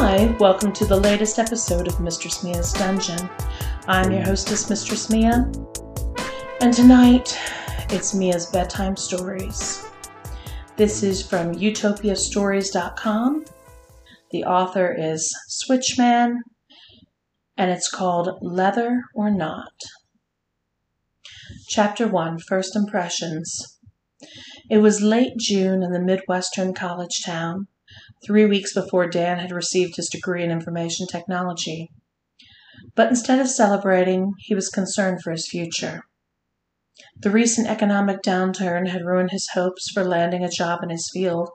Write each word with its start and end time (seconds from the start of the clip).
Hi, 0.00 0.26
welcome 0.38 0.72
to 0.74 0.86
the 0.86 0.96
latest 0.96 1.40
episode 1.40 1.88
of 1.88 1.98
Mistress 1.98 2.44
Mia's 2.44 2.72
Dungeon. 2.72 3.28
I'm 3.88 4.12
your 4.12 4.22
hostess, 4.22 4.70
Mistress 4.70 5.10
Mia, 5.10 5.50
and 6.60 6.72
tonight 6.72 7.36
it's 7.90 8.14
Mia's 8.14 8.46
bedtime 8.46 8.96
stories. 8.96 9.90
This 10.76 11.02
is 11.02 11.26
from 11.26 11.52
utopiastories.com. 11.52 13.44
The 14.30 14.44
author 14.44 14.94
is 14.96 15.36
Switchman, 15.50 16.36
and 17.56 17.70
it's 17.72 17.90
called 17.90 18.38
Leather 18.40 19.02
or 19.16 19.32
Not. 19.32 19.74
Chapter 21.66 22.06
1 22.06 22.38
First 22.38 22.76
Impressions. 22.76 23.80
It 24.70 24.78
was 24.78 25.02
late 25.02 25.36
June 25.38 25.82
in 25.82 25.90
the 25.90 25.98
Midwestern 25.98 26.72
college 26.72 27.24
town 27.24 27.66
three 28.24 28.46
weeks 28.46 28.74
before 28.74 29.08
Dan 29.08 29.38
had 29.38 29.52
received 29.52 29.96
his 29.96 30.08
degree 30.08 30.42
in 30.42 30.50
information 30.50 31.06
technology. 31.06 31.88
But 32.94 33.08
instead 33.08 33.40
of 33.40 33.48
celebrating, 33.48 34.32
he 34.38 34.54
was 34.54 34.68
concerned 34.68 35.22
for 35.22 35.30
his 35.30 35.48
future. 35.48 36.02
The 37.20 37.30
recent 37.30 37.68
economic 37.68 38.22
downturn 38.22 38.88
had 38.88 39.04
ruined 39.04 39.30
his 39.30 39.50
hopes 39.54 39.88
for 39.92 40.04
landing 40.04 40.44
a 40.44 40.50
job 40.50 40.82
in 40.82 40.90
his 40.90 41.08
field, 41.12 41.48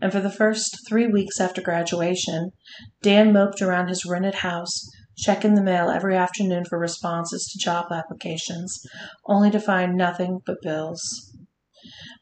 and 0.00 0.12
for 0.12 0.20
the 0.20 0.30
first 0.30 0.86
three 0.86 1.06
weeks 1.06 1.40
after 1.40 1.62
graduation, 1.62 2.52
Dan 3.02 3.32
moped 3.32 3.62
around 3.62 3.88
his 3.88 4.04
rented 4.04 4.36
house, 4.36 4.86
checking 5.16 5.54
the 5.54 5.62
mail 5.62 5.90
every 5.90 6.16
afternoon 6.16 6.64
for 6.64 6.78
responses 6.78 7.46
to 7.46 7.58
job 7.58 7.86
applications, 7.90 8.78
only 9.26 9.50
to 9.50 9.60
find 9.60 9.94
nothing 9.94 10.40
but 10.44 10.62
bills. 10.62 11.34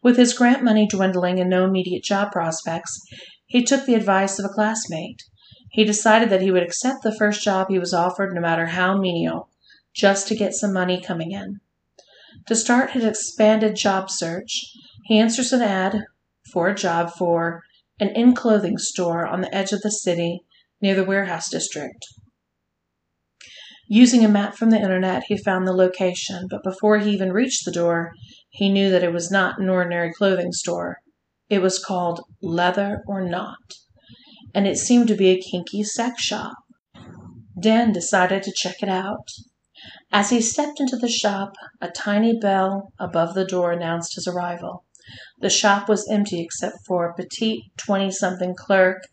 With 0.03 0.17
his 0.17 0.35
grant 0.35 0.63
money 0.63 0.87
dwindling 0.87 1.41
and 1.41 1.51
no 1.51 1.65
immediate 1.65 2.05
job 2.05 2.31
prospects, 2.31 3.01
he 3.49 3.65
took 3.65 3.87
the 3.87 3.95
advice 3.95 4.39
of 4.39 4.45
a 4.45 4.53
classmate. 4.53 5.23
He 5.71 5.85
decided 5.85 6.31
that 6.31 6.43
he 6.43 6.51
would 6.51 6.63
accept 6.63 7.03
the 7.03 7.15
first 7.15 7.43
job 7.43 7.69
he 7.69 7.79
was 7.79 7.95
offered, 7.95 8.35
no 8.35 8.41
matter 8.41 8.67
how 8.67 8.97
menial, 8.97 9.49
just 9.95 10.29
to 10.29 10.37
get 10.37 10.55
some 10.55 10.73
money 10.73 11.01
coming 11.01 11.33
in. 11.33 11.61
To 12.47 12.55
start 12.55 12.93
his 12.93 13.05
expanded 13.05 13.75
job 13.75 14.11
search, 14.11 14.73
he 15.05 15.19
answers 15.19 15.53
an 15.53 15.63
ad 15.63 16.05
for 16.53 16.69
a 16.69 16.75
job 16.75 17.11
for 17.17 17.63
an 17.99 18.09
in 18.11 18.35
clothing 18.35 18.79
store 18.79 19.27
on 19.27 19.41
the 19.41 19.55
edge 19.55 19.73
of 19.73 19.81
the 19.81 19.91
city 19.91 20.43
near 20.81 20.95
the 20.95 21.05
warehouse 21.05 21.51
district. 21.51 22.07
Using 23.89 24.25
a 24.25 24.29
map 24.29 24.55
from 24.55 24.69
the 24.69 24.81
internet, 24.81 25.25
he 25.25 25.39
found 25.39 25.67
the 25.67 25.73
location, 25.73 26.47
but 26.51 26.63
before 26.63 26.99
he 26.99 27.11
even 27.11 27.33
reached 27.33 27.65
the 27.65 27.73
door, 27.73 28.13
he 28.51 28.71
knew 28.71 28.91
that 28.91 29.03
it 29.03 29.15
was 29.15 29.31
not 29.31 29.59
an 29.59 29.71
ordinary 29.71 30.13
clothing 30.13 30.53
store. 30.53 30.99
It 31.49 31.63
was 31.63 31.83
called 31.83 32.21
Leather 32.43 33.03
or 33.07 33.23
Not, 33.23 33.75
and 34.55 34.67
it 34.67 34.77
seemed 34.77 35.09
to 35.09 35.15
be 35.15 35.29
a 35.29 35.41
kinky 35.41 35.83
sex 35.83 36.23
shop. 36.23 36.57
Dan 37.59 37.93
decided 37.93 38.43
to 38.43 38.53
check 38.53 38.83
it 38.83 38.89
out. 38.89 39.31
As 40.13 40.31
he 40.31 40.41
stepped 40.41 40.79
into 40.79 40.97
the 40.97 41.09
shop, 41.09 41.55
a 41.81 41.89
tiny 41.89 42.39
bell 42.39 42.93
above 42.99 43.35
the 43.35 43.45
door 43.45 43.73
announced 43.73 44.15
his 44.15 44.27
arrival. 44.27 44.85
The 45.41 45.49
shop 45.49 45.89
was 45.89 46.07
empty 46.11 46.43
except 46.43 46.85
for 46.87 47.07
a 47.07 47.15
petite 47.15 47.63
20 47.79 48.11
something 48.11 48.55
clerk 48.55 49.05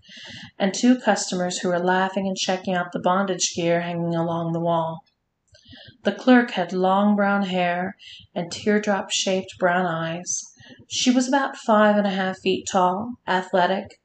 and 0.59 0.73
two 0.73 0.99
customers 0.99 1.59
who 1.59 1.69
were 1.69 1.79
laughing 1.79 2.27
and 2.27 2.35
checking 2.35 2.73
out 2.73 2.91
the 2.91 2.99
bondage 2.99 3.53
gear 3.55 3.79
hanging 3.79 4.13
along 4.13 4.51
the 4.51 4.59
wall. 4.59 5.05
The 6.03 6.11
clerk 6.11 6.51
had 6.51 6.73
long 6.73 7.15
brown 7.15 7.43
hair 7.43 7.95
and 8.33 8.51
teardrop 8.51 9.09
shaped 9.09 9.57
brown 9.57 9.85
eyes. 9.85 10.43
She 10.87 11.11
was 11.11 11.27
about 11.27 11.57
five 11.57 11.97
and 11.97 12.05
a 12.05 12.11
half 12.11 12.39
feet 12.39 12.67
tall, 12.71 13.15
athletic, 13.27 13.99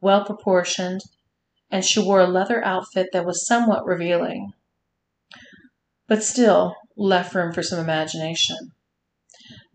well 0.00 0.24
proportioned, 0.24 1.00
and 1.70 1.84
she 1.84 2.00
wore 2.00 2.20
a 2.20 2.26
leather 2.26 2.62
outfit 2.64 3.08
that 3.12 3.24
was 3.24 3.46
somewhat 3.46 3.86
revealing, 3.86 4.52
but 6.06 6.22
still 6.22 6.74
left 6.96 7.34
room 7.34 7.52
for 7.52 7.62
some 7.62 7.78
imagination. 7.78 8.56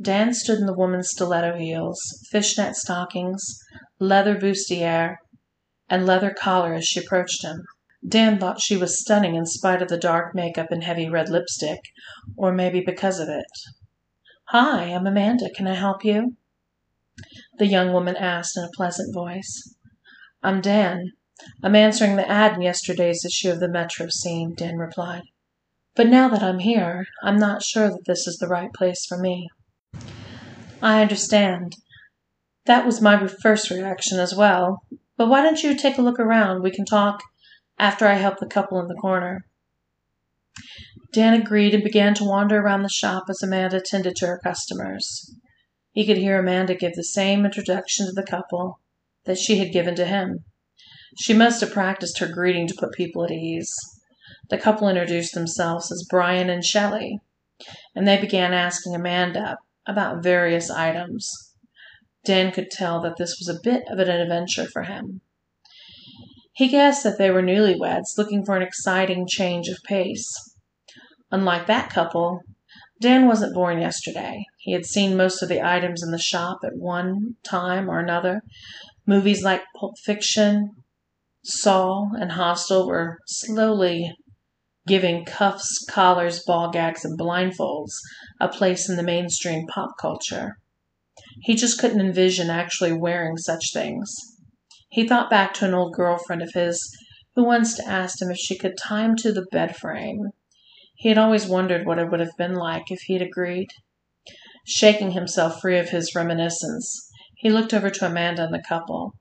Dan 0.02 0.34
stood 0.34 0.60
in 0.60 0.66
the 0.66 0.74
woman's 0.74 1.10
stiletto 1.10 1.58
heels, 1.58 2.00
fishnet 2.30 2.76
stockings, 2.76 3.60
leather 3.98 4.36
bustier, 4.36 5.18
and 5.90 6.06
leather 6.06 6.32
collar 6.32 6.74
as 6.74 6.86
she 6.86 7.00
approached 7.00 7.44
him. 7.44 7.64
Dan 8.08 8.38
thought 8.38 8.62
she 8.62 8.78
was 8.78 9.02
stunning 9.02 9.36
in 9.36 9.46
spite 9.46 9.82
of 9.82 9.90
the 9.90 9.98
dark 9.98 10.36
makeup 10.36 10.72
and 10.72 10.84
heavy 10.84 11.10
red 11.10 11.30
lipstick, 11.30 11.80
or 12.38 12.54
maybe 12.54 12.82
because 12.82 13.20
of 13.20 13.30
it. 13.30 13.46
"Hi, 14.50 14.84
I'm 14.94 15.08
Amanda. 15.08 15.50
Can 15.50 15.66
I 15.68 15.76
help 15.76 16.04
you?" 16.06 16.36
The 17.58 17.68
young 17.68 17.92
woman 17.92 18.16
asked 18.16 18.56
in 18.58 18.64
a 18.64 18.70
pleasant 18.76 19.14
voice. 19.14 19.76
"I'm 20.42 20.62
Dan. 20.62 21.12
I'm 21.64 21.76
answering 21.76 22.16
the 22.16 22.30
ad 22.30 22.56
in 22.56 22.62
yesterday's 22.62 23.26
issue 23.26 23.52
of 23.52 23.60
the 23.60 23.68
Metro 23.68 24.08
Scene," 24.10 24.54
Dan 24.56 24.78
replied. 24.78 25.24
"But 25.96 26.08
now 26.08 26.30
that 26.30 26.44
I'm 26.44 26.60
here, 26.60 27.08
I'm 27.22 27.38
not 27.38 27.64
sure 27.64 27.90
that 27.90 28.06
this 28.06 28.28
is 28.28 28.38
the 28.38 28.48
right 28.48 28.72
place 28.74 29.06
for 29.06 29.18
me." 29.18 29.50
"I 30.82 31.02
understand. 31.02 31.76
That 32.66 32.86
was 32.86 33.02
my 33.02 33.28
first 33.28 33.70
reaction 33.70 34.20
as 34.20 34.34
well. 34.36 34.84
But 35.18 35.28
why 35.28 35.42
don't 35.42 35.62
you 35.62 35.76
take 35.76 35.98
a 35.98 36.02
look 36.02 36.20
around? 36.20 36.62
We 36.62 36.72
can 36.72 36.86
talk 36.86 37.22
after 37.78 38.08
I 38.08 38.14
help 38.14 38.40
the 38.40 38.46
couple 38.46 38.80
in 38.80 38.88
the 38.88 38.96
corner." 38.96 39.46
Dan 41.12 41.34
agreed 41.34 41.74
and 41.74 41.84
began 41.84 42.14
to 42.16 42.24
wander 42.24 42.60
around 42.60 42.84
the 42.84 42.90
shop 42.90 43.24
as 43.30 43.42
Amanda 43.42 43.82
tended 43.82 44.16
to 44.18 44.28
her 44.28 44.40
customers. 44.44 45.36
He 45.92 46.06
could 46.06 46.18
hear 46.18 46.40
Amanda 46.40 46.76
give 46.76 46.94
the 46.94 47.04
same 47.04 47.46
introduction 47.46 48.06
to 48.06 48.12
the 48.12 48.24
couple 48.24 48.80
that 49.26 49.38
she 49.38 49.58
had 49.58 49.74
given 49.74 49.96
to 49.96 50.06
him. 50.06 50.46
She 51.18 51.34
must 51.34 51.62
have 51.62 51.72
practiced 51.72 52.20
her 52.20 52.28
greeting 52.28 52.68
to 52.68 52.76
put 52.80 52.94
people 52.94 53.24
at 53.24 53.32
ease. 53.32 53.74
The 54.50 54.58
couple 54.58 54.88
introduced 54.88 55.34
themselves 55.34 55.92
as 55.92 56.08
Brian 56.10 56.50
and 56.50 56.64
Shelley, 56.64 57.20
and 57.96 58.08
they 58.08 58.20
began 58.20 58.54
asking 58.54 58.96
Amanda 58.96 59.58
about 59.88 60.24
various 60.24 60.70
items. 60.70 61.30
Dan 62.24 62.52
could 62.52 62.70
tell 62.70 63.02
that 63.02 63.18
this 63.18 63.38
was 63.40 63.48
a 63.48 63.60
bit 63.64 63.84
of 63.90 64.00
an 64.00 64.10
adventure 64.10 64.66
for 64.66 64.84
him. 64.84 65.22
He 66.54 66.68
guessed 66.68 67.04
that 67.04 67.18
they 67.18 67.32
were 67.32 67.42
newlyweds 67.42 68.18
looking 68.18 68.46
for 68.46 68.56
an 68.56 68.62
exciting 68.62 69.26
change 69.28 69.68
of 69.68 69.78
pace. 69.84 70.32
Unlike 71.32 71.68
that 71.68 71.90
couple, 71.90 72.42
Dan 73.02 73.28
wasn't 73.28 73.56
born 73.56 73.80
yesterday. 73.80 74.44
He 74.58 74.74
had 74.74 74.86
seen 74.86 75.16
most 75.16 75.42
of 75.42 75.50
the 75.50 75.62
items 75.62 76.04
in 76.04 76.12
the 76.12 76.18
shop 76.20 76.60
at 76.66 76.76
one 76.76 77.36
time 77.44 77.90
or 77.90 78.00
another. 78.00 78.42
Movies 79.06 79.42
like 79.44 79.64
Pulp 79.80 79.98
Fiction, 80.04 80.72
Saw, 81.44 82.10
and 82.20 82.34
Hostel 82.34 82.88
were 82.88 83.20
slowly 83.26 84.14
giving 84.86 85.24
cuffs, 85.24 85.86
collars, 85.90 86.44
ball 86.46 86.72
gags, 86.72 87.06
and 87.06 87.18
blindfolds 87.18 87.92
a 88.40 88.50
place 88.50 88.90
in 88.90 88.98
the 88.98 89.04
mainstream 89.04 89.66
pop 89.68 89.92
culture. 90.00 90.58
He 91.44 91.56
just 91.56 91.80
couldn't 91.80 92.02
envision 92.02 92.50
actually 92.50 92.94
wearing 92.94 93.38
such 93.38 93.72
things. 93.72 94.14
He 94.90 95.08
thought 95.08 95.30
back 95.30 95.54
to 95.56 95.66
an 95.66 95.74
old 95.74 95.94
girlfriend 95.94 96.42
of 96.42 96.54
his 96.54 96.92
who 97.36 97.46
once 97.46 97.80
asked 97.80 98.22
him 98.22 98.32
if 98.32 98.38
she 98.38 98.58
could 98.58 98.78
tie 98.78 99.06
him 99.06 99.16
to 99.18 99.32
the 99.32 99.46
bed 99.52 99.76
frame. 99.76 100.32
He 101.02 101.08
had 101.08 101.18
always 101.18 101.48
wondered 101.48 101.86
what 101.86 101.98
it 101.98 102.12
would 102.12 102.20
have 102.20 102.36
been 102.38 102.56
like 102.56 102.92
if 102.92 103.04
he 103.04 103.14
had 103.14 103.22
agreed. 103.22 103.70
Shaking 104.68 105.12
himself 105.12 105.62
free 105.62 105.80
of 105.80 105.92
his 105.92 106.14
reminiscence, 106.14 107.10
he 107.38 107.50
looked 107.50 107.74
over 107.74 107.90
to 107.90 108.06
Amanda 108.06 108.44
and 108.44 108.54
the 108.54 108.62
couple. 108.68 109.14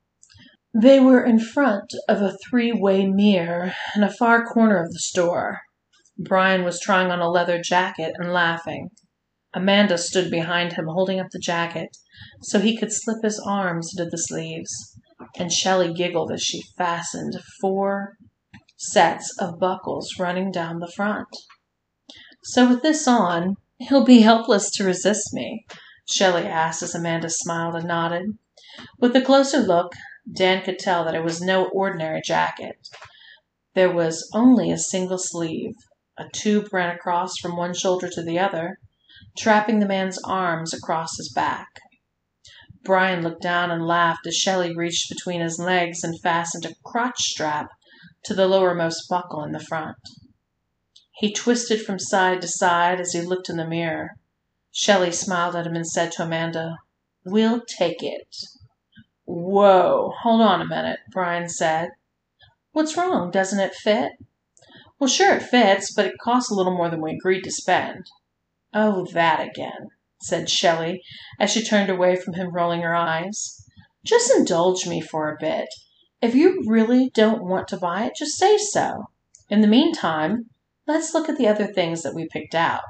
They 0.74 0.98
were 0.98 1.24
in 1.24 1.38
front 1.38 1.94
of 2.08 2.20
a 2.20 2.36
three 2.50 2.72
way 2.72 3.06
mirror 3.06 3.74
in 3.94 4.02
a 4.02 4.12
far 4.12 4.44
corner 4.44 4.82
of 4.82 4.92
the 4.92 4.98
store. 4.98 5.60
Brian 6.18 6.64
was 6.64 6.80
trying 6.80 7.12
on 7.12 7.20
a 7.20 7.30
leather 7.30 7.62
jacket 7.62 8.12
and 8.16 8.32
laughing. 8.32 8.90
Amanda 9.54 9.98
stood 9.98 10.32
behind 10.32 10.72
him 10.72 10.86
holding 10.86 11.20
up 11.20 11.28
the 11.30 11.38
jacket 11.38 11.96
so 12.42 12.58
he 12.58 12.76
could 12.76 12.92
slip 12.92 13.22
his 13.22 13.38
arms 13.38 13.92
into 13.96 14.10
the 14.10 14.18
sleeves, 14.18 14.98
and 15.38 15.52
Shelley 15.52 15.94
giggled 15.94 16.32
as 16.32 16.42
she 16.42 16.64
fastened 16.76 17.38
four 17.60 18.16
sets 18.76 19.32
of 19.38 19.60
buckles 19.60 20.18
running 20.18 20.50
down 20.50 20.80
the 20.80 20.90
front. 20.90 21.28
So 22.50 22.66
with 22.66 22.80
this 22.80 23.06
on, 23.06 23.56
he'll 23.76 24.06
be 24.06 24.22
helpless 24.22 24.70
to 24.70 24.84
resist 24.84 25.34
me, 25.34 25.66
Shelley 26.08 26.46
asked 26.46 26.82
as 26.82 26.94
Amanda 26.94 27.28
smiled 27.28 27.74
and 27.74 27.86
nodded. 27.86 28.38
With 28.98 29.14
a 29.14 29.20
closer 29.20 29.58
look, 29.58 29.92
Dan 30.32 30.64
could 30.64 30.78
tell 30.78 31.04
that 31.04 31.14
it 31.14 31.22
was 31.22 31.42
no 31.42 31.66
ordinary 31.66 32.22
jacket. 32.24 32.88
There 33.74 33.92
was 33.92 34.30
only 34.32 34.70
a 34.70 34.78
single 34.78 35.18
sleeve. 35.18 35.74
A 36.16 36.24
tube 36.32 36.72
ran 36.72 36.96
across 36.96 37.36
from 37.36 37.54
one 37.54 37.74
shoulder 37.74 38.08
to 38.08 38.22
the 38.22 38.38
other, 38.38 38.78
trapping 39.36 39.80
the 39.80 39.86
man's 39.86 40.18
arms 40.24 40.72
across 40.72 41.18
his 41.18 41.30
back. 41.30 41.68
Brian 42.82 43.22
looked 43.22 43.42
down 43.42 43.70
and 43.70 43.86
laughed 43.86 44.26
as 44.26 44.34
Shelley 44.34 44.74
reached 44.74 45.10
between 45.10 45.42
his 45.42 45.58
legs 45.58 46.02
and 46.02 46.18
fastened 46.22 46.64
a 46.64 46.74
crotch 46.82 47.20
strap 47.20 47.68
to 48.24 48.32
the 48.32 48.48
lowermost 48.48 49.06
buckle 49.10 49.44
in 49.44 49.52
the 49.52 49.60
front. 49.60 49.98
He 51.18 51.32
twisted 51.32 51.82
from 51.82 51.98
side 51.98 52.40
to 52.42 52.46
side 52.46 53.00
as 53.00 53.12
he 53.12 53.20
looked 53.20 53.48
in 53.48 53.56
the 53.56 53.66
mirror. 53.66 54.16
Shelley 54.70 55.10
smiled 55.10 55.56
at 55.56 55.66
him 55.66 55.74
and 55.74 55.84
said 55.84 56.12
to 56.12 56.22
Amanda, 56.22 56.76
We'll 57.24 57.62
take 57.62 58.04
it. 58.04 58.36
Whoa, 59.24 60.12
hold 60.20 60.40
on 60.40 60.60
a 60.62 60.66
minute, 60.66 61.00
Brian 61.10 61.48
said. 61.48 61.90
What's 62.70 62.96
wrong? 62.96 63.32
Doesn't 63.32 63.58
it 63.58 63.74
fit? 63.74 64.12
Well, 65.00 65.08
sure 65.08 65.34
it 65.34 65.42
fits, 65.42 65.92
but 65.92 66.06
it 66.06 66.14
costs 66.22 66.52
a 66.52 66.54
little 66.54 66.76
more 66.76 66.88
than 66.88 67.00
we 67.00 67.14
agreed 67.14 67.42
to 67.42 67.50
spend. 67.50 68.06
Oh, 68.72 69.04
that 69.12 69.40
again, 69.40 69.88
said 70.22 70.48
Shelley 70.48 71.02
as 71.40 71.50
she 71.50 71.64
turned 71.64 71.90
away 71.90 72.14
from 72.14 72.34
him, 72.34 72.52
rolling 72.52 72.82
her 72.82 72.94
eyes. 72.94 73.66
Just 74.04 74.30
indulge 74.30 74.86
me 74.86 75.00
for 75.00 75.28
a 75.28 75.36
bit. 75.40 75.68
If 76.22 76.36
you 76.36 76.62
really 76.68 77.10
don't 77.10 77.42
want 77.42 77.66
to 77.68 77.76
buy 77.76 78.04
it, 78.04 78.14
just 78.16 78.38
say 78.38 78.56
so. 78.56 79.10
In 79.50 79.62
the 79.62 79.66
meantime, 79.66 80.50
let's 80.88 81.14
look 81.14 81.28
at 81.28 81.36
the 81.36 81.46
other 81.46 81.66
things 81.66 82.02
that 82.02 82.14
we 82.14 82.26
picked 82.26 82.54
out. 82.54 82.82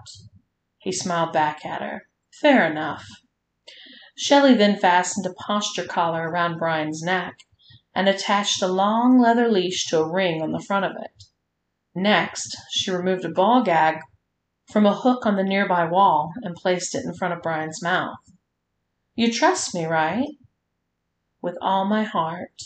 He 0.78 0.92
smiled 0.92 1.32
back 1.32 1.66
at 1.66 1.82
her. 1.82 2.04
Fair 2.40 2.70
enough. 2.70 3.04
Shelley 4.16 4.54
then 4.54 4.78
fastened 4.78 5.26
a 5.26 5.34
posture 5.34 5.84
collar 5.84 6.30
around 6.30 6.58
Brian's 6.58 7.02
neck 7.02 7.40
and 7.94 8.08
attached 8.08 8.62
a 8.62 8.68
long 8.68 9.20
leather 9.20 9.48
leash 9.48 9.86
to 9.86 9.98
a 9.98 10.10
ring 10.10 10.40
on 10.40 10.52
the 10.52 10.60
front 10.60 10.84
of 10.84 10.92
it. 10.92 11.24
Next, 11.94 12.56
she 12.70 12.92
removed 12.92 13.24
a 13.24 13.28
ball 13.28 13.62
gag 13.62 13.96
from 14.72 14.86
a 14.86 14.94
hook 14.94 15.26
on 15.26 15.36
the 15.36 15.42
nearby 15.42 15.84
wall 15.84 16.32
and 16.42 16.54
placed 16.54 16.94
it 16.94 17.04
in 17.04 17.14
front 17.14 17.34
of 17.34 17.42
Brian's 17.42 17.82
mouth. 17.82 18.18
You 19.16 19.32
trust 19.32 19.74
me, 19.74 19.84
right? 19.84 20.28
With 21.42 21.56
all 21.60 21.84
my 21.84 22.04
heart, 22.04 22.62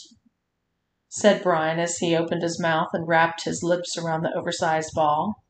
said 1.15 1.43
Brian 1.43 1.79
as 1.79 1.99
he 1.99 2.17
opened 2.17 2.41
his 2.43 2.59
mouth 2.59 2.89
and 2.95 3.07
wrapped 3.07 3.45
his 3.45 3.63
lips 3.63 3.99
around 3.99 4.23
the 4.23 4.33
oversized 4.35 4.95
ball. 4.95 5.45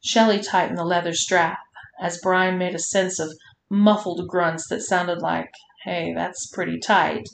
Shelley 0.00 0.38
tightened 0.38 0.78
the 0.78 0.84
leather 0.84 1.12
strap 1.12 1.58
as 2.00 2.20
Brian 2.22 2.56
made 2.56 2.76
a 2.76 2.78
sense 2.78 3.18
of 3.18 3.32
muffled 3.68 4.28
grunts 4.28 4.68
that 4.68 4.82
sounded 4.82 5.20
like, 5.20 5.50
hey, 5.84 6.12
that's 6.14 6.46
pretty 6.46 6.78
tight. 6.78 7.28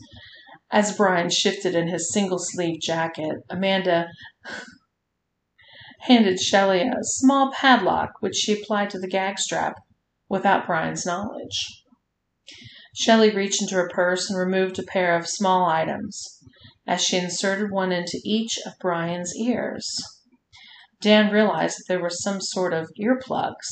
As 0.71 0.97
Brian 0.97 1.29
shifted 1.29 1.75
in 1.75 1.88
his 1.88 2.11
single 2.11 2.38
sleeve 2.38 2.81
jacket, 2.81 3.37
Amanda 3.50 4.09
handed 6.00 6.41
Shelley 6.41 6.89
a 6.89 7.03
small 7.03 7.53
padlock 7.53 8.12
which 8.21 8.37
she 8.37 8.55
applied 8.55 8.89
to 8.91 8.99
the 8.99 9.09
gag 9.09 9.39
strap 9.39 9.75
without 10.31 10.67
Brian's 10.67 11.05
knowledge. 11.05 11.82
Shelley 12.94 13.31
reached 13.31 13.61
into 13.61 13.75
her 13.75 13.91
purse 13.93 14.31
and 14.31 14.39
removed 14.39 14.79
a 14.79 14.82
pair 14.82 15.15
of 15.15 15.29
small 15.29 15.67
items 15.67 16.36
as 16.87 17.03
she 17.03 17.17
inserted 17.17 17.71
one 17.71 17.93
into 17.93 18.21
each 18.25 18.59
of 18.65 18.79
Brian's 18.81 19.35
ears. 19.37 20.00
Dan 21.00 21.33
realized 21.33 21.79
that 21.79 21.85
there 21.88 22.00
were 22.00 22.11
some 22.11 22.41
sort 22.41 22.73
of 22.73 22.91
earplugs. 22.99 23.67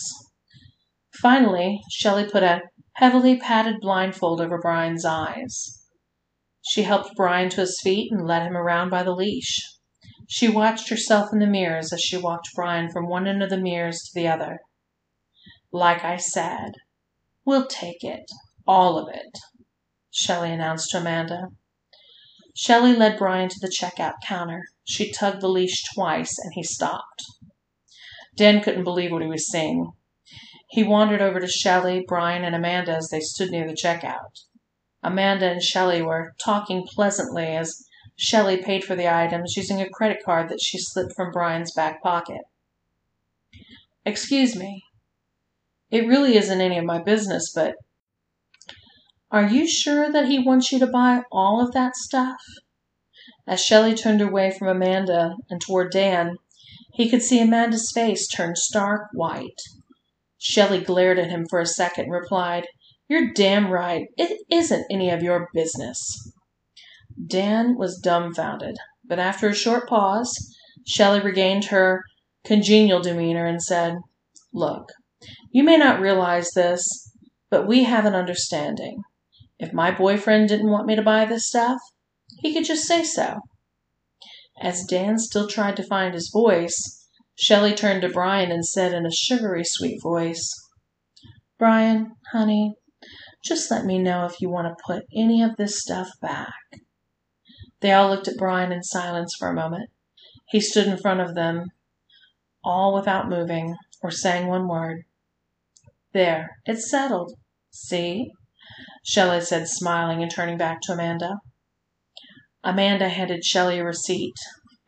Finally, 1.20 1.80
Shelley 1.90 2.28
put 2.28 2.42
a 2.42 2.62
heavily 2.94 3.38
padded 3.38 3.76
blindfold 3.80 4.40
over 4.40 4.58
Brian's 4.58 5.04
eyes. 5.04 5.80
She 6.62 6.82
helped 6.82 7.16
Brian 7.16 7.50
to 7.50 7.60
his 7.60 7.80
feet 7.82 8.10
and 8.10 8.26
led 8.26 8.42
him 8.42 8.56
around 8.56 8.90
by 8.90 9.02
the 9.02 9.14
leash. 9.14 9.60
She 10.28 10.48
watched 10.48 10.88
herself 10.88 11.32
in 11.32 11.38
the 11.38 11.46
mirrors 11.46 11.92
as 11.92 12.00
she 12.00 12.16
walked 12.16 12.54
Brian 12.54 12.90
from 12.90 13.08
one 13.08 13.26
end 13.26 13.42
of 13.42 13.50
the 13.50 13.60
mirrors 13.60 14.02
to 14.02 14.10
the 14.14 14.26
other. 14.26 14.60
Like 15.70 16.02
I 16.04 16.16
said, 16.16 16.72
we'll 17.44 17.66
take 17.66 18.02
it, 18.02 18.30
all 18.66 18.98
of 18.98 19.14
it, 19.14 19.38
Shelley 20.10 20.52
announced 20.52 20.90
to 20.90 20.98
Amanda. 20.98 21.48
Shelley 22.56 22.94
led 22.94 23.18
Brian 23.18 23.48
to 23.48 23.58
the 23.60 23.68
checkout 23.68 24.14
counter. 24.26 24.64
She 24.84 25.12
tugged 25.12 25.40
the 25.40 25.48
leash 25.48 25.82
twice 25.92 26.38
and 26.38 26.52
he 26.54 26.62
stopped. 26.62 27.24
Dan 28.36 28.62
couldn't 28.62 28.84
believe 28.84 29.10
what 29.10 29.22
he 29.22 29.28
was 29.28 29.50
seeing. 29.50 29.92
He 30.68 30.82
wandered 30.82 31.20
over 31.20 31.40
to 31.40 31.48
Shelley, 31.48 32.04
Brian, 32.06 32.44
and 32.44 32.54
Amanda 32.54 32.96
as 32.96 33.08
they 33.08 33.20
stood 33.20 33.50
near 33.50 33.66
the 33.66 33.76
checkout. 33.76 34.44
Amanda 35.02 35.50
and 35.50 35.62
Shelley 35.62 36.00
were 36.00 36.34
talking 36.38 36.86
pleasantly 36.86 37.46
as 37.46 37.84
Shelley 38.16 38.56
paid 38.56 38.84
for 38.84 38.94
the 38.94 39.12
items 39.12 39.56
using 39.56 39.80
a 39.80 39.88
credit 39.88 40.24
card 40.24 40.48
that 40.48 40.62
she 40.62 40.78
slipped 40.78 41.14
from 41.14 41.32
Brian's 41.32 41.72
back 41.72 42.02
pocket. 42.02 42.42
Excuse 44.06 44.56
me. 44.56 44.84
It 45.90 46.06
really 46.06 46.36
isn't 46.36 46.60
any 46.60 46.78
of 46.78 46.84
my 46.84 47.02
business, 47.02 47.52
but 47.52 47.76
are 49.30 49.48
you 49.48 49.66
sure 49.66 50.12
that 50.12 50.28
he 50.28 50.38
wants 50.38 50.70
you 50.70 50.78
to 50.78 50.86
buy 50.86 51.22
all 51.32 51.60
of 51.60 51.72
that 51.72 51.96
stuff? 51.96 52.40
As 53.46 53.60
Shelley 53.60 53.94
turned 53.94 54.20
away 54.20 54.50
from 54.50 54.68
Amanda 54.68 55.36
and 55.50 55.60
toward 55.60 55.90
Dan, 55.90 56.36
he 56.92 57.10
could 57.10 57.22
see 57.22 57.40
Amanda's 57.40 57.90
face 57.92 58.28
turn 58.28 58.54
stark 58.56 59.08
white. 59.12 59.60
Shelley 60.38 60.80
glared 60.80 61.18
at 61.18 61.30
him 61.30 61.46
for 61.50 61.60
a 61.60 61.66
second 61.66 62.04
and 62.04 62.12
replied, 62.12 62.66
You're 63.08 63.32
damn 63.32 63.70
right. 63.70 64.06
It 64.16 64.40
isn't 64.50 64.86
any 64.90 65.10
of 65.10 65.22
your 65.22 65.48
business. 65.52 66.32
Dan 67.26 67.76
was 67.76 67.98
dumbfounded, 67.98 68.76
but 69.04 69.18
after 69.18 69.48
a 69.48 69.54
short 69.54 69.88
pause, 69.88 70.54
Shelley 70.86 71.20
regained 71.20 71.66
her 71.66 72.04
congenial 72.44 73.00
demeanor 73.00 73.46
and 73.46 73.62
said, 73.62 73.96
Look, 74.52 74.92
you 75.50 75.64
may 75.64 75.76
not 75.76 76.00
realize 76.00 76.50
this, 76.52 77.10
but 77.50 77.66
we 77.66 77.84
have 77.84 78.04
an 78.04 78.14
understanding. 78.14 79.02
If 79.64 79.72
my 79.72 79.90
boyfriend 79.90 80.50
didn't 80.50 80.70
want 80.70 80.86
me 80.86 80.94
to 80.94 81.00
buy 81.00 81.24
this 81.24 81.48
stuff, 81.48 81.80
he 82.40 82.52
could 82.52 82.66
just 82.66 82.84
say 82.84 83.02
so. 83.02 83.40
As 84.60 84.84
Dan 84.84 85.18
still 85.18 85.48
tried 85.48 85.74
to 85.76 85.82
find 85.82 86.12
his 86.12 86.28
voice, 86.30 87.08
Shelley 87.34 87.72
turned 87.72 88.02
to 88.02 88.10
Brian 88.10 88.52
and 88.52 88.66
said 88.66 88.92
in 88.92 89.06
a 89.06 89.10
sugary 89.10 89.64
sweet 89.64 90.02
voice, 90.02 90.52
Brian, 91.58 92.14
honey, 92.30 92.74
just 93.42 93.70
let 93.70 93.86
me 93.86 93.98
know 93.98 94.26
if 94.26 94.38
you 94.38 94.50
want 94.50 94.68
to 94.68 94.84
put 94.86 95.06
any 95.16 95.42
of 95.42 95.56
this 95.56 95.80
stuff 95.80 96.10
back. 96.20 96.52
They 97.80 97.92
all 97.92 98.10
looked 98.10 98.28
at 98.28 98.36
Brian 98.36 98.70
in 98.70 98.82
silence 98.82 99.34
for 99.38 99.48
a 99.48 99.54
moment. 99.54 99.88
He 100.50 100.60
stood 100.60 100.88
in 100.88 100.98
front 100.98 101.22
of 101.22 101.34
them, 101.34 101.70
all 102.62 102.92
without 102.92 103.30
moving 103.30 103.76
or 104.02 104.10
saying 104.10 104.46
one 104.46 104.68
word. 104.68 105.04
There, 106.12 106.50
it's 106.66 106.90
settled. 106.90 107.32
See? 107.70 108.30
Shelley 109.06 109.42
said, 109.42 109.68
smiling 109.68 110.22
and 110.22 110.30
turning 110.30 110.56
back 110.56 110.80
to 110.82 110.92
Amanda. 110.94 111.36
Amanda 112.62 113.10
handed 113.10 113.44
Shelley 113.44 113.78
a 113.78 113.84
receipt. 113.84 114.38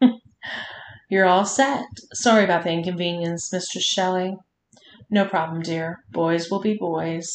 You're 1.10 1.26
all 1.26 1.44
set. 1.44 1.84
Sorry 2.14 2.42
about 2.42 2.64
the 2.64 2.70
inconvenience, 2.70 3.52
Mistress 3.52 3.84
Shelley. 3.84 4.34
No 5.10 5.26
problem, 5.26 5.60
dear. 5.60 5.98
Boys 6.10 6.50
will 6.50 6.60
be 6.60 6.78
boys. 6.80 7.28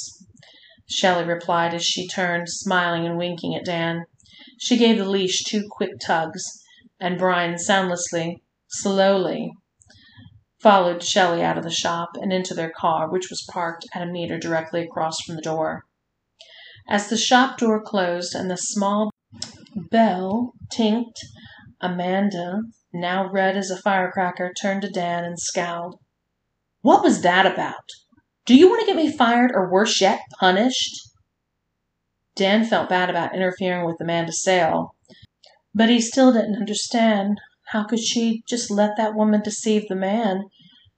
Shelley 0.89 1.23
replied 1.23 1.75
as 1.75 1.85
she 1.85 2.07
turned, 2.07 2.49
smiling 2.49 3.05
and 3.05 3.15
winking 3.15 3.55
at 3.55 3.63
Dan. 3.63 4.05
She 4.59 4.75
gave 4.75 4.97
the 4.97 5.05
leash 5.05 5.43
two 5.43 5.67
quick 5.69 5.91
tugs, 6.03 6.43
and 6.99 7.19
Brian 7.19 7.59
soundlessly, 7.59 8.41
slowly, 8.69 9.51
followed 10.59 11.03
Shelley 11.03 11.43
out 11.43 11.59
of 11.59 11.63
the 11.63 11.69
shop 11.69 12.09
and 12.15 12.33
into 12.33 12.55
their 12.55 12.71
car, 12.75 13.07
which 13.07 13.29
was 13.29 13.47
parked 13.51 13.85
at 13.93 14.01
a 14.01 14.11
meter 14.11 14.39
directly 14.39 14.81
across 14.81 15.21
from 15.21 15.35
the 15.35 15.41
door. 15.43 15.83
As 16.89 17.09
the 17.09 17.17
shop 17.17 17.57
door 17.57 17.81
closed 17.81 18.35
and 18.35 18.49
the 18.49 18.57
small 18.57 19.11
bell 19.75 20.53
tinked, 20.71 21.19
Amanda, 21.79 22.61
now 22.93 23.29
red 23.31 23.55
as 23.55 23.69
a 23.69 23.77
firecracker, 23.77 24.51
turned 24.53 24.81
to 24.81 24.89
Dan 24.89 25.23
and 25.23 25.39
scowled. 25.39 25.99
What 26.81 27.03
was 27.03 27.21
that 27.21 27.45
about? 27.45 27.85
Do 28.45 28.55
you 28.55 28.69
want 28.69 28.81
to 28.81 28.87
get 28.87 28.95
me 28.95 29.11
fired 29.11 29.51
or 29.53 29.71
worse 29.71 30.01
yet, 30.01 30.21
punished? 30.39 31.09
Dan 32.35 32.65
felt 32.65 32.89
bad 32.89 33.09
about 33.09 33.35
interfering 33.35 33.85
with 33.85 34.01
Amanda's 34.01 34.43
sale, 34.43 34.95
but 35.75 35.89
he 35.89 36.01
still 36.01 36.33
didn't 36.33 36.57
understand. 36.57 37.39
How 37.67 37.83
could 37.83 37.99
she 37.99 38.43
just 38.47 38.71
let 38.71 38.97
that 38.97 39.15
woman 39.15 39.41
deceive 39.41 39.87
the 39.87 39.95
man 39.95 40.45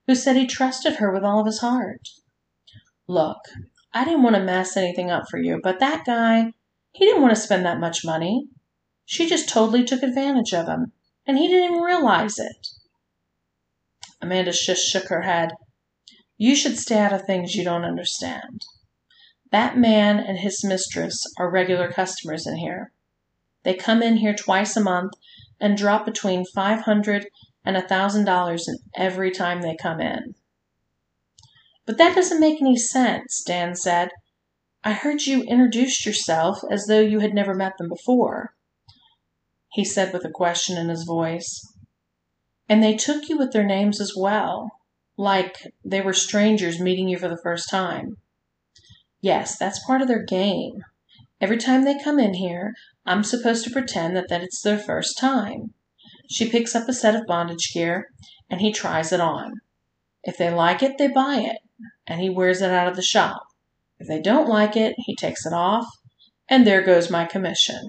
who 0.08 0.16
said 0.16 0.36
he 0.36 0.48
trusted 0.48 0.96
her 0.96 1.12
with 1.12 1.24
all 1.24 1.40
of 1.40 1.46
his 1.46 1.60
heart? 1.60 2.08
Look, 3.08 3.40
I 3.93 4.05
didn't 4.05 4.23
want 4.23 4.35
to 4.35 4.43
mess 4.43 4.75
anything 4.75 5.12
up 5.12 5.29
for 5.29 5.38
you, 5.38 5.59
but 5.62 5.79
that 5.79 6.05
guy, 6.05 6.53
he 6.91 7.05
didn't 7.05 7.21
want 7.21 7.35
to 7.35 7.41
spend 7.41 7.65
that 7.65 7.79
much 7.79 8.03
money. 8.03 8.47
She 9.05 9.27
just 9.29 9.50
totally 9.50 9.83
took 9.83 10.01
advantage 10.01 10.53
of 10.53 10.67
him, 10.67 10.93
and 11.27 11.38
he 11.38 11.47
didn't 11.47 11.71
even 11.71 11.83
realize 11.83 12.39
it. 12.39 12.67
Amanda 14.21 14.51
just 14.51 14.88
shook 14.88 15.09
her 15.09 15.21
head. 15.21 15.51
You 16.38 16.55
should 16.55 16.77
stay 16.77 16.97
out 16.97 17.13
of 17.13 17.25
things 17.25 17.55
you 17.55 17.63
don't 17.63 17.85
understand. 17.85 18.65
That 19.51 19.77
man 19.77 20.19
and 20.19 20.39
his 20.39 20.63
mistress 20.63 21.25
are 21.38 21.50
regular 21.50 21.91
customers 21.91 22.47
in 22.47 22.57
here. 22.57 22.91
They 23.63 23.75
come 23.75 24.01
in 24.01 24.17
here 24.17 24.33
twice 24.33 24.75
a 24.75 24.81
month 24.81 25.13
and 25.59 25.77
drop 25.77 26.05
between 26.05 26.45
five 26.45 26.81
hundred 26.81 27.27
and 27.63 27.77
a 27.77 27.88
thousand 27.88 28.25
dollars 28.25 28.67
every 28.95 29.29
time 29.29 29.62
they 29.62 29.75
come 29.75 30.01
in. 30.01 30.35
But 31.86 31.98
that 31.98 32.16
doesn't 32.16 32.40
make 32.40 32.62
any 32.62 32.78
sense, 32.78 33.44
Dan 33.44 33.75
said. 33.75 34.12
I 34.86 34.94
heard 34.94 35.24
you 35.24 35.44
introduced 35.44 36.06
yourself 36.06 36.60
as 36.70 36.86
though 36.86 37.02
you 37.02 37.20
had 37.20 37.34
never 37.34 37.54
met 37.54 37.78
them 37.78 37.90
before, 37.90 38.54
he 39.72 39.84
said 39.84 40.13
with 40.13 40.25
a 40.25 40.30
question 40.30 40.78
in 40.78 40.90
his 40.90 41.04
voice. 41.04 41.62
And 42.70 42.82
they 42.82 42.96
took 42.96 43.28
you 43.28 43.38
with 43.38 43.52
their 43.52 43.66
names 43.66 44.00
as 44.00 44.13
well, 44.16 44.72
like 45.18 45.74
they 45.84 46.00
were 46.00 46.13
strangers 46.13 46.80
meeting 46.80 47.10
you 47.10 47.18
for 47.18 47.28
the 47.28 47.42
first 47.44 47.70
time. 47.70 48.18
Yes, 49.22 49.58
that's 49.58 49.86
part 49.86 50.02
of 50.02 50.08
their 50.08 50.24
game. 50.24 50.84
Every 51.42 51.58
time 51.58 51.84
they 51.84 52.02
come 52.02 52.20
in 52.20 52.36
here, 52.36 52.74
I'm 53.06 53.24
supposed 53.24 53.66
to 53.66 53.72
pretend 53.72 54.16
that, 54.16 54.30
that 54.30 54.44
it's 54.44 54.62
their 54.62 54.78
first 54.78 55.18
time. 55.18 55.74
She 56.30 56.50
picks 56.50 56.75
up 56.75 56.88
a 56.88 56.94
set 56.94 57.16
of 57.16 57.28
bondage 57.28 57.74
gear 57.74 58.08
and 58.50 58.62
he 58.62 58.72
tries 58.72 59.12
it 59.12 59.20
on. 59.20 59.56
If 60.24 60.38
they 60.38 60.50
like 60.50 60.82
it, 60.82 60.98
they 60.98 61.10
buy 61.10 61.40
it 61.40 61.58
and 62.08 62.22
he 62.22 62.30
wears 62.30 62.62
it 62.62 62.72
out 62.72 62.88
of 62.88 62.96
the 62.96 63.02
shop. 63.02 63.44
If 64.00 64.08
they 64.08 64.22
don't 64.22 64.50
like 64.50 64.75
it, 64.75 64.96
he 64.98 65.16
takes 65.16 65.46
it 65.46 65.54
off 65.54 65.86
and 66.50 66.68
there 66.68 66.82
goes 66.82 67.10
my 67.10 67.25
commission. 67.25 67.80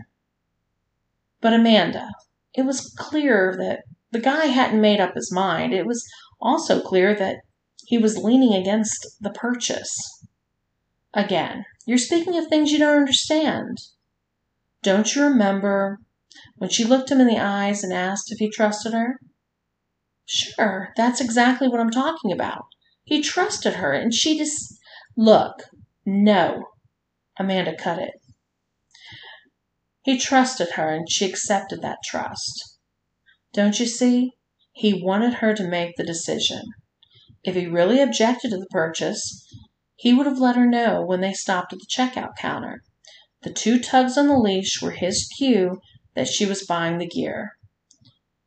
But 1.41 1.53
Amanda, 1.53 2.11
it 2.55 2.63
was 2.63 2.95
clear 2.97 3.55
that 3.59 3.83
the 4.13 4.21
guy 4.21 4.47
hadn't 4.47 4.81
made 4.81 5.01
up 5.01 5.15
his 5.15 5.33
mind. 5.33 5.75
It 5.75 5.87
was 5.87 6.05
also 6.41 6.81
clear 6.81 7.15
that 7.17 7.39
he 7.87 7.99
was 7.99 8.17
leaning 8.17 8.55
against 8.55 9.07
the 9.21 9.31
purchase. 9.31 9.95
Again, 11.13 11.65
you're 11.87 11.99
speaking 11.99 12.39
of 12.39 12.47
things 12.47 12.73
you 12.73 12.79
don't 12.79 12.97
understand. 12.97 13.79
Don't 14.83 15.15
you 15.15 15.23
remember 15.23 15.99
when 16.57 16.71
she 16.71 16.85
looked 16.85 17.11
him 17.11 17.21
in 17.21 17.27
the 17.27 17.39
eyes 17.39 17.83
and 17.83 17.93
asked 17.93 18.33
if 18.33 18.39
he 18.39 18.49
trusted 18.49 18.93
her? 18.93 19.19
Sure, 20.27 20.93
that's 20.97 21.21
exactly 21.21 21.69
what 21.69 21.81
I'm 21.81 21.91
talking 21.91 22.33
about. 22.33 22.65
He 23.05 23.23
trusted 23.23 23.75
her, 23.75 23.93
and 23.93 24.13
she 24.13 24.39
just. 24.39 24.79
Look, 25.17 25.65
no. 26.05 26.65
Amanda 27.39 27.77
cut 27.77 27.99
it. 27.99 28.15
He 30.03 30.19
trusted 30.19 30.71
her, 30.73 30.89
and 30.91 31.11
she 31.11 31.25
accepted 31.25 31.83
that 31.83 31.99
trust. 32.05 32.79
Don't 33.53 33.79
you 33.79 33.87
see? 33.87 34.33
He 34.73 35.03
wanted 35.03 35.35
her 35.35 35.55
to 35.55 35.69
make 35.69 35.97
the 35.97 36.05
decision. 36.05 36.63
If 37.45 37.55
he 37.55 37.67
really 37.67 38.01
objected 38.01 38.51
to 38.51 38.59
the 38.59 38.67
purchase, 38.71 39.47
he 39.97 40.13
would 40.13 40.27
have 40.27 40.41
let 40.41 40.57
her 40.57 40.67
know 40.67 41.05
when 41.05 41.21
they 41.21 41.33
stopped 41.33 41.73
at 41.73 41.79
the 41.79 41.87
checkout 41.87 42.37
counter. 42.37 42.83
The 43.43 43.53
two 43.53 43.79
tugs 43.79 44.19
on 44.19 44.27
the 44.27 44.39
leash 44.39 44.83
were 44.83 44.93
his 44.93 45.29
cue 45.39 45.81
that 46.15 46.29
she 46.29 46.47
was 46.47 46.67
buying 46.67 46.99
the 46.99 47.07
gear. 47.07 47.53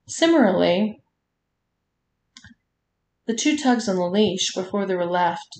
Similarly, 0.07 0.99
the 3.27 3.35
two 3.35 3.57
tugs 3.57 3.89
on 3.89 3.97
the 3.97 4.07
leash 4.07 4.53
before 4.53 4.85
they 4.85 4.95
were 4.95 5.05
left 5.05 5.59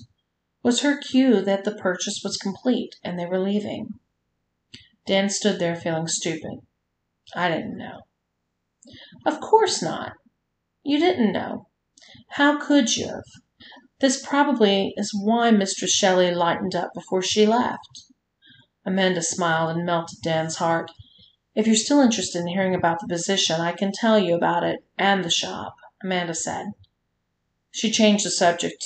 was 0.62 0.80
her 0.80 0.98
cue 0.98 1.42
that 1.42 1.64
the 1.64 1.74
purchase 1.74 2.20
was 2.24 2.36
complete 2.36 2.96
and 3.04 3.18
they 3.18 3.26
were 3.26 3.38
leaving. 3.38 4.00
Dan 5.06 5.28
stood 5.28 5.58
there 5.58 5.76
feeling 5.76 6.08
stupid. 6.08 6.60
I 7.34 7.48
didn't 7.48 7.76
know. 7.76 8.00
Of 9.26 9.40
course 9.40 9.82
not. 9.82 10.12
You 10.82 10.98
didn't 10.98 11.32
know. 11.32 11.68
How 12.30 12.58
could 12.58 12.96
you 12.96 13.06
have? 13.08 13.24
This 14.00 14.24
probably 14.24 14.94
is 14.96 15.12
why 15.14 15.50
Mistress 15.50 15.92
Shelley 15.92 16.34
lightened 16.34 16.74
up 16.74 16.92
before 16.94 17.22
she 17.22 17.46
left. 17.46 18.04
Amanda 18.86 19.22
smiled 19.22 19.76
and 19.76 19.84
melted 19.84 20.18
Dan's 20.22 20.56
heart. 20.56 20.90
If 21.54 21.66
you're 21.66 21.76
still 21.76 22.00
interested 22.00 22.40
in 22.40 22.46
hearing 22.46 22.74
about 22.74 23.00
the 23.00 23.08
position, 23.08 23.60
I 23.60 23.72
can 23.72 23.92
tell 23.92 24.18
you 24.18 24.34
about 24.34 24.64
it 24.64 24.80
and 24.96 25.22
the 25.22 25.30
shop, 25.30 25.74
Amanda 26.02 26.34
said. 26.34 26.68
She 27.70 27.90
changed 27.90 28.24
the 28.24 28.30
subject. 28.30 28.84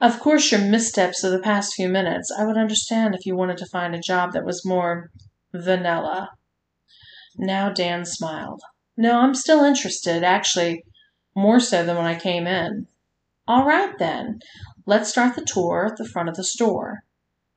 Of 0.00 0.20
course, 0.20 0.50
your 0.50 0.60
missteps 0.60 1.24
of 1.24 1.32
the 1.32 1.38
past 1.38 1.74
few 1.74 1.88
minutes, 1.88 2.30
I 2.36 2.44
would 2.44 2.58
understand 2.58 3.14
if 3.14 3.24
you 3.24 3.34
wanted 3.34 3.56
to 3.58 3.66
find 3.66 3.94
a 3.94 4.00
job 4.00 4.32
that 4.32 4.44
was 4.44 4.64
more 4.64 5.10
vanilla. 5.54 6.30
Now 7.36 7.70
Dan 7.70 8.04
smiled. 8.04 8.60
No, 8.96 9.20
I'm 9.20 9.34
still 9.34 9.62
interested, 9.62 10.22
actually, 10.22 10.84
more 11.34 11.60
so 11.60 11.84
than 11.84 11.96
when 11.96 12.06
I 12.06 12.18
came 12.18 12.46
in. 12.46 12.88
All 13.46 13.64
right, 13.66 13.96
then. 13.98 14.40
Let's 14.86 15.10
start 15.10 15.34
the 15.34 15.44
tour 15.44 15.88
at 15.90 15.96
the 15.96 16.08
front 16.08 16.28
of 16.28 16.36
the 16.36 16.44
store, 16.44 17.04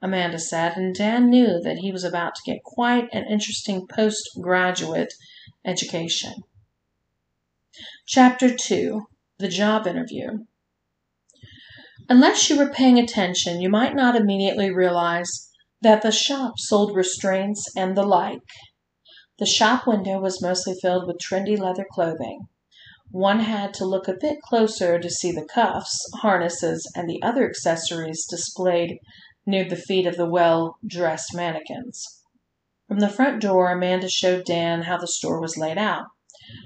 Amanda 0.01 0.39
said, 0.39 0.77
and 0.77 0.95
Dan 0.95 1.29
knew 1.29 1.59
that 1.61 1.79
he 1.79 1.91
was 1.91 2.03
about 2.03 2.35
to 2.35 2.41
get 2.45 2.63
quite 2.63 3.07
an 3.11 3.25
interesting 3.29 3.87
postgraduate 3.87 5.13
education. 5.65 6.43
Chapter 8.05 8.55
2 8.55 9.07
The 9.39 9.47
Job 9.47 9.87
Interview 9.87 10.39
Unless 12.09 12.49
you 12.49 12.57
were 12.57 12.69
paying 12.69 12.99
attention, 12.99 13.61
you 13.61 13.69
might 13.69 13.95
not 13.95 14.17
immediately 14.17 14.69
realize 14.69 15.49
that 15.81 16.01
the 16.01 16.11
shop 16.11 16.55
sold 16.57 16.93
restraints 16.93 17.65
and 17.73 17.95
the 17.95 18.03
like. 18.03 18.43
The 19.37 19.45
shop 19.45 19.87
window 19.87 20.19
was 20.19 20.41
mostly 20.41 20.75
filled 20.81 21.07
with 21.07 21.19
trendy 21.19 21.57
leather 21.57 21.85
clothing. 21.89 22.49
One 23.11 23.39
had 23.39 23.73
to 23.75 23.85
look 23.85 24.09
a 24.09 24.17
bit 24.19 24.41
closer 24.41 24.99
to 24.99 25.09
see 25.09 25.31
the 25.31 25.45
cuffs, 25.45 25.97
harnesses, 26.15 26.91
and 26.93 27.09
the 27.09 27.21
other 27.23 27.47
accessories 27.47 28.27
displayed 28.29 28.99
near 29.45 29.63
the 29.63 29.77
feet 29.77 30.05
of 30.05 30.17
the 30.17 30.29
well 30.29 30.75
dressed 30.85 31.33
mannequins. 31.33 32.05
From 32.89 32.99
the 32.99 33.07
front 33.07 33.41
door, 33.41 33.71
Amanda 33.71 34.09
showed 34.09 34.43
Dan 34.43 34.81
how 34.81 34.97
the 34.97 35.07
store 35.07 35.39
was 35.39 35.55
laid 35.55 35.77
out. 35.77 36.07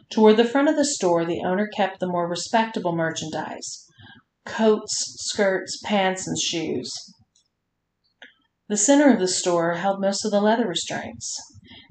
Toward 0.10 0.38
the 0.38 0.46
front 0.46 0.70
of 0.70 0.78
the 0.78 0.86
store, 0.86 1.26
the 1.26 1.42
owner 1.44 1.68
kept 1.68 2.00
the 2.00 2.08
more 2.08 2.28
respectable 2.28 2.96
merchandise 2.96 3.86
coats, 4.46 5.16
skirts, 5.20 5.80
pants, 5.84 6.28
and 6.28 6.40
shoes. 6.40 6.94
The 8.70 8.78
center 8.78 9.12
of 9.12 9.20
the 9.20 9.28
store 9.28 9.74
held 9.76 10.00
most 10.00 10.24
of 10.24 10.32
the 10.32 10.42
leather 10.42 10.68
restraints. 10.68 11.38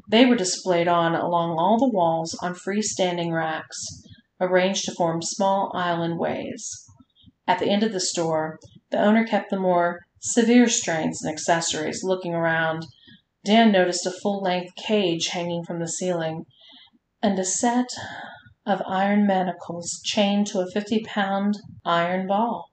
They 0.08 0.24
were 0.24 0.36
displayed 0.36 0.88
on 0.88 1.14
along 1.14 1.58
all 1.58 1.78
the 1.78 1.94
walls 1.94 2.34
on 2.42 2.54
freestanding 2.54 3.32
racks 3.32 3.78
arranged 4.40 4.84
to 4.86 4.94
form 4.94 5.20
small 5.22 5.70
island 5.74 6.18
ways. 6.18 6.68
At 7.46 7.58
the 7.58 7.70
end 7.70 7.82
of 7.82 7.92
the 7.92 8.00
store, 8.00 8.58
the 8.90 9.02
owner 9.02 9.26
kept 9.26 9.50
the 9.50 9.58
more 9.58 10.00
severe 10.20 10.68
strains 10.68 11.22
and 11.22 11.32
accessories. 11.32 12.02
Looking 12.02 12.34
around, 12.34 12.86
Dan 13.44 13.72
noticed 13.72 14.06
a 14.06 14.10
full 14.10 14.40
length 14.40 14.74
cage 14.76 15.28
hanging 15.28 15.64
from 15.64 15.78
the 15.78 15.88
ceiling 15.88 16.44
and 17.22 17.38
a 17.38 17.44
set 17.44 17.88
of 18.66 18.82
iron 18.86 19.26
manacles 19.26 20.00
chained 20.04 20.46
to 20.48 20.60
a 20.60 20.70
50 20.70 21.02
pound 21.04 21.58
iron 21.84 22.26
ball. 22.26 22.68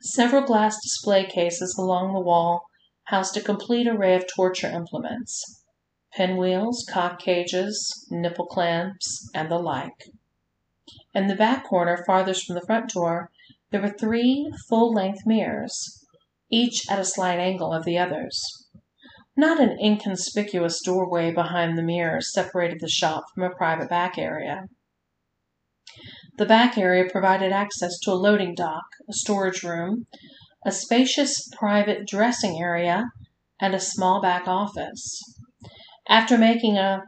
Several 0.00 0.42
glass 0.42 0.76
display 0.82 1.24
cases 1.24 1.76
along 1.78 2.12
the 2.12 2.20
wall 2.20 2.66
housed 3.04 3.36
a 3.36 3.40
complete 3.40 3.86
array 3.86 4.14
of 4.14 4.26
torture 4.26 4.70
implements 4.70 5.62
pinwheels, 6.14 6.84
cock 6.90 7.18
cages, 7.18 8.06
nipple 8.10 8.46
clamps, 8.46 9.30
and 9.34 9.50
the 9.50 9.58
like. 9.58 10.10
In 11.14 11.26
the 11.26 11.34
back 11.34 11.64
corner, 11.64 12.04
farthest 12.06 12.44
from 12.44 12.54
the 12.54 12.66
front 12.66 12.90
door, 12.90 13.30
there 13.70 13.80
were 13.80 13.88
three 13.88 14.52
full 14.68 14.92
length 14.92 15.20
mirrors, 15.24 16.04
each 16.50 16.90
at 16.90 16.98
a 16.98 17.04
slight 17.04 17.38
angle 17.38 17.72
of 17.72 17.84
the 17.84 17.98
others. 17.98 18.61
Not 19.36 19.60
an 19.60 19.78
inconspicuous 19.82 20.80
doorway 20.84 21.32
behind 21.32 21.78
the 21.78 21.82
mirrors 21.82 22.32
separated 22.32 22.80
the 22.80 22.88
shop 22.88 23.24
from 23.34 23.44
a 23.44 23.54
private 23.54 23.88
back 23.88 24.18
area. 24.18 24.66
The 26.36 26.46
back 26.46 26.76
area 26.76 27.10
provided 27.10 27.52
access 27.52 27.98
to 28.00 28.12
a 28.12 28.14
loading 28.14 28.54
dock, 28.54 28.84
a 29.08 29.12
storage 29.12 29.62
room, 29.62 30.06
a 30.64 30.72
spacious 30.72 31.48
private 31.58 32.06
dressing 32.06 32.60
area, 32.60 33.04
and 33.60 33.74
a 33.74 33.80
small 33.80 34.20
back 34.20 34.46
office. 34.46 35.20
After 36.08 36.36
making 36.36 36.76
a 36.76 37.02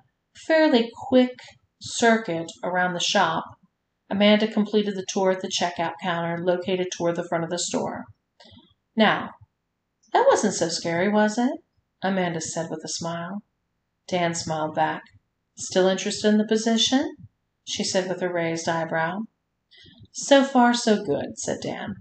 fairly 0.47 0.91
quick 1.09 1.35
circuit 1.81 2.51
around 2.63 2.95
the 2.95 3.01
shop, 3.01 3.45
Amanda 4.11 4.47
completed 4.47 4.97
the 4.97 5.07
tour 5.09 5.31
at 5.31 5.41
the 5.41 5.49
checkout 5.49 5.95
counter 6.03 6.43
located 6.43 6.89
toward 6.97 7.17
the 7.17 7.27
front 7.29 7.45
of 7.45 7.51
the 7.51 7.59
store. 7.59 8.05
Now, 8.97 9.31
that 10.13 10.27
wasn't 10.29 10.55
so 10.55 10.69
scary, 10.69 11.09
was 11.09 11.39
it? 11.39 11.51
Amanda 12.05 12.41
said 12.41 12.69
with 12.69 12.85
a 12.85 12.89
smile. 12.89 13.43
Dan 14.07 14.35
smiled 14.35 14.75
back. 14.75 15.05
Still 15.57 15.89
interested 15.89 16.29
in 16.29 16.37
the 16.37 16.47
position? 16.47 17.17
she 17.65 17.83
said 17.83 18.11
with 18.11 18.21
a 18.21 18.29
raised 18.29 18.69
eyebrow. 18.69 19.21
So 20.13 20.45
far, 20.45 20.75
so 20.75 21.03
good, 21.03 21.39
said 21.39 21.61
Dan. 21.63 21.97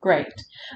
Great. 0.00 0.32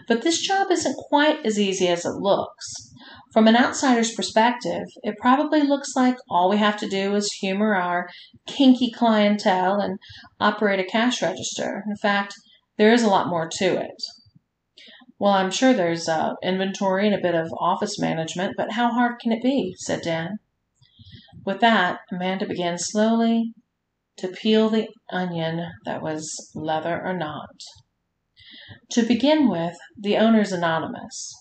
But 0.06 0.20
this 0.20 0.40
job 0.40 0.70
isn't 0.70 0.96
quite 1.08 1.44
as 1.46 1.58
easy 1.58 1.88
as 1.88 2.04
it 2.04 2.16
looks. 2.16 2.92
From 3.32 3.48
an 3.48 3.56
outsider's 3.56 4.14
perspective, 4.14 4.86
it 5.02 5.18
probably 5.18 5.62
looks 5.62 5.96
like 5.96 6.16
all 6.28 6.50
we 6.50 6.58
have 6.58 6.76
to 6.78 6.88
do 6.88 7.14
is 7.14 7.32
humor 7.32 7.74
our 7.74 8.08
kinky 8.46 8.90
clientele 8.90 9.80
and 9.80 9.98
operate 10.40 10.80
a 10.80 10.84
cash 10.84 11.22
register. 11.22 11.84
In 11.88 11.96
fact, 11.96 12.34
there 12.76 12.92
is 12.92 13.02
a 13.02 13.08
lot 13.08 13.28
more 13.28 13.48
to 13.48 13.80
it. 13.80 14.02
Well, 15.18 15.32
I'm 15.32 15.50
sure 15.50 15.72
there's 15.72 16.08
uh, 16.08 16.34
inventory 16.42 17.06
and 17.06 17.14
a 17.14 17.20
bit 17.20 17.34
of 17.34 17.52
office 17.58 17.98
management, 17.98 18.54
but 18.56 18.72
how 18.72 18.92
hard 18.92 19.18
can 19.18 19.32
it 19.32 19.42
be? 19.42 19.74
said 19.76 20.02
Dan. 20.02 20.38
With 21.44 21.60
that, 21.60 22.00
Amanda 22.12 22.46
began 22.46 22.78
slowly 22.78 23.52
to 24.18 24.28
peel 24.28 24.68
the 24.68 24.88
onion 25.10 25.72
that 25.84 26.02
was 26.02 26.50
leather 26.54 27.00
or 27.04 27.14
not. 27.14 27.50
To 28.90 29.02
begin 29.02 29.48
with, 29.48 29.76
the 29.96 30.16
owner's 30.16 30.52
anonymous. 30.52 31.34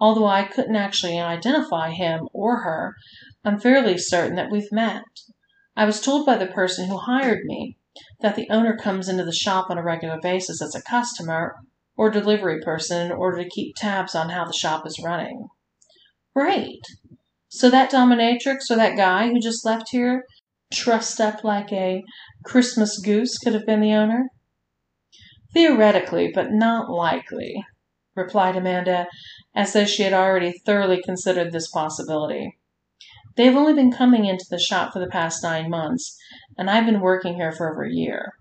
Although 0.00 0.26
I 0.26 0.44
couldn't 0.44 0.76
actually 0.76 1.18
identify 1.18 1.90
him 1.90 2.28
or 2.32 2.62
her, 2.62 2.94
I'm 3.44 3.60
fairly 3.60 3.98
certain 3.98 4.36
that 4.36 4.50
we've 4.50 4.72
met. 4.72 5.02
I 5.76 5.84
was 5.84 6.00
told 6.00 6.24
by 6.24 6.38
the 6.38 6.46
person 6.46 6.88
who 6.88 6.96
hired 6.96 7.44
me 7.44 7.76
that 8.20 8.36
the 8.36 8.48
owner 8.48 8.76
comes 8.76 9.08
into 9.08 9.24
the 9.24 9.32
shop 9.32 9.68
on 9.70 9.76
a 9.76 9.82
regular 9.82 10.18
basis 10.20 10.62
as 10.62 10.74
a 10.74 10.82
customer 10.82 11.56
or 11.98 12.10
delivery 12.10 12.62
person 12.62 13.10
in 13.10 13.12
order 13.12 13.42
to 13.42 13.50
keep 13.50 13.74
tabs 13.76 14.14
on 14.14 14.30
how 14.30 14.44
the 14.44 14.56
shop 14.56 14.86
is 14.86 15.02
running. 15.04 15.48
Great. 16.34 16.80
So 17.48 17.68
that 17.68 17.90
dominatrix 17.90 18.70
or 18.70 18.76
that 18.76 18.96
guy 18.96 19.28
who 19.28 19.40
just 19.40 19.66
left 19.66 19.90
here 19.90 20.24
trussed 20.72 21.20
up 21.20 21.42
like 21.42 21.72
a 21.72 22.04
Christmas 22.44 22.98
goose 22.98 23.36
could 23.38 23.54
have 23.54 23.66
been 23.66 23.80
the 23.80 23.92
owner? 23.92 24.28
Theoretically, 25.52 26.30
but 26.32 26.52
not 26.52 26.88
likely, 26.88 27.64
replied 28.14 28.54
Amanda, 28.54 29.08
as 29.54 29.72
though 29.72 29.86
she 29.86 30.04
had 30.04 30.12
already 30.12 30.52
thoroughly 30.64 31.02
considered 31.02 31.52
this 31.52 31.70
possibility. 31.70 32.58
They 33.36 33.46
have 33.46 33.56
only 33.56 33.74
been 33.74 33.92
coming 33.92 34.24
into 34.24 34.44
the 34.48 34.58
shop 34.58 34.92
for 34.92 35.00
the 35.00 35.06
past 35.06 35.42
nine 35.42 35.70
months, 35.70 36.16
and 36.56 36.70
I've 36.70 36.86
been 36.86 37.00
working 37.00 37.34
here 37.34 37.52
for 37.52 37.72
over 37.72 37.84
a 37.84 37.92
year. 37.92 38.34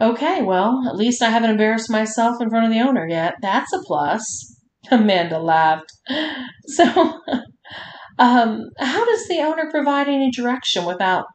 Okay, 0.00 0.42
well, 0.42 0.84
at 0.86 0.96
least 0.96 1.22
I 1.22 1.30
haven't 1.30 1.50
embarrassed 1.50 1.90
myself 1.90 2.36
in 2.40 2.50
front 2.50 2.66
of 2.66 2.72
the 2.72 2.86
owner 2.86 3.06
yet. 3.08 3.36
That's 3.40 3.72
a 3.72 3.80
plus. 3.82 4.54
Amanda 4.90 5.38
laughed. 5.38 5.92
So, 6.68 6.84
um, 8.18 8.70
how 8.78 9.04
does 9.04 9.28
the 9.28 9.38
owner 9.38 9.70
provide 9.70 10.08
any 10.08 10.32
direction 10.32 10.84
without 10.84 11.26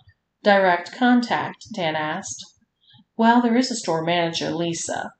direct 0.43 0.91
contact? 0.91 1.65
Dan 1.73 1.95
asked. 1.95 2.43
Well, 3.15 3.41
there 3.41 3.55
is 3.55 3.71
a 3.71 3.75
store 3.75 4.03
manager, 4.03 4.51
Lisa. 4.51 5.11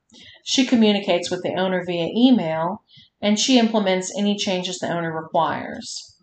She 0.44 0.66
communicates 0.66 1.32
with 1.32 1.44
the 1.44 1.54
owner 1.56 1.82
via 1.86 2.08
email 2.14 2.84
and 3.22 3.40
she 3.40 3.58
implements 3.58 4.14
any 4.18 4.36
changes 4.36 4.80
the 4.80 4.92
owner 4.92 5.16
requires. 5.16 6.18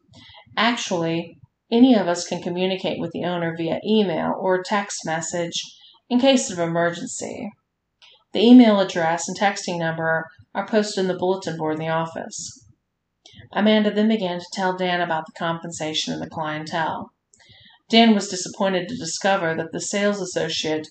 Actually, 0.57 1.39
any 1.73 1.95
of 1.95 2.09
us 2.09 2.27
can 2.27 2.43
communicate 2.43 3.01
with 3.01 3.13
the 3.13 3.25
owner 3.25 3.55
via 3.57 3.81
email 3.87 4.35
or 4.39 4.63
text 4.63 5.01
message 5.07 5.63
in 6.09 6.19
case 6.19 6.51
of 6.51 6.59
emergency. 6.59 7.51
The 8.33 8.41
email 8.45 8.81
address 8.81 9.29
and 9.29 9.39
texting 9.39 9.79
number 9.79 10.27
are 10.55 10.67
posted 10.67 11.03
in 11.03 11.09
the 11.09 11.17
bulletin 11.17 11.57
board 11.57 11.75
in 11.75 11.81
the 11.81 11.89
office. 11.89 12.65
Amanda 13.53 13.91
then 13.91 14.09
began 14.09 14.41
to 14.41 14.47
tell 14.53 14.77
Dan 14.77 15.01
about 15.01 15.27
the 15.27 15.39
compensation 15.39 16.13
and 16.13 16.23
the 16.23 16.29
clientele. 16.29 17.13
Dan 17.89 18.15
was 18.15 18.29
disappointed 18.29 18.89
to 18.89 18.97
discover 18.97 19.55
that 19.55 19.73
the 19.73 19.81
sales 19.81 20.21
associate 20.21 20.89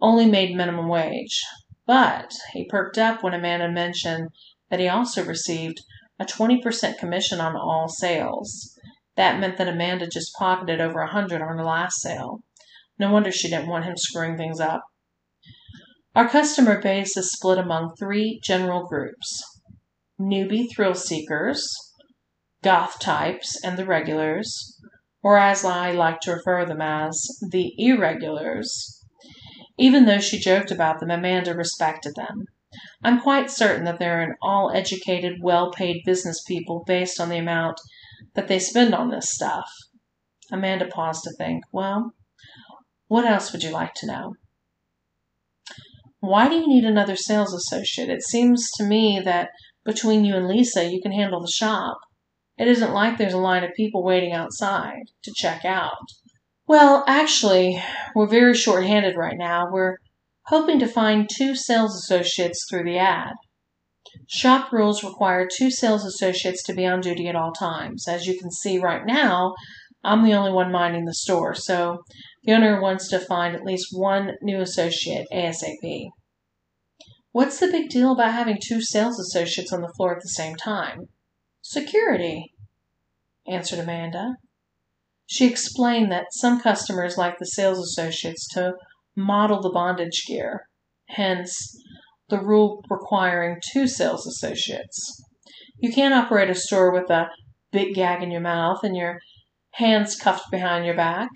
only 0.00 0.26
made 0.26 0.54
minimum 0.54 0.88
wage, 0.88 1.42
but 1.86 2.34
he 2.52 2.66
perked 2.66 2.98
up 2.98 3.22
when 3.22 3.32
Amanda 3.32 3.70
mentioned 3.70 4.28
that 4.68 4.80
he 4.80 4.88
also 4.88 5.24
received 5.24 5.80
a 6.18 6.24
20% 6.24 6.98
commission 6.98 7.40
on 7.40 7.56
all 7.56 7.88
sales. 7.88 8.78
That 9.16 9.40
meant 9.40 9.56
that 9.56 9.68
Amanda 9.68 10.06
just 10.06 10.34
pocketed 10.38 10.80
over 10.80 11.00
a 11.00 11.10
hundred 11.10 11.40
on 11.40 11.56
her 11.56 11.64
last 11.64 12.00
sale. 12.00 12.42
No 12.98 13.12
wonder 13.12 13.30
she 13.30 13.48
didn't 13.48 13.68
want 13.68 13.84
him 13.84 13.96
screwing 13.96 14.36
things 14.36 14.60
up. 14.60 14.82
Our 16.14 16.28
customer 16.28 16.80
base 16.80 17.16
is 17.16 17.32
split 17.32 17.58
among 17.58 17.94
three 17.98 18.40
general 18.42 18.86
groups 18.86 19.42
newbie 20.18 20.66
thrill 20.74 20.94
seekers, 20.94 21.70
goth 22.62 22.98
types, 22.98 23.62
and 23.62 23.76
the 23.76 23.84
regulars, 23.84 24.80
or 25.22 25.36
as 25.36 25.64
I 25.64 25.92
like 25.92 26.20
to 26.20 26.32
refer 26.32 26.64
them 26.64 26.80
as, 26.80 27.22
the 27.50 27.74
irregulars. 27.76 29.04
Even 29.78 30.06
though 30.06 30.20
she 30.20 30.38
joked 30.38 30.70
about 30.70 31.00
them, 31.00 31.10
Amanda 31.10 31.54
respected 31.54 32.14
them. 32.14 32.46
I'm 33.04 33.20
quite 33.20 33.50
certain 33.50 33.84
that 33.84 33.98
they're 33.98 34.22
an 34.22 34.36
all 34.40 34.70
educated, 34.74 35.42
well 35.42 35.70
paid 35.70 36.02
business 36.06 36.42
people 36.46 36.82
based 36.86 37.20
on 37.20 37.28
the 37.28 37.38
amount 37.38 37.78
that 38.34 38.48
they 38.48 38.58
spend 38.58 38.94
on 38.94 39.10
this 39.10 39.30
stuff. 39.30 39.68
Amanda 40.50 40.86
paused 40.86 41.24
to 41.24 41.32
think. 41.32 41.64
Well, 41.72 42.12
what 43.08 43.24
else 43.24 43.52
would 43.52 43.62
you 43.62 43.70
like 43.70 43.94
to 43.94 44.06
know? 44.06 44.34
Why 46.20 46.48
do 46.48 46.56
you 46.56 46.66
need 46.66 46.84
another 46.84 47.16
sales 47.16 47.54
associate? 47.54 48.08
It 48.08 48.22
seems 48.22 48.70
to 48.76 48.84
me 48.84 49.20
that 49.24 49.50
between 49.84 50.24
you 50.24 50.34
and 50.34 50.48
Lisa, 50.48 50.84
you 50.90 51.00
can 51.00 51.12
handle 51.12 51.40
the 51.40 51.50
shop. 51.50 51.98
It 52.58 52.68
isn't 52.68 52.92
like 52.92 53.18
there's 53.18 53.34
a 53.34 53.38
line 53.38 53.64
of 53.64 53.74
people 53.74 54.02
waiting 54.02 54.32
outside 54.32 55.04
to 55.22 55.32
check 55.36 55.64
out. 55.64 56.08
Well, 56.66 57.04
actually, 57.06 57.80
we're 58.14 58.26
very 58.26 58.54
short 58.54 58.84
handed 58.84 59.16
right 59.16 59.36
now. 59.36 59.68
We're 59.70 59.98
hoping 60.46 60.80
to 60.80 60.88
find 60.88 61.28
two 61.28 61.54
sales 61.54 61.94
associates 61.94 62.66
through 62.68 62.84
the 62.84 62.98
ad. 62.98 63.34
Shop 64.26 64.72
rules 64.72 65.04
require 65.04 65.46
two 65.46 65.70
sales 65.70 66.04
associates 66.04 66.62
to 66.64 66.74
be 66.74 66.86
on 66.86 67.00
duty 67.00 67.28
at 67.28 67.36
all 67.36 67.52
times. 67.52 68.08
As 68.08 68.26
you 68.26 68.38
can 68.38 68.50
see 68.50 68.78
right 68.78 69.04
now, 69.06 69.54
I'm 70.02 70.24
the 70.24 70.34
only 70.34 70.52
one 70.52 70.72
minding 70.72 71.04
the 71.04 71.14
store, 71.14 71.54
so 71.54 72.02
the 72.46 72.52
owner 72.52 72.80
wants 72.80 73.08
to 73.08 73.18
find 73.18 73.56
at 73.56 73.64
least 73.64 73.88
one 73.90 74.34
new 74.40 74.60
associate 74.60 75.26
ASAP. 75.32 76.10
What's 77.32 77.58
the 77.58 77.66
big 77.66 77.90
deal 77.90 78.12
about 78.12 78.32
having 78.32 78.58
two 78.62 78.80
sales 78.80 79.18
associates 79.18 79.72
on 79.72 79.82
the 79.82 79.92
floor 79.96 80.16
at 80.16 80.22
the 80.22 80.28
same 80.28 80.54
time? 80.54 81.08
Security, 81.60 82.54
answered 83.48 83.80
Amanda. 83.80 84.36
She 85.26 85.46
explained 85.46 86.12
that 86.12 86.32
some 86.32 86.60
customers 86.60 87.18
like 87.18 87.38
the 87.38 87.46
sales 87.46 87.80
associates 87.80 88.46
to 88.54 88.74
model 89.16 89.60
the 89.60 89.70
bondage 89.70 90.24
gear, 90.26 90.68
hence 91.08 91.76
the 92.28 92.40
rule 92.40 92.84
requiring 92.88 93.60
two 93.72 93.88
sales 93.88 94.24
associates. 94.24 95.20
You 95.78 95.92
can't 95.92 96.14
operate 96.14 96.48
a 96.48 96.54
store 96.54 96.92
with 96.92 97.10
a 97.10 97.28
big 97.72 97.94
gag 97.94 98.22
in 98.22 98.30
your 98.30 98.40
mouth 98.40 98.78
and 98.84 98.96
your 98.96 99.18
hands 99.72 100.16
cuffed 100.16 100.50
behind 100.50 100.86
your 100.86 100.96
back. 100.96 101.28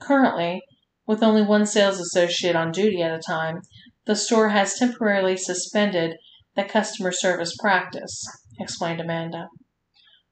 Currently, 0.00 0.62
with 1.06 1.22
only 1.22 1.42
one 1.42 1.66
sales 1.66 2.00
associate 2.00 2.56
on 2.56 2.72
duty 2.72 3.02
at 3.02 3.14
a 3.14 3.20
time, 3.20 3.62
the 4.04 4.16
store 4.16 4.50
has 4.50 4.74
temporarily 4.74 5.36
suspended 5.36 6.16
the 6.54 6.64
customer 6.64 7.12
service 7.12 7.56
practice, 7.56 8.24
explained 8.58 9.00
Amanda. 9.00 9.48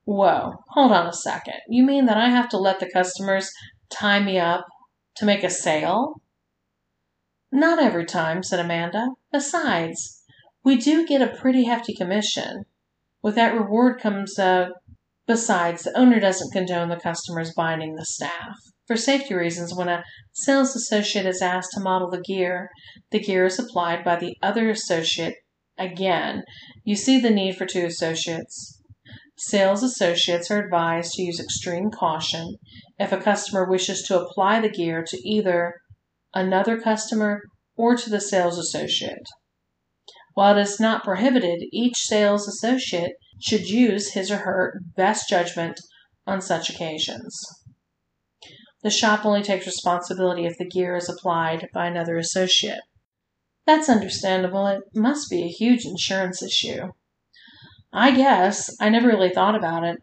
Whoa, 0.04 0.52
hold 0.70 0.92
on 0.92 1.06
a 1.06 1.12
second. 1.12 1.60
You 1.68 1.84
mean 1.84 2.06
that 2.06 2.16
I 2.16 2.28
have 2.28 2.48
to 2.50 2.58
let 2.58 2.78
the 2.78 2.90
customers 2.90 3.50
tie 3.90 4.20
me 4.20 4.38
up 4.38 4.66
to 5.16 5.24
make 5.24 5.42
a 5.42 5.50
sale? 5.50 6.20
Not 7.50 7.78
every 7.78 8.04
time, 8.04 8.42
said 8.42 8.60
Amanda. 8.60 9.08
Besides, 9.32 10.22
we 10.64 10.76
do 10.76 11.06
get 11.06 11.22
a 11.22 11.36
pretty 11.36 11.64
hefty 11.64 11.94
commission. 11.94 12.64
With 13.22 13.34
that 13.36 13.54
reward 13.54 14.00
comes 14.00 14.38
a. 14.38 14.72
Besides, 15.26 15.84
the 15.84 15.96
owner 15.96 16.20
doesn't 16.20 16.52
condone 16.52 16.90
the 16.90 16.96
customers 16.96 17.54
binding 17.54 17.94
the 17.94 18.04
staff. 18.04 18.56
For 18.86 18.96
safety 18.96 19.34
reasons, 19.34 19.74
when 19.74 19.88
a 19.88 20.04
sales 20.32 20.76
associate 20.76 21.24
is 21.26 21.40
asked 21.40 21.70
to 21.72 21.80
model 21.80 22.10
the 22.10 22.20
gear, 22.20 22.68
the 23.10 23.20
gear 23.20 23.46
is 23.46 23.58
applied 23.58 24.04
by 24.04 24.16
the 24.16 24.36
other 24.42 24.68
associate 24.68 25.36
again. 25.78 26.44
You 26.84 26.94
see 26.94 27.18
the 27.18 27.30
need 27.30 27.56
for 27.56 27.64
two 27.64 27.86
associates. 27.86 28.80
Sales 29.38 29.82
associates 29.82 30.50
are 30.50 30.62
advised 30.62 31.12
to 31.14 31.22
use 31.22 31.40
extreme 31.40 31.90
caution 31.90 32.56
if 32.98 33.10
a 33.10 33.20
customer 33.20 33.68
wishes 33.68 34.02
to 34.02 34.20
apply 34.20 34.60
the 34.60 34.68
gear 34.68 35.02
to 35.02 35.28
either 35.28 35.74
another 36.34 36.80
customer 36.80 37.40
or 37.76 37.96
to 37.96 38.10
the 38.10 38.20
sales 38.20 38.58
associate. 38.58 39.26
While 40.34 40.58
it 40.58 40.60
is 40.60 40.78
not 40.78 41.04
prohibited, 41.04 41.64
each 41.72 41.96
sales 41.96 42.46
associate 42.46 43.12
should 43.40 43.68
use 43.68 44.12
his 44.12 44.30
or 44.30 44.38
her 44.38 44.80
best 44.96 45.28
judgment 45.28 45.80
on 46.26 46.40
such 46.40 46.68
occasions. 46.68 47.34
The 48.84 48.90
shop 48.90 49.24
only 49.24 49.42
takes 49.42 49.64
responsibility 49.64 50.44
if 50.44 50.58
the 50.58 50.68
gear 50.68 50.94
is 50.94 51.08
applied 51.08 51.70
by 51.72 51.86
another 51.86 52.18
associate. 52.18 52.82
That's 53.66 53.88
understandable. 53.88 54.66
It 54.66 54.82
must 54.94 55.30
be 55.30 55.42
a 55.42 55.48
huge 55.48 55.86
insurance 55.86 56.42
issue. 56.42 56.92
I 57.94 58.10
guess. 58.10 58.76
I 58.82 58.90
never 58.90 59.08
really 59.08 59.30
thought 59.30 59.54
about 59.54 59.84
it. 59.84 60.02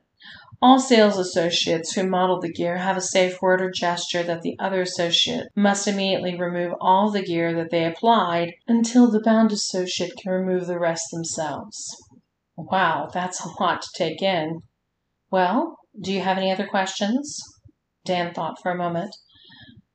All 0.63 0.80
sales 0.80 1.20
associates 1.20 1.94
who 1.94 2.10
model 2.10 2.39
the 2.39 2.52
gear 2.52 2.78
have 2.78 2.98
a 2.98 3.02
safe 3.02 3.39
word 3.39 3.62
or 3.62 3.70
gesture 3.70 4.24
that 4.24 4.41
the 4.41 4.56
other 4.58 4.82
associate 4.82 5.50
must 5.56 5.88
immediately 5.88 6.36
remove 6.36 6.74
all 6.82 7.12
the 7.12 7.22
gear 7.22 7.54
that 7.54 7.70
they 7.70 7.86
applied 7.86 8.54
until 8.67 9.12
the 9.12 9.22
bound 9.22 9.52
associate 9.52 10.17
can 10.17 10.32
remove 10.32 10.65
the 10.65 10.80
rest 10.80 11.12
themselves. 11.12 11.96
Wow, 12.58 13.10
that's 13.13 13.46
a 13.46 13.50
lot 13.60 13.84
to 13.84 13.89
take 13.96 14.24
in. 14.24 14.62
Well, 15.30 15.78
do 16.00 16.12
you 16.12 16.22
have 16.22 16.39
any 16.39 16.52
other 16.52 16.65
questions? 16.65 17.44
Dan 18.06 18.34
thought 18.34 18.62
for 18.62 18.72
a 18.72 18.78
moment. 18.78 19.16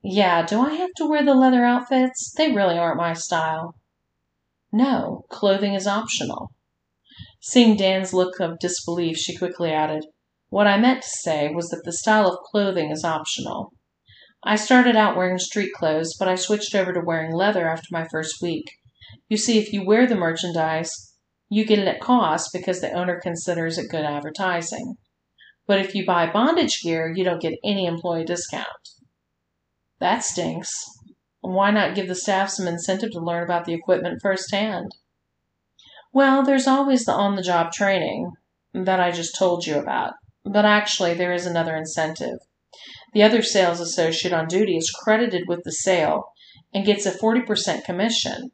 Yeah, 0.03 0.47
do 0.47 0.61
I 0.61 0.75
have 0.75 0.93
to 0.97 1.07
wear 1.07 1.25
the 1.25 1.35
leather 1.35 1.65
outfits? 1.65 2.33
They 2.37 2.53
really 2.53 2.79
aren't 2.79 2.99
my 2.99 3.13
style. 3.13 3.75
No, 4.73 5.25
clothing 5.31 5.75
is 5.75 5.87
optional. 5.87 6.53
Seeing 7.41 7.77
Dan's 7.77 8.13
look 8.13 8.41
of 8.41 8.59
disbelief, 8.59 9.17
she 9.17 9.37
quickly 9.37 9.71
added, 9.71 10.05
What 10.49 10.67
I 10.67 10.79
meant 10.79 11.03
to 11.03 11.09
say 11.09 11.49
was 11.49 11.69
that 11.71 11.83
the 11.85 11.93
style 11.93 12.29
of 12.29 12.39
clothing 12.51 12.91
is 12.91 13.05
optional. 13.05 13.73
I 14.45 14.57
started 14.57 14.95
out 14.97 15.17
wearing 15.17 15.39
street 15.39 15.73
clothes, 15.73 16.15
but 16.19 16.29
I 16.29 16.37
switched 16.37 16.75
over 16.75 16.93
to 16.93 17.01
wearing 17.01 17.33
leather 17.33 17.69
after 17.69 17.89
my 17.91 18.07
first 18.11 18.41
week. 18.41 18.65
You 19.29 19.37
see, 19.37 19.59
if 19.59 19.73
you 19.73 19.85
wear 19.85 20.07
the 20.07 20.15
merchandise, 20.15 20.93
you 21.49 21.65
get 21.65 21.79
it 21.79 21.89
at 21.89 22.01
cost 22.01 22.51
because 22.53 22.81
the 22.81 22.93
owner 22.93 23.21
considers 23.21 23.79
it 23.79 23.91
good 23.91 24.05
advertising. 24.05 24.97
But 25.67 25.81
if 25.81 25.95
you 25.95 26.07
buy 26.07 26.31
bondage 26.31 26.83
gear, 26.83 27.13
you 27.15 27.25
don't 27.25 27.43
get 27.43 27.59
any 27.65 27.87
employee 27.87 28.25
discount. 28.25 28.67
That 29.99 30.25
stinks. 30.25 30.73
Why 31.41 31.71
not 31.71 31.95
give 31.95 32.09
the 32.09 32.15
staff 32.15 32.51
some 32.51 32.67
incentive 32.69 33.13
to 33.13 33.21
learn 33.21 33.43
about 33.43 33.65
the 33.65 33.75
equipment 33.75 34.21
firsthand? 34.23 34.93
Well, 36.13 36.43
there's 36.43 36.67
always 36.67 37.05
the 37.05 37.13
on 37.13 37.37
the 37.37 37.43
job 37.43 37.73
training 37.73 38.33
that 38.73 39.01
I 39.01 39.11
just 39.11 39.37
told 39.37 39.67
you 39.67 39.77
about, 39.79 40.15
but 40.45 40.65
actually, 40.65 41.15
there 41.15 41.33
is 41.33 41.47
another 41.47 41.75
incentive. 41.75 42.39
The 43.13 43.23
other 43.23 43.43
sales 43.43 43.81
associate 43.81 44.35
on 44.35 44.49
duty 44.49 44.77
is 44.77 44.91
credited 44.91 45.49
with 45.49 45.65
the 45.65 45.73
sale 45.73 46.33
and 46.73 46.85
gets 46.85 47.07
a 47.07 47.13
40% 47.13 47.85
commission. 47.85 48.51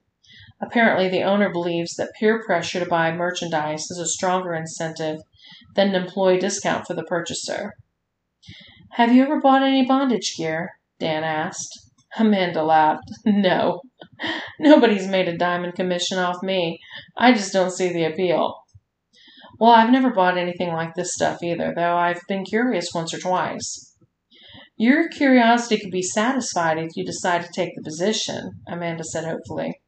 Apparently, 0.61 1.09
the 1.09 1.25
owner 1.25 1.51
believes 1.51 1.95
that 1.95 2.15
peer 2.19 2.43
pressure 2.45 2.79
to 2.79 2.87
buy 2.87 3.11
merchandise 3.13 3.91
is 3.91 3.99
a 3.99 4.07
stronger 4.07 4.55
incentive 4.55 5.21
than 5.75 5.89
an 5.89 6.03
employee 6.03 6.39
discount 6.39 6.87
for 6.87 6.95
the 6.95 7.05
purchaser. 7.05 7.73
Have 8.93 9.15
you 9.15 9.23
ever 9.23 9.41
bought 9.41 9.63
any 9.63 9.87
bondage 9.87 10.37
gear? 10.37 10.73
Dan 10.99 11.25
asked. 11.25 11.91
Amanda 12.19 12.63
laughed. 12.63 13.11
No. 13.27 13.81
Nobody's 14.61 15.07
made 15.07 15.29
a 15.29 15.37
diamond 15.37 15.75
commission 15.75 16.19
off 16.19 16.43
me. 16.43 16.81
I 17.17 17.33
just 17.33 17.53
don't 17.53 17.71
see 17.71 17.93
the 17.93 18.05
appeal. 18.05 18.63
Well, 19.59 19.71
I've 19.71 19.93
never 19.93 20.11
bought 20.11 20.37
anything 20.37 20.73
like 20.73 20.95
this 20.95 21.15
stuff 21.15 21.43
either, 21.43 21.73
though 21.75 21.97
I've 21.97 22.21
been 22.29 22.45
curious 22.45 22.93
once 22.93 23.15
or 23.15 23.19
twice. 23.19 23.97
Your 24.77 25.09
curiosity 25.09 25.79
could 25.79 25.93
be 25.93 26.03
satisfied 26.03 26.79
if 26.79 26.97
you 26.97 27.05
decide 27.05 27.43
to 27.43 27.53
take 27.53 27.75
the 27.77 27.83
position, 27.83 28.61
Amanda 28.67 29.05
said 29.05 29.25
hopefully. 29.25 29.81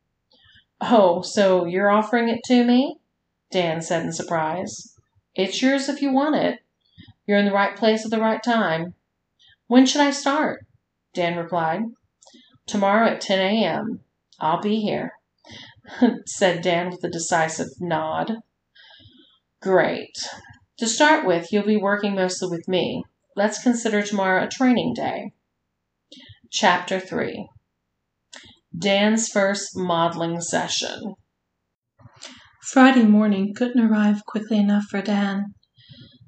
Oh, 0.81 1.23
so 1.23 1.65
you're 1.65 1.91
offering 1.91 2.29
it 2.29 2.41
to 2.47 2.65
me? 2.65 2.99
Dan 3.51 3.83
said 3.83 4.05
in 4.05 4.13
surprise. 4.13 4.94
It's 5.35 5.61
yours 5.61 5.89
if 5.89 6.01
you 6.01 6.13
want 6.13 6.37
it. 6.37 6.61
You're 7.27 7.39
in 7.39 7.47
the 7.47 7.53
right 7.53 7.77
place 7.77 8.05
at 8.05 8.11
the 8.11 8.21
right 8.21 8.43
time. 8.43 8.95
When 9.67 9.87
should 9.87 10.01
I 10.01 10.11
start? 10.11 10.67
Dan 11.13 11.37
replied. 11.37 11.85
Tomorrow 12.67 13.09
at 13.09 13.21
10 13.21 13.39
a.m. 13.41 14.01
I'll 14.41 14.61
be 14.61 14.81
here, 14.81 15.13
said 16.27 16.63
Dan 16.63 16.91
with 16.91 17.05
a 17.05 17.11
decisive 17.11 17.81
nod. 17.81 18.39
Great. 19.61 20.17
To 20.79 20.87
start 20.87 21.27
with, 21.27 21.53
you'll 21.53 21.65
be 21.65 21.77
working 21.77 22.15
mostly 22.15 22.49
with 22.49 22.69
me. 22.69 23.05
Let's 23.37 23.63
consider 23.63 24.03
tomorrow 24.03 24.45
a 24.45 24.49
training 24.49 24.95
day. 24.95 25.33
Chapter 26.51 27.01
3 27.01 27.49
Dan's 28.77 29.29
first 29.29 29.77
modeling 29.77 30.41
session. 30.41 31.15
Friday 32.73 33.05
morning 33.05 33.53
couldn't 33.55 33.85
arrive 33.85 34.25
quickly 34.25 34.57
enough 34.57 34.85
for 34.85 35.03
Dan. 35.03 35.53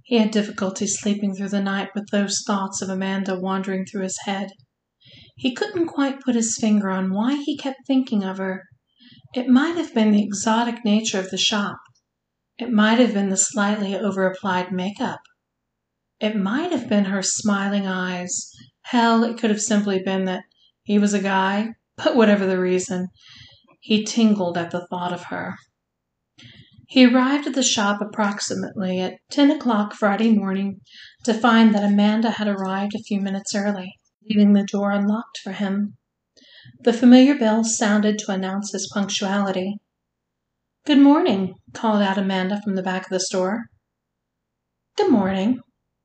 He 0.05 0.18
had 0.18 0.31
difficulty 0.31 0.87
sleeping 0.87 1.35
through 1.35 1.49
the 1.49 1.62
night 1.62 1.88
with 1.94 2.11
those 2.11 2.42
thoughts 2.46 2.83
of 2.83 2.90
Amanda 2.90 3.40
wandering 3.40 3.87
through 3.87 4.03
his 4.03 4.18
head. 4.27 4.51
He 5.37 5.55
couldn't 5.55 5.87
quite 5.87 6.20
put 6.20 6.35
his 6.35 6.59
finger 6.59 6.90
on 6.90 7.11
why 7.11 7.37
he 7.37 7.57
kept 7.57 7.87
thinking 7.87 8.22
of 8.22 8.37
her. 8.37 8.64
It 9.35 9.49
might 9.49 9.77
have 9.77 9.94
been 9.94 10.12
the 10.12 10.22
exotic 10.22 10.85
nature 10.85 11.18
of 11.18 11.31
the 11.31 11.38
shop. 11.38 11.79
It 12.59 12.70
might 12.70 12.99
have 12.99 13.14
been 13.14 13.31
the 13.31 13.38
slightly 13.38 13.96
over 13.96 14.27
applied 14.27 14.72
makeup. 14.72 15.20
It 16.20 16.37
might 16.37 16.70
have 16.70 16.87
been 16.87 17.07
her 17.07 17.22
smiling 17.22 17.87
eyes. 17.87 18.51
Hell, 18.83 19.25
it 19.25 19.38
could 19.38 19.49
have 19.49 19.62
simply 19.62 20.03
been 20.03 20.27
that 20.27 20.44
he 20.83 20.99
was 20.99 21.14
a 21.14 21.22
guy. 21.22 21.70
But 21.96 22.14
whatever 22.14 22.46
the 22.46 22.61
reason, 22.61 23.09
he 23.81 24.05
tingled 24.05 24.59
at 24.59 24.70
the 24.70 24.87
thought 24.90 25.14
of 25.14 25.25
her. 25.25 25.57
He 26.88 27.05
arrived 27.05 27.46
at 27.46 27.55
the 27.55 27.62
shop 27.62 28.01
approximately 28.01 29.01
at 29.01 29.18
ten 29.31 29.51
o'clock 29.51 29.94
Friday 29.94 30.35
morning 30.35 30.81
to 31.25 31.35
find 31.35 31.75
that 31.75 31.85
Amanda 31.85 32.31
had 32.31 32.46
arrived 32.46 32.94
a 32.94 33.03
few 33.03 33.20
minutes 33.20 33.55
early 33.55 33.92
leaving 34.29 34.53
the 34.53 34.64
door 34.64 34.90
unlocked 34.90 35.38
for 35.42 35.53
him. 35.53 35.96
The 36.81 36.92
familiar 36.92 37.38
bell 37.38 37.62
sounded 37.64 38.18
to 38.18 38.33
announce 38.33 38.72
his 38.72 38.90
punctuality. 38.92 39.77
Good 40.85 40.99
morning, 40.99 41.55
called 41.72 42.03
out 42.03 42.18
Amanda 42.18 42.61
from 42.62 42.75
the 42.75 42.83
back 42.83 43.05
of 43.05 43.11
the 43.11 43.20
store. 43.20 43.66
Good 44.96 45.11
morning, 45.11 45.61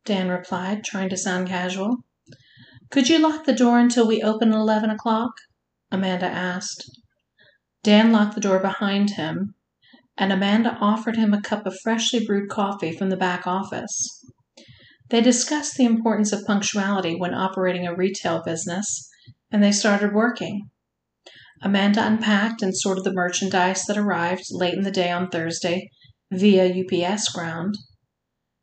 Dan 0.05 0.29
replied, 0.29 0.83
trying 0.83 1.09
to 1.09 1.17
sound 1.17 1.47
casual. 1.47 1.97
Could 2.89 3.09
you 3.09 3.19
lock 3.19 3.45
the 3.45 3.53
door 3.53 3.79
until 3.79 4.07
we 4.07 4.21
open 4.21 4.49
at 4.49 4.55
eleven 4.55 4.89
o'clock? 4.89 5.31
Amanda 5.91 6.27
asked. 6.27 6.89
Dan 7.83 8.11
locked 8.11 8.35
the 8.35 8.41
door 8.41 8.59
behind 8.59 9.11
him, 9.11 9.55
and 10.21 10.31
Amanda 10.31 10.77
offered 10.79 11.15
him 11.15 11.33
a 11.33 11.41
cup 11.41 11.65
of 11.65 11.75
freshly 11.81 12.23
brewed 12.23 12.47
coffee 12.47 12.95
from 12.95 13.09
the 13.09 13.17
back 13.17 13.47
office. 13.47 14.23
They 15.09 15.19
discussed 15.19 15.77
the 15.77 15.85
importance 15.85 16.31
of 16.31 16.45
punctuality 16.45 17.15
when 17.15 17.33
operating 17.33 17.87
a 17.87 17.95
retail 17.95 18.43
business, 18.45 19.09
and 19.49 19.63
they 19.63 19.71
started 19.71 20.13
working. 20.13 20.69
Amanda 21.63 22.05
unpacked 22.05 22.61
and 22.61 22.77
sorted 22.77 23.03
the 23.03 23.11
merchandise 23.11 23.83
that 23.85 23.97
arrived 23.97 24.43
late 24.51 24.75
in 24.75 24.83
the 24.83 24.91
day 24.91 25.09
on 25.09 25.27
Thursday 25.27 25.89
via 26.31 26.71
UPS 26.71 27.29
ground, 27.29 27.79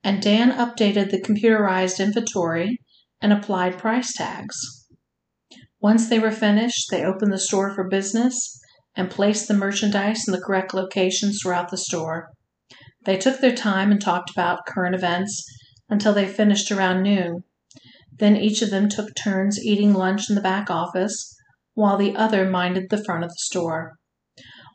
and 0.04 0.22
Dan 0.22 0.52
updated 0.52 1.10
the 1.10 1.20
computerized 1.20 1.98
inventory 1.98 2.78
and 3.20 3.32
applied 3.32 3.78
price 3.78 4.12
tags. 4.12 4.56
Once 5.80 6.08
they 6.08 6.20
were 6.20 6.30
finished, 6.30 6.86
they 6.92 7.02
opened 7.02 7.32
the 7.32 7.38
store 7.38 7.74
for 7.74 7.88
business 7.88 8.60
and 8.96 9.10
placed 9.10 9.48
the 9.48 9.54
merchandise 9.54 10.24
in 10.26 10.32
the 10.32 10.40
correct 10.40 10.74
locations 10.74 11.40
throughout 11.40 11.70
the 11.70 11.76
store. 11.76 12.30
They 13.04 13.16
took 13.16 13.40
their 13.40 13.54
time 13.54 13.90
and 13.90 14.00
talked 14.00 14.30
about 14.30 14.66
current 14.66 14.94
events 14.94 15.44
until 15.88 16.12
they 16.12 16.26
finished 16.26 16.70
around 16.70 17.02
noon. 17.02 17.44
Then 18.18 18.36
each 18.36 18.62
of 18.62 18.70
them 18.70 18.88
took 18.88 19.14
turns 19.14 19.64
eating 19.64 19.94
lunch 19.94 20.28
in 20.28 20.34
the 20.34 20.40
back 20.40 20.70
office, 20.70 21.34
while 21.74 21.96
the 21.96 22.16
other 22.16 22.48
minded 22.48 22.90
the 22.90 23.02
front 23.02 23.22
of 23.22 23.30
the 23.30 23.36
store. 23.38 23.98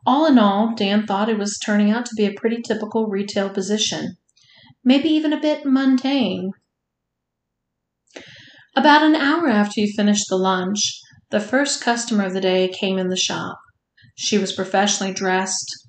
All 0.05 0.25
in 0.25 0.39
all, 0.39 0.73
Dan 0.75 1.05
thought 1.05 1.29
it 1.29 1.37
was 1.37 1.57
turning 1.57 1.91
out 1.91 2.05
to 2.07 2.15
be 2.15 2.25
a 2.25 2.33
pretty 2.33 2.61
typical 2.61 3.07
retail 3.07 3.49
position, 3.49 4.17
maybe 4.83 5.09
even 5.09 5.33
a 5.33 5.39
bit 5.39 5.65
mundane. 5.65 6.51
About 8.75 9.03
an 9.03 9.15
hour 9.15 9.47
after 9.47 9.73
he 9.75 9.91
finished 9.91 10.25
the 10.29 10.37
lunch, 10.37 10.99
the 11.29 11.39
first 11.39 11.81
customer 11.81 12.25
of 12.25 12.33
the 12.33 12.41
day 12.41 12.67
came 12.67 12.97
in 12.97 13.09
the 13.09 13.17
shop. 13.17 13.57
She 14.15 14.37
was 14.37 14.51
professionally 14.51 15.13
dressed, 15.13 15.87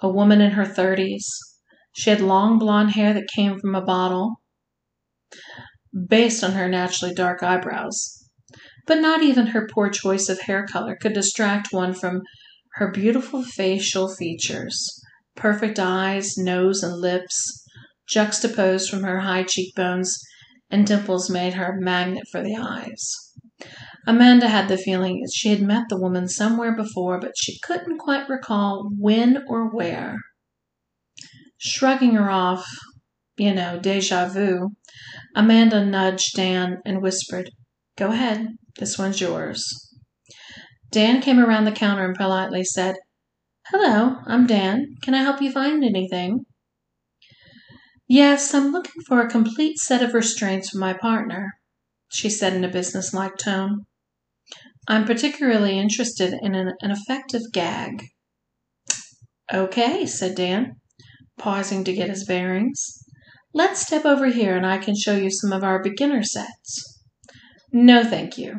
a 0.00 0.08
woman 0.08 0.40
in 0.40 0.52
her 0.52 0.64
thirties. 0.64 1.28
She 1.92 2.10
had 2.10 2.20
long 2.20 2.58
blonde 2.58 2.92
hair 2.92 3.12
that 3.14 3.28
came 3.28 3.58
from 3.58 3.74
a 3.74 3.84
bottle, 3.84 4.36
based 6.08 6.44
on 6.44 6.52
her 6.52 6.68
naturally 6.68 7.14
dark 7.14 7.42
eyebrows. 7.42 8.28
But 8.86 9.00
not 9.00 9.22
even 9.22 9.48
her 9.48 9.68
poor 9.70 9.90
choice 9.90 10.28
of 10.28 10.40
hair 10.40 10.66
color 10.66 10.96
could 10.96 11.12
distract 11.12 11.72
one 11.72 11.92
from 11.92 12.22
her 12.74 12.90
beautiful 12.90 13.42
facial 13.42 14.14
features 14.14 14.88
perfect 15.36 15.78
eyes, 15.78 16.36
nose, 16.36 16.82
and 16.82 17.00
lips, 17.00 17.64
juxtaposed 18.08 18.90
from 18.90 19.04
her 19.04 19.20
high 19.20 19.44
cheekbones, 19.44 20.18
and 20.70 20.86
dimples 20.86 21.30
made 21.30 21.54
her 21.54 21.72
a 21.72 21.80
magnet 21.80 22.24
for 22.30 22.42
the 22.42 22.56
eyes. 22.56 23.14
Amanda 24.06 24.48
had 24.48 24.68
the 24.68 24.78
feeling 24.78 25.20
that 25.20 25.32
she 25.34 25.48
had 25.48 25.60
met 25.60 25.88
the 25.88 26.00
woman 26.00 26.28
somewhere 26.28 26.74
before, 26.74 27.20
but 27.20 27.32
she 27.36 27.58
couldn't 27.60 27.98
quite 27.98 28.28
recall 28.28 28.90
when 28.96 29.44
or 29.48 29.68
where. 29.68 30.16
Shrugging 31.58 32.14
her 32.14 32.30
off, 32.30 32.66
you 33.36 33.54
know, 33.54 33.78
deja 33.78 34.28
vu, 34.28 34.70
Amanda 35.34 35.84
nudged 35.84 36.34
Dan 36.34 36.78
and 36.84 37.02
whispered, 37.02 37.50
Go 37.96 38.12
ahead, 38.12 38.48
this 38.78 38.98
one's 38.98 39.20
yours. 39.20 39.64
Dan 40.90 41.20
came 41.20 41.38
around 41.38 41.64
the 41.64 41.72
counter 41.72 42.04
and 42.04 42.16
politely 42.16 42.64
said, 42.64 42.96
Hello, 43.66 44.16
I'm 44.26 44.46
Dan. 44.46 44.96
Can 45.02 45.14
I 45.14 45.22
help 45.22 45.42
you 45.42 45.52
find 45.52 45.84
anything? 45.84 46.46
Yes, 48.08 48.54
I'm 48.54 48.72
looking 48.72 49.02
for 49.06 49.20
a 49.20 49.28
complete 49.28 49.76
set 49.78 50.02
of 50.02 50.14
restraints 50.14 50.70
for 50.70 50.78
my 50.78 50.94
partner, 50.94 51.52
she 52.08 52.30
said 52.30 52.54
in 52.54 52.64
a 52.64 52.70
businesslike 52.70 53.36
tone. 53.36 53.84
I'm 54.90 55.04
particularly 55.04 55.78
interested 55.78 56.34
in 56.42 56.54
an, 56.54 56.72
an 56.80 56.90
effective 56.90 57.42
gag. 57.52 58.06
Okay, 59.52 60.06
said 60.06 60.34
Dan 60.34 60.76
pausing 61.38 61.84
to 61.84 61.92
get 61.92 62.10
his 62.10 62.26
bearings. 62.26 62.98
Let's 63.54 63.80
step 63.80 64.04
over 64.04 64.26
here 64.26 64.56
and 64.56 64.66
I 64.66 64.78
can 64.78 64.96
show 64.96 65.14
you 65.14 65.30
some 65.30 65.52
of 65.52 65.62
our 65.62 65.82
beginner 65.82 66.22
sets. 66.22 67.00
No, 67.70 68.02
thank 68.02 68.36
you, 68.36 68.56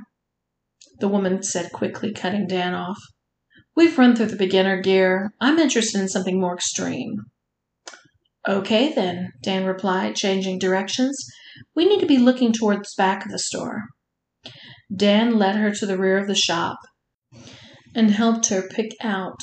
the 0.99 1.07
woman 1.07 1.43
said 1.43 1.71
quickly, 1.71 2.13
cutting 2.13 2.47
Dan 2.47 2.73
off. 2.73 2.99
We've 3.75 3.97
run 3.97 4.15
through 4.15 4.27
the 4.27 4.35
beginner 4.35 4.81
gear. 4.81 5.31
I'm 5.41 5.59
interested 5.59 5.99
in 5.99 6.09
something 6.09 6.39
more 6.39 6.55
extreme. 6.55 7.17
Okay, 8.47 8.93
then, 8.93 9.31
Dan 9.41 9.65
replied, 9.65 10.15
changing 10.15 10.59
directions. 10.59 11.17
We 11.75 11.85
need 11.85 11.99
to 11.99 12.05
be 12.05 12.17
looking 12.17 12.53
towards 12.53 12.93
the 12.93 13.01
back 13.01 13.25
of 13.25 13.31
the 13.31 13.39
store. 13.39 13.83
Dan 14.93 15.38
led 15.38 15.56
her 15.56 15.71
to 15.71 15.86
the 15.86 15.97
rear 15.97 16.17
of 16.17 16.28
the 16.28 16.36
shop 16.36 16.78
and 17.93 18.12
helped 18.12 18.47
her 18.47 18.67
pick 18.67 18.91
out 19.02 19.38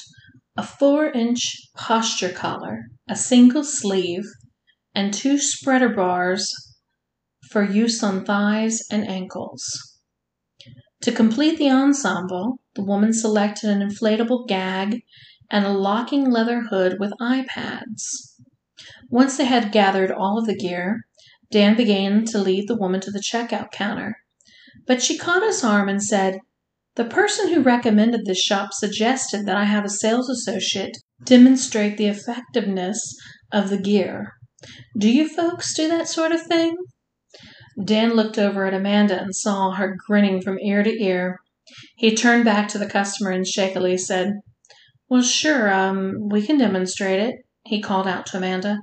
a 0.57 0.63
four 0.63 1.11
inch 1.11 1.57
posture 1.77 2.31
collar, 2.31 2.87
a 3.09 3.15
single 3.15 3.63
sleeve, 3.63 4.25
and 4.95 5.13
two 5.13 5.39
spreader 5.39 5.89
bars 5.89 6.51
for 7.51 7.63
use 7.63 8.03
on 8.03 8.25
thighs 8.25 8.83
and 8.91 9.07
ankles. 9.07 9.63
To 11.03 11.13
complete 11.13 11.59
the 11.59 11.71
ensemble, 11.71 12.59
the 12.75 12.85
woman 12.85 13.13
selected 13.13 13.71
an 13.71 13.87
inflatable 13.87 14.49
gag 14.49 15.03
and 15.51 15.65
a 15.65 15.71
locking 15.71 16.29
leather 16.31 16.63
hood 16.63 16.97
with 16.99 17.13
eye 17.21 17.45
pads. 17.49 18.35
Once 19.09 19.37
they 19.37 19.45
had 19.45 19.71
gathered 19.71 20.11
all 20.11 20.39
of 20.39 20.47
the 20.47 20.57
gear, 20.57 21.03
Dan 21.51 21.77
began 21.77 22.25
to 22.25 22.39
lead 22.39 22.67
the 22.67 22.77
woman 22.77 23.01
to 23.03 23.11
the 23.11 23.21
checkout 23.21 23.71
counter, 23.71 24.17
but 24.87 25.03
she 25.03 25.19
caught 25.19 25.43
his 25.43 25.65
arm 25.65 25.89
and 25.89 26.03
said, 26.03 26.39
The 26.95 27.05
person 27.05 27.53
who 27.53 27.63
recommended 27.63 28.25
this 28.25 28.41
shop 28.41 28.73
suggested 28.73 29.47
that 29.47 29.57
I 29.57 29.65
have 29.65 29.85
a 29.85 29.91
sales 29.91 30.31
associate 30.31 30.97
demonstrate 31.25 31.97
the 31.97 32.07
effectiveness 32.07 33.01
of 33.53 33.71
the 33.71 33.79
gear. 33.79 34.33
Do 34.97 35.11
you 35.11 35.29
folks 35.29 35.75
do 35.75 35.89
that 35.89 36.09
sort 36.09 36.33
of 36.33 36.43
thing? 36.43 36.77
Dan 37.83 38.15
looked 38.15 38.39
over 38.39 38.65
at 38.65 38.75
Amanda 38.75 39.21
and 39.21 39.35
saw 39.35 39.73
her 39.73 39.97
grinning 40.07 40.41
from 40.41 40.59
ear 40.61 40.83
to 40.83 41.03
ear. 41.03 41.39
He 41.97 42.15
turned 42.15 42.45
back 42.45 42.69
to 42.69 42.79
the 42.79 42.89
customer 42.89 43.31
and 43.31 43.47
shakily 43.47 43.99
said, 43.99 44.35
Well, 45.09 45.23
sure, 45.23 45.73
um, 45.73 46.29
we 46.31 46.47
can 46.47 46.59
demonstrate 46.59 47.21
it, 47.21 47.37
he 47.65 47.83
called 47.83 48.07
out 48.07 48.27
to 48.27 48.39
Amanda. 48.39 48.79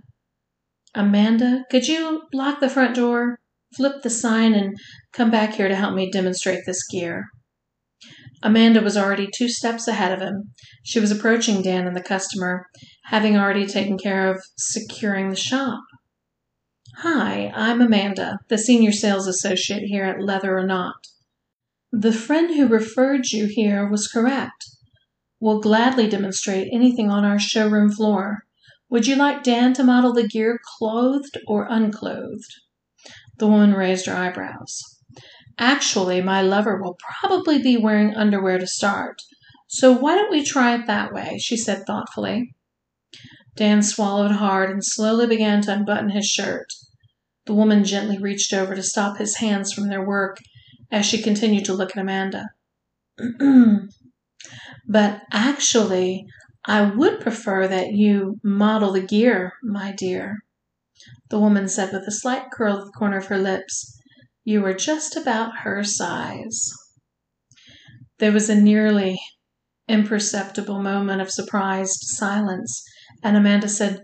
Amanda, 0.94 1.66
could 1.72 1.88
you 1.88 2.24
lock 2.34 2.60
the 2.60 2.70
front 2.70 2.96
door, 2.96 3.40
flip 3.76 4.02
the 4.02 4.10
sign, 4.10 4.54
and 4.54 4.78
come 5.12 5.32
back 5.32 5.56
here 5.56 5.68
to 5.68 5.76
help 5.76 5.94
me 5.94 6.12
demonstrate 6.12 6.62
this 6.66 6.86
gear? 6.88 7.26
Amanda 8.42 8.82
was 8.82 8.98
already 8.98 9.30
two 9.34 9.48
steps 9.48 9.88
ahead 9.88 10.12
of 10.12 10.20
him. 10.20 10.52
She 10.84 11.00
was 11.00 11.12
approaching 11.12 11.62
Dan 11.62 11.88
and 11.88 11.96
the 11.96 12.04
customer, 12.04 12.66
having 13.06 13.38
already 13.38 13.66
taken 13.66 13.98
care 13.98 14.30
of 14.30 14.44
securing 14.58 15.30
the 15.30 15.36
shop. 15.36 15.80
Hi, 16.98 17.52
I'm 17.56 17.82
Amanda, 17.82 18.40
the 18.50 18.58
senior 18.58 18.92
sales 18.92 19.28
associate 19.28 19.84
here 19.84 20.04
at 20.04 20.22
Leather 20.22 20.58
or 20.58 20.66
Not. 20.66 20.96
The 21.92 22.12
friend 22.12 22.54
who 22.54 22.68
referred 22.68 23.28
you 23.28 23.46
here 23.46 23.88
was 23.88 24.08
correct. 24.08 24.66
We'll 25.40 25.60
gladly 25.60 26.08
demonstrate 26.08 26.70
anything 26.74 27.10
on 27.10 27.24
our 27.24 27.40
showroom 27.40 27.92
floor. 27.92 28.40
Would 28.90 29.08
you 29.08 29.16
like 29.16 29.44
Dan 29.44 29.74
to 29.74 29.84
model 29.84 30.14
the 30.14 30.28
gear 30.28 30.60
clothed 30.78 31.38
or 31.48 31.66
unclothed? 31.70 32.52
The 33.44 33.50
woman 33.50 33.74
raised 33.74 34.06
her 34.06 34.16
eyebrows. 34.16 34.82
Actually, 35.60 36.22
my 36.22 36.42
lover 36.42 36.82
will 36.82 36.98
probably 37.20 37.62
be 37.62 37.76
wearing 37.76 38.16
underwear 38.16 38.58
to 38.58 38.66
start, 38.66 39.22
so 39.68 39.92
why 39.92 40.16
don't 40.16 40.32
we 40.32 40.46
try 40.46 40.76
it 40.76 40.88
that 40.88 41.12
way? 41.12 41.38
she 41.40 41.58
said 41.58 41.86
thoughtfully. 41.86 42.56
Dan 43.58 43.84
swallowed 43.84 44.32
hard 44.32 44.70
and 44.70 44.82
slowly 44.82 45.28
began 45.28 45.62
to 45.64 45.74
unbutton 45.74 46.12
his 46.12 46.26
shirt. 46.26 46.68
The 47.46 47.54
woman 47.54 47.84
gently 47.84 48.18
reached 48.18 48.54
over 48.54 48.76
to 48.76 48.82
stop 48.82 49.18
his 49.18 49.36
hands 49.36 49.74
from 49.74 49.90
their 49.90 50.08
work 50.08 50.38
as 50.90 51.06
she 51.06 51.22
continued 51.22 51.66
to 51.66 51.74
look 51.74 51.92
at 51.98 52.02
Amanda. 52.02 52.46
but 54.88 55.22
actually, 55.34 56.28
I 56.64 56.84
would 56.84 57.20
prefer 57.20 57.68
that 57.68 57.92
you 57.92 58.40
model 58.42 58.94
the 58.94 59.02
gear, 59.02 59.52
my 59.62 59.92
dear, 59.92 60.38
the 61.34 61.40
woman 61.40 61.68
said 61.68 61.92
with 61.92 62.08
a 62.08 62.12
slight 62.12 62.52
curl 62.52 62.78
of 62.78 62.86
the 62.86 62.92
corner 62.92 63.18
of 63.18 63.26
her 63.26 63.40
lips. 63.40 64.00
You 64.44 64.64
are 64.68 64.74
just 64.76 65.16
about 65.16 65.62
her 65.64 65.84
size. 65.84 66.70
There 68.20 68.32
was 68.32 68.52
a 68.52 68.62
nearly 68.62 69.20
imperceptible 69.88 70.80
moment 70.84 71.22
of 71.22 71.32
surprised 71.32 72.02
silence, 72.02 72.84
and 73.24 73.36
Amanda 73.36 73.68
said, 73.68 74.04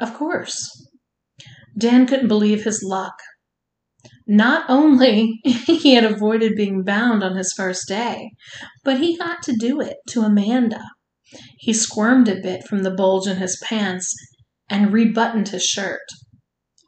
Of 0.00 0.12
course. 0.12 0.88
Dan 1.78 2.04
couldn't 2.04 2.26
believe 2.26 2.64
his 2.64 2.82
luck. 2.82 3.14
Not 4.26 4.68
only 4.68 5.38
he 5.44 5.94
had 5.94 6.02
avoided 6.02 6.56
being 6.56 6.82
bound 6.82 7.22
on 7.22 7.36
his 7.36 7.54
first 7.56 7.86
day, 7.86 8.32
but 8.82 8.98
he 8.98 9.16
got 9.16 9.40
to 9.44 9.54
do 9.56 9.80
it 9.80 9.98
to 10.08 10.22
Amanda. 10.22 10.82
He 11.58 11.72
squirmed 11.72 12.26
a 12.26 12.40
bit 12.40 12.66
from 12.66 12.82
the 12.82 12.90
bulge 12.90 13.28
in 13.28 13.36
his 13.36 13.56
pants 13.62 14.12
and 14.68 14.92
rebuttoned 14.92 15.50
his 15.50 15.62
shirt. 15.62 16.02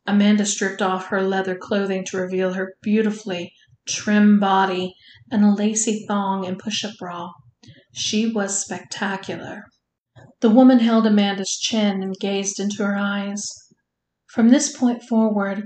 Amanda 0.09 0.47
stripped 0.47 0.81
off 0.81 1.09
her 1.09 1.21
leather 1.21 1.55
clothing 1.55 2.03
to 2.07 2.17
reveal 2.17 2.55
her 2.55 2.73
beautifully 2.81 3.53
trim 3.87 4.41
body 4.41 4.95
and 5.31 5.45
a 5.45 5.53
lacy 5.53 6.07
thong 6.09 6.47
and 6.47 6.59
push 6.59 6.83
up 6.83 6.95
bra. 6.99 7.29
She 7.93 8.27
was 8.27 8.65
spectacular. 8.65 9.65
The 10.41 10.49
woman 10.49 10.79
held 10.79 11.07
Amanda's 11.07 11.59
chin 11.59 12.03
and 12.03 12.15
gazed 12.19 12.59
into 12.59 12.87
her 12.87 12.97
eyes. 12.97 13.47
From 14.31 14.49
this 14.49 14.75
point 14.75 15.03
forward, 15.03 15.65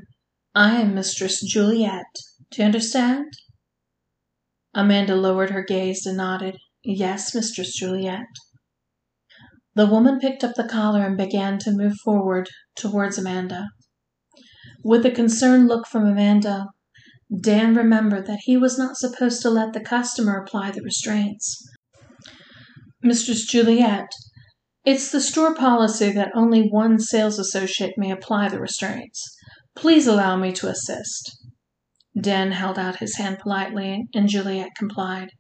I 0.56 0.80
am 0.80 0.92
Mistress 0.92 1.40
Juliet. 1.40 2.06
Do 2.50 2.62
you 2.62 2.66
understand? 2.66 3.32
Amanda 4.74 5.14
lowered 5.14 5.50
her 5.50 5.62
gaze 5.64 6.04
and 6.04 6.16
nodded. 6.16 6.56
Yes, 6.82 7.32
Mistress 7.32 7.76
Juliet. 7.76 8.26
The 9.76 9.86
woman 9.86 10.18
picked 10.18 10.42
up 10.42 10.56
the 10.56 10.68
collar 10.68 11.06
and 11.06 11.16
began 11.16 11.60
to 11.60 11.70
move 11.70 11.94
forward 12.04 12.48
towards 12.74 13.18
Amanda. 13.18 13.68
With 14.84 15.06
a 15.06 15.10
concerned 15.10 15.68
look 15.68 15.86
from 15.86 16.06
Amanda, 16.06 16.66
Dan 17.40 17.74
remembered 17.74 18.26
that 18.26 18.40
he 18.44 18.56
was 18.56 18.78
not 18.78 18.96
supposed 18.96 19.40
to 19.42 19.50
let 19.50 19.72
the 19.72 19.80
customer 19.80 20.36
apply 20.36 20.72
the 20.72 20.82
restraints. 20.82 21.62
Mistress 23.02 23.46
Juliet, 23.46 24.08
it's 24.84 25.10
the 25.10 25.20
store 25.20 25.54
policy 25.54 26.10
that 26.12 26.32
only 26.34 26.68
one 26.68 26.98
sales 26.98 27.38
associate 27.38 27.94
may 27.96 28.10
apply 28.10 28.48
the 28.48 28.60
restraints. 28.60 29.36
Please 29.76 30.06
allow 30.06 30.36
me 30.36 30.52
to 30.52 30.68
assist. 30.68 31.36
Dan 32.20 32.52
held 32.52 32.78
out 32.78 32.96
his 32.96 33.16
hand 33.16 33.38
politely, 33.38 34.06
and 34.14 34.28
Juliet 34.28 34.70
complied. 34.76 35.30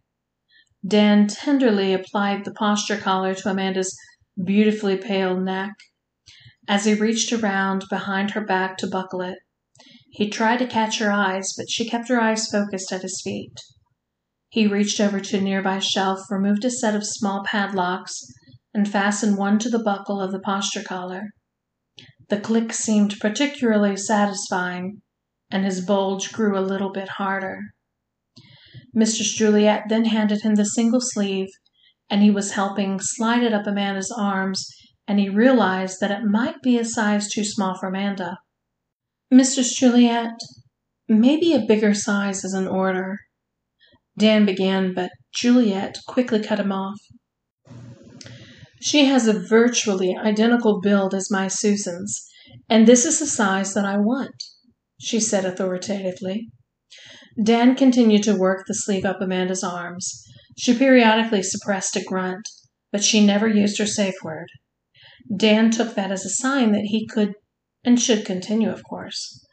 Dan 0.86 1.26
tenderly 1.26 1.92
applied 1.92 2.44
the 2.44 2.52
posture 2.52 2.96
collar 2.96 3.34
to 3.34 3.50
Amanda's 3.50 3.96
beautifully 4.42 4.96
pale 4.96 5.38
neck. 5.38 5.72
As 6.74 6.86
he 6.86 6.94
reached 6.94 7.30
around 7.34 7.84
behind 7.90 8.30
her 8.30 8.40
back 8.40 8.78
to 8.78 8.86
buckle 8.86 9.20
it, 9.20 9.36
he 10.10 10.30
tried 10.30 10.56
to 10.56 10.66
catch 10.66 11.00
her 11.00 11.12
eyes, 11.12 11.52
but 11.54 11.68
she 11.68 11.86
kept 11.86 12.08
her 12.08 12.18
eyes 12.18 12.48
focused 12.48 12.90
at 12.90 13.02
his 13.02 13.20
feet. 13.22 13.52
He 14.48 14.66
reached 14.66 14.98
over 14.98 15.20
to 15.20 15.36
a 15.36 15.40
nearby 15.42 15.80
shelf, 15.80 16.20
removed 16.30 16.64
a 16.64 16.70
set 16.70 16.96
of 16.96 17.06
small 17.06 17.44
padlocks, 17.44 18.18
and 18.72 18.90
fastened 18.90 19.36
one 19.36 19.58
to 19.58 19.68
the 19.68 19.82
buckle 19.82 20.18
of 20.18 20.32
the 20.32 20.40
posture 20.40 20.82
collar. 20.82 21.32
The 22.30 22.40
click 22.40 22.72
seemed 22.72 23.20
particularly 23.20 23.98
satisfying, 23.98 25.02
and 25.50 25.66
his 25.66 25.84
bulge 25.84 26.32
grew 26.32 26.58
a 26.58 26.64
little 26.64 26.90
bit 26.90 27.10
harder. 27.20 27.58
Mistress 28.94 29.34
Juliet 29.34 29.90
then 29.90 30.06
handed 30.06 30.40
him 30.40 30.54
the 30.54 30.64
single 30.64 31.02
sleeve, 31.02 31.50
and 32.08 32.22
he 32.22 32.30
was 32.30 32.52
helping 32.52 32.98
slide 32.98 33.42
it 33.42 33.52
up 33.52 33.66
Amanda's 33.66 34.10
arms, 34.10 34.66
and 35.06 35.18
he 35.18 35.28
realized 35.28 36.00
that 36.00 36.10
it 36.10 36.24
might 36.24 36.62
be 36.62 36.78
a 36.78 36.84
size 36.84 37.28
too 37.28 37.44
small 37.44 37.76
for 37.78 37.88
Amanda. 37.88 38.38
Mistress 39.30 39.74
Juliet, 39.74 40.34
maybe 41.08 41.52
a 41.52 41.66
bigger 41.66 41.94
size 41.94 42.44
is 42.44 42.54
in 42.54 42.68
order. 42.68 43.18
Dan 44.18 44.44
began, 44.44 44.94
but 44.94 45.10
Juliet 45.34 45.98
quickly 46.06 46.42
cut 46.42 46.60
him 46.60 46.72
off. 46.72 46.98
She 48.80 49.06
has 49.06 49.26
a 49.26 49.38
virtually 49.38 50.16
identical 50.16 50.80
build 50.80 51.14
as 51.14 51.30
my 51.30 51.48
Susan's, 51.48 52.26
and 52.68 52.86
this 52.86 53.04
is 53.04 53.20
the 53.20 53.26
size 53.26 53.74
that 53.74 53.84
I 53.84 53.96
want, 53.96 54.34
she 55.00 55.20
said 55.20 55.44
authoritatively. 55.44 56.48
Dan 57.42 57.74
continued 57.74 58.22
to 58.24 58.36
work 58.36 58.66
the 58.66 58.74
sleeve 58.74 59.04
up 59.04 59.20
Amanda's 59.20 59.64
arms. 59.64 60.22
She 60.58 60.76
periodically 60.76 61.42
suppressed 61.42 61.96
a 61.96 62.04
grunt, 62.04 62.46
but 62.90 63.02
she 63.02 63.24
never 63.24 63.48
used 63.48 63.78
her 63.78 63.86
safe 63.86 64.16
word. 64.22 64.48
Dan 65.34 65.70
took 65.70 65.94
that 65.94 66.10
as 66.10 66.24
a 66.24 66.30
sign 66.30 66.72
that 66.72 66.86
he 66.86 67.06
could 67.06 67.34
and 67.84 68.00
should 68.00 68.24
continue, 68.24 68.70
of 68.70 68.84
course. 68.84 69.44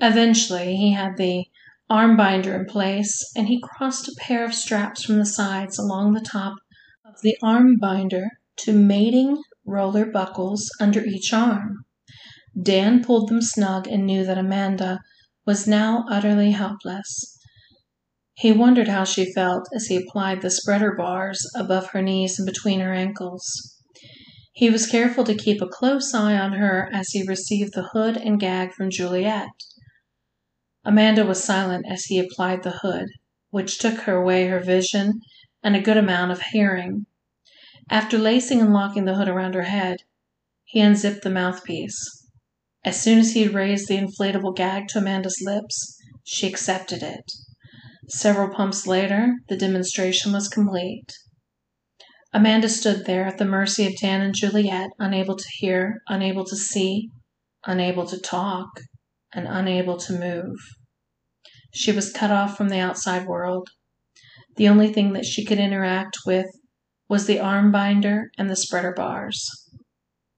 Eventually, 0.00 0.76
he 0.76 0.92
had 0.92 1.16
the 1.16 1.46
arm 1.90 2.16
binder 2.16 2.54
in 2.54 2.66
place, 2.66 3.24
and 3.34 3.48
he 3.48 3.62
crossed 3.62 4.08
a 4.08 4.16
pair 4.18 4.44
of 4.44 4.54
straps 4.54 5.02
from 5.02 5.18
the 5.18 5.26
sides 5.26 5.78
along 5.78 6.12
the 6.12 6.20
top 6.20 6.54
of 7.04 7.14
the 7.22 7.36
arm 7.42 7.76
binder 7.76 8.28
to 8.58 8.72
mating 8.72 9.42
roller 9.64 10.06
buckles 10.06 10.70
under 10.80 11.04
each 11.04 11.32
arm. 11.32 11.84
Dan 12.60 13.02
pulled 13.02 13.28
them 13.28 13.40
snug 13.40 13.86
and 13.86 14.06
knew 14.06 14.24
that 14.24 14.38
Amanda 14.38 15.00
was 15.46 15.66
now 15.66 16.04
utterly 16.10 16.52
helpless. 16.52 17.38
He 18.34 18.52
wondered 18.52 18.88
how 18.88 19.04
she 19.04 19.32
felt 19.32 19.68
as 19.74 19.86
he 19.86 19.96
applied 19.96 20.42
the 20.42 20.50
spreader 20.50 20.94
bars 20.94 21.40
above 21.56 21.90
her 21.90 22.02
knees 22.02 22.38
and 22.38 22.46
between 22.46 22.80
her 22.80 22.92
ankles. 22.92 23.77
He 24.58 24.70
was 24.70 24.88
careful 24.88 25.22
to 25.22 25.36
keep 25.36 25.62
a 25.62 25.68
close 25.68 26.12
eye 26.12 26.36
on 26.36 26.54
her 26.54 26.90
as 26.92 27.10
he 27.10 27.22
received 27.22 27.74
the 27.74 27.90
hood 27.92 28.16
and 28.16 28.40
gag 28.40 28.72
from 28.72 28.90
Juliet. 28.90 29.50
Amanda 30.84 31.24
was 31.24 31.44
silent 31.44 31.86
as 31.88 32.06
he 32.06 32.18
applied 32.18 32.64
the 32.64 32.80
hood, 32.82 33.06
which 33.50 33.78
took 33.78 34.00
her 34.00 34.16
away 34.16 34.48
her 34.48 34.58
vision 34.58 35.20
and 35.62 35.76
a 35.76 35.80
good 35.80 35.96
amount 35.96 36.32
of 36.32 36.42
hearing. 36.42 37.06
After 37.88 38.18
lacing 38.18 38.60
and 38.60 38.72
locking 38.72 39.04
the 39.04 39.14
hood 39.14 39.28
around 39.28 39.54
her 39.54 39.62
head, 39.62 39.98
he 40.64 40.80
unzipped 40.80 41.22
the 41.22 41.30
mouthpiece. 41.30 42.26
As 42.84 43.00
soon 43.00 43.20
as 43.20 43.34
he 43.34 43.42
had 43.42 43.54
raised 43.54 43.86
the 43.86 43.96
inflatable 43.96 44.56
gag 44.56 44.88
to 44.88 44.98
Amanda's 44.98 45.40
lips, 45.40 45.96
she 46.24 46.48
accepted 46.48 47.04
it. 47.04 47.30
Several 48.08 48.52
pumps 48.52 48.88
later, 48.88 49.34
the 49.48 49.56
demonstration 49.56 50.32
was 50.32 50.48
complete. 50.48 51.12
Amanda 52.32 52.68
stood 52.68 53.06
there 53.06 53.24
at 53.24 53.38
the 53.38 53.44
mercy 53.44 53.86
of 53.86 53.96
Dan 54.00 54.20
and 54.20 54.34
Juliet, 54.34 54.90
unable 54.98 55.36
to 55.36 55.48
hear, 55.58 56.02
unable 56.08 56.44
to 56.44 56.56
see, 56.56 57.10
unable 57.66 58.06
to 58.06 58.20
talk. 58.20 58.68
and 59.32 59.46
unable 59.46 59.98
to 59.98 60.18
move. 60.18 60.56
She 61.74 61.92
was 61.92 62.12
cut 62.12 62.30
off 62.30 62.56
from 62.56 62.70
the 62.70 62.78
outside 62.78 63.26
world. 63.26 63.68
The 64.56 64.68
only 64.68 64.92
thing 64.92 65.12
that 65.12 65.26
she 65.26 65.44
could 65.44 65.58
interact 65.58 66.16
with 66.26 66.46
was 67.08 67.26
the 67.26 67.40
arm 67.40 67.70
binder 67.70 68.30
and 68.38 68.48
the 68.48 68.56
spreader 68.56 68.92
bars. 68.92 69.68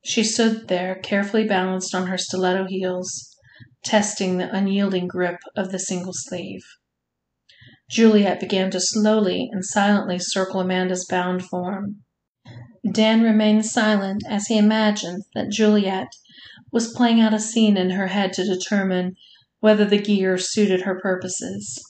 She 0.05 0.25
stood 0.25 0.69
there, 0.69 0.97
carefully 0.97 1.47
balanced 1.47 1.95
on 1.95 2.09
her 2.09 2.19
stiletto 2.19 2.67
heels, 2.67 3.37
testing 3.85 4.39
the 4.39 4.51
unyielding 4.51 5.07
grip 5.07 5.39
of 5.57 5.71
the 5.71 5.79
single 5.79 6.13
sleeve. 6.15 6.65
Juliet 7.91 8.39
began 8.39 8.71
to 8.71 8.81
slowly 8.81 9.49
and 9.51 9.65
silently 9.65 10.19
circle 10.21 10.61
Amanda's 10.61 11.05
bound 11.11 11.45
form. 11.45 12.03
Dan 12.89 13.23
remained 13.23 13.67
silent 13.67 14.23
as 14.29 14.47
he 14.47 14.57
imagined 14.57 15.25
that 15.35 15.51
Juliet 15.51 16.09
was 16.71 16.93
playing 16.93 17.21
out 17.21 17.35
a 17.35 17.41
scene 17.41 17.77
in 17.77 17.91
her 17.91 18.07
head 18.07 18.33
to 18.35 18.45
determine 18.45 19.17
whether 19.59 19.85
the 19.85 19.99
gear 19.99 20.39
suited 20.39 20.83
her 20.83 20.99
purposes. 21.01 21.85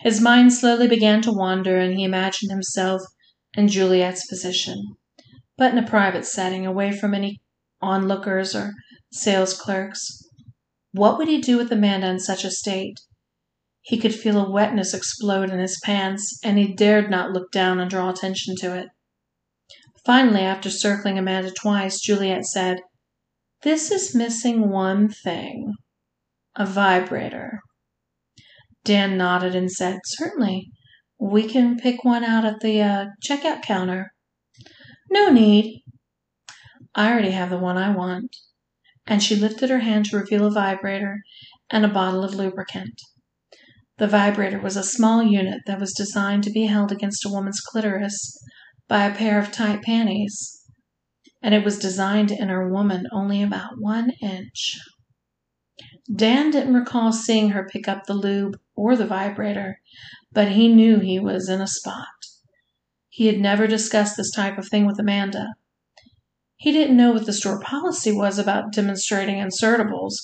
His 0.00 0.20
mind 0.20 0.52
slowly 0.52 0.88
began 0.88 1.22
to 1.22 1.32
wander, 1.32 1.78
and 1.78 1.96
he 1.96 2.04
imagined 2.04 2.50
himself 2.50 3.00
in 3.54 3.68
Juliet's 3.68 4.26
position, 4.26 4.96
but 5.56 5.72
in 5.72 5.78
a 5.78 5.86
private 5.86 6.26
setting, 6.26 6.66
away 6.66 6.90
from 6.90 7.14
any 7.14 7.40
onlookers 7.80 8.54
or 8.54 8.74
sales 9.12 9.58
clerks. 9.58 10.22
What 10.92 11.18
would 11.18 11.28
he 11.28 11.40
do 11.40 11.56
with 11.56 11.70
Amanda 11.70 12.08
in 12.08 12.18
such 12.18 12.44
a 12.44 12.50
state? 12.50 12.98
He 13.82 13.98
could 13.98 14.14
feel 14.14 14.38
a 14.38 14.50
wetness 14.50 14.94
explode 14.94 15.50
in 15.50 15.58
his 15.58 15.80
pants, 15.84 16.38
and 16.44 16.58
he 16.58 16.74
dared 16.74 17.10
not 17.10 17.32
look 17.32 17.50
down 17.50 17.80
and 17.80 17.90
draw 17.90 18.10
attention 18.10 18.56
to 18.56 18.76
it. 18.76 18.88
Finally, 20.04 20.40
after 20.40 20.70
circling 20.70 21.18
Amanda 21.18 21.50
twice, 21.50 22.00
Juliet 22.00 22.44
said, 22.44 22.80
This 23.62 23.90
is 23.90 24.14
missing 24.14 24.70
one 24.70 25.08
thing 25.08 25.74
a 26.56 26.66
vibrator. 26.66 27.60
Dan 28.84 29.16
nodded 29.16 29.54
and 29.54 29.70
said, 29.70 30.00
Certainly. 30.04 30.70
We 31.18 31.46
can 31.46 31.76
pick 31.76 32.02
one 32.02 32.24
out 32.24 32.46
at 32.46 32.60
the 32.60 32.80
uh, 32.80 33.06
checkout 33.22 33.62
counter. 33.62 34.12
No 35.10 35.30
need. 35.30 35.82
I 36.94 37.10
already 37.12 37.32
have 37.32 37.50
the 37.50 37.58
one 37.58 37.76
I 37.76 37.94
want. 37.94 38.34
And 39.06 39.22
she 39.22 39.36
lifted 39.36 39.68
her 39.68 39.80
hand 39.80 40.06
to 40.06 40.16
reveal 40.16 40.46
a 40.46 40.50
vibrator 40.50 41.18
and 41.68 41.84
a 41.84 41.88
bottle 41.88 42.24
of 42.24 42.34
lubricant. 42.34 43.00
The 44.00 44.08
vibrator 44.08 44.58
was 44.58 44.78
a 44.78 44.82
small 44.82 45.22
unit 45.22 45.60
that 45.66 45.78
was 45.78 45.92
designed 45.92 46.42
to 46.44 46.50
be 46.50 46.64
held 46.64 46.90
against 46.90 47.26
a 47.26 47.28
woman's 47.28 47.60
clitoris 47.60 48.34
by 48.88 49.04
a 49.04 49.14
pair 49.14 49.38
of 49.38 49.52
tight 49.52 49.82
panties, 49.82 50.62
and 51.42 51.54
it 51.54 51.66
was 51.66 51.78
designed 51.78 52.30
to 52.30 52.40
enter 52.40 52.62
a 52.62 52.72
woman 52.72 53.06
only 53.12 53.42
about 53.42 53.72
one 53.78 54.12
inch. 54.22 54.78
Dan 56.10 56.50
didn't 56.50 56.72
recall 56.72 57.12
seeing 57.12 57.50
her 57.50 57.68
pick 57.70 57.88
up 57.88 58.06
the 58.06 58.14
lube 58.14 58.58
or 58.74 58.96
the 58.96 59.06
vibrator, 59.06 59.80
but 60.32 60.52
he 60.52 60.68
knew 60.68 61.00
he 61.00 61.20
was 61.20 61.50
in 61.50 61.60
a 61.60 61.66
spot. 61.66 62.06
He 63.10 63.26
had 63.26 63.38
never 63.38 63.66
discussed 63.66 64.16
this 64.16 64.30
type 64.30 64.56
of 64.56 64.66
thing 64.66 64.86
with 64.86 64.98
Amanda. 64.98 65.48
He 66.56 66.72
didn't 66.72 66.96
know 66.96 67.12
what 67.12 67.26
the 67.26 67.34
store 67.34 67.60
policy 67.60 68.12
was 68.12 68.38
about 68.38 68.72
demonstrating 68.72 69.36
insertables 69.36 70.14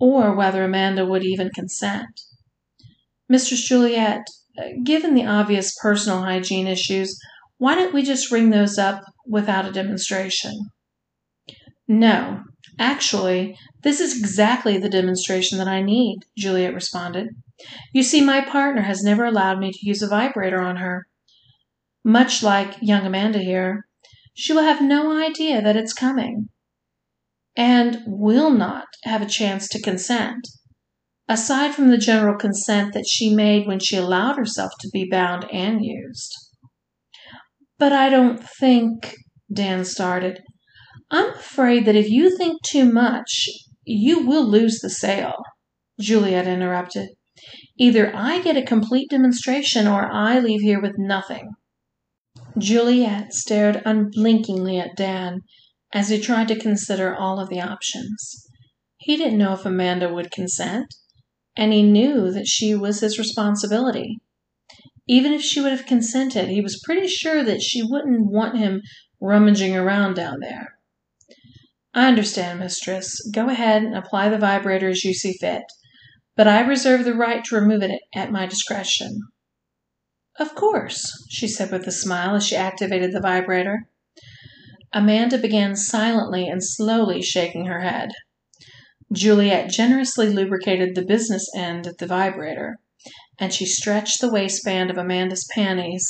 or 0.00 0.34
whether 0.34 0.64
Amanda 0.64 1.06
would 1.06 1.22
even 1.22 1.50
consent. 1.54 2.22
Mistress 3.30 3.66
Juliet, 3.66 4.26
uh, 4.58 4.64
given 4.84 5.14
the 5.14 5.24
obvious 5.24 5.74
personal 5.80 6.22
hygiene 6.22 6.66
issues, 6.66 7.16
why 7.58 7.76
don't 7.76 7.94
we 7.94 8.02
just 8.02 8.32
ring 8.32 8.50
those 8.50 8.76
up 8.76 9.04
without 9.24 9.66
a 9.66 9.72
demonstration? 9.72 10.70
No, 11.86 12.42
actually, 12.78 13.56
this 13.84 14.00
is 14.00 14.18
exactly 14.18 14.78
the 14.78 14.88
demonstration 14.88 15.58
that 15.58 15.68
I 15.68 15.80
need, 15.80 16.24
Juliet 16.36 16.74
responded. 16.74 17.28
You 17.92 18.02
see, 18.02 18.20
my 18.20 18.40
partner 18.40 18.82
has 18.82 19.04
never 19.04 19.24
allowed 19.24 19.60
me 19.60 19.70
to 19.70 19.86
use 19.86 20.02
a 20.02 20.08
vibrator 20.08 20.60
on 20.60 20.76
her. 20.76 21.06
Much 22.04 22.42
like 22.42 22.78
young 22.80 23.06
Amanda 23.06 23.38
here, 23.38 23.86
she 24.34 24.52
will 24.52 24.62
have 24.62 24.82
no 24.82 25.16
idea 25.16 25.62
that 25.62 25.76
it's 25.76 25.92
coming 25.92 26.48
and 27.54 28.02
will 28.06 28.50
not 28.50 28.86
have 29.04 29.22
a 29.22 29.26
chance 29.26 29.68
to 29.68 29.82
consent, 29.82 30.48
aside 31.30 31.72
from 31.72 31.90
the 31.90 31.96
general 31.96 32.36
consent 32.36 32.92
that 32.92 33.06
she 33.08 33.32
made 33.32 33.64
when 33.64 33.78
she 33.78 33.96
allowed 33.96 34.36
herself 34.36 34.72
to 34.80 34.90
be 34.92 35.08
bound 35.08 35.46
and 35.52 35.78
used. 35.80 36.34
But 37.78 37.92
I 37.92 38.08
don't 38.10 38.42
think, 38.58 39.14
Dan 39.50 39.84
started. 39.84 40.40
I'm 41.08 41.30
afraid 41.30 41.86
that 41.86 41.94
if 41.94 42.10
you 42.10 42.36
think 42.36 42.60
too 42.62 42.84
much, 42.84 43.48
you 43.84 44.26
will 44.26 44.44
lose 44.44 44.80
the 44.80 44.90
sale, 44.90 45.36
Juliet 46.00 46.48
interrupted. 46.48 47.10
Either 47.78 48.12
I 48.14 48.42
get 48.42 48.56
a 48.56 48.62
complete 48.62 49.08
demonstration 49.08 49.86
or 49.86 50.10
I 50.10 50.40
leave 50.40 50.62
here 50.62 50.82
with 50.82 50.98
nothing. 50.98 51.52
Juliet 52.58 53.32
stared 53.32 53.82
unblinkingly 53.86 54.80
at 54.80 54.96
Dan 54.96 55.42
as 55.94 56.08
he 56.08 56.20
tried 56.20 56.48
to 56.48 56.58
consider 56.58 57.14
all 57.14 57.38
of 57.38 57.48
the 57.48 57.60
options. 57.60 58.48
He 58.96 59.16
didn't 59.16 59.38
know 59.38 59.52
if 59.52 59.64
Amanda 59.64 60.12
would 60.12 60.32
consent, 60.32 60.92
and 61.60 61.74
he 61.74 61.82
knew 61.82 62.30
that 62.30 62.46
she 62.46 62.74
was 62.74 63.00
his 63.00 63.18
responsibility. 63.18 64.18
Even 65.06 65.30
if 65.30 65.42
she 65.42 65.60
would 65.60 65.72
have 65.72 65.84
consented, 65.84 66.48
he 66.48 66.62
was 66.62 66.80
pretty 66.82 67.06
sure 67.06 67.44
that 67.44 67.60
she 67.60 67.82
wouldn't 67.82 68.32
want 68.32 68.56
him 68.56 68.80
rummaging 69.20 69.76
around 69.76 70.14
down 70.14 70.40
there. 70.40 70.78
I 71.92 72.08
understand, 72.08 72.60
mistress. 72.60 73.20
Go 73.34 73.50
ahead 73.50 73.82
and 73.82 73.94
apply 73.94 74.30
the 74.30 74.38
vibrator 74.38 74.88
as 74.88 75.04
you 75.04 75.12
see 75.12 75.34
fit, 75.34 75.64
but 76.34 76.48
I 76.48 76.62
reserve 76.62 77.04
the 77.04 77.14
right 77.14 77.44
to 77.44 77.56
remove 77.56 77.82
it 77.82 78.00
at 78.14 78.32
my 78.32 78.46
discretion. 78.46 79.20
Of 80.38 80.54
course, 80.54 81.26
she 81.28 81.46
said 81.46 81.70
with 81.70 81.86
a 81.86 81.92
smile 81.92 82.36
as 82.36 82.46
she 82.46 82.56
activated 82.56 83.12
the 83.12 83.20
vibrator. 83.20 83.86
Amanda 84.94 85.36
began 85.36 85.76
silently 85.76 86.48
and 86.48 86.64
slowly 86.64 87.20
shaking 87.20 87.66
her 87.66 87.80
head. 87.80 88.12
Juliet 89.12 89.68
generously 89.68 90.28
lubricated 90.28 90.94
the 90.94 91.04
business 91.04 91.44
end 91.56 91.88
of 91.88 91.96
the 91.98 92.06
vibrator, 92.06 92.76
and 93.40 93.52
she 93.52 93.66
stretched 93.66 94.20
the 94.20 94.30
waistband 94.30 94.88
of 94.88 94.96
Amanda's 94.96 95.48
panties 95.52 96.08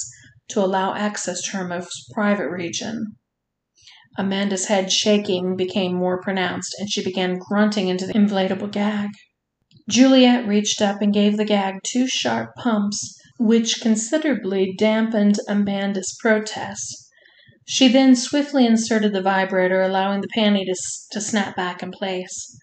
to 0.48 0.60
allow 0.60 0.94
access 0.94 1.40
to 1.42 1.56
her 1.56 1.66
most 1.66 2.10
private 2.12 2.50
region. 2.50 3.16
Amanda's 4.18 4.66
head 4.66 4.92
shaking 4.92 5.56
became 5.56 5.94
more 5.94 6.20
pronounced, 6.20 6.74
and 6.78 6.90
she 6.90 7.02
began 7.02 7.38
grunting 7.38 7.88
into 7.88 8.06
the 8.06 8.12
inflatable 8.12 8.70
gag. 8.70 9.08
Juliet 9.88 10.46
reached 10.46 10.82
up 10.82 11.00
and 11.00 11.14
gave 11.14 11.38
the 11.38 11.46
gag 11.46 11.76
two 11.82 12.06
sharp 12.06 12.50
pumps, 12.56 13.18
which 13.38 13.80
considerably 13.80 14.74
dampened 14.76 15.38
Amanda's 15.48 16.14
protest. 16.20 17.08
She 17.66 17.88
then 17.88 18.14
swiftly 18.14 18.66
inserted 18.66 19.14
the 19.14 19.22
vibrator, 19.22 19.80
allowing 19.80 20.20
the 20.20 20.28
panty 20.36 20.66
to, 20.66 20.74
to 21.12 21.20
snap 21.20 21.56
back 21.56 21.82
in 21.82 21.92
place. 21.92 22.58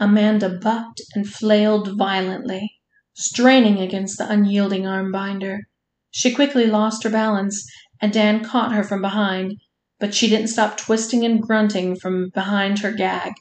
Amanda 0.00 0.48
bucked 0.48 1.00
and 1.14 1.28
flailed 1.28 1.96
violently, 1.98 2.78
straining 3.14 3.80
against 3.80 4.18
the 4.18 4.30
unyielding 4.30 4.86
arm 4.86 5.10
binder. 5.10 5.66
She 6.10 6.32
quickly 6.32 6.66
lost 6.66 7.02
her 7.02 7.10
balance, 7.10 7.68
and 8.00 8.12
Dan 8.12 8.44
caught 8.44 8.72
her 8.72 8.84
from 8.84 9.02
behind, 9.02 9.60
but 9.98 10.14
she 10.14 10.28
didn't 10.28 10.48
stop 10.48 10.76
twisting 10.76 11.24
and 11.24 11.42
grunting 11.42 11.96
from 11.96 12.30
behind 12.30 12.78
her 12.78 12.92
gag. 12.92 13.32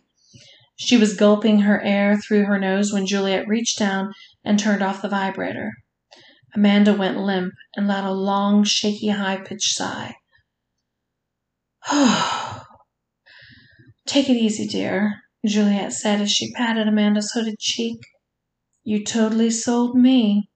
She 0.76 0.98
was 0.98 1.16
gulping 1.16 1.60
her 1.62 1.82
air 1.82 2.18
through 2.18 2.46
her 2.46 2.60
nose 2.60 2.92
when 2.92 3.06
Juliet 3.06 3.48
reached 3.48 3.78
down 3.78 4.14
and 4.44 4.60
turned 4.60 4.82
off 4.82 5.02
the 5.02 5.10
vibrator. 5.10 5.74
Amanda 6.56 6.94
went 6.94 7.20
limp 7.20 7.54
and 7.76 7.88
let 7.88 8.04
a 8.04 8.12
long, 8.12 8.64
shaky, 8.64 9.10
high 9.10 9.38
pitched 9.38 9.76
sigh. 9.76 10.16
Take 14.08 14.30
it 14.30 14.38
easy, 14.38 14.68
dear, 14.68 15.24
Juliet 15.46 15.94
said 15.94 16.20
as 16.20 16.32
she 16.32 16.52
patted 16.52 16.88
Amanda's 16.88 17.32
hooded 17.34 17.60
cheek. 17.60 18.00
You 18.84 19.04
totally 19.04 19.52
sold 19.52 19.96
me. 19.96 20.50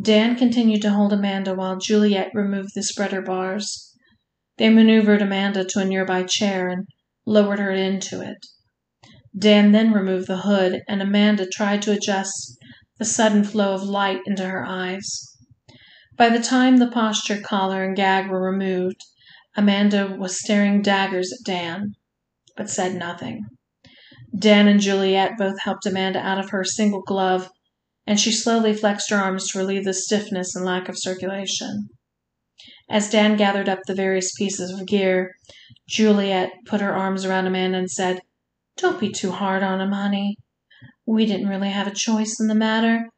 Dan 0.00 0.36
continued 0.36 0.82
to 0.82 0.90
hold 0.90 1.12
Amanda 1.12 1.54
while 1.54 1.76
Juliet 1.76 2.30
removed 2.34 2.70
the 2.74 2.82
spreader 2.82 3.22
bars. 3.22 3.94
They 4.58 4.70
maneuvered 4.70 5.22
Amanda 5.22 5.64
to 5.64 5.80
a 5.80 5.84
nearby 5.84 6.22
chair 6.22 6.68
and 6.68 6.86
lowered 7.26 7.58
her 7.58 7.70
into 7.70 8.22
it. 8.22 8.38
Dan 9.38 9.72
then 9.72 9.92
removed 9.92 10.26
the 10.26 10.38
hood, 10.38 10.80
and 10.88 11.02
Amanda 11.02 11.46
tried 11.46 11.82
to 11.82 11.92
adjust 11.92 12.56
the 12.98 13.04
sudden 13.04 13.44
flow 13.44 13.74
of 13.74 13.82
light 13.82 14.20
into 14.24 14.46
her 14.46 14.64
eyes. 14.64 15.36
By 16.16 16.30
the 16.30 16.42
time 16.42 16.78
the 16.78 16.90
posture 16.90 17.40
collar 17.40 17.84
and 17.84 17.94
gag 17.94 18.30
were 18.30 18.40
removed, 18.40 19.04
Amanda 19.54 20.16
was 20.18 20.40
staring 20.40 20.80
daggers 20.80 21.30
at 21.32 21.44
Dan, 21.44 21.94
but 22.56 22.70
said 22.70 22.94
nothing. 22.94 23.44
Dan 24.38 24.68
and 24.68 24.80
Juliet 24.80 25.38
both 25.38 25.60
helped 25.60 25.86
Amanda 25.86 26.18
out 26.18 26.38
of 26.38 26.50
her 26.50 26.62
single 26.62 27.00
glove, 27.00 27.48
and 28.06 28.20
she 28.20 28.30
slowly 28.30 28.74
flexed 28.74 29.08
her 29.10 29.16
arms 29.16 29.48
to 29.48 29.58
relieve 29.58 29.84
the 29.84 29.94
stiffness 29.94 30.54
and 30.54 30.64
lack 30.64 30.88
of 30.88 30.98
circulation. 30.98 31.88
As 32.88 33.10
Dan 33.10 33.36
gathered 33.36 33.68
up 33.68 33.80
the 33.86 33.94
various 33.94 34.34
pieces 34.34 34.70
of 34.70 34.86
gear, 34.86 35.34
Juliet 35.88 36.50
put 36.66 36.80
her 36.80 36.94
arms 36.94 37.24
around 37.24 37.46
Amanda 37.46 37.78
and 37.78 37.90
said, 37.90 38.20
Don't 38.76 39.00
be 39.00 39.10
too 39.10 39.30
hard 39.30 39.62
on 39.62 39.80
him, 39.80 39.92
honey. 39.92 40.36
We 41.06 41.24
didn't 41.24 41.48
really 41.48 41.70
have 41.70 41.86
a 41.86 41.94
choice 41.94 42.38
in 42.38 42.48
the 42.48 42.54
matter. 42.54 43.08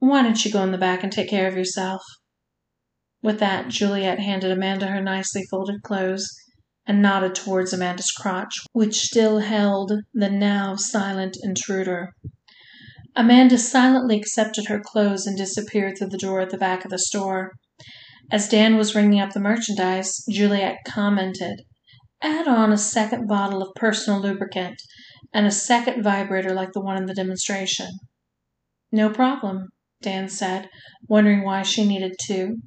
Why 0.00 0.22
don't 0.22 0.44
you 0.44 0.50
go 0.50 0.62
in 0.62 0.72
the 0.72 0.78
back 0.78 1.02
and 1.02 1.12
take 1.12 1.30
care 1.30 1.46
of 1.46 1.56
yourself? 1.56 2.02
With 3.22 3.38
that, 3.38 3.68
Juliet 3.68 4.18
handed 4.18 4.50
Amanda 4.50 4.86
her 4.86 5.02
nicely 5.02 5.44
folded 5.50 5.82
clothes 5.82 6.28
and 6.88 7.02
nodded 7.02 7.34
towards 7.34 7.74
Amanda's 7.74 8.10
crotch, 8.10 8.54
which 8.72 9.02
still 9.02 9.40
held 9.40 9.92
the 10.14 10.30
now 10.30 10.74
silent 10.74 11.36
intruder. 11.42 12.14
Amanda 13.14 13.58
silently 13.58 14.16
accepted 14.16 14.66
her 14.66 14.80
clothes 14.80 15.26
and 15.26 15.36
disappeared 15.36 15.98
through 15.98 16.08
the 16.08 16.16
door 16.16 16.40
at 16.40 16.48
the 16.48 16.56
back 16.56 16.86
of 16.86 16.90
the 16.90 16.98
store. 16.98 17.52
As 18.30 18.48
Dan 18.48 18.76
was 18.76 18.94
ringing 18.94 19.20
up 19.20 19.32
the 19.32 19.40
merchandise, 19.40 20.24
Juliet 20.30 20.78
commented, 20.86 21.60
Add 22.22 22.48
on 22.48 22.72
a 22.72 22.78
second 22.78 23.28
bottle 23.28 23.62
of 23.62 23.74
personal 23.74 24.20
lubricant 24.20 24.80
and 25.32 25.46
a 25.46 25.50
second 25.50 26.02
vibrator 26.02 26.54
like 26.54 26.72
the 26.72 26.80
one 26.80 26.96
in 26.96 27.06
the 27.06 27.14
demonstration. 27.14 27.90
No 28.90 29.10
problem, 29.10 29.68
Dan 30.00 30.28
said, 30.28 30.70
wondering 31.06 31.44
why 31.44 31.62
she 31.62 31.86
needed 31.86 32.16
two. 32.24 32.62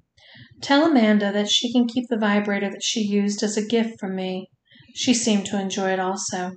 Tell 0.61 0.85
Amanda 0.85 1.31
that 1.31 1.49
she 1.49 1.71
can 1.71 1.87
keep 1.87 2.05
the 2.09 2.17
vibrator 2.17 2.69
that 2.69 2.83
she 2.83 3.01
used 3.01 3.41
as 3.41 3.57
a 3.57 3.65
gift 3.65 3.99
from 3.99 4.15
me. 4.15 4.47
She 4.93 5.13
seemed 5.13 5.45
to 5.47 5.59
enjoy 5.59 5.91
it 5.91 5.99
also. 5.99 6.51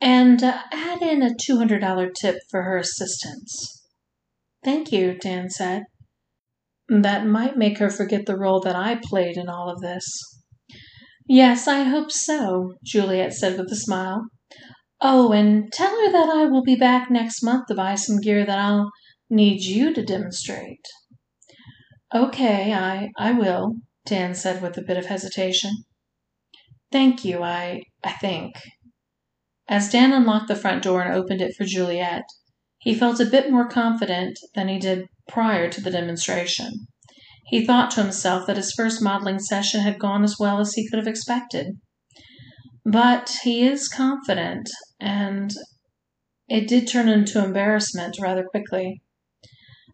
And 0.00 0.42
uh, 0.42 0.62
add 0.72 1.02
in 1.02 1.22
a 1.22 1.34
$200 1.34 2.14
tip 2.14 2.36
for 2.50 2.62
her 2.62 2.76
assistance. 2.76 3.84
Thank 4.62 4.92
you, 4.92 5.16
Dan 5.18 5.48
said. 5.48 5.84
That 6.88 7.26
might 7.26 7.56
make 7.56 7.78
her 7.78 7.88
forget 7.88 8.26
the 8.26 8.36
role 8.36 8.60
that 8.60 8.76
I 8.76 9.00
played 9.02 9.36
in 9.36 9.48
all 9.48 9.70
of 9.70 9.80
this. 9.80 10.04
Yes, 11.26 11.68
I 11.68 11.84
hope 11.84 12.10
so, 12.10 12.74
Juliet 12.84 13.32
said 13.32 13.56
with 13.56 13.70
a 13.70 13.76
smile. 13.76 14.24
Oh, 15.00 15.32
and 15.32 15.72
tell 15.72 15.90
her 15.90 16.12
that 16.12 16.28
I 16.28 16.44
will 16.46 16.62
be 16.62 16.76
back 16.76 17.10
next 17.10 17.42
month 17.42 17.66
to 17.68 17.74
buy 17.74 17.94
some 17.94 18.20
gear 18.20 18.44
that 18.44 18.58
I'll 18.58 18.90
need 19.30 19.62
you 19.62 19.94
to 19.94 20.04
demonstrate. 20.04 20.84
Okay, 22.12 22.72
I, 22.72 23.10
I 23.16 23.32
will, 23.32 23.76
Dan 24.04 24.34
said 24.34 24.60
with 24.60 24.76
a 24.76 24.82
bit 24.82 24.96
of 24.96 25.06
hesitation. 25.06 25.70
Thank 26.90 27.24
you, 27.24 27.42
I, 27.42 27.82
I 28.02 28.12
think. 28.12 28.56
As 29.68 29.90
Dan 29.90 30.12
unlocked 30.12 30.48
the 30.48 30.56
front 30.56 30.82
door 30.82 31.02
and 31.02 31.14
opened 31.14 31.40
it 31.40 31.54
for 31.56 31.64
Juliet, 31.64 32.24
he 32.80 32.96
felt 32.96 33.20
a 33.20 33.26
bit 33.26 33.52
more 33.52 33.68
confident 33.68 34.36
than 34.56 34.66
he 34.66 34.80
did 34.80 35.06
prior 35.28 35.70
to 35.70 35.80
the 35.80 35.92
demonstration. 35.92 36.88
He 37.46 37.64
thought 37.64 37.92
to 37.92 38.02
himself 38.02 38.44
that 38.46 38.56
his 38.56 38.72
first 38.72 39.00
modeling 39.00 39.38
session 39.38 39.82
had 39.82 40.00
gone 40.00 40.24
as 40.24 40.36
well 40.40 40.58
as 40.58 40.74
he 40.74 40.88
could 40.88 40.98
have 40.98 41.06
expected. 41.06 41.78
But 42.84 43.38
he 43.44 43.64
is 43.64 43.86
confident, 43.86 44.68
and 44.98 45.52
it 46.48 46.66
did 46.66 46.88
turn 46.88 47.08
into 47.08 47.44
embarrassment 47.44 48.16
rather 48.20 48.42
quickly 48.42 49.00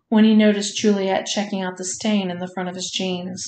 when 0.09 0.24
he 0.24 0.34
noticed 0.34 0.76
Juliet 0.76 1.26
checking 1.26 1.62
out 1.62 1.76
the 1.76 1.84
stain 1.84 2.30
in 2.30 2.38
the 2.38 2.50
front 2.54 2.68
of 2.68 2.74
his 2.74 2.90
jeans. 2.90 3.44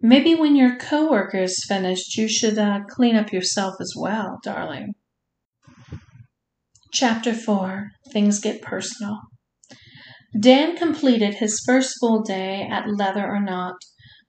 Maybe 0.00 0.34
when 0.34 0.56
your 0.56 0.76
coworker 0.76 1.42
is 1.42 1.64
finished, 1.68 2.16
you 2.16 2.28
should 2.28 2.58
uh, 2.58 2.80
clean 2.88 3.14
up 3.14 3.32
yourself 3.32 3.76
as 3.80 3.94
well, 3.96 4.40
darling. 4.42 4.94
Chapter 6.92 7.32
4 7.32 7.92
Things 8.12 8.40
Get 8.40 8.60
Personal. 8.60 9.20
Dan 10.38 10.76
completed 10.76 11.34
his 11.34 11.62
first 11.64 11.98
full 12.00 12.22
day 12.22 12.66
at 12.68 12.88
Leather 12.90 13.26
or 13.26 13.40
Not 13.40 13.76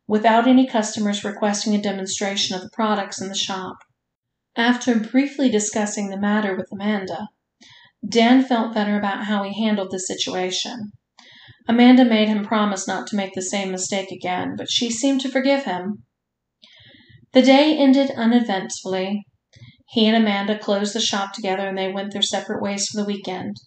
without 0.07 0.47
any 0.47 0.67
customers 0.67 1.23
requesting 1.23 1.73
a 1.73 1.81
demonstration 1.81 2.55
of 2.55 2.61
the 2.61 2.69
products 2.71 3.21
in 3.21 3.29
the 3.29 3.35
shop. 3.35 3.77
After 4.55 4.99
briefly 4.99 5.49
discussing 5.49 6.09
the 6.09 6.19
matter 6.19 6.55
with 6.55 6.71
Amanda, 6.71 7.29
Dan 8.07 8.43
felt 8.43 8.73
better 8.75 8.97
about 8.97 9.25
how 9.25 9.43
he 9.43 9.59
handled 9.59 9.91
the 9.91 9.99
situation. 9.99 10.91
Amanda 11.67 12.03
made 12.03 12.27
him 12.27 12.43
promise 12.43 12.87
not 12.87 13.07
to 13.07 13.15
make 13.15 13.33
the 13.33 13.41
same 13.41 13.71
mistake 13.71 14.11
again, 14.11 14.55
but 14.57 14.69
she 14.69 14.89
seemed 14.89 15.21
to 15.21 15.29
forgive 15.29 15.63
him. 15.63 16.03
The 17.31 17.41
day 17.41 17.77
ended 17.77 18.11
uneventfully. 18.11 19.23
He 19.89 20.05
and 20.07 20.15
Amanda 20.15 20.57
closed 20.57 20.93
the 20.93 20.99
shop 20.99 21.33
together 21.33 21.67
and 21.67 21.77
they 21.77 21.91
went 21.91 22.13
their 22.13 22.21
separate 22.21 22.61
ways 22.61 22.87
for 22.87 22.97
the 22.97 23.07
weekend. 23.07 23.57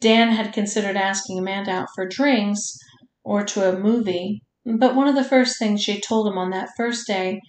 Dan 0.00 0.32
had 0.32 0.52
considered 0.52 0.96
asking 0.96 1.38
Amanda 1.38 1.70
out 1.70 1.88
for 1.94 2.06
drinks 2.06 2.76
or 3.24 3.44
to 3.44 3.68
a 3.68 3.78
movie, 3.78 4.42
but 4.64 4.94
one 4.94 5.08
of 5.08 5.14
the 5.14 5.24
first 5.24 5.58
things 5.58 5.82
she 5.82 5.92
had 5.92 6.02
told 6.02 6.26
him 6.26 6.36
on 6.36 6.50
that 6.50 6.70
first 6.76 7.06
day 7.06 7.40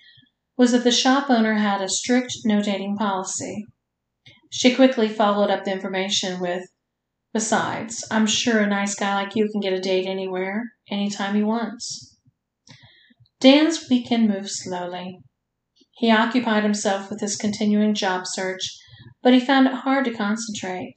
was 0.55 0.71
that 0.71 0.83
the 0.83 0.91
shop 0.91 1.29
owner 1.29 1.55
had 1.55 1.81
a 1.81 1.89
strict 1.89 2.33
no 2.45 2.61
dating 2.61 2.95
policy. 2.95 3.65
She 4.51 4.75
quickly 4.75 5.09
followed 5.09 5.49
up 5.49 5.65
the 5.65 5.71
information 5.71 6.39
with, 6.39 6.63
Besides, 7.33 8.05
I'm 8.11 8.27
sure 8.27 8.59
a 8.59 8.67
nice 8.67 8.93
guy 8.93 9.15
like 9.15 9.35
you 9.35 9.49
can 9.49 9.59
get 9.59 9.73
a 9.73 9.81
date 9.81 10.05
anywhere, 10.05 10.73
anytime 10.89 11.35
he 11.35 11.43
wants. 11.43 12.15
Dan's 13.39 13.89
weekend 13.89 14.29
moved 14.29 14.51
slowly. 14.51 15.19
He 15.91 16.11
occupied 16.11 16.63
himself 16.63 17.09
with 17.09 17.21
his 17.21 17.35
continuing 17.35 17.95
job 17.95 18.27
search, 18.27 18.61
but 19.23 19.33
he 19.33 19.39
found 19.39 19.67
it 19.67 19.73
hard 19.73 20.05
to 20.05 20.13
concentrate. 20.13 20.95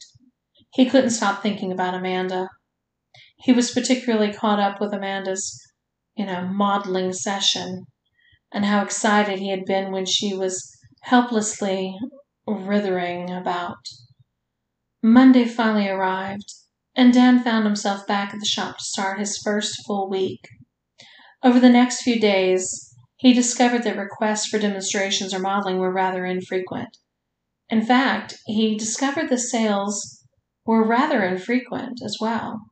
He 0.75 0.85
couldn't 0.85 1.11
stop 1.11 1.43
thinking 1.43 1.73
about 1.73 1.95
Amanda. 1.95 2.51
He 3.39 3.53
was 3.53 3.71
particularly 3.71 4.33
caught 4.33 4.61
up 4.61 4.79
with 4.79 4.93
Amanda's, 4.93 5.59
you 6.17 6.27
know, 6.27 6.47
modeling 6.47 7.15
session 7.15 7.87
and 8.53 8.65
how 8.65 8.83
excited 8.83 9.39
he 9.39 9.51
had 9.51 9.65
been 9.65 9.91
when 9.91 10.05
she 10.05 10.35
was 10.35 10.71
helplessly 11.03 11.97
writhing 12.47 13.31
about. 13.31 13.79
Monday 15.09 15.45
finally 15.45 15.89
arrived, 15.89 16.53
and 16.97 17.15
Dan 17.15 17.41
found 17.41 17.65
himself 17.65 18.09
back 18.09 18.35
at 18.35 18.41
the 18.41 18.45
shop 18.45 18.79
to 18.79 18.85
start 18.85 19.21
his 19.21 19.39
first 19.39 19.87
full 19.87 20.11
week. 20.11 20.49
Over 21.45 21.61
the 21.61 21.69
next 21.69 22.03
few 22.03 22.19
days, 22.19 22.93
he 23.15 23.33
discovered 23.33 23.85
that 23.85 23.97
requests 23.97 24.49
for 24.49 24.59
demonstrations 24.59 25.33
or 25.33 25.39
modeling 25.39 25.79
were 25.79 25.93
rather 25.93 26.27
infrequent. 26.27 26.97
In 27.71 27.87
fact, 27.87 28.37
he 28.47 28.77
discovered 28.77 29.29
the 29.29 29.39
sales 29.39 30.25
were 30.65 30.85
rather 30.85 31.23
infrequent 31.23 32.01
as 32.05 32.19
well. 32.21 32.63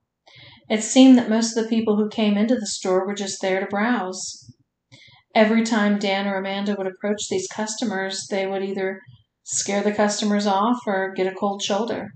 It 0.69 0.83
seemed 0.83 1.17
that 1.17 1.31
most 1.31 1.57
of 1.57 1.63
the 1.63 1.71
people 1.71 1.97
who 1.97 2.09
came 2.09 2.37
into 2.37 2.57
the 2.57 2.67
store 2.67 3.07
were 3.07 3.15
just 3.15 3.41
there 3.43 3.61
to 3.61 3.67
browse. 3.67 4.53
Every 5.37 5.63
time 5.63 6.01
Dan 6.01 6.27
or 6.27 6.39
Amanda 6.39 6.75
would 6.77 6.89
approach 6.89 7.29
these 7.31 7.47
customers, 7.47 8.27
they 8.29 8.45
would 8.45 8.65
either 8.65 9.01
scare 9.45 9.85
the 9.85 9.95
customers 9.95 10.49
off 10.49 10.79
or 10.85 11.13
get 11.15 11.33
a 11.33 11.37
cold 11.37 11.63
shoulder. 11.63 12.11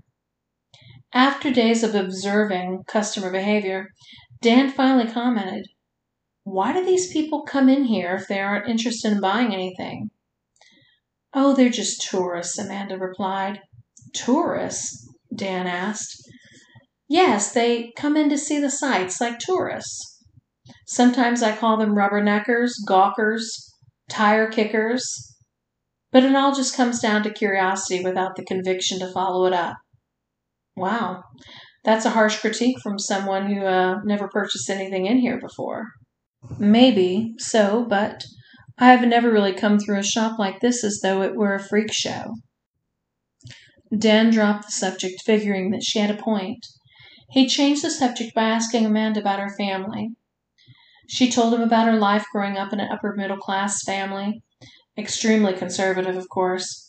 After 1.13 1.51
days 1.51 1.83
of 1.83 1.95
observing 1.95 2.83
customer 2.87 3.31
behavior, 3.31 3.87
Dan 4.41 4.69
finally 4.69 5.11
commented, 5.11 5.67
Why 6.43 6.71
do 6.71 6.85
these 6.85 7.11
people 7.11 7.43
come 7.43 7.67
in 7.67 7.85
here 7.85 8.15
if 8.15 8.27
they 8.27 8.39
aren't 8.39 8.69
interested 8.69 9.11
in 9.11 9.19
buying 9.19 9.53
anything? 9.53 10.11
Oh, 11.33 11.55
they're 11.55 11.69
just 11.69 12.07
tourists, 12.09 12.57
Amanda 12.57 12.97
replied. 12.97 13.61
Tourists? 14.13 15.07
Dan 15.35 15.67
asked. 15.67 16.21
Yes, 17.07 17.53
they 17.53 17.91
come 17.97 18.15
in 18.15 18.29
to 18.29 18.37
see 18.37 18.59
the 18.59 18.69
sights 18.69 19.19
like 19.19 19.39
tourists. 19.39 20.23
Sometimes 20.85 21.41
I 21.41 21.55
call 21.55 21.77
them 21.77 21.95
rubberneckers, 21.95 22.71
gawkers, 22.87 23.73
tire 24.09 24.49
kickers, 24.49 25.35
but 26.11 26.23
it 26.23 26.35
all 26.35 26.53
just 26.53 26.75
comes 26.75 26.99
down 26.99 27.23
to 27.23 27.33
curiosity 27.33 28.03
without 28.03 28.35
the 28.35 28.45
conviction 28.45 28.99
to 28.99 29.11
follow 29.11 29.45
it 29.45 29.53
up. 29.53 29.77
Wow, 30.79 31.23
that's 31.83 32.05
a 32.05 32.11
harsh 32.11 32.39
critique 32.39 32.77
from 32.81 32.97
someone 32.97 33.47
who 33.47 33.65
uh, 33.65 33.99
never 34.05 34.27
purchased 34.29 34.69
anything 34.69 35.05
in 35.05 35.17
here 35.19 35.39
before. 35.39 35.87
Maybe 36.57 37.33
so, 37.37 37.85
but 37.89 38.23
I 38.77 38.91
have 38.91 39.05
never 39.05 39.29
really 39.29 39.53
come 39.53 39.77
through 39.77 39.99
a 39.99 40.03
shop 40.03 40.39
like 40.39 40.61
this 40.61 40.83
as 40.83 41.01
though 41.03 41.21
it 41.21 41.35
were 41.35 41.53
a 41.53 41.63
freak 41.63 41.91
show. 41.91 42.35
Dan 43.97 44.29
dropped 44.29 44.67
the 44.67 44.71
subject, 44.71 45.21
figuring 45.25 45.71
that 45.71 45.83
she 45.83 45.99
had 45.99 46.11
a 46.11 46.21
point. 46.21 46.65
He 47.31 47.47
changed 47.47 47.83
the 47.83 47.91
subject 47.91 48.33
by 48.33 48.43
asking 48.43 48.85
Amanda 48.85 49.19
about 49.19 49.39
her 49.39 49.53
family. 49.57 50.11
She 51.09 51.29
told 51.29 51.53
him 51.53 51.61
about 51.61 51.87
her 51.87 51.97
life 51.99 52.25
growing 52.31 52.57
up 52.57 52.71
in 52.71 52.79
an 52.79 52.91
upper 52.91 53.15
middle 53.17 53.37
class 53.37 53.83
family, 53.83 54.43
extremely 54.97 55.53
conservative, 55.53 56.15
of 56.15 56.29
course. 56.29 56.88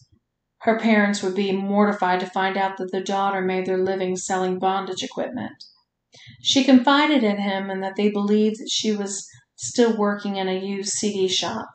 Her 0.63 0.79
parents 0.79 1.23
would 1.23 1.35
be 1.35 1.53
mortified 1.53 2.21
to 2.21 2.27
find 2.27 2.57
out 2.57 2.77
that 2.77 2.93
their 2.93 3.03
daughter 3.03 3.41
made 3.41 3.65
their 3.65 3.83
living 3.83 4.17
selling 4.17 4.59
bondage 4.59 5.03
equipment. 5.03 5.65
She 6.43 6.65
confided 6.65 7.25
in 7.25 7.39
him 7.39 7.71
and 7.71 7.83
that 7.83 7.97
they 7.97 8.11
believed 8.11 8.61
that 8.61 8.71
she 8.71 8.93
was 8.93 9.27
still 9.57 9.97
working 9.97 10.37
in 10.37 10.49
a 10.49 10.59
used 10.59 10.91
CD 10.91 11.29
shop. 11.29 11.71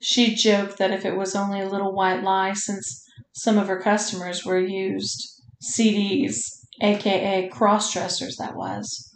She 0.00 0.34
joked 0.34 0.78
that 0.78 0.90
if 0.90 1.04
it 1.04 1.16
was 1.16 1.36
only 1.36 1.60
a 1.60 1.68
little 1.68 1.94
white 1.94 2.22
lie, 2.22 2.54
since 2.54 3.04
some 3.32 3.58
of 3.58 3.68
her 3.68 3.80
customers 3.80 4.44
were 4.44 4.58
used 4.58 5.42
CDs, 5.62 6.38
aka 6.82 7.48
cross 7.48 7.92
dressers, 7.92 8.36
that 8.36 8.56
was. 8.56 9.12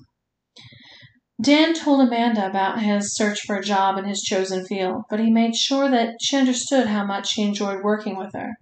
Dan 1.41 1.75
told 1.75 2.07
Amanda 2.07 2.47
about 2.47 2.81
his 2.81 3.15
search 3.17 3.41
for 3.41 3.57
a 3.57 3.65
job 3.65 3.99
in 3.99 4.05
his 4.05 4.23
chosen 4.23 4.65
field, 4.65 5.03
but 5.11 5.19
he 5.19 5.31
made 5.31 5.57
sure 5.57 5.91
that 5.91 6.15
she 6.21 6.37
understood 6.37 6.87
how 6.87 7.05
much 7.05 7.33
he 7.35 7.43
enjoyed 7.43 7.83
working 7.83 8.17
with 8.17 8.33
her. 8.35 8.53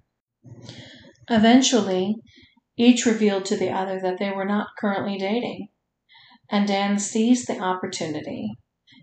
Eventually, 1.29 2.17
Each 2.77 3.05
revealed 3.05 3.45
to 3.47 3.57
the 3.57 3.71
other 3.71 4.01
that 4.01 4.19
they 4.19 4.31
were 4.31 4.45
not 4.45 4.69
currently 4.79 5.19
dating, 5.19 5.69
and 6.49 6.67
Dan 6.67 6.99
seized 6.99 7.47
the 7.47 7.61
opportunity. 7.61 8.57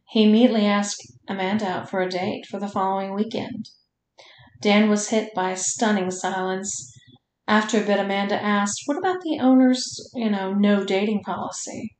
He 0.09 0.23
immediately 0.23 0.65
asked 0.65 1.01
Amanda 1.27 1.67
out 1.67 1.89
for 1.89 2.01
a 2.01 2.09
date 2.09 2.45
for 2.45 2.59
the 2.59 2.67
following 2.67 3.13
weekend. 3.13 3.69
Dan 4.61 4.89
was 4.89 5.09
hit 5.09 5.33
by 5.35 5.51
a 5.51 5.57
stunning 5.57 6.09
silence. 6.11 6.91
After 7.47 7.81
a 7.81 7.85
bit, 7.85 7.99
Amanda 7.99 8.41
asked, 8.41 8.81
What 8.87 8.97
about 8.97 9.21
the 9.21 9.39
owner's, 9.39 10.11
you 10.15 10.29
know, 10.29 10.53
no 10.53 10.83
dating 10.83 11.21
policy? 11.23 11.95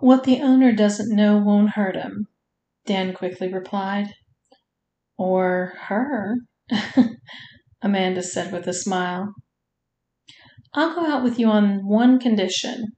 What 0.00 0.24
the 0.24 0.40
owner 0.40 0.72
doesn't 0.72 1.14
know 1.14 1.38
won't 1.38 1.70
hurt 1.70 1.96
him, 1.96 2.28
Dan 2.86 3.12
quickly 3.12 3.52
replied. 3.52 4.14
Or 5.18 5.74
her, 5.88 6.36
Amanda 7.84 8.22
said 8.22 8.50
with 8.50 8.66
a 8.66 8.72
smile. 8.72 9.34
I'll 10.72 10.94
go 10.94 11.06
out 11.06 11.22
with 11.22 11.38
you 11.38 11.48
on 11.48 11.86
one 11.86 12.18
condition. 12.18 12.92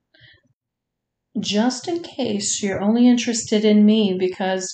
Just 1.38 1.88
in 1.88 2.02
case 2.02 2.62
you're 2.62 2.80
only 2.80 3.08
interested 3.08 3.64
in 3.64 3.84
me 3.84 4.16
because 4.18 4.72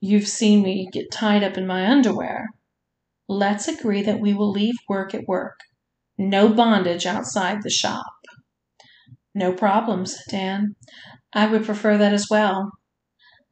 you've 0.00 0.26
seen 0.26 0.62
me 0.62 0.88
get 0.90 1.12
tied 1.12 1.44
up 1.44 1.58
in 1.58 1.66
my 1.66 1.86
underwear, 1.86 2.48
let's 3.28 3.68
agree 3.68 4.02
that 4.02 4.18
we 4.18 4.32
will 4.32 4.50
leave 4.50 4.74
work 4.88 5.14
at 5.14 5.28
work. 5.28 5.60
No 6.18 6.48
bondage 6.48 7.04
outside 7.04 7.62
the 7.62 7.70
shop. 7.70 8.12
No 9.34 9.52
problems, 9.52 10.18
Dan. 10.28 10.74
I 11.34 11.46
would 11.46 11.64
prefer 11.64 11.98
that 11.98 12.14
as 12.14 12.28
well, 12.28 12.72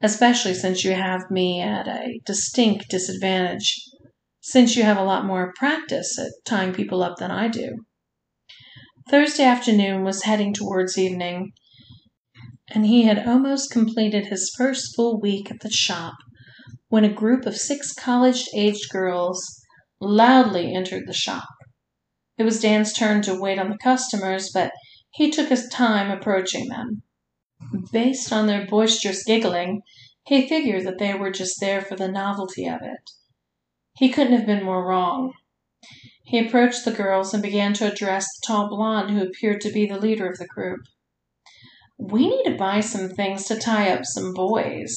especially 0.02 0.54
since 0.54 0.84
you 0.84 0.94
have 0.94 1.30
me 1.30 1.61
at 1.61 1.86
a 1.86 2.18
distinct 2.26 2.88
disadvantage, 2.88 3.76
since 4.41 4.76
you 4.76 4.82
have 4.82 4.97
a 4.97 5.05
lot 5.05 5.26
more 5.26 5.53
practice 5.57 6.18
at 6.18 6.32
tying 6.45 6.72
people 6.72 7.03
up 7.03 7.16
than 7.18 7.30
I 7.30 7.49
do. 7.49 7.84
Thursday 9.11 9.45
afternoon 9.45 10.05
was 10.05 10.22
heading 10.22 10.53
towards 10.53 10.99
evening, 10.99 11.53
and 12.70 12.86
he 12.86 13.05
had 13.05 13.26
almost 13.26 13.70
completed 13.70 14.26
his 14.26 14.53
first 14.57 14.95
full 14.95 15.20
week 15.20 15.51
at 15.51 15.61
the 15.61 15.70
shop 15.70 16.14
when 16.89 17.05
a 17.05 17.12
group 17.12 17.47
of 17.47 17.57
six 17.57 17.93
college 17.93 18.49
aged 18.55 18.91
girls 18.91 19.61
loudly 20.01 20.74
entered 20.74 21.05
the 21.07 21.14
shop. 21.14 21.49
It 22.36 22.45
was 22.45 22.61
Dan's 22.61 22.93
turn 22.93 23.22
to 23.22 23.39
wait 23.39 23.59
on 23.59 23.70
the 23.70 23.78
customers, 23.78 24.51
but 24.53 24.72
he 25.11 25.30
took 25.30 25.49
his 25.49 25.68
time 25.68 26.11
approaching 26.11 26.68
them. 26.68 27.03
Based 27.93 28.32
on 28.32 28.47
their 28.47 28.66
boisterous 28.66 29.24
giggling, 29.24 29.82
he 30.24 30.49
figured 30.49 30.84
that 30.84 30.99
they 30.99 31.14
were 31.14 31.30
just 31.30 31.61
there 31.61 31.80
for 31.80 31.97
the 31.97 32.09
novelty 32.09 32.66
of 32.66 32.80
it. 32.82 33.11
He 33.99 34.11
couldn't 34.11 34.34
have 34.34 34.46
been 34.46 34.64
more 34.64 34.86
wrong. 34.86 35.32
He 36.22 36.38
approached 36.38 36.84
the 36.84 36.92
girls 36.92 37.34
and 37.34 37.42
began 37.42 37.72
to 37.74 37.90
address 37.90 38.24
the 38.26 38.46
tall 38.46 38.68
blonde 38.68 39.11
who 39.11 39.22
appeared 39.22 39.61
to 39.62 39.72
be 39.72 39.86
the 39.86 39.99
leader 39.99 40.30
of 40.30 40.38
the 40.38 40.46
group. 40.46 40.80
We 41.99 42.28
need 42.28 42.44
to 42.44 42.57
buy 42.57 42.78
some 42.78 43.09
things 43.09 43.46
to 43.46 43.59
tie 43.59 43.90
up 43.90 44.03
some 44.05 44.34
boys, 44.34 44.94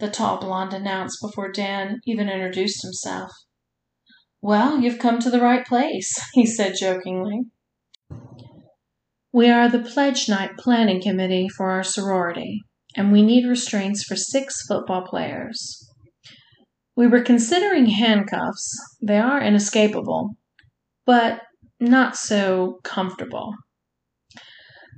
the 0.00 0.10
tall 0.10 0.38
blonde 0.38 0.74
announced 0.74 1.16
before 1.22 1.50
Dan 1.50 2.00
even 2.04 2.28
introduced 2.28 2.82
himself. 2.82 3.32
Well, 4.42 4.80
you've 4.80 4.98
come 4.98 5.18
to 5.20 5.30
the 5.30 5.40
right 5.40 5.66
place, 5.66 6.12
he 6.34 6.44
said 6.44 6.74
jokingly. 6.78 7.44
We 9.32 9.48
are 9.48 9.70
the 9.70 9.78
pledge 9.78 10.28
night 10.28 10.58
planning 10.58 11.00
committee 11.00 11.48
for 11.48 11.70
our 11.70 11.82
sorority, 11.82 12.60
and 12.94 13.10
we 13.10 13.22
need 13.22 13.48
restraints 13.48 14.04
for 14.04 14.14
six 14.14 14.66
football 14.68 15.06
players. 15.06 15.83
We 16.96 17.06
were 17.06 17.22
considering 17.22 17.86
handcuffs. 17.86 18.70
They 19.02 19.18
are 19.18 19.42
inescapable, 19.42 20.36
but 21.04 21.40
not 21.80 22.16
so 22.16 22.78
comfortable. 22.84 23.52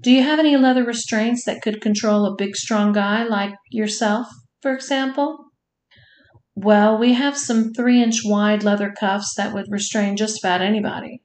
Do 0.02 0.12
you 0.12 0.22
have 0.22 0.38
any 0.38 0.56
leather 0.56 0.84
restraints 0.84 1.44
that 1.46 1.62
could 1.62 1.80
control 1.80 2.26
a 2.26 2.36
big, 2.36 2.54
strong 2.54 2.92
guy 2.92 3.24
like 3.24 3.54
yourself, 3.70 4.26
for 4.60 4.74
example? 4.74 5.38
Well, 6.54 6.98
we 6.98 7.14
have 7.14 7.36
some 7.36 7.72
three 7.72 8.02
inch 8.02 8.20
wide 8.24 8.62
leather 8.62 8.92
cuffs 8.98 9.34
that 9.36 9.54
would 9.54 9.66
restrain 9.70 10.16
just 10.16 10.42
about 10.42 10.62
anybody. 10.62 11.22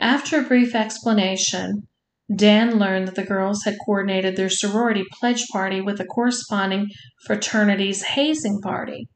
After 0.00 0.40
a 0.40 0.44
brief 0.44 0.74
explanation, 0.74 1.88
Dan 2.34 2.78
learned 2.78 3.08
that 3.08 3.14
the 3.14 3.24
girls 3.24 3.64
had 3.64 3.76
coordinated 3.84 4.36
their 4.36 4.48
sorority 4.48 5.04
pledge 5.18 5.46
party 5.48 5.80
with 5.80 6.00
a 6.00 6.04
corresponding 6.04 6.88
fraternity's 7.26 8.02
hazing 8.02 8.60
party. 8.60 9.08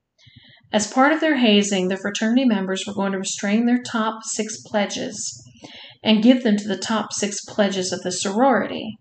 As 0.73 0.93
part 0.93 1.13
of 1.13 1.21
their 1.21 1.37
hazing, 1.37 1.89
the 1.89 1.97
fraternity 1.97 2.45
members 2.45 2.85
were 2.87 2.95
going 2.95 3.13
to 3.13 3.19
restrain 3.19 3.67
their 3.67 3.83
top 3.83 4.25
six 4.25 4.61
pledges 4.67 5.43
and 6.03 6.23
give 6.23 6.43
them 6.43 6.57
to 6.57 6.69
the 6.69 6.77
top 6.77 7.13
six 7.13 7.45
pledges 7.45 7.93
of 7.93 8.03
the 8.03 8.13
sorority. 8.13 8.97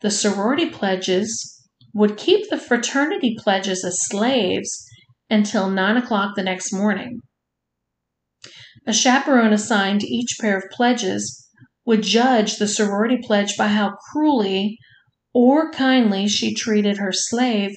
The 0.00 0.10
sorority 0.10 0.70
pledges 0.70 1.66
would 1.94 2.16
keep 2.16 2.48
the 2.48 2.58
fraternity 2.58 3.34
pledges 3.38 3.84
as 3.84 3.98
slaves 4.06 4.86
until 5.28 5.68
nine 5.68 5.96
o'clock 5.96 6.36
the 6.36 6.42
next 6.42 6.72
morning. 6.72 7.20
A 8.86 8.92
chaperone 8.92 9.52
assigned 9.52 10.00
to 10.00 10.06
each 10.06 10.36
pair 10.40 10.56
of 10.56 10.70
pledges 10.70 11.47
would 11.88 12.02
judge 12.02 12.56
the 12.56 12.68
sorority 12.68 13.16
pledge 13.16 13.56
by 13.56 13.66
how 13.66 13.96
cruelly 14.12 14.76
or 15.32 15.70
kindly 15.70 16.28
she 16.28 16.52
treated 16.54 16.98
her 16.98 17.10
slave 17.10 17.74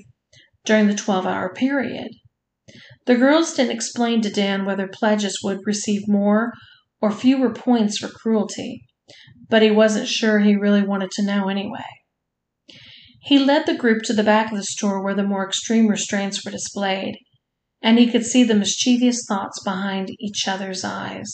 during 0.65 0.87
the 0.87 0.93
12 0.93 1.25
hour 1.25 1.53
period. 1.53 2.09
The 3.05 3.15
girls 3.15 3.53
didn't 3.53 3.71
explain 3.71 4.19
to 4.21 4.29
Dan 4.29 4.65
whether 4.65 4.89
pledges 4.89 5.39
would 5.45 5.59
receive 5.65 6.09
more 6.09 6.51
or 7.01 7.09
fewer 7.09 7.53
points 7.53 7.99
for 7.99 8.09
cruelty, 8.09 8.83
but 9.49 9.61
he 9.61 9.71
wasn't 9.71 10.09
sure 10.09 10.39
he 10.39 10.57
really 10.57 10.83
wanted 10.83 11.11
to 11.11 11.25
know 11.25 11.47
anyway. 11.47 11.87
He 13.21 13.39
led 13.39 13.65
the 13.65 13.77
group 13.77 14.03
to 14.03 14.13
the 14.13 14.25
back 14.25 14.51
of 14.51 14.57
the 14.57 14.65
store 14.65 15.01
where 15.01 15.15
the 15.15 15.23
more 15.23 15.47
extreme 15.47 15.87
restraints 15.87 16.43
were 16.43 16.51
displayed, 16.51 17.15
and 17.81 17.97
he 17.97 18.11
could 18.11 18.25
see 18.25 18.43
the 18.43 18.55
mischievous 18.55 19.23
thoughts 19.25 19.63
behind 19.63 20.09
each 20.19 20.49
other's 20.49 20.83
eyes. 20.83 21.31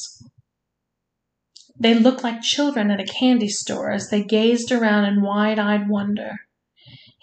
They 1.80 1.94
looked 1.94 2.24
like 2.24 2.42
children 2.42 2.90
at 2.90 3.00
a 3.00 3.06
candy 3.06 3.50
store 3.50 3.92
as 3.92 4.10
they 4.10 4.24
gazed 4.24 4.72
around 4.72 5.06
in 5.06 5.22
wide 5.22 5.60
eyed 5.60 5.88
wonder. 5.88 6.32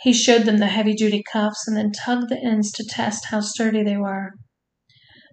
He 0.00 0.12
showed 0.12 0.42
them 0.42 0.58
the 0.58 0.66
heavy 0.66 0.94
duty 0.94 1.22
cuffs 1.32 1.66
and 1.66 1.76
then 1.76 1.90
tugged 1.90 2.28
the 2.28 2.38
ends 2.38 2.70
to 2.72 2.84
test 2.84 3.26
how 3.30 3.40
sturdy 3.40 3.82
they 3.82 3.96
were. 3.96 4.34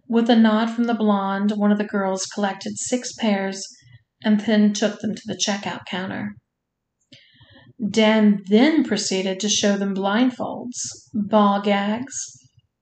With 0.07 0.30
a 0.30 0.36
nod 0.36 0.72
from 0.72 0.86
the 0.86 0.93
blonde, 0.93 1.51
one 1.51 1.72
of 1.72 1.78
the 1.78 1.84
girls 1.84 2.26
collected 2.26 2.78
six 2.78 3.13
pairs 3.13 3.65
and 4.24 4.39
then 4.41 4.74
took 4.74 4.99
them 4.99 5.15
to 5.15 5.22
the 5.26 5.38
checkout 5.38 5.86
counter. 5.86 6.36
Dan 7.89 8.41
then 8.47 8.84
proceeded 8.84 9.39
to 9.39 9.49
show 9.49 9.78
them 9.78 9.95
blindfolds, 9.95 10.78
ball 11.13 11.61
gags, 11.61 12.13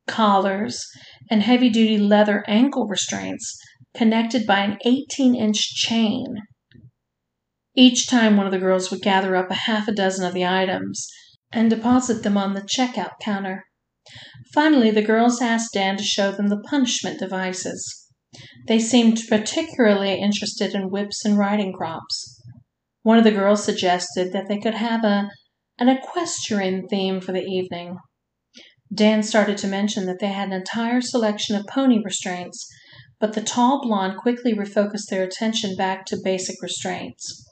collars, 0.08 0.84
and 1.30 1.44
heavy 1.44 1.70
duty 1.70 1.98
leather 1.98 2.44
ankle 2.48 2.88
restraints 2.88 3.58
connected 3.96 4.46
by 4.46 4.60
an 4.60 4.78
18 4.86 5.36
inch 5.36 5.76
chain. 5.76 6.38
Each 7.76 8.08
time, 8.08 8.38
one 8.38 8.46
of 8.46 8.52
the 8.52 8.60
girls 8.60 8.92
would 8.92 9.02
gather 9.02 9.36
up 9.36 9.50
a 9.50 9.56
half 9.56 9.88
a 9.88 9.94
dozen 9.94 10.26
of 10.26 10.34
the 10.34 10.46
items 10.46 11.08
and 11.52 11.70
deposit 11.70 12.24
them 12.24 12.38
on 12.38 12.54
the 12.54 12.62
checkout 12.62 13.14
counter. 13.22 13.64
Finally, 14.54 14.92
the 14.92 15.02
girls 15.02 15.42
asked 15.42 15.74
Dan 15.74 15.98
to 15.98 16.04
show 16.04 16.32
them 16.32 16.48
the 16.48 16.62
punishment 16.70 17.20
devices. 17.20 18.08
They 18.68 18.80
seemed 18.80 19.22
particularly 19.28 20.20
interested 20.20 20.74
in 20.76 20.90
whips 20.90 21.26
and 21.26 21.38
riding 21.38 21.74
crops. 21.74 22.42
One 23.02 23.18
of 23.18 23.24
the 23.24 23.32
girls 23.32 23.64
suggested 23.64 24.34
that 24.34 24.48
they 24.48 24.60
could 24.60 24.76
have 24.76 25.04
a 25.04 25.30
an 25.80 25.90
equestrian 25.90 26.88
theme 26.90 27.22
for 27.22 27.32
the 27.32 27.44
evening. 27.44 27.98
Dan 28.94 29.24
started 29.24 29.58
to 29.60 29.68
mention 29.68 30.06
that 30.08 30.20
they 30.20 30.28
had 30.28 30.50
an 30.50 30.54
entire 30.54 31.00
selection 31.00 31.56
of 31.56 31.66
pony 31.68 32.02
restraints 32.04 32.68
but 33.20 33.34
the 33.34 33.42
tall 33.42 33.82
blonde 33.82 34.18
quickly 34.18 34.54
refocused 34.54 35.08
their 35.10 35.24
attention 35.24 35.76
back 35.76 36.06
to 36.06 36.18
basic 36.24 36.62
restraints. 36.62 37.46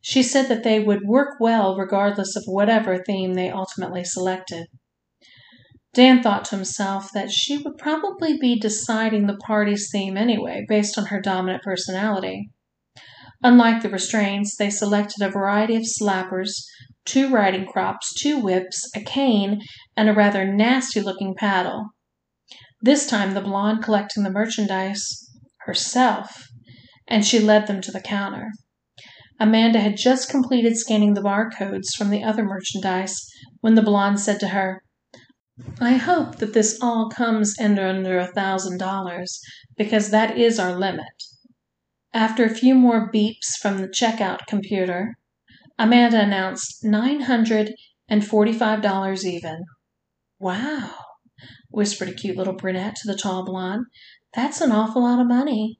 She 0.00 0.22
said 0.22 0.48
that 0.48 0.62
they 0.62 0.78
would 0.80 1.02
work 1.04 1.40
well 1.40 1.76
regardless 1.76 2.36
of 2.36 2.44
whatever 2.46 3.02
theme 3.02 3.34
they 3.34 3.50
ultimately 3.50 4.04
selected. 4.04 4.66
Dan 5.92 6.22
thought 6.22 6.44
to 6.46 6.56
himself 6.56 7.10
that 7.12 7.32
she 7.32 7.58
would 7.58 7.78
probably 7.78 8.38
be 8.38 8.58
deciding 8.58 9.26
the 9.26 9.36
party's 9.36 9.88
theme 9.90 10.16
anyway, 10.16 10.64
based 10.68 10.96
on 10.96 11.06
her 11.06 11.20
dominant 11.20 11.62
personality. 11.64 12.50
Unlike 13.42 13.82
the 13.82 13.88
restraints, 13.88 14.56
they 14.56 14.70
selected 14.70 15.22
a 15.22 15.30
variety 15.30 15.76
of 15.76 15.82
slappers, 15.82 16.50
two 17.04 17.30
riding 17.30 17.66
crops, 17.66 18.12
two 18.14 18.38
whips, 18.38 18.88
a 18.94 19.00
cane, 19.00 19.60
and 19.96 20.08
a 20.08 20.14
rather 20.14 20.44
nasty 20.44 21.00
looking 21.00 21.34
paddle. 21.34 21.88
This 22.80 23.06
time 23.06 23.34
the 23.34 23.40
blonde 23.40 23.82
collecting 23.82 24.22
the 24.22 24.30
merchandise 24.30 25.28
herself, 25.66 26.48
and 27.08 27.24
she 27.24 27.38
led 27.38 27.66
them 27.66 27.80
to 27.82 27.90
the 27.90 28.00
counter. 28.00 28.52
Amanda 29.40 29.80
had 29.80 29.96
just 29.96 30.28
completed 30.28 30.76
scanning 30.76 31.14
the 31.14 31.20
barcodes 31.20 31.94
from 31.96 32.10
the 32.10 32.22
other 32.22 32.44
merchandise 32.44 33.26
when 33.60 33.74
the 33.74 33.82
blonde 33.82 34.20
said 34.20 34.38
to 34.40 34.48
her, 34.48 34.82
I 35.80 35.94
hope 35.94 36.36
that 36.36 36.54
this 36.54 36.78
all 36.80 37.10
comes 37.10 37.58
under 37.58 37.86
under 37.86 38.18
a 38.18 38.32
thousand 38.32 38.78
dollars, 38.78 39.40
because 39.76 40.10
that 40.10 40.38
is 40.38 40.60
our 40.60 40.76
limit. 40.76 41.06
After 42.14 42.44
a 42.44 42.54
few 42.54 42.76
more 42.76 43.10
beeps 43.12 43.56
from 43.60 43.78
the 43.78 43.88
checkout 43.88 44.46
computer, 44.46 45.16
Amanda 45.78 46.20
announced 46.20 46.84
$945 46.84 49.24
even. 49.24 49.64
Wow, 50.38 50.94
whispered 51.70 52.08
a 52.08 52.14
cute 52.14 52.36
little 52.36 52.54
brunette 52.54 52.96
to 52.96 53.06
the 53.06 53.18
tall 53.18 53.44
blonde. 53.44 53.86
That's 54.34 54.60
an 54.60 54.72
awful 54.72 55.02
lot 55.02 55.20
of 55.20 55.26
money. 55.26 55.78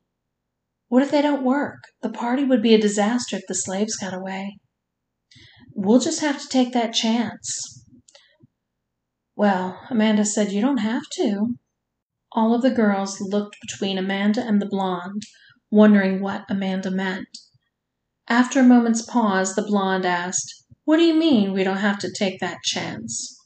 What 0.89 1.03
if 1.03 1.11
they 1.11 1.22
don't 1.22 1.45
work? 1.45 1.78
The 2.03 2.09
party 2.09 2.45
would 2.45 2.62
be 2.62 2.74
a 2.74 2.80
disaster 2.80 3.36
if 3.36 3.47
the 3.47 3.55
slaves 3.55 3.97
got 3.97 4.14
away. 4.14 4.59
We'll 5.74 6.01
just 6.01 6.20
have 6.20 6.41
to 6.41 6.49
take 6.49 6.72
that 6.72 6.95
chance. 6.95 7.84
Well, 9.36 9.78
Amanda 9.91 10.24
said, 10.24 10.51
You 10.51 10.61
don't 10.61 10.78
have 10.78 11.05
to. 11.12 11.55
All 12.32 12.55
of 12.55 12.62
the 12.62 12.70
girls 12.70 13.20
looked 13.20 13.57
between 13.61 13.97
Amanda 13.97 14.45
and 14.45 14.61
the 14.61 14.66
blonde, 14.66 15.22
wondering 15.70 16.20
what 16.20 16.45
Amanda 16.49 16.91
meant. 16.91 17.28
After 18.28 18.61
a 18.61 18.64
moment's 18.64 19.03
pause, 19.03 19.55
the 19.55 19.62
blonde 19.62 20.05
asked, 20.05 20.64
What 20.84 20.97
do 20.97 21.05
you 21.05 21.14
mean 21.14 21.53
we 21.53 21.64
don't 21.64 21.78
have 21.78 21.99
to 22.01 22.12
take 22.12 22.41
that 22.41 22.62
chance? 22.64 23.38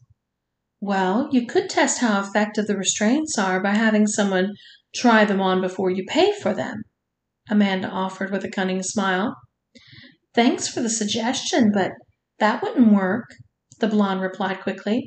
Well, 0.84 1.28
you 1.30 1.46
could 1.46 1.70
test 1.70 2.00
how 2.00 2.20
effective 2.20 2.66
the 2.66 2.76
restraints 2.76 3.38
are 3.38 3.62
by 3.62 3.76
having 3.76 4.08
someone 4.08 4.54
try 4.92 5.24
them 5.24 5.40
on 5.40 5.60
before 5.60 5.90
you 5.90 6.04
pay 6.08 6.32
for 6.32 6.52
them, 6.52 6.82
Amanda 7.48 7.88
offered 7.88 8.32
with 8.32 8.44
a 8.44 8.50
cunning 8.50 8.82
smile. 8.82 9.36
Thanks 10.34 10.66
for 10.66 10.80
the 10.80 10.90
suggestion, 10.90 11.70
but 11.72 11.92
that 12.40 12.64
wouldn't 12.64 12.92
work, 12.92 13.26
the 13.78 13.86
blonde 13.86 14.22
replied 14.22 14.60
quickly. 14.60 15.06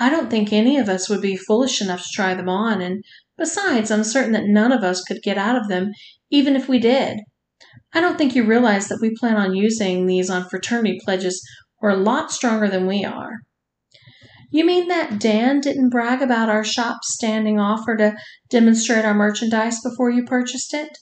I 0.00 0.10
don't 0.10 0.30
think 0.30 0.52
any 0.52 0.78
of 0.78 0.88
us 0.88 1.08
would 1.08 1.22
be 1.22 1.36
foolish 1.36 1.80
enough 1.80 2.02
to 2.02 2.12
try 2.12 2.34
them 2.34 2.48
on, 2.48 2.82
and 2.82 3.04
besides, 3.38 3.92
I'm 3.92 4.02
certain 4.02 4.32
that 4.32 4.48
none 4.48 4.72
of 4.72 4.82
us 4.82 5.04
could 5.04 5.22
get 5.22 5.38
out 5.38 5.54
of 5.54 5.68
them 5.68 5.92
even 6.28 6.56
if 6.56 6.68
we 6.68 6.80
did. 6.80 7.20
I 7.92 8.00
don't 8.00 8.18
think 8.18 8.34
you 8.34 8.42
realize 8.42 8.88
that 8.88 8.98
we 9.00 9.14
plan 9.14 9.36
on 9.36 9.54
using 9.54 10.06
these 10.06 10.28
on 10.28 10.48
fraternity 10.48 10.98
pledges 11.04 11.40
who 11.78 11.86
are 11.86 11.90
a 11.90 11.96
lot 11.96 12.32
stronger 12.32 12.66
than 12.66 12.88
we 12.88 13.04
are. 13.04 13.34
You 14.54 14.64
mean 14.64 14.86
that 14.86 15.18
Dan 15.18 15.58
didn't 15.58 15.88
brag 15.88 16.22
about 16.22 16.48
our 16.48 16.62
shop's 16.62 17.12
standing 17.12 17.58
offer 17.58 17.96
to 17.96 18.14
demonstrate 18.50 19.04
our 19.04 19.12
merchandise 19.12 19.80
before 19.82 20.10
you 20.10 20.22
purchased 20.22 20.72
it? 20.72 20.96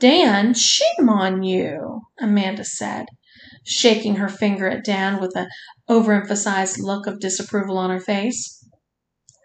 Dan, 0.00 0.54
shame 0.54 1.08
on 1.08 1.44
you, 1.44 2.00
Amanda 2.20 2.64
said, 2.64 3.06
shaking 3.64 4.16
her 4.16 4.28
finger 4.28 4.68
at 4.68 4.84
Dan 4.84 5.20
with 5.20 5.36
an 5.36 5.46
overemphasized 5.88 6.78
look 6.80 7.06
of 7.06 7.20
disapproval 7.20 7.78
on 7.78 7.90
her 7.90 8.00
face. 8.00 8.60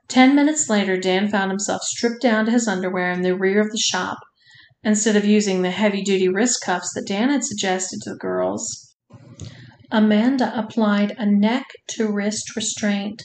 Ten 0.07 0.33
minutes 0.33 0.67
later, 0.67 0.97
Dan 0.97 1.29
found 1.29 1.51
himself 1.51 1.83
stripped 1.83 2.23
down 2.23 2.47
to 2.47 2.51
his 2.51 2.67
underwear 2.67 3.11
in 3.11 3.21
the 3.21 3.37
rear 3.37 3.61
of 3.61 3.69
the 3.69 3.77
shop 3.77 4.17
instead 4.83 5.15
of 5.15 5.23
using 5.23 5.61
the 5.61 5.69
heavy 5.69 6.01
duty 6.01 6.27
wrist 6.27 6.63
cuffs 6.65 6.91
that 6.95 7.05
Dan 7.05 7.29
had 7.29 7.43
suggested 7.43 7.99
to 8.01 8.09
the 8.09 8.17
girls. 8.17 8.84
Amanda 9.95 10.51
applied 10.59 11.15
a 11.17 11.25
neck 11.25 11.67
to 11.91 12.11
wrist 12.11 12.53
restraint 12.53 13.23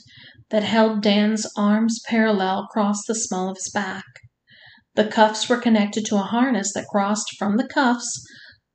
that 0.51 0.63
held 0.63 1.03
Dan's 1.03 1.45
arms 1.57 1.99
parallel 2.07 2.61
across 2.61 3.05
the 3.05 3.15
small 3.17 3.51
of 3.51 3.57
his 3.57 3.73
back. 3.75 4.05
The 4.95 5.09
cuffs 5.09 5.49
were 5.49 5.57
connected 5.57 6.05
to 6.07 6.15
a 6.15 6.23
harness 6.23 6.73
that 6.75 6.87
crossed 6.87 7.27
from 7.37 7.57
the 7.57 7.67
cuffs 7.67 8.25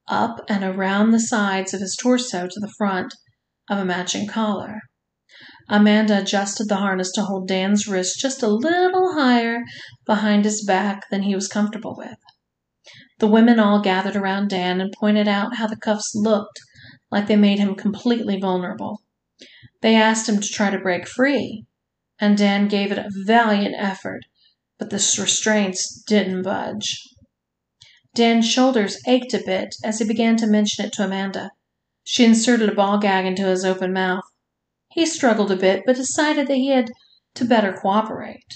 up 0.10 0.42
and 0.50 0.62
around 0.62 1.12
the 1.12 1.22
sides 1.22 1.74
of 1.74 1.80
his 1.80 1.96
torso 1.96 2.48
to 2.48 2.60
the 2.60 2.74
front 2.78 3.14
of 3.70 3.78
a 3.78 3.86
matching 3.86 4.28
collar. 4.28 4.82
Amanda 5.70 6.20
adjusted 6.20 6.68
the 6.68 6.76
harness 6.76 7.14
to 7.14 7.22
hold 7.22 7.48
Dan's 7.48 7.88
wrist 7.88 8.20
just 8.20 8.44
a 8.44 8.50
little 8.50 9.14
higher 9.14 9.62
behind 10.06 10.44
his 10.44 10.66
back 10.66 11.04
than 11.12 11.24
he 11.24 11.34
was 11.34 11.48
comfortable 11.48 11.96
with. 11.98 12.18
The 13.20 13.28
women 13.28 13.58
all 13.58 13.80
gathered 13.80 14.18
around 14.18 14.50
Dan 14.50 14.82
and 14.82 14.94
pointed 15.00 15.30
out 15.30 15.56
how 15.56 15.68
the 15.68 15.78
cuffs 15.78 16.12
looked 16.14 16.60
like 17.12 17.28
they 17.28 17.36
made 17.36 17.60
him 17.60 17.76
completely 17.76 18.40
vulnerable. 18.40 19.02
They 19.82 19.96
asked 19.96 20.28
him 20.28 20.40
to 20.40 20.48
try 20.48 20.70
to 20.70 20.80
break 20.80 21.08
free, 21.08 21.66
and 22.20 22.38
Dan 22.38 22.68
gave 22.68 22.92
it 22.92 22.98
a 22.98 23.12
valiant 23.26 23.76
effort, 23.78 24.24
but 24.80 24.90
the 24.90 24.96
restraints 24.96 26.02
didn't 26.04 26.44
budge. 26.44 27.02
Dan's 28.14 28.50
shoulders 28.50 28.98
ached 29.08 29.34
a 29.34 29.44
bit 29.46 29.76
as 29.84 30.00
he 30.00 30.06
began 30.06 30.38
to 30.38 30.48
mention 30.48 30.86
it 30.86 30.94
to 30.94 31.04
Amanda. 31.04 31.52
She 32.04 32.24
inserted 32.24 32.70
a 32.70 32.76
ball 32.76 32.98
gag 32.98 33.26
into 33.26 33.48
his 33.48 33.66
open 33.66 33.92
mouth. 33.92 34.24
He 34.90 35.06
struggled 35.06 35.52
a 35.52 35.58
bit, 35.58 35.84
but 35.86 35.98
decided 35.98 36.48
that 36.48 36.56
he 36.56 36.70
had 36.70 36.90
to 37.34 37.46
better 37.46 37.74
cooperate. 37.74 38.56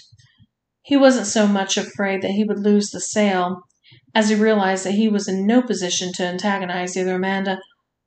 He 0.82 0.96
wasn't 0.96 1.28
so 1.28 1.46
much 1.48 1.76
afraid 1.76 2.22
that 2.22 2.32
he 2.32 2.46
would 2.46 2.60
lose 2.60 2.90
the 2.90 3.02
sale 3.02 3.64
as 4.16 4.30
he 4.30 4.36
realized 4.36 4.86
that 4.86 4.94
he 4.94 5.10
was 5.10 5.28
in 5.28 5.46
no 5.46 5.62
position 5.62 6.14
to 6.14 6.26
antagonize 6.26 6.96
either 6.96 7.16
Amanda 7.16 7.60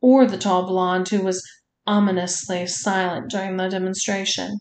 or 0.02 0.26
the 0.26 0.36
tall 0.36 0.66
blonde 0.66 1.08
who 1.08 1.22
was 1.22 1.42
ominously 1.86 2.66
silent 2.66 3.30
during 3.30 3.56
the 3.56 3.68
demonstration. 3.68 4.58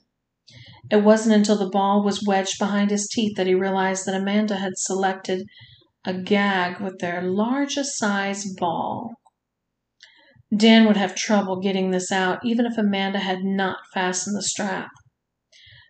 It 0.90 1.04
wasn't 1.04 1.36
until 1.36 1.58
the 1.58 1.70
ball 1.70 2.04
was 2.04 2.26
wedged 2.26 2.60
behind 2.60 2.92
his 2.92 3.08
teeth 3.08 3.36
that 3.36 3.48
he 3.48 3.56
realized 3.56 4.06
that 4.06 4.16
Amanda 4.16 4.56
had 4.58 4.78
selected 4.78 5.48
a 6.06 6.14
gag 6.14 6.80
with 6.80 7.00
their 7.00 7.22
largest 7.22 7.98
size 7.98 8.46
ball. 8.56 9.14
Dan 10.56 10.86
would 10.86 10.98
have 10.98 11.16
trouble 11.16 11.62
getting 11.62 11.92
this 11.92 12.12
out 12.12 12.46
even 12.46 12.66
if 12.66 12.78
Amanda 12.78 13.20
had 13.20 13.44
not 13.44 13.78
fastened 13.94 14.36
the 14.36 14.44
strap. 14.44 14.90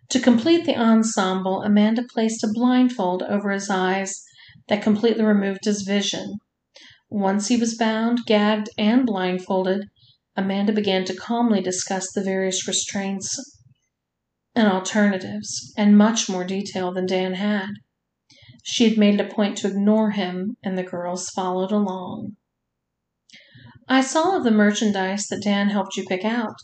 To 0.10 0.20
complete 0.20 0.66
the 0.66 0.76
ensemble, 0.76 1.64
Amanda 1.64 2.04
placed 2.04 2.43
a 2.43 2.52
blindfold 2.54 3.24
over 3.24 3.52
his 3.52 3.70
eyes 3.70 4.24
that 4.68 4.84
completely 4.84 5.24
removed 5.24 5.66
his 5.66 5.82
vision. 5.82 6.36
Once 7.12 7.49
he 7.49 7.57
was 7.57 7.76
bound, 7.76 8.20
gagged, 8.26 8.70
and 8.78 9.05
blindfolded, 9.05 9.84
Amanda 10.38 10.72
began 10.72 11.03
to 11.03 11.14
calmly 11.14 11.62
discuss 11.62 12.09
the 12.09 12.24
various 12.24 12.66
restraints 12.66 13.38
and 14.55 14.70
alternatives, 14.70 15.74
in 15.76 15.95
much 15.95 16.30
more 16.30 16.45
detail 16.45 16.93
than 16.93 17.05
Dan 17.05 17.34
had. 17.34 17.68
She 18.64 18.88
had 18.88 18.97
made 18.97 19.20
it 19.20 19.26
a 19.30 19.34
point 19.34 19.57
to 19.57 19.68
ignore 19.68 20.12
him, 20.12 20.55
and 20.64 20.78
the 20.78 20.84
girls 20.84 21.30
followed 21.30 21.72
along. 21.72 22.38
I 23.89 23.99
saw 23.99 24.38
of 24.38 24.45
the 24.45 24.51
merchandise 24.51 25.28
that 25.28 25.43
Dan 25.43 25.70
helped 25.70 25.97
you 25.97 26.05
pick 26.05 26.24
out, 26.24 26.55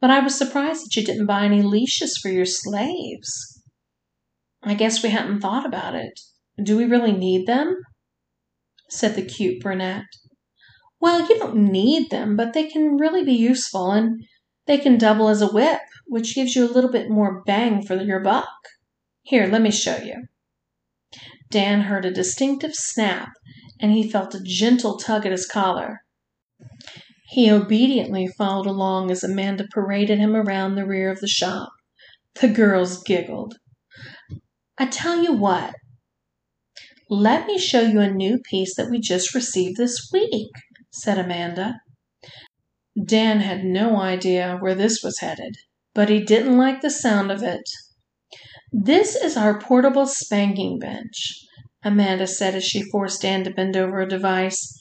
but 0.00 0.10
I 0.10 0.20
was 0.20 0.34
surprised 0.34 0.86
that 0.86 0.96
you 0.96 1.04
didn't 1.04 1.26
buy 1.26 1.44
any 1.44 1.60
leashes 1.60 2.16
for 2.16 2.30
your 2.30 2.46
slaves. 2.46 3.62
I 4.62 4.72
guess 4.72 5.02
we 5.02 5.10
hadn't 5.10 5.40
thought 5.40 5.66
about 5.66 5.94
it. 5.94 6.18
Do 6.62 6.78
we 6.78 6.86
really 6.86 7.12
need 7.12 7.46
them? 7.46 7.76
Said 8.90 9.14
the 9.14 9.22
cute 9.24 9.60
brunette. 9.62 10.04
Well, 11.00 11.26
you 11.28 11.38
don't 11.38 11.70
need 11.70 12.10
them, 12.10 12.36
but 12.36 12.52
they 12.52 12.68
can 12.68 12.96
really 12.96 13.24
be 13.24 13.32
useful, 13.32 13.90
and 13.90 14.22
they 14.66 14.78
can 14.78 14.98
double 14.98 15.28
as 15.28 15.40
a 15.40 15.48
whip, 15.48 15.80
which 16.06 16.34
gives 16.34 16.54
you 16.54 16.64
a 16.64 16.72
little 16.72 16.90
bit 16.90 17.08
more 17.08 17.42
bang 17.46 17.82
for 17.82 17.94
your 17.96 18.20
buck. 18.20 18.48
Here, 19.22 19.46
let 19.46 19.62
me 19.62 19.70
show 19.70 19.96
you. 19.96 20.26
Dan 21.50 21.82
heard 21.82 22.04
a 22.04 22.12
distinctive 22.12 22.74
snap, 22.74 23.30
and 23.80 23.92
he 23.92 24.08
felt 24.08 24.34
a 24.34 24.42
gentle 24.42 24.98
tug 24.98 25.24
at 25.24 25.32
his 25.32 25.46
collar. 25.46 26.00
He 27.28 27.50
obediently 27.50 28.26
followed 28.26 28.66
along 28.66 29.10
as 29.10 29.22
Amanda 29.22 29.66
paraded 29.72 30.18
him 30.18 30.34
around 30.36 30.74
the 30.74 30.86
rear 30.86 31.10
of 31.10 31.20
the 31.20 31.28
shop. 31.28 31.70
The 32.40 32.48
girls 32.48 33.02
giggled. 33.02 33.54
I 34.78 34.86
tell 34.86 35.22
you 35.22 35.32
what, 35.32 35.74
let 37.10 37.48
me 37.48 37.58
show 37.58 37.80
you 37.80 38.00
a 38.00 38.08
new 38.08 38.38
piece 38.38 38.76
that 38.76 38.88
we 38.88 39.00
just 39.00 39.34
received 39.34 39.76
this 39.76 40.08
week, 40.12 40.52
said 40.92 41.18
Amanda. 41.18 41.74
Dan 43.04 43.40
had 43.40 43.64
no 43.64 44.00
idea 44.00 44.56
where 44.60 44.76
this 44.76 45.00
was 45.02 45.18
headed, 45.18 45.56
but 45.92 46.08
he 46.08 46.22
didn't 46.22 46.56
like 46.56 46.80
the 46.80 46.90
sound 46.90 47.32
of 47.32 47.42
it. 47.42 47.68
This 48.72 49.16
is 49.16 49.36
our 49.36 49.58
portable 49.58 50.06
spanking 50.06 50.78
bench, 50.78 51.34
Amanda 51.82 52.28
said 52.28 52.54
as 52.54 52.64
she 52.64 52.88
forced 52.92 53.22
Dan 53.22 53.42
to 53.42 53.50
bend 53.50 53.76
over 53.76 54.00
a 54.00 54.08
device 54.08 54.72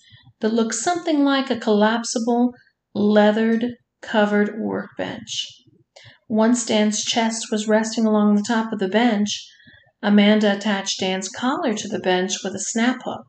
that 0.41 0.53
looked 0.53 0.75
something 0.75 1.23
like 1.23 1.49
a 1.49 1.59
collapsible, 1.59 2.53
leathered, 2.93 3.65
covered 4.03 4.59
workbench. 4.59 5.47
Once 6.27 6.63
Dan's 6.63 7.03
chest 7.03 7.47
was 7.51 7.67
resting 7.67 8.05
along 8.05 8.36
the 8.36 8.45
top 8.47 8.71
of 8.71 8.77
the 8.77 8.88
bench, 8.88 9.47
Amanda 10.02 10.56
attached 10.56 11.02
Dan's 11.02 11.28
collar 11.28 11.74
to 11.74 11.88
the 11.88 12.00
bench 12.00 12.43
with 12.43 12.56
a 12.56 12.60
snap 12.60 13.02
hook. 13.04 13.28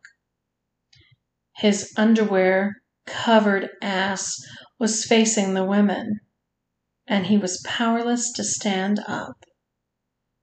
His 1.57 1.93
underwear 1.97 2.77
covered 3.07 3.71
ass 3.83 4.37
was 4.79 5.05
facing 5.05 5.55
the 5.55 5.65
women, 5.65 6.21
and 7.07 7.27
he 7.27 7.37
was 7.37 7.63
powerless 7.67 8.33
to 8.35 8.45
stand 8.45 9.01
up. 9.07 9.45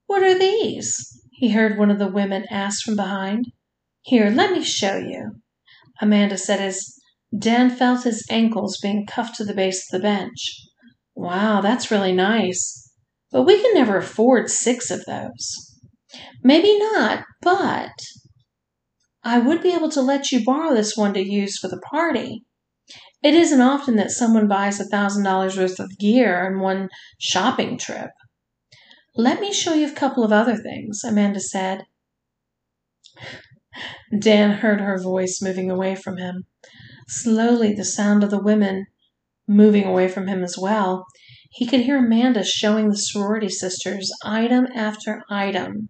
What 0.06 0.22
are 0.22 0.38
these? 0.38 1.18
he 1.32 1.50
heard 1.50 1.78
one 1.78 1.90
of 1.90 1.98
the 1.98 2.10
women 2.10 2.44
ask 2.50 2.84
from 2.84 2.96
behind. 2.96 3.46
Here, 4.02 4.28
let 4.28 4.52
me 4.52 4.62
show 4.62 4.96
you, 4.96 5.40
Amanda 6.00 6.36
said 6.36 6.60
as 6.60 6.94
Dan 7.36 7.70
felt 7.70 8.04
his 8.04 8.26
ankles 8.30 8.78
being 8.82 9.06
cuffed 9.06 9.36
to 9.36 9.44
the 9.44 9.54
base 9.54 9.86
of 9.86 9.98
the 9.98 10.02
bench. 10.02 10.66
Wow, 11.14 11.60
that's 11.60 11.90
really 11.90 12.12
nice. 12.12 12.90
But 13.30 13.44
we 13.44 13.60
can 13.60 13.74
never 13.74 13.96
afford 13.96 14.50
six 14.50 14.90
of 14.90 15.04
those. 15.04 15.67
Maybe 16.42 16.78
not, 16.78 17.24
but 17.42 17.92
I 19.24 19.38
would 19.38 19.62
be 19.62 19.74
able 19.74 19.90
to 19.90 20.00
let 20.00 20.30
you 20.30 20.44
borrow 20.44 20.74
this 20.74 20.96
one 20.96 21.14
to 21.14 21.20
use 21.20 21.58
for 21.58 21.68
the 21.68 21.80
party. 21.80 22.44
It 23.22 23.34
isn't 23.34 23.60
often 23.60 23.96
that 23.96 24.10
someone 24.10 24.46
buys 24.46 24.80
a 24.80 24.84
thousand 24.84 25.24
dollars 25.24 25.56
worth 25.56 25.80
of 25.80 25.98
gear 25.98 26.46
in 26.46 26.60
one 26.60 26.88
shopping 27.18 27.76
trip. 27.76 28.10
Let 29.16 29.40
me 29.40 29.52
show 29.52 29.74
you 29.74 29.88
a 29.88 29.94
couple 29.94 30.22
of 30.22 30.32
other 30.32 30.56
things, 30.56 31.02
Amanda 31.04 31.40
said. 31.40 31.84
Dan 34.16 34.58
heard 34.58 34.80
her 34.80 35.02
voice 35.02 35.40
moving 35.42 35.70
away 35.70 35.96
from 35.96 36.18
him. 36.18 36.46
Slowly, 37.08 37.74
the 37.74 37.84
sound 37.84 38.22
of 38.22 38.30
the 38.30 38.42
women 38.42 38.86
moving 39.48 39.84
away 39.84 40.08
from 40.08 40.28
him 40.28 40.44
as 40.44 40.56
well. 40.56 41.04
He 41.50 41.66
could 41.66 41.80
hear 41.80 41.98
Amanda 41.98 42.44
showing 42.44 42.88
the 42.88 42.96
sorority 42.96 43.48
sisters 43.48 44.12
item 44.24 44.68
after 44.74 45.22
item. 45.28 45.88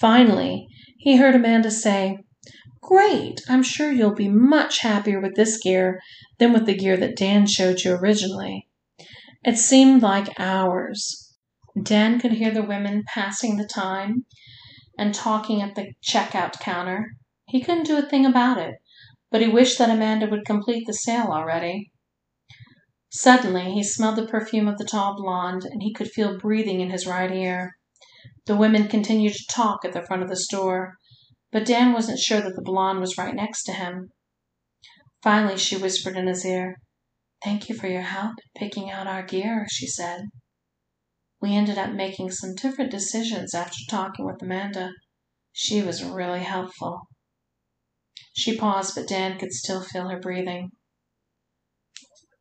Finally, 0.00 0.66
he 0.96 1.16
heard 1.16 1.34
Amanda 1.34 1.70
say, 1.70 2.16
Great! 2.80 3.42
I'm 3.50 3.62
sure 3.62 3.92
you'll 3.92 4.14
be 4.14 4.30
much 4.30 4.78
happier 4.78 5.20
with 5.20 5.36
this 5.36 5.58
gear 5.58 6.00
than 6.38 6.54
with 6.54 6.64
the 6.64 6.74
gear 6.74 6.96
that 6.96 7.18
Dan 7.18 7.46
showed 7.46 7.80
you 7.80 7.92
originally. 7.92 8.66
It 9.44 9.58
seemed 9.58 10.00
like 10.00 10.40
hours. 10.40 11.36
Dan 11.80 12.18
could 12.18 12.32
hear 12.32 12.50
the 12.50 12.62
women 12.62 13.04
passing 13.06 13.56
the 13.56 13.66
time 13.66 14.24
and 14.96 15.14
talking 15.14 15.60
at 15.60 15.74
the 15.74 15.92
checkout 16.02 16.58
counter. 16.60 17.12
He 17.46 17.60
couldn't 17.60 17.86
do 17.86 17.98
a 17.98 18.02
thing 18.02 18.24
about 18.24 18.56
it, 18.56 18.76
but 19.30 19.42
he 19.42 19.48
wished 19.48 19.76
that 19.76 19.90
Amanda 19.90 20.26
would 20.26 20.46
complete 20.46 20.86
the 20.86 20.94
sale 20.94 21.28
already. 21.30 21.92
Suddenly, 23.10 23.72
he 23.72 23.82
smelled 23.82 24.16
the 24.16 24.26
perfume 24.26 24.66
of 24.66 24.78
the 24.78 24.84
tall 24.84 25.14
blonde, 25.14 25.64
and 25.64 25.82
he 25.82 25.92
could 25.92 26.10
feel 26.10 26.38
breathing 26.38 26.80
in 26.80 26.88
his 26.88 27.06
right 27.06 27.30
ear. 27.30 27.76
The 28.46 28.56
women 28.56 28.88
continued 28.88 29.34
to 29.34 29.46
talk 29.50 29.84
at 29.84 29.92
the 29.92 30.02
front 30.02 30.22
of 30.22 30.28
the 30.28 30.36
store, 30.36 30.96
but 31.52 31.66
Dan 31.66 31.92
wasn't 31.92 32.18
sure 32.18 32.40
that 32.40 32.54
the 32.56 32.62
blonde 32.62 33.00
was 33.00 33.18
right 33.18 33.34
next 33.34 33.64
to 33.64 33.72
him. 33.72 34.10
Finally, 35.22 35.58
she 35.58 35.76
whispered 35.76 36.16
in 36.16 36.26
his 36.26 36.44
ear, 36.44 36.76
Thank 37.44 37.68
you 37.68 37.74
for 37.74 37.86
your 37.86 38.02
help 38.02 38.34
in 38.38 38.60
picking 38.60 38.90
out 38.90 39.06
our 39.06 39.22
gear, 39.22 39.66
she 39.70 39.86
said. 39.86 40.22
We 41.40 41.54
ended 41.54 41.78
up 41.78 41.92
making 41.92 42.32
some 42.32 42.54
different 42.54 42.90
decisions 42.90 43.54
after 43.54 43.78
talking 43.88 44.26
with 44.26 44.42
Amanda. 44.42 44.90
She 45.52 45.82
was 45.82 46.04
really 46.04 46.40
helpful. 46.40 47.08
She 48.32 48.56
paused, 48.56 48.94
but 48.94 49.08
Dan 49.08 49.38
could 49.38 49.52
still 49.52 49.82
feel 49.82 50.08
her 50.08 50.20
breathing. 50.20 50.70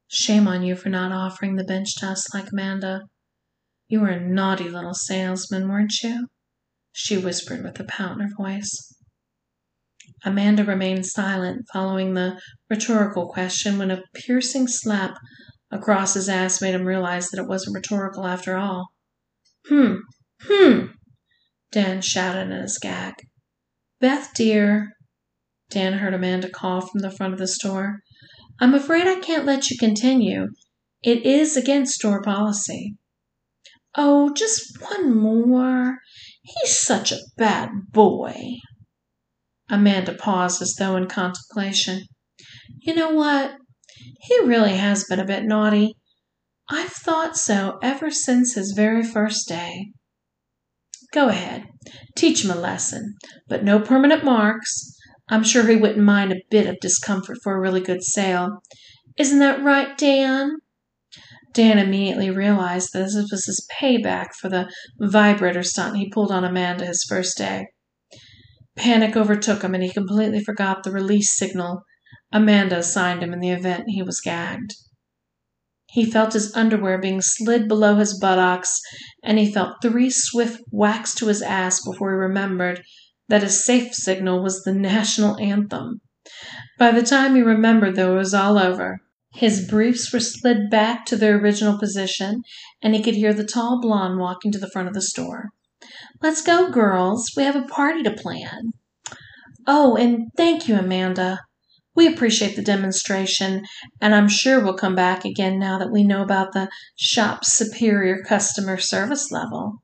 Shame 0.07 0.47
on 0.47 0.63
you 0.63 0.75
for 0.75 0.89
not 0.89 1.11
offering 1.11 1.55
the 1.55 1.63
bench 1.63 1.95
to 1.97 2.07
us 2.07 2.33
like 2.33 2.51
Amanda. 2.51 3.01
You 3.89 4.01
were 4.01 4.09
a 4.09 4.19
naughty 4.19 4.69
little 4.69 4.93
salesman, 4.93 5.67
weren't 5.67 6.03
you? 6.03 6.27
She 6.91 7.17
whispered 7.17 7.63
with 7.63 7.79
a 7.79 7.83
pout 7.83 8.19
in 8.19 8.19
her 8.19 8.35
voice. 8.37 8.93
Amanda 10.23 10.63
remained 10.63 11.07
silent, 11.07 11.65
following 11.73 12.13
the 12.13 12.39
rhetorical 12.69 13.27
question, 13.27 13.79
when 13.79 13.89
a 13.89 14.03
piercing 14.13 14.67
slap 14.67 15.17
across 15.71 16.13
his 16.13 16.29
ass 16.29 16.61
made 16.61 16.75
him 16.75 16.85
realize 16.85 17.29
that 17.29 17.41
it 17.41 17.47
wasn't 17.47 17.75
rhetorical 17.75 18.27
after 18.27 18.55
all. 18.55 18.89
Hmm, 19.67 19.95
hmm, 20.43 20.85
Dan 21.71 22.01
shouted 22.01 22.51
in 22.51 22.61
his 22.61 22.77
gag. 22.77 23.15
Beth, 23.99 24.31
dear, 24.35 24.93
Dan 25.71 25.93
heard 25.93 26.13
Amanda 26.13 26.49
call 26.49 26.81
from 26.81 26.99
the 26.99 27.11
front 27.11 27.33
of 27.33 27.39
the 27.39 27.47
store. 27.47 28.01
I'm 28.59 28.75
afraid 28.75 29.07
I 29.07 29.19
can't 29.19 29.45
let 29.45 29.71
you 29.71 29.77
continue. 29.79 30.49
It 31.01 31.25
is 31.25 31.57
against 31.57 31.95
store 31.95 32.21
policy. 32.21 32.97
Oh, 33.95 34.33
just 34.33 34.77
one 34.81 35.15
more. 35.15 35.97
He's 36.41 36.77
such 36.77 37.11
a 37.11 37.19
bad 37.37 37.69
boy. 37.91 38.35
Amanda 39.69 40.13
paused 40.13 40.61
as 40.61 40.75
though 40.77 40.95
in 40.95 41.07
contemplation. 41.07 42.03
You 42.79 42.95
know 42.95 43.11
what? 43.11 43.55
He 44.21 44.39
really 44.39 44.77
has 44.77 45.03
been 45.05 45.19
a 45.19 45.25
bit 45.25 45.43
naughty. 45.43 45.95
I've 46.69 46.91
thought 46.91 47.35
so 47.35 47.79
ever 47.81 48.11
since 48.11 48.53
his 48.53 48.73
very 48.75 49.03
first 49.03 49.47
day. 49.47 49.91
Go 51.11 51.29
ahead, 51.29 51.65
teach 52.15 52.45
him 52.45 52.51
a 52.51 52.55
lesson, 52.55 53.15
but 53.47 53.63
no 53.63 53.79
permanent 53.79 54.23
marks. 54.23 54.95
I'm 55.27 55.43
sure 55.43 55.65
he 55.65 55.75
wouldn't 55.75 56.03
mind 56.03 56.31
a 56.31 56.41
bit 56.51 56.67
of 56.67 56.79
discomfort 56.79 57.37
for 57.43 57.55
a 57.55 57.59
really 57.59 57.81
good 57.81 58.03
sale. 58.03 58.61
Isn't 59.17 59.39
that 59.39 59.63
right, 59.63 59.97
Dan? 59.97 60.57
Dan 61.53 61.79
immediately 61.79 62.29
realized 62.29 62.93
that 62.93 62.99
this 62.99 63.15
was 63.15 63.45
his 63.45 63.67
payback 63.79 64.33
for 64.39 64.49
the 64.49 64.71
vibrator 64.99 65.63
stunt 65.63 65.97
he 65.97 66.09
pulled 66.09 66.31
on 66.31 66.43
Amanda 66.43 66.85
his 66.85 67.05
first 67.07 67.37
day. 67.37 67.67
Panic 68.75 69.15
overtook 69.15 69.63
him 69.63 69.73
and 69.73 69.83
he 69.83 69.91
completely 69.91 70.43
forgot 70.43 70.83
the 70.83 70.91
release 70.91 71.37
signal 71.37 71.83
Amanda 72.31 72.77
assigned 72.77 73.23
him 73.23 73.33
in 73.33 73.39
the 73.39 73.49
event 73.49 73.85
he 73.87 74.03
was 74.03 74.21
gagged. 74.21 74.75
He 75.87 76.05
felt 76.05 76.33
his 76.33 76.55
underwear 76.55 76.99
being 76.99 77.21
slid 77.21 77.67
below 77.67 77.95
his 77.95 78.19
buttocks, 78.19 78.79
and 79.23 79.39
he 79.39 79.51
felt 79.51 79.81
three 79.81 80.11
swift 80.11 80.61
whacks 80.71 81.15
to 81.15 81.27
his 81.27 81.41
ass 81.41 81.83
before 81.83 82.11
he 82.11 82.17
remembered 82.17 82.83
that 83.27 83.41
his 83.41 83.65
safe 83.65 83.95
signal 83.95 84.43
was 84.43 84.63
the 84.63 84.73
national 84.73 85.39
anthem. 85.39 86.01
By 86.77 86.91
the 86.91 87.01
time 87.01 87.35
he 87.35 87.41
remembered, 87.41 87.95
though, 87.95 88.13
it 88.13 88.19
was 88.19 88.35
all 88.35 88.59
over. 88.59 88.99
His 89.33 89.67
briefs 89.67 90.11
were 90.11 90.19
slid 90.19 90.69
back 90.69 91.05
to 91.05 91.15
their 91.15 91.37
original 91.37 91.77
position, 91.77 92.41
and 92.81 92.95
he 92.95 93.03
could 93.03 93.15
hear 93.15 93.33
the 93.33 93.45
tall 93.45 93.79
blonde 93.79 94.19
walking 94.19 94.51
to 94.51 94.59
the 94.59 94.69
front 94.69 94.87
of 94.87 94.93
the 94.93 95.01
store. 95.01 95.49
Let's 96.21 96.41
go, 96.41 96.69
girls. 96.69 97.31
We 97.37 97.43
have 97.43 97.55
a 97.55 97.63
party 97.63 98.03
to 98.03 98.11
plan. 98.11 98.71
Oh, 99.67 99.95
and 99.95 100.31
thank 100.35 100.67
you, 100.67 100.75
Amanda. 100.75 101.39
We 101.95 102.07
appreciate 102.07 102.55
the 102.55 102.61
demonstration, 102.61 103.65
and 104.01 104.15
I'm 104.15 104.29
sure 104.29 104.63
we'll 104.63 104.73
come 104.73 104.95
back 104.95 105.25
again 105.25 105.59
now 105.59 105.77
that 105.77 105.91
we 105.91 106.03
know 106.03 106.21
about 106.21 106.53
the 106.53 106.69
shop's 106.95 107.53
superior 107.53 108.23
customer 108.23 108.77
service 108.77 109.31
level. 109.31 109.83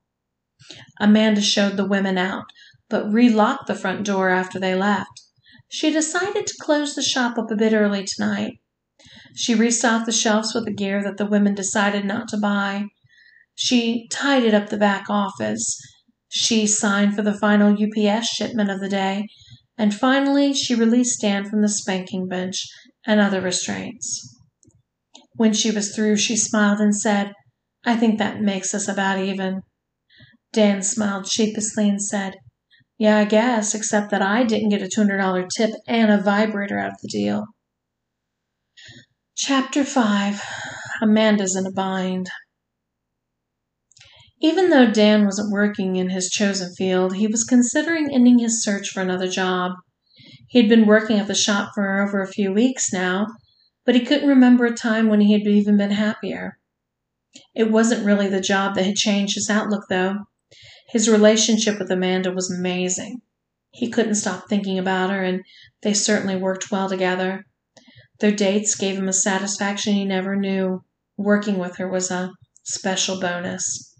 Amanda 1.00 1.42
showed 1.42 1.78
the 1.78 1.88
women 1.88 2.18
out, 2.18 2.46
but 2.90 3.12
relocked 3.12 3.68
the 3.68 3.76
front 3.76 4.06
door 4.06 4.30
after 4.30 4.60
they 4.60 4.76
left. 4.76 5.22
She 5.68 5.92
decided 5.92 6.48
to 6.48 6.58
close 6.62 6.96
the 6.96 7.02
shop 7.02 7.38
up 7.38 7.52
a 7.52 7.56
bit 7.56 7.74
early 7.74 8.06
tonight. 8.06 8.60
She 9.36 9.54
restocked 9.54 10.06
the 10.06 10.14
shelves 10.14 10.54
with 10.56 10.66
the 10.66 10.74
gear 10.74 11.04
that 11.04 11.18
the 11.18 11.26
women 11.26 11.54
decided 11.54 12.06
not 12.06 12.30
to 12.30 12.38
buy. 12.38 12.86
She 13.54 14.08
tidied 14.10 14.54
up 14.54 14.70
the 14.70 14.78
back 14.78 15.10
office. 15.10 15.78
She 16.30 16.66
signed 16.66 17.16
for 17.16 17.22
the 17.22 17.38
final 17.38 17.74
UPS 17.74 18.28
shipment 18.28 18.72
of 18.72 18.80
the 18.80 18.90
day. 18.90 19.28
And 19.78 19.94
finally, 19.94 20.54
she 20.54 20.74
released 20.74 21.22
Dan 21.22 21.50
from 21.50 21.62
the 21.62 21.68
spanking 21.68 22.28
bench 22.30 22.66
and 23.06 23.20
other 23.20 23.42
restraints. 23.42 24.34
When 25.34 25.52
she 25.52 25.70
was 25.70 25.94
through, 25.94 26.16
she 26.16 26.38
smiled 26.38 26.80
and 26.80 26.96
said, 26.96 27.34
I 27.84 27.98
think 27.98 28.18
that 28.18 28.40
makes 28.40 28.74
us 28.74 28.88
about 28.88 29.20
even. 29.20 29.62
Dan 30.54 30.82
smiled 30.82 31.28
sheepishly 31.28 31.90
and 31.90 32.02
said, 32.02 32.36
Yeah, 32.98 33.18
I 33.18 33.26
guess, 33.26 33.76
except 33.76 34.12
that 34.12 34.22
I 34.22 34.46
didn't 34.46 34.70
get 34.70 34.82
a 34.82 34.88
$200 34.88 35.50
tip 35.56 35.72
and 35.88 36.10
a 36.10 36.22
vibrator 36.22 36.80
out 36.80 36.92
of 36.92 37.02
the 37.02 37.10
deal. 37.10 37.46
Chapter 39.38 39.84
5 39.84 40.42
Amanda's 41.02 41.58
in 41.58 41.66
a 41.66 41.72
Bind. 41.72 42.30
Even 44.42 44.70
though 44.70 44.90
Dan 44.90 45.26
wasn't 45.26 45.52
working 45.52 45.98
in 45.98 46.10
his 46.10 46.30
chosen 46.30 46.74
field, 46.74 47.18
he 47.18 47.28
was 47.28 47.44
considering 47.44 48.10
ending 48.14 48.40
his 48.40 48.64
search 48.64 48.88
for 48.88 49.02
another 49.02 49.28
job. 49.28 49.74
He 50.48 50.60
had 50.60 50.70
been 50.70 50.86
working 50.86 51.20
at 51.20 51.28
the 51.28 51.36
shop 51.36 51.72
for 51.76 52.02
over 52.02 52.22
a 52.22 52.32
few 52.32 52.54
weeks 52.54 52.94
now, 52.94 53.28
but 53.86 53.94
he 53.94 54.06
couldn't 54.06 54.30
remember 54.30 54.64
a 54.64 54.74
time 54.74 55.10
when 55.10 55.20
he 55.20 55.34
had 55.34 55.42
even 55.42 55.76
been 55.76 55.92
happier. 55.92 56.58
It 57.54 57.70
wasn't 57.70 58.06
really 58.06 58.30
the 58.30 58.40
job 58.40 58.76
that 58.76 58.86
had 58.86 58.96
changed 58.96 59.36
his 59.36 59.50
outlook, 59.50 59.84
though. 59.90 60.16
His 60.92 61.10
relationship 61.10 61.78
with 61.78 61.92
Amanda 61.92 62.32
was 62.32 62.50
amazing. 62.50 63.20
He 63.72 63.90
couldn't 63.90 64.16
stop 64.16 64.48
thinking 64.48 64.80
about 64.80 65.10
her, 65.10 65.22
and 65.22 65.42
they 65.84 65.94
certainly 65.94 66.38
worked 66.38 66.72
well 66.72 66.88
together. 66.88 67.44
Their 68.20 68.32
dates 68.32 68.76
gave 68.76 68.98
him 68.98 69.10
a 69.10 69.14
satisfaction 69.14 69.94
he 69.94 70.06
never 70.06 70.36
knew. 70.36 70.84
Working 71.18 71.58
with 71.58 71.78
her 71.78 71.88
was 71.88 72.12
a 72.12 72.32
special 72.64 73.20
bonus. 73.20 73.94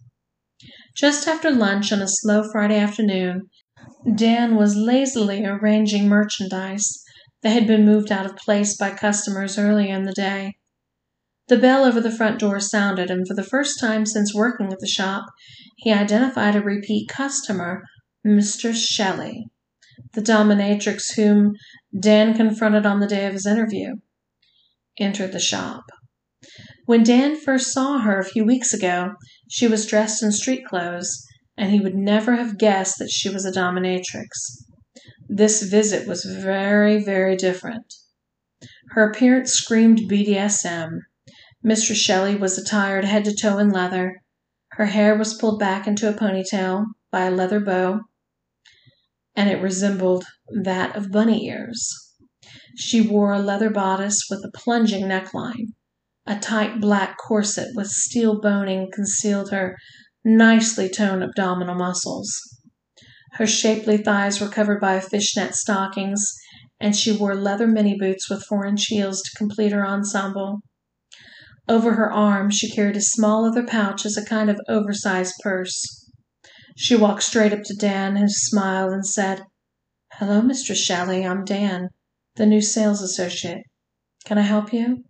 Just 0.96 1.28
after 1.28 1.52
lunch 1.52 1.92
on 1.92 2.02
a 2.02 2.08
slow 2.08 2.50
Friday 2.50 2.78
afternoon, 2.80 3.50
Dan 4.16 4.56
was 4.56 4.76
lazily 4.76 5.46
arranging 5.46 6.08
merchandise 6.08 7.04
that 7.44 7.50
had 7.50 7.68
been 7.68 7.86
moved 7.86 8.12
out 8.12 8.26
of 8.26 8.38
place 8.38 8.78
by 8.78 8.92
customers 8.92 9.58
earlier 9.58 9.94
in 9.94 10.04
the 10.04 10.14
day. 10.14 10.54
The 11.48 11.58
bell 11.58 11.84
over 11.84 12.02
the 12.02 12.16
front 12.16 12.40
door 12.40 12.60
sounded, 12.60 13.12
and 13.12 13.28
for 13.28 13.36
the 13.36 13.44
first 13.44 13.80
time 13.80 14.06
since 14.06 14.34
working 14.34 14.72
at 14.74 14.80
the 14.80 14.88
shop, 14.88 15.26
he 15.76 15.92
identified 15.92 16.56
a 16.56 16.62
repeat 16.62 17.08
customer, 17.08 17.84
Mistress 18.24 18.84
Shelley, 18.84 19.46
the 20.14 20.22
dominatrix 20.22 21.16
whom 21.16 21.54
Dan 21.98 22.34
confronted 22.34 22.86
on 22.86 23.00
the 23.00 23.08
day 23.08 23.28
of 23.28 23.34
his 23.34 23.46
interview. 23.46 23.96
Entered 25.00 25.32
the 25.34 25.40
shop. 25.40 25.84
When 26.86 27.04
Dan 27.04 27.36
first 27.36 27.74
saw 27.74 28.00
her 28.00 28.20
a 28.20 28.26
few 28.26 28.46
weeks 28.46 28.74
ago, 28.74 29.16
she 29.50 29.68
was 29.68 29.86
dressed 29.86 30.24
in 30.24 30.32
street 30.32 30.64
clothes, 30.66 31.26
and 31.58 31.72
he 31.72 31.80
would 31.80 31.96
never 31.96 32.36
have 32.36 32.58
guessed 32.58 33.00
that 33.00 33.10
she 33.10 33.30
was 33.30 33.46
a 33.46 33.52
dominatrix. 33.52 34.28
This 35.28 35.64
visit 35.64 36.08
was 36.08 36.24
very, 36.24 37.04
very 37.04 37.36
different. 37.36 37.94
Her 38.92 39.10
appearance 39.10 39.52
screamed 39.52 40.10
BDSM. 40.10 41.00
Mistress 41.64 41.98
Shelley 41.98 42.36
was 42.36 42.58
attired 42.58 43.06
head 43.06 43.26
to 43.26 43.36
toe 43.36 43.58
in 43.58 43.70
leather. 43.70 44.22
Her 44.74 44.86
hair 44.86 45.18
was 45.18 45.34
pulled 45.34 45.60
back 45.60 45.88
into 45.88 46.08
a 46.08 46.14
ponytail 46.14 46.86
by 47.12 47.26
a 47.26 47.32
leather 47.32 47.60
bow, 47.60 48.02
and 49.36 49.50
it 49.50 49.62
resembled 49.62 50.26
that 50.64 50.96
of 50.96 51.12
bunny 51.12 51.48
ears. 51.48 52.05
She 52.78 53.00
wore 53.00 53.32
a 53.32 53.40
leather 53.40 53.70
bodice 53.70 54.28
with 54.30 54.44
a 54.44 54.52
plunging 54.52 55.06
neckline. 55.06 55.74
A 56.26 56.38
tight 56.38 56.82
black 56.82 57.18
corset 57.18 57.70
with 57.74 57.88
steel 57.88 58.42
boning 58.42 58.90
concealed 58.94 59.52
her 59.52 59.78
nicely 60.26 60.90
toned 60.90 61.24
abdominal 61.24 61.76
muscles. 61.76 62.34
Her 63.34 63.48
shapely 63.48 63.98
thighs 63.98 64.42
were 64.42 64.50
covered 64.50 64.82
by 64.82 65.00
fishnet 65.00 65.56
stockings, 65.56 66.34
and 66.80 66.96
she 66.96 67.12
wore 67.12 67.36
leather 67.36 67.68
mini 67.68 67.98
boots 67.98 68.30
with 68.30 68.44
four 68.44 68.66
inch 68.66 68.88
heels 68.88 69.22
to 69.22 69.38
complete 69.38 69.72
her 69.72 69.88
ensemble. 69.88 70.62
Over 71.70 71.94
her 71.94 72.12
arm, 72.12 72.50
she 72.50 72.70
carried 72.70 72.98
a 72.98 73.02
small 73.02 73.44
leather 73.44 73.66
pouch 73.66 74.06
as 74.06 74.18
a 74.18 74.26
kind 74.26 74.50
of 74.50 74.60
oversized 74.68 75.36
purse. 75.42 76.10
She 76.76 76.96
walked 76.96 77.24
straight 77.24 77.54
up 77.54 77.64
to 77.64 77.76
Dan, 77.76 78.18
who 78.18 78.28
smiled 78.28 78.92
and 78.92 79.06
said, 79.06 79.44
Hello, 80.14 80.42
Mistress 80.42 80.84
Shelley. 80.84 81.26
I'm 81.26 81.46
Dan, 81.46 81.90
the 82.36 82.46
new 82.46 82.62
sales 82.62 83.02
associate. 83.02 83.64
Can 84.26 84.38
I 84.38 84.42
help 84.42 84.74
you? 84.74 85.04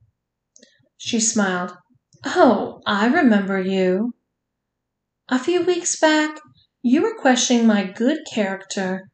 She 0.97 1.19
smiled. 1.19 1.73
Oh, 2.23 2.81
I 2.85 3.07
remember 3.07 3.59
you. 3.59 4.13
A 5.29 5.39
few 5.39 5.63
weeks 5.63 5.99
back, 5.99 6.39
you 6.81 7.01
were 7.01 7.17
questioning 7.17 7.65
my 7.65 7.83
good 7.83 8.19
character. 8.31 9.09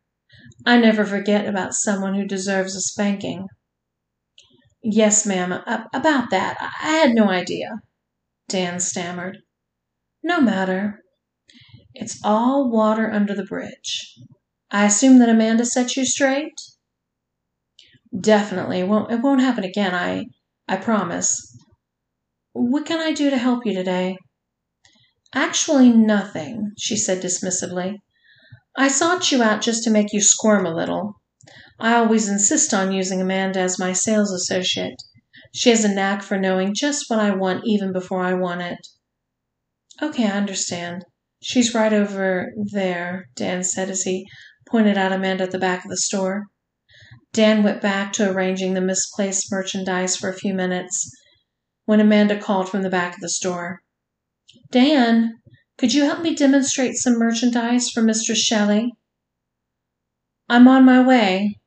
I 0.65 0.77
never 0.77 1.05
forget 1.05 1.47
about 1.47 1.73
someone 1.73 2.15
who 2.15 2.25
deserves 2.25 2.75
a 2.75 2.81
spanking. 2.81 3.47
Yes, 4.83 5.25
ma'am, 5.25 5.51
about 5.93 6.31
that. 6.31 6.57
I 6.59 6.91
had 6.91 7.11
no 7.11 7.29
idea. 7.29 7.69
Dan 8.49 8.79
stammered. 8.79 9.37
No 10.23 10.41
matter. 10.41 11.03
It's 11.93 12.19
all 12.23 12.69
water 12.69 13.11
under 13.11 13.33
the 13.33 13.45
bridge. 13.45 14.15
I 14.69 14.85
assume 14.85 15.19
that 15.19 15.29
Amanda 15.29 15.65
set 15.65 15.95
you 15.95 16.05
straight? 16.05 16.53
Definitely. 18.19 18.79
It 18.81 18.87
won't, 18.87 19.11
it 19.11 19.21
won't 19.21 19.41
happen 19.41 19.63
again. 19.63 19.93
I, 19.93 20.25
I 20.67 20.77
promise. 20.77 21.57
What 22.53 22.85
can 22.85 22.99
I 22.99 23.13
do 23.13 23.29
to 23.29 23.37
help 23.37 23.65
you 23.65 23.73
today? 23.73 24.17
Actually, 25.33 25.89
nothing, 25.89 26.71
she 26.77 26.97
said 26.97 27.21
dismissively. 27.21 27.99
I 28.77 28.89
sought 28.89 29.31
you 29.31 29.41
out 29.41 29.61
just 29.61 29.83
to 29.85 29.89
make 29.89 30.11
you 30.11 30.21
squirm 30.21 30.65
a 30.65 30.75
little. 30.75 31.21
I 31.79 31.95
always 31.95 32.27
insist 32.27 32.73
on 32.73 32.91
using 32.91 33.21
Amanda 33.21 33.59
as 33.59 33.79
my 33.79 33.93
sales 33.93 34.31
associate. 34.31 35.01
She 35.53 35.69
has 35.69 35.83
a 35.83 35.93
knack 35.93 36.21
for 36.21 36.37
knowing 36.37 36.73
just 36.73 37.05
what 37.09 37.19
I 37.19 37.31
want 37.31 37.63
even 37.65 37.93
before 37.93 38.21
I 38.21 38.33
want 38.33 38.61
it. 38.61 38.87
Okay, 40.01 40.25
I 40.25 40.37
understand. 40.37 41.05
She's 41.41 41.73
right 41.73 41.93
over 41.93 42.51
there, 42.71 43.29
Dan 43.35 43.63
said 43.63 43.89
as 43.89 44.03
he 44.03 44.27
pointed 44.67 44.97
out 44.97 45.11
Amanda 45.11 45.43
at 45.45 45.51
the 45.51 45.59
back 45.59 45.83
of 45.83 45.89
the 45.89 45.97
store. 45.97 46.47
Dan 47.33 47.63
went 47.63 47.81
back 47.81 48.11
to 48.13 48.29
arranging 48.29 48.73
the 48.73 48.81
misplaced 48.81 49.51
merchandise 49.51 50.17
for 50.17 50.29
a 50.29 50.37
few 50.37 50.53
minutes 50.53 51.09
when 51.85 51.99
Amanda 51.99 52.37
called 52.37 52.69
from 52.69 52.81
the 52.81 52.89
back 52.89 53.15
of 53.15 53.21
the 53.21 53.29
store. 53.29 53.81
Dan, 54.69 55.39
could 55.77 55.93
you 55.93 56.03
help 56.03 56.21
me 56.21 56.35
demonstrate 56.35 56.95
some 56.95 57.17
merchandise 57.17 57.89
for 57.89 58.01
Mistress 58.01 58.39
Shelley? 58.39 58.91
I'm 60.49 60.67
on 60.67 60.83
my 60.83 61.01
way, 61.01 61.59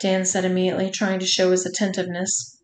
Dan 0.00 0.24
said 0.24 0.46
immediately, 0.46 0.90
trying 0.90 1.18
to 1.20 1.26
show 1.26 1.50
his 1.50 1.66
attentiveness. 1.66 2.58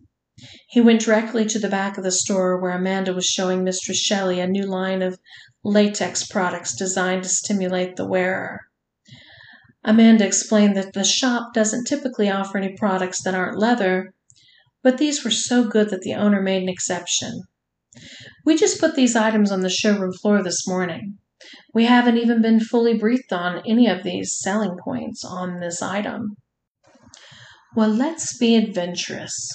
He 0.68 0.80
went 0.80 1.02
directly 1.02 1.44
to 1.46 1.58
the 1.58 1.68
back 1.68 1.98
of 1.98 2.04
the 2.04 2.10
store 2.10 2.58
where 2.58 2.72
Amanda 2.72 3.12
was 3.12 3.26
showing 3.26 3.62
Mistress 3.62 3.98
Shelley 3.98 4.40
a 4.40 4.46
new 4.46 4.64
line 4.64 5.02
of 5.02 5.18
latex 5.62 6.26
products 6.26 6.74
designed 6.74 7.24
to 7.24 7.28
stimulate 7.28 7.96
the 7.96 8.06
wearer. 8.06 8.60
Amanda 9.84 10.26
explained 10.26 10.76
that 10.76 10.92
the 10.92 11.04
shop 11.04 11.54
doesn't 11.54 11.86
typically 11.86 12.28
offer 12.28 12.58
any 12.58 12.76
products 12.76 13.22
that 13.22 13.34
aren't 13.34 13.58
leather, 13.58 14.12
but 14.82 14.98
these 14.98 15.24
were 15.24 15.30
so 15.30 15.66
good 15.66 15.90
that 15.90 16.02
the 16.02 16.14
owner 16.14 16.42
made 16.42 16.62
an 16.62 16.68
exception. 16.68 17.42
We 18.44 18.56
just 18.56 18.80
put 18.80 18.94
these 18.94 19.16
items 19.16 19.50
on 19.50 19.60
the 19.60 19.70
showroom 19.70 20.12
floor 20.12 20.42
this 20.42 20.66
morning. 20.66 21.18
We 21.74 21.86
haven't 21.86 22.18
even 22.18 22.42
been 22.42 22.60
fully 22.60 22.96
briefed 22.96 23.32
on 23.32 23.62
any 23.66 23.88
of 23.88 24.02
these 24.02 24.38
selling 24.38 24.76
points 24.84 25.24
on 25.24 25.60
this 25.60 25.80
item. 25.82 26.36
Well, 27.74 27.88
let's 27.88 28.36
be 28.36 28.56
adventurous. 28.56 29.50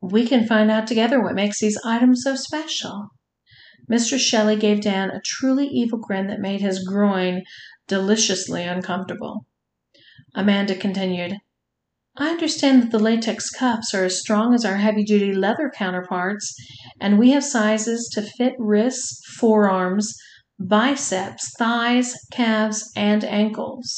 We 0.00 0.26
can 0.26 0.46
find 0.46 0.70
out 0.70 0.86
together 0.86 1.20
what 1.20 1.34
makes 1.34 1.60
these 1.60 1.78
items 1.84 2.22
so 2.22 2.36
special. 2.36 3.08
Mistress 3.88 4.22
Shelley 4.22 4.56
gave 4.56 4.82
Dan 4.82 5.10
a 5.10 5.20
truly 5.24 5.66
evil 5.66 5.98
grin 5.98 6.26
that 6.26 6.40
made 6.40 6.60
his 6.60 6.86
groin 6.86 7.42
deliciously 7.88 8.62
uncomfortable. 8.62 9.46
Amanda 10.34 10.74
continued, 10.74 11.38
I 12.16 12.30
understand 12.30 12.82
that 12.82 12.90
the 12.90 12.98
latex 12.98 13.48
cuffs 13.48 13.94
are 13.94 14.04
as 14.04 14.20
strong 14.20 14.52
as 14.52 14.64
our 14.64 14.76
heavy 14.76 15.04
duty 15.04 15.32
leather 15.32 15.70
counterparts, 15.74 16.54
and 17.00 17.18
we 17.18 17.30
have 17.30 17.44
sizes 17.44 18.08
to 18.12 18.22
fit 18.22 18.54
wrists, 18.58 19.20
forearms, 19.38 20.14
biceps, 20.58 21.52
thighs, 21.58 22.16
calves, 22.32 22.90
and 22.96 23.24
ankles. 23.24 23.88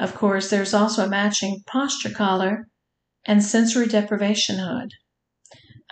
Of 0.00 0.14
course, 0.14 0.50
there's 0.50 0.74
also 0.74 1.04
a 1.04 1.08
matching 1.08 1.60
posture 1.66 2.10
collar 2.10 2.66
and 3.26 3.44
sensory 3.44 3.86
deprivation 3.86 4.58
hood. 4.58 4.90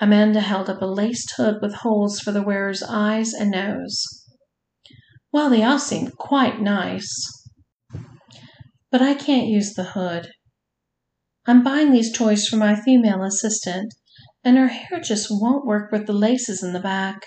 Amanda 0.01 0.41
held 0.41 0.71
up 0.71 0.81
a 0.81 0.87
laced 0.87 1.35
hood 1.37 1.57
with 1.61 1.75
holes 1.77 2.19
for 2.19 2.33
the 2.33 2.43
wearer's 2.43 2.83
eyes 2.83 3.33
and 3.35 3.51
nose. 3.51 4.22
Well, 5.33 5.49
they 5.49 5.63
all 5.63 5.79
seem 5.79 6.11
quite 6.11 6.61
nice. 6.61 7.11
But 8.91 9.01
I 9.01 9.15
can't 9.15 9.49
use 9.49 9.73
the 9.73 9.85
hood. 9.85 10.31
I'm 11.47 11.65
buying 11.65 11.91
these 11.91 12.13
toys 12.13 12.47
for 12.47 12.57
my 12.57 12.77
female 12.77 13.23
assistant, 13.23 13.95
and 14.45 14.59
her 14.59 14.69
hair 14.69 15.01
just 15.01 15.29
won't 15.31 15.67
work 15.67 15.91
with 15.91 16.07
the 16.07 16.13
laces 16.13 16.63
in 16.63 16.75
the 16.75 16.81
back. 16.81 17.23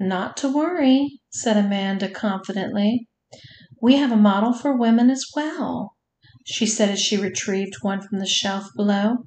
Not 0.00 0.36
to 0.38 0.48
worry, 0.48 1.20
said 1.30 1.56
Amanda 1.56 2.08
confidently. 2.08 3.06
We 3.80 3.96
have 3.96 4.10
a 4.10 4.16
model 4.16 4.52
for 4.52 4.76
women 4.76 5.10
as 5.10 5.24
well, 5.36 5.94
she 6.46 6.66
said 6.66 6.88
as 6.88 7.00
she 7.00 7.16
retrieved 7.16 7.76
one 7.82 8.00
from 8.00 8.18
the 8.18 8.26
shelf 8.26 8.68
below. 8.74 9.26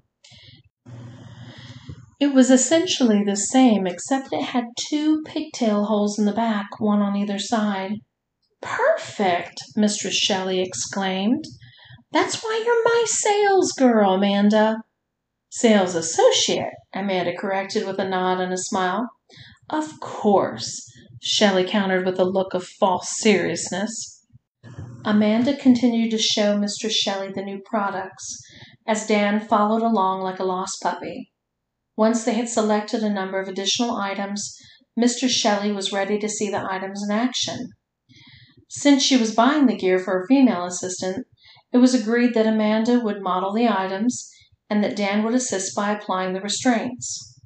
It 2.17 2.33
was 2.33 2.49
essentially 2.49 3.23
the 3.23 3.35
same, 3.35 3.85
except 3.85 4.31
it 4.31 4.41
had 4.41 4.65
two 4.89 5.21
pigtail 5.23 5.85
holes 5.85 6.17
in 6.17 6.25
the 6.25 6.31
back, 6.31 6.79
one 6.79 7.01
on 7.01 7.17
either 7.17 7.37
side. 7.37 7.99
Perfect! 8.61 9.61
Mistress 9.75 10.15
Shelley 10.15 10.61
exclaimed. 10.61 11.43
That's 12.11 12.41
why 12.41 12.63
you're 12.65 12.83
my 12.85 13.03
sales 13.05 13.73
girl, 13.73 14.13
Amanda. 14.13 14.77
Sales 15.49 15.93
associate, 15.93 16.73
Amanda 16.93 17.35
corrected 17.35 17.85
with 17.85 17.99
a 17.99 18.07
nod 18.07 18.39
and 18.39 18.53
a 18.53 18.57
smile. 18.57 19.09
Of 19.69 19.99
course, 19.99 20.89
Shelley 21.21 21.65
countered 21.65 22.05
with 22.05 22.19
a 22.19 22.23
look 22.23 22.53
of 22.53 22.65
false 22.65 23.09
seriousness. 23.19 24.25
Amanda 25.03 25.55
continued 25.57 26.11
to 26.11 26.17
show 26.17 26.57
Mistress 26.57 26.95
Shelley 26.95 27.31
the 27.33 27.43
new 27.43 27.61
products, 27.65 28.41
as 28.87 29.05
Dan 29.05 29.39
followed 29.39 29.81
along 29.81 30.21
like 30.21 30.39
a 30.39 30.45
lost 30.45 30.77
puppy. 30.81 31.31
Once 31.97 32.23
they 32.23 32.33
had 32.33 32.49
selected 32.49 33.01
a 33.01 33.09
number 33.09 33.39
of 33.39 33.47
additional 33.47 33.95
items, 33.95 34.57
Mistress 34.97 35.31
Shelley 35.31 35.71
was 35.71 35.93
ready 35.93 36.19
to 36.19 36.29
see 36.29 36.49
the 36.49 36.65
items 36.69 37.03
in 37.03 37.11
action. 37.11 37.69
Since 38.69 39.03
she 39.03 39.15
was 39.15 39.35
buying 39.35 39.67
the 39.67 39.77
gear 39.77 39.99
for 39.99 40.11
her 40.11 40.25
female 40.27 40.65
assistant, 40.65 41.25
it 41.71 41.77
was 41.77 41.93
agreed 41.93 42.33
that 42.33 42.47
Amanda 42.47 42.99
would 42.99 43.21
model 43.21 43.53
the 43.53 43.69
items 43.69 44.29
and 44.69 44.83
that 44.83 44.95
Dan 44.95 45.23
would 45.23 45.35
assist 45.35 45.75
by 45.75 45.91
applying 45.91 46.33
the 46.33 46.41
restraints. 46.41 47.39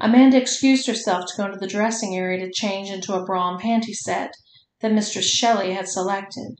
Amanda 0.00 0.36
excused 0.36 0.86
herself 0.86 1.26
to 1.26 1.36
go 1.36 1.46
into 1.46 1.58
the 1.58 1.66
dressing 1.66 2.16
area 2.16 2.44
to 2.44 2.52
change 2.52 2.90
into 2.90 3.14
a 3.14 3.24
bra 3.24 3.52
and 3.52 3.60
panty 3.60 3.94
set 3.94 4.32
that 4.80 4.92
Mistress 4.92 5.28
Shelley 5.28 5.72
had 5.72 5.88
selected. 5.88 6.56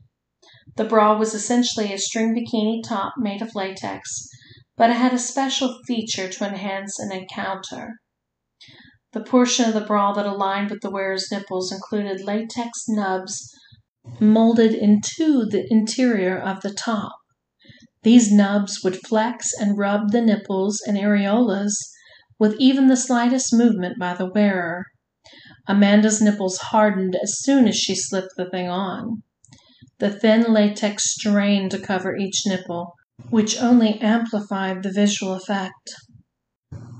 The 0.75 0.85
bra 0.85 1.17
was 1.17 1.33
essentially 1.33 1.93
a 1.93 1.97
string 1.97 2.33
bikini 2.33 2.81
top 2.81 3.15
made 3.17 3.41
of 3.41 3.53
latex, 3.53 4.29
but 4.75 4.89
it 4.89 4.95
had 4.95 5.13
a 5.13 5.19
special 5.19 5.79
feature 5.85 6.27
to 6.27 6.45
enhance 6.45 6.99
an 6.99 7.11
encounter. 7.11 7.99
The 9.11 9.21
portion 9.21 9.65
of 9.65 9.73
the 9.73 9.81
bra 9.81 10.13
that 10.13 10.25
aligned 10.25 10.71
with 10.71 10.81
the 10.81 10.89
wearer's 10.89 11.31
nipples 11.31 11.71
included 11.71 12.25
latex 12.25 12.85
nubs 12.87 13.53
molded 14.19 14.73
into 14.73 15.45
the 15.45 15.65
interior 15.69 16.37
of 16.37 16.61
the 16.61 16.73
top. 16.73 17.13
These 18.01 18.31
nubs 18.31 18.81
would 18.83 19.05
flex 19.07 19.53
and 19.57 19.77
rub 19.77 20.11
the 20.11 20.21
nipples 20.21 20.81
and 20.85 20.97
areolas 20.97 21.73
with 22.39 22.55
even 22.59 22.87
the 22.87 22.97
slightest 22.97 23.53
movement 23.53 23.97
by 23.99 24.13
the 24.13 24.29
wearer. 24.29 24.85
Amanda's 25.67 26.21
nipples 26.21 26.57
hardened 26.57 27.15
as 27.21 27.39
soon 27.39 27.67
as 27.67 27.77
she 27.77 27.95
slipped 27.95 28.33
the 28.35 28.49
thing 28.49 28.67
on. 28.67 29.23
The 29.99 30.09
thin 30.09 30.51
latex 30.51 31.13
strained 31.13 31.71
to 31.71 31.79
cover 31.79 32.17
each 32.17 32.43
nipple, 32.45 32.95
which 33.29 33.61
only 33.61 33.99
amplified 33.99 34.83
the 34.83 34.91
visual 34.91 35.33
effect. 35.33 35.93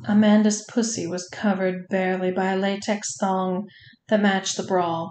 Amanda's 0.05 0.65
pussy 0.69 1.07
was 1.07 1.29
covered 1.29 1.87
barely 1.89 2.31
by 2.31 2.51
a 2.51 2.57
latex 2.57 3.15
thong 3.17 3.67
that 4.09 4.21
matched 4.21 4.57
the 4.57 4.63
bra. 4.63 5.09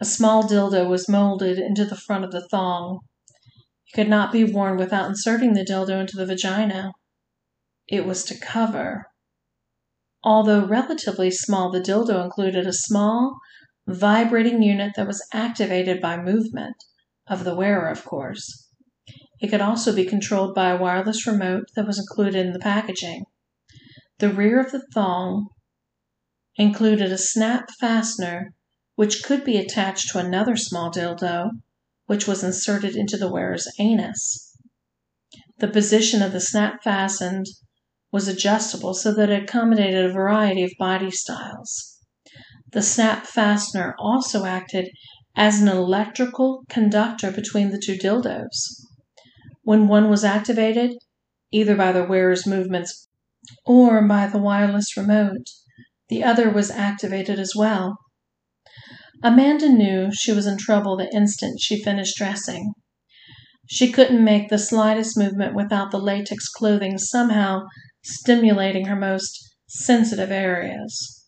A 0.00 0.04
small 0.04 0.44
dildo 0.44 0.88
was 0.88 1.08
molded 1.08 1.58
into 1.58 1.84
the 1.84 1.96
front 1.96 2.24
of 2.24 2.30
the 2.30 2.46
thong. 2.48 3.00
It 3.88 3.96
could 3.96 4.08
not 4.08 4.32
be 4.32 4.44
worn 4.44 4.76
without 4.76 5.08
inserting 5.08 5.54
the 5.54 5.64
dildo 5.64 6.00
into 6.00 6.16
the 6.16 6.26
vagina. 6.26 6.92
It 7.88 8.06
was 8.06 8.24
to 8.26 8.38
cover. 8.38 9.06
Although 10.22 10.66
relatively 10.66 11.30
small, 11.30 11.70
the 11.70 11.80
dildo 11.80 12.22
included 12.22 12.66
a 12.66 12.72
small, 12.72 13.38
vibrating 13.88 14.62
unit 14.62 14.92
that 14.96 15.06
was 15.06 15.26
activated 15.32 16.00
by 16.00 16.16
movement 16.16 16.76
of 17.26 17.44
the 17.44 17.54
wearer, 17.54 17.88
of 17.88 18.04
course. 18.04 18.67
It 19.40 19.48
could 19.48 19.60
also 19.60 19.94
be 19.94 20.04
controlled 20.04 20.54
by 20.54 20.70
a 20.70 20.76
wireless 20.76 21.26
remote 21.26 21.68
that 21.76 21.86
was 21.86 21.98
included 21.98 22.46
in 22.46 22.52
the 22.52 22.58
packaging. 22.58 23.24
The 24.18 24.30
rear 24.30 24.60
of 24.60 24.72
the 24.72 24.84
thong 24.92 25.48
included 26.56 27.12
a 27.12 27.18
snap 27.18 27.70
fastener 27.78 28.52
which 28.96 29.22
could 29.22 29.44
be 29.44 29.56
attached 29.56 30.10
to 30.10 30.18
another 30.18 30.56
small 30.56 30.90
dildo 30.90 31.50
which 32.06 32.26
was 32.26 32.42
inserted 32.42 32.96
into 32.96 33.16
the 33.16 33.30
wearer's 33.30 33.68
anus. 33.78 34.56
The 35.58 35.68
position 35.68 36.20
of 36.20 36.32
the 36.32 36.40
snap 36.40 36.82
fastened 36.82 37.46
was 38.10 38.26
adjustable 38.26 38.94
so 38.94 39.14
that 39.14 39.30
it 39.30 39.44
accommodated 39.44 40.04
a 40.04 40.12
variety 40.12 40.64
of 40.64 40.72
body 40.80 41.12
styles. 41.12 41.98
The 42.72 42.82
snap 42.82 43.24
fastener 43.24 43.94
also 44.00 44.44
acted 44.44 44.90
as 45.36 45.60
an 45.60 45.68
electrical 45.68 46.64
conductor 46.68 47.30
between 47.30 47.70
the 47.70 47.80
two 47.80 47.96
dildos. 47.96 48.86
When 49.68 49.86
one 49.86 50.08
was 50.08 50.24
activated, 50.24 50.96
either 51.52 51.76
by 51.76 51.92
the 51.92 52.02
wearer's 52.02 52.46
movements 52.46 53.06
or 53.66 54.00
by 54.00 54.26
the 54.26 54.38
wireless 54.38 54.96
remote, 54.96 55.44
the 56.08 56.24
other 56.24 56.48
was 56.48 56.70
activated 56.70 57.38
as 57.38 57.52
well. 57.54 57.98
Amanda 59.22 59.68
knew 59.68 60.08
she 60.10 60.32
was 60.32 60.46
in 60.46 60.56
trouble 60.56 60.96
the 60.96 61.14
instant 61.14 61.60
she 61.60 61.82
finished 61.82 62.16
dressing. 62.16 62.72
She 63.66 63.92
couldn't 63.92 64.24
make 64.24 64.48
the 64.48 64.56
slightest 64.56 65.18
movement 65.18 65.54
without 65.54 65.90
the 65.90 66.00
latex 66.00 66.48
clothing 66.48 66.96
somehow 66.96 67.66
stimulating 68.02 68.86
her 68.86 68.96
most 68.96 69.54
sensitive 69.66 70.30
areas. 70.30 71.26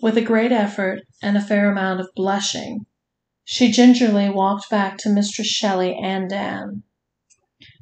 With 0.00 0.16
a 0.16 0.22
great 0.22 0.50
effort 0.50 1.00
and 1.22 1.36
a 1.36 1.42
fair 1.42 1.70
amount 1.70 2.00
of 2.00 2.08
blushing, 2.16 2.86
she 3.44 3.70
gingerly 3.70 4.30
walked 4.30 4.70
back 4.70 4.96
to 5.00 5.10
Mistress 5.10 5.48
Shelley 5.48 5.94
and 6.02 6.30
Dan. 6.30 6.82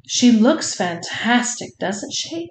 She 0.07 0.31
looks 0.31 0.75
fantastic, 0.75 1.77
doesn't 1.79 2.13
she? 2.13 2.49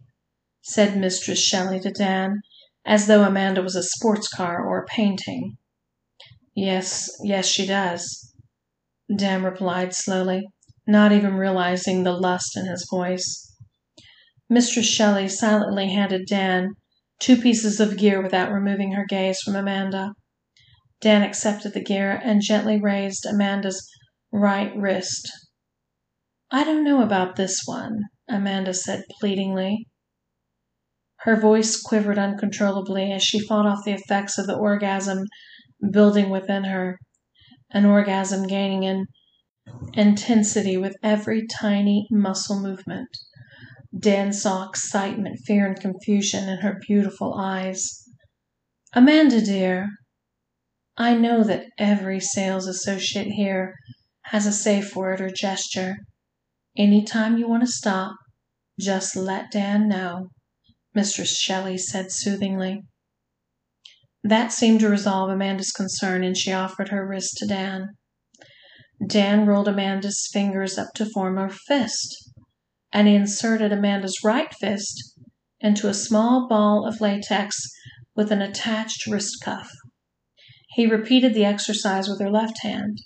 said 0.63 0.97
Mistress 0.97 1.41
Shelley 1.41 1.79
to 1.81 1.91
Dan, 1.91 2.41
as 2.85 3.07
though 3.07 3.23
Amanda 3.23 3.63
was 3.63 3.77
a 3.77 3.83
sports 3.83 4.29
car 4.29 4.65
or 4.65 4.81
a 4.81 4.87
painting. 4.87 5.57
Yes, 6.55 7.11
yes, 7.23 7.47
she 7.47 7.67
does, 7.67 8.33
Dan 9.15 9.43
replied 9.43 9.95
slowly, 9.95 10.49
not 10.87 11.13
even 11.13 11.35
realizing 11.35 12.03
the 12.03 12.13
lust 12.13 12.57
in 12.57 12.67
his 12.67 12.87
voice. 12.91 13.53
Mistress 14.49 14.87
Shelley 14.87 15.29
silently 15.29 15.93
handed 15.93 16.27
Dan 16.27 16.75
two 17.19 17.37
pieces 17.37 17.81
of 17.81 17.97
gear 17.97 18.23
without 18.23 18.53
removing 18.53 18.93
her 18.93 19.05
gaze 19.07 19.41
from 19.41 19.57
Amanda. 19.57 20.13
Dan 21.01 21.23
accepted 21.23 21.75
the 21.75 21.83
gear 21.83 22.21
and 22.23 22.43
gently 22.43 22.81
raised 22.81 23.27
Amanda's 23.27 23.87
right 24.33 24.75
wrist. 24.77 25.31
I 26.55 26.63
don't 26.63 26.85
know 26.85 27.03
about 27.03 27.35
this 27.35 27.63
one, 27.65 28.03
Amanda 28.29 28.75
said 28.75 29.03
pleadingly. 29.19 29.89
Her 31.23 31.35
voice 31.35 31.83
quivered 31.83 32.17
uncontrollably 32.17 33.11
as 33.11 33.25
she 33.25 33.41
fought 33.41 33.67
off 33.67 33.85
the 33.85 33.95
effects 33.95 34.39
of 34.39 34.47
the 34.47 34.55
orgasm 34.55 35.25
building 35.91 36.31
within 36.31 36.63
her, 36.63 37.01
an 37.73 37.85
orgasm 37.85 38.47
gaining 38.47 38.85
in 38.85 39.07
intensity 39.95 40.77
with 40.77 40.95
every 41.03 41.45
tiny 41.45 42.07
muscle 42.09 42.61
movement. 42.61 43.09
Dan 43.99 44.33
saw 44.33 44.69
excitement, 44.69 45.41
fear, 45.45 45.67
and 45.67 45.81
confusion 45.81 46.49
in 46.49 46.59
her 46.59 46.79
beautiful 46.87 47.35
eyes. 47.35 48.05
Amanda, 48.93 49.41
dear, 49.41 49.89
I 50.97 51.17
know 51.17 51.43
that 51.43 51.67
every 51.79 52.21
sales 52.21 52.69
associate 52.69 53.33
here 53.33 53.75
has 54.27 54.47
a 54.47 54.53
safe 54.53 54.95
word 54.95 55.21
or 55.21 55.31
gesture. 55.31 55.97
Anytime 56.77 57.39
you 57.39 57.49
want 57.49 57.62
to 57.62 57.68
stop, 57.68 58.16
just 58.81 59.14
let 59.14 59.53
Dan 59.53 59.89
know. 59.89 60.31
Mistress 60.95 61.39
Shelley 61.39 61.79
said 61.79 62.11
soothingly. 62.11 62.83
That 64.25 64.53
seemed 64.53 64.81
to 64.81 64.89
resolve 64.89 65.31
Amanda's 65.31 65.70
concern, 65.70 66.25
and 66.25 66.37
she 66.37 66.53
offered 66.53 66.89
her 66.89 67.07
wrist 67.07 67.37
to 67.39 67.47
Dan. 67.47 67.91
Dan 69.07 69.47
rolled 69.47 69.68
Amanda's 69.68 70.29
fingers 70.33 70.79
up 70.79 70.89
to 70.95 71.07
form 71.07 71.39
a 71.39 71.49
fist, 71.49 72.31
and 72.93 73.07
he 73.07 73.14
inserted 73.14 73.70
Amanda's 73.70 74.18
right 74.25 74.53
fist 74.55 75.18
into 75.61 75.89
a 75.89 75.95
small 75.95 76.49
ball 76.49 76.87
of 76.87 77.01
latex 77.01 77.57
with 78.16 78.33
an 78.33 78.43
attached 78.43 79.07
wrist 79.07 79.37
cuff. 79.43 79.70
He 80.70 80.87
repeated 80.87 81.35
the 81.35 81.45
exercise 81.45 82.09
with 82.09 82.20
her 82.20 82.31
left 82.31 82.62
hand, 82.62 82.99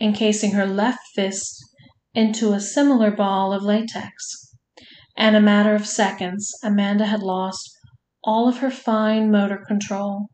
encasing 0.00 0.52
her 0.52 0.66
left 0.66 1.00
fist 1.14 1.62
into 2.14 2.52
a 2.52 2.60
similar 2.60 3.10
ball 3.10 3.52
of 3.52 3.62
latex. 3.62 4.54
In 5.16 5.34
a 5.34 5.40
matter 5.40 5.74
of 5.74 5.86
seconds, 5.86 6.52
Amanda 6.62 7.06
had 7.06 7.22
lost 7.22 7.70
all 8.24 8.48
of 8.48 8.58
her 8.58 8.70
fine 8.70 9.30
motor 9.30 9.62
control, 9.66 10.28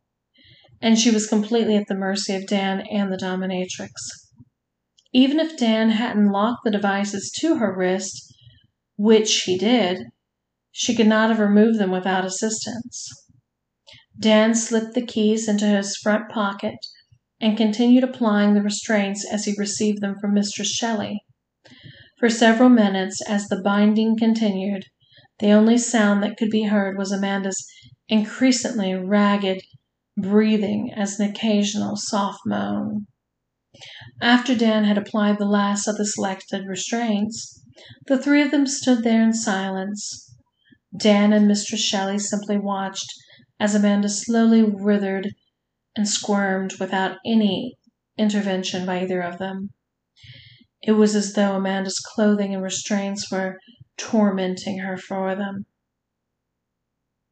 and 0.81 0.99
she 0.99 1.11
was 1.11 1.27
completely 1.27 1.77
at 1.77 1.87
the 1.89 1.95
mercy 1.95 2.35
of 2.35 2.47
Dan 2.47 2.81
and 2.91 3.13
the 3.13 3.17
dominatrix. 3.17 3.91
Even 5.13 5.41
if 5.41 5.57
Dan 5.57 5.91
hadn't 5.91 6.31
locked 6.31 6.61
the 6.65 6.71
devices 6.71 7.33
to 7.41 7.57
her 7.57 7.75
wrist, 7.75 8.35
which 8.97 9.43
he 9.45 9.57
did, 9.57 9.99
she 10.71 10.95
could 10.95 11.07
not 11.07 11.31
have 11.31 11.39
removed 11.39 11.79
them 11.79 11.91
without 11.91 12.25
assistance. 12.25 13.09
Dan 14.21 14.55
slipped 14.55 14.95
the 14.95 15.07
keys 15.07 15.49
into 15.49 15.67
his 15.67 15.97
front 15.97 16.29
pocket 16.29 16.79
and 17.41 17.57
continued 17.57 18.05
applying 18.05 18.55
the 18.55 18.63
restraints 18.63 19.25
as 19.25 19.45
he 19.45 19.55
received 19.57 20.01
them 20.01 20.17
from 20.21 20.35
Mistress 20.35 20.71
Shelley. 20.73 21.21
For 22.19 22.29
several 22.29 22.69
minutes, 22.69 23.21
as 23.29 23.47
the 23.47 23.63
binding 23.63 24.17
continued, 24.19 24.87
the 25.39 25.53
only 25.53 25.79
sound 25.79 26.21
that 26.23 26.37
could 26.37 26.51
be 26.51 26.65
heard 26.65 26.99
was 26.99 27.13
Amanda's 27.13 27.65
increasingly 28.09 28.93
ragged 28.95 29.63
breathing 30.17 30.93
as 30.93 31.21
an 31.21 31.31
occasional 31.31 31.95
soft 31.95 32.41
moan. 32.45 33.07
After 34.21 34.57
Dan 34.57 34.83
had 34.83 34.99
applied 34.99 35.39
the 35.39 35.47
last 35.47 35.87
of 35.87 35.97
the 35.97 36.05
selected 36.05 36.67
restraints, 36.67 37.63
the 38.09 38.19
three 38.19 38.43
of 38.43 38.51
them 38.51 38.67
stood 38.67 39.05
there 39.05 39.23
in 39.23 39.33
silence. 39.33 40.35
Dan 40.97 41.33
and 41.33 41.47
Mistress 41.47 41.85
Shelley 41.85 42.19
simply 42.19 42.59
watched 42.59 43.13
as 43.61 43.77
Amanda 43.77 44.09
slowly 44.09 44.63
writhed 44.63 45.29
and 45.95 46.09
squirmed 46.09 46.75
without 46.81 47.19
any 47.25 47.77
intervention 48.17 48.85
by 48.85 49.03
either 49.03 49.21
of 49.21 49.39
them. 49.39 49.71
It 50.83 50.93
was 50.93 51.15
as 51.15 51.33
though 51.33 51.57
Amanda's 51.57 51.99
clothing 51.99 52.55
and 52.55 52.63
restraints 52.63 53.31
were 53.31 53.59
tormenting 53.97 54.79
her 54.79 54.97
for 54.97 55.35
them. 55.35 55.67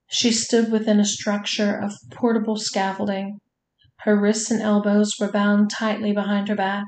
She 0.09 0.33
stood 0.33 0.71
within 0.71 1.01
a 1.01 1.05
structure 1.05 1.77
of 1.77 1.93
portable 2.11 2.57
scaffolding. 2.57 3.41
Her 4.01 4.19
wrists 4.19 4.51
and 4.51 4.63
elbows 4.63 5.15
were 5.19 5.31
bound 5.31 5.71
tightly 5.71 6.13
behind 6.13 6.49
her 6.49 6.55
back. 6.55 6.87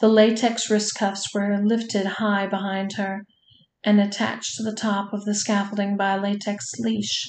The 0.00 0.08
latex 0.08 0.70
wrist 0.70 0.94
cuffs 0.94 1.32
were 1.34 1.58
lifted 1.62 2.06
high 2.06 2.46
behind 2.46 2.94
her 2.94 3.24
and 3.82 4.00
attached 4.00 4.56
to 4.56 4.62
the 4.62 4.74
top 4.74 5.12
of 5.12 5.24
the 5.24 5.34
scaffolding 5.34 5.96
by 5.96 6.14
a 6.14 6.20
latex 6.20 6.72
leash. 6.78 7.26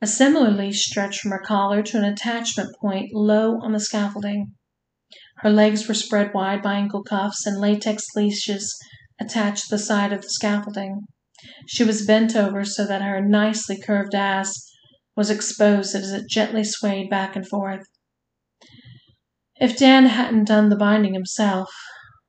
A 0.00 0.06
similar 0.06 0.50
leash 0.50 0.86
stretched 0.86 1.20
from 1.20 1.32
her 1.32 1.42
collar 1.44 1.82
to 1.82 1.98
an 1.98 2.04
attachment 2.04 2.74
point 2.80 3.12
low 3.12 3.58
on 3.60 3.72
the 3.72 3.80
scaffolding. 3.80 4.54
Her 5.40 5.50
legs 5.50 5.86
were 5.86 5.94
spread 5.94 6.34
wide 6.34 6.62
by 6.62 6.74
ankle 6.74 7.02
cuffs, 7.02 7.46
and 7.46 7.60
latex 7.60 8.04
leashes 8.16 8.76
attached 9.20 9.64
to 9.64 9.70
the 9.70 9.78
side 9.78 10.12
of 10.12 10.22
the 10.22 10.30
scaffolding. 10.30 11.06
She 11.66 11.84
was 11.84 12.06
bent 12.06 12.34
over 12.34 12.64
so 12.64 12.84
that 12.86 13.02
her 13.02 13.20
nicely 13.20 13.80
curved 13.80 14.14
ass 14.14 14.52
was 15.16 15.30
exposed 15.30 15.94
as 15.94 16.12
it 16.12 16.28
gently 16.28 16.64
swayed 16.64 17.08
back 17.08 17.36
and 17.36 17.46
forth. 17.46 17.86
If 19.60 19.76
Dan 19.76 20.06
hadn't 20.06 20.44
done 20.44 20.68
the 20.68 20.76
binding 20.76 21.14
himself, 21.14 21.70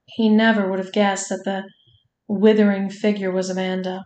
he 0.06 0.30
never 0.30 0.70
would 0.70 0.80
have 0.80 0.92
guessed 0.92 1.30
that 1.30 1.44
the 1.46 1.64
withering 2.28 2.90
figure 2.90 3.32
was 3.32 3.50
Amanda. 3.50 4.04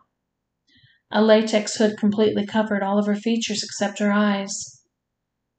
A 1.12 1.22
latex 1.22 1.76
hood 1.76 1.98
completely 1.98 2.46
covered 2.46 2.84
all 2.84 2.98
of 2.98 3.06
her 3.06 3.16
features 3.16 3.64
except 3.64 4.00
her 4.00 4.12
eyes. 4.12 4.73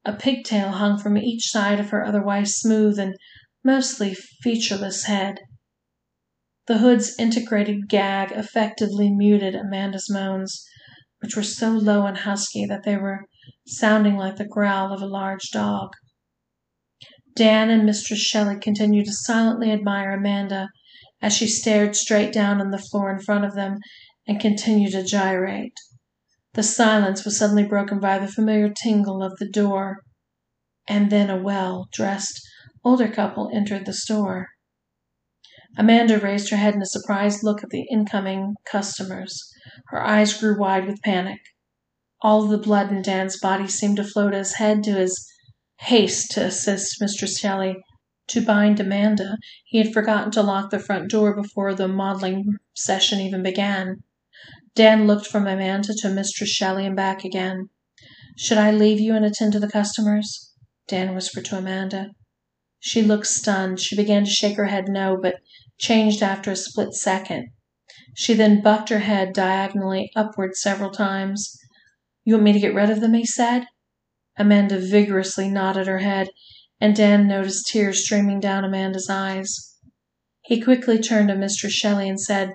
A 0.04 0.12
pigtail 0.12 0.72
hung 0.72 0.98
from 0.98 1.16
each 1.16 1.50
side 1.50 1.80
of 1.80 1.90
her 1.90 2.04
otherwise 2.04 2.56
smooth 2.56 2.98
and 2.98 3.16
mostly 3.62 4.14
featureless 4.42 5.04
head. 5.04 5.40
The 6.66 6.78
hood's 6.78 7.14
integrated 7.18 7.88
gag 7.88 8.32
effectively 8.32 9.10
muted 9.10 9.54
Amanda's 9.54 10.10
moans, 10.10 10.64
which 11.20 11.36
were 11.36 11.42
so 11.42 11.70
low 11.70 12.06
and 12.06 12.18
husky 12.18 12.66
that 12.66 12.84
they 12.84 12.96
were 12.96 13.24
sounding 13.66 14.16
like 14.16 14.36
the 14.36 14.46
growl 14.46 14.92
of 14.92 15.00
a 15.00 15.06
large 15.06 15.50
dog. 15.50 15.92
Dan 17.34 17.70
and 17.70 17.84
Mistress 17.84 18.20
Shelley 18.20 18.58
continued 18.60 19.06
to 19.06 19.12
silently 19.12 19.72
admire 19.72 20.12
Amanda 20.12 20.68
as 21.20 21.34
she 21.34 21.46
stared 21.46 21.96
straight 21.96 22.32
down 22.32 22.60
on 22.60 22.70
the 22.70 22.78
floor 22.78 23.10
in 23.10 23.20
front 23.20 23.44
of 23.44 23.54
them 23.54 23.78
and 24.26 24.38
continued 24.38 24.92
to 24.92 25.02
gyrate. 25.02 25.76
The 26.54 26.62
silence 26.62 27.24
was 27.24 27.36
suddenly 27.36 27.64
broken 27.64 27.98
by 27.98 28.20
the 28.20 28.28
familiar 28.28 28.68
tingle 28.68 29.24
of 29.24 29.38
the 29.38 29.48
door, 29.48 30.04
and 30.86 31.10
then 31.10 31.28
a 31.28 31.36
well 31.36 31.88
dressed 31.92 32.40
older 32.84 33.08
couple 33.08 33.50
entered 33.52 33.86
the 33.86 33.92
store. 33.92 34.50
Amanda 35.76 36.16
raised 36.20 36.50
her 36.50 36.56
head 36.56 36.74
in 36.74 36.82
a 36.82 36.86
surprised 36.86 37.42
look 37.42 37.64
at 37.64 37.70
the 37.70 37.88
incoming 37.90 38.54
customers. 38.64 39.36
Her 39.88 40.00
eyes 40.00 40.38
grew 40.38 40.56
wide 40.56 40.86
with 40.86 41.02
panic. 41.02 41.40
All 42.22 42.44
of 42.44 42.50
the 42.50 42.58
blood 42.58 42.92
in 42.92 43.02
Dan's 43.02 43.40
body 43.40 43.66
seemed 43.66 43.96
to 43.96 44.04
flow 44.04 44.30
to 44.30 44.38
his 44.38 44.54
head, 44.54 44.84
to 44.84 44.92
his 44.92 45.26
haste 45.80 46.30
to 46.32 46.44
assist 46.44 47.00
Mistress 47.00 47.36
Shelley 47.36 47.82
to 48.28 48.40
bind 48.40 48.78
Amanda. 48.78 49.38
He 49.64 49.78
had 49.78 49.92
forgotten 49.92 50.30
to 50.30 50.42
lock 50.42 50.70
the 50.70 50.78
front 50.78 51.10
door 51.10 51.34
before 51.34 51.74
the 51.74 51.88
modeling 51.88 52.44
session 52.74 53.18
even 53.18 53.42
began. 53.42 54.04
Dan 54.74 55.06
looked 55.06 55.26
from 55.26 55.46
Amanda 55.46 55.94
to 55.94 56.08
Mistress 56.08 56.50
Shelley 56.50 56.84
and 56.84 56.96
back 56.96 57.24
again. 57.24 57.68
Should 58.36 58.58
I 58.58 58.72
leave 58.72 58.98
you 58.98 59.14
and 59.14 59.24
attend 59.24 59.52
to 59.52 59.60
the 59.60 59.70
customers? 59.70 60.52
Dan 60.88 61.14
whispered 61.14 61.44
to 61.46 61.58
Amanda. 61.58 62.10
She 62.80 63.02
looked 63.02 63.28
stunned. 63.28 63.80
She 63.80 63.94
began 63.94 64.24
to 64.24 64.30
shake 64.30 64.56
her 64.56 64.66
head 64.66 64.88
no, 64.88 65.16
but 65.20 65.36
changed 65.78 66.22
after 66.22 66.50
a 66.50 66.56
split 66.56 66.92
second. 66.92 67.50
She 68.16 68.34
then 68.34 68.62
bucked 68.62 68.88
her 68.88 68.98
head 68.98 69.32
diagonally 69.32 70.10
upward 70.16 70.56
several 70.56 70.90
times. 70.90 71.56
You 72.24 72.34
want 72.34 72.44
me 72.44 72.52
to 72.52 72.60
get 72.60 72.74
rid 72.74 72.90
of 72.90 73.00
them? 73.00 73.14
he 73.14 73.24
said. 73.24 73.66
Amanda 74.36 74.78
vigorously 74.78 75.48
nodded 75.48 75.86
her 75.86 76.00
head, 76.00 76.28
and 76.80 76.96
Dan 76.96 77.28
noticed 77.28 77.68
tears 77.68 78.04
streaming 78.04 78.40
down 78.40 78.64
Amanda's 78.64 79.08
eyes. 79.08 79.78
He 80.42 80.60
quickly 80.60 80.98
turned 80.98 81.28
to 81.28 81.36
Mistress 81.36 81.72
Shelley 81.72 82.08
and 82.08 82.20
said, 82.20 82.54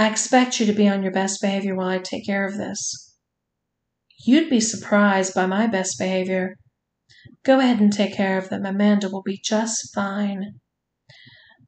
I 0.00 0.08
expect 0.08 0.58
you 0.58 0.64
to 0.64 0.72
be 0.72 0.88
on 0.88 1.02
your 1.02 1.12
best 1.12 1.42
behavior 1.42 1.74
while 1.74 1.88
I 1.88 1.98
take 1.98 2.24
care 2.24 2.46
of 2.46 2.56
this. 2.56 3.14
You'd 4.24 4.48
be 4.48 4.58
surprised 4.58 5.34
by 5.34 5.44
my 5.44 5.66
best 5.66 5.98
behavior. 5.98 6.56
Go 7.44 7.60
ahead 7.60 7.80
and 7.80 7.92
take 7.92 8.14
care 8.14 8.38
of 8.38 8.48
them. 8.48 8.64
Amanda 8.64 9.10
will 9.10 9.20
be 9.20 9.38
just 9.44 9.94
fine. 9.94 10.54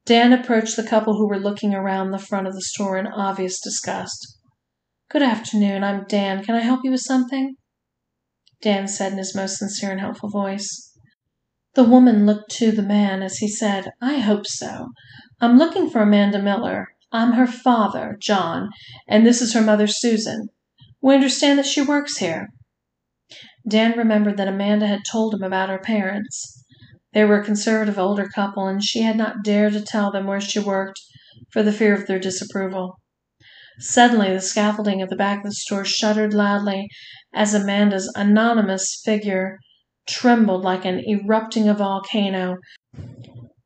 Dan 0.07 0.33
approached 0.33 0.77
the 0.77 0.83
couple 0.83 1.15
who 1.15 1.27
were 1.27 1.37
looking 1.37 1.75
around 1.75 2.09
the 2.09 2.17
front 2.17 2.47
of 2.47 2.55
the 2.55 2.63
store 2.63 2.97
in 2.97 3.05
obvious 3.05 3.61
disgust. 3.61 4.39
Good 5.11 5.21
afternoon. 5.21 5.83
I'm 5.83 6.05
Dan. 6.09 6.43
Can 6.43 6.55
I 6.55 6.61
help 6.61 6.79
you 6.83 6.89
with 6.89 7.01
something? 7.01 7.57
Dan 8.63 8.87
said 8.87 9.11
in 9.11 9.19
his 9.19 9.35
most 9.35 9.59
sincere 9.59 9.91
and 9.91 9.99
helpful 9.99 10.31
voice. 10.31 10.97
The 11.75 11.83
woman 11.83 12.25
looked 12.25 12.49
to 12.53 12.71
the 12.71 12.81
man 12.81 13.21
as 13.21 13.37
he 13.37 13.47
said, 13.47 13.91
I 14.01 14.17
hope 14.17 14.47
so. 14.47 14.87
I'm 15.39 15.59
looking 15.59 15.87
for 15.87 16.01
Amanda 16.01 16.41
Miller. 16.41 16.92
I'm 17.13 17.33
her 17.33 17.45
father, 17.45 18.17
John, 18.19 18.71
and 19.07 19.25
this 19.25 19.39
is 19.39 19.53
her 19.53 19.61
mother, 19.61 19.85
Susan. 19.85 20.49
We 20.99 21.13
understand 21.13 21.59
that 21.59 21.67
she 21.67 21.81
works 21.81 22.17
here. 22.17 22.49
Dan 23.67 23.95
remembered 23.97 24.37
that 24.37 24.47
Amanda 24.47 24.87
had 24.87 25.05
told 25.05 25.35
him 25.35 25.43
about 25.43 25.69
her 25.69 25.77
parents. 25.77 26.65
They 27.13 27.23
were 27.23 27.39
a 27.39 27.45
conservative 27.45 27.99
older 27.99 28.27
couple, 28.27 28.67
and 28.67 28.83
she 28.83 29.03
had 29.03 29.15
not 29.15 29.43
dared 29.43 29.73
to 29.73 29.81
tell 29.81 30.11
them 30.11 30.25
where 30.25 30.41
she 30.41 30.59
worked 30.59 30.99
for 31.51 31.61
the 31.61 31.71
fear 31.71 31.93
of 31.93 32.07
their 32.07 32.19
disapproval. 32.19 32.99
Suddenly, 33.79 34.33
the 34.33 34.41
scaffolding 34.41 35.01
at 35.01 35.09
the 35.09 35.15
back 35.15 35.39
of 35.39 35.45
the 35.45 35.51
store 35.51 35.85
shuddered 35.85 36.33
loudly 36.33 36.89
as 37.33 37.53
Amanda's 37.53 38.11
anonymous 38.15 38.99
figure 39.05 39.59
trembled 40.07 40.63
like 40.63 40.83
an 40.83 41.03
erupting 41.07 41.71
volcano 41.73 42.57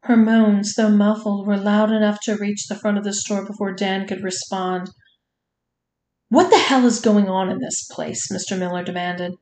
her 0.04 0.18
moans, 0.18 0.76
though 0.76 0.90
muffled, 0.90 1.46
were 1.46 1.58
loud 1.58 1.92
enough 1.92 2.20
to 2.22 2.38
reach 2.38 2.68
the 2.68 2.76
front 2.76 2.98
of 2.98 3.04
the 3.04 3.14
store 3.14 3.46
before 3.46 3.74
Dan 3.74 4.08
could 4.08 4.24
respond. 4.24 4.90
What 6.30 6.50
the 6.50 6.58
hell 6.58 6.86
is 6.86 7.00
going 7.00 7.28
on 7.28 7.50
in 7.50 7.60
this 7.60 7.86
place? 7.86 8.32
Mr. 8.32 8.58
Miller 8.58 8.84
demanded. 8.84 9.34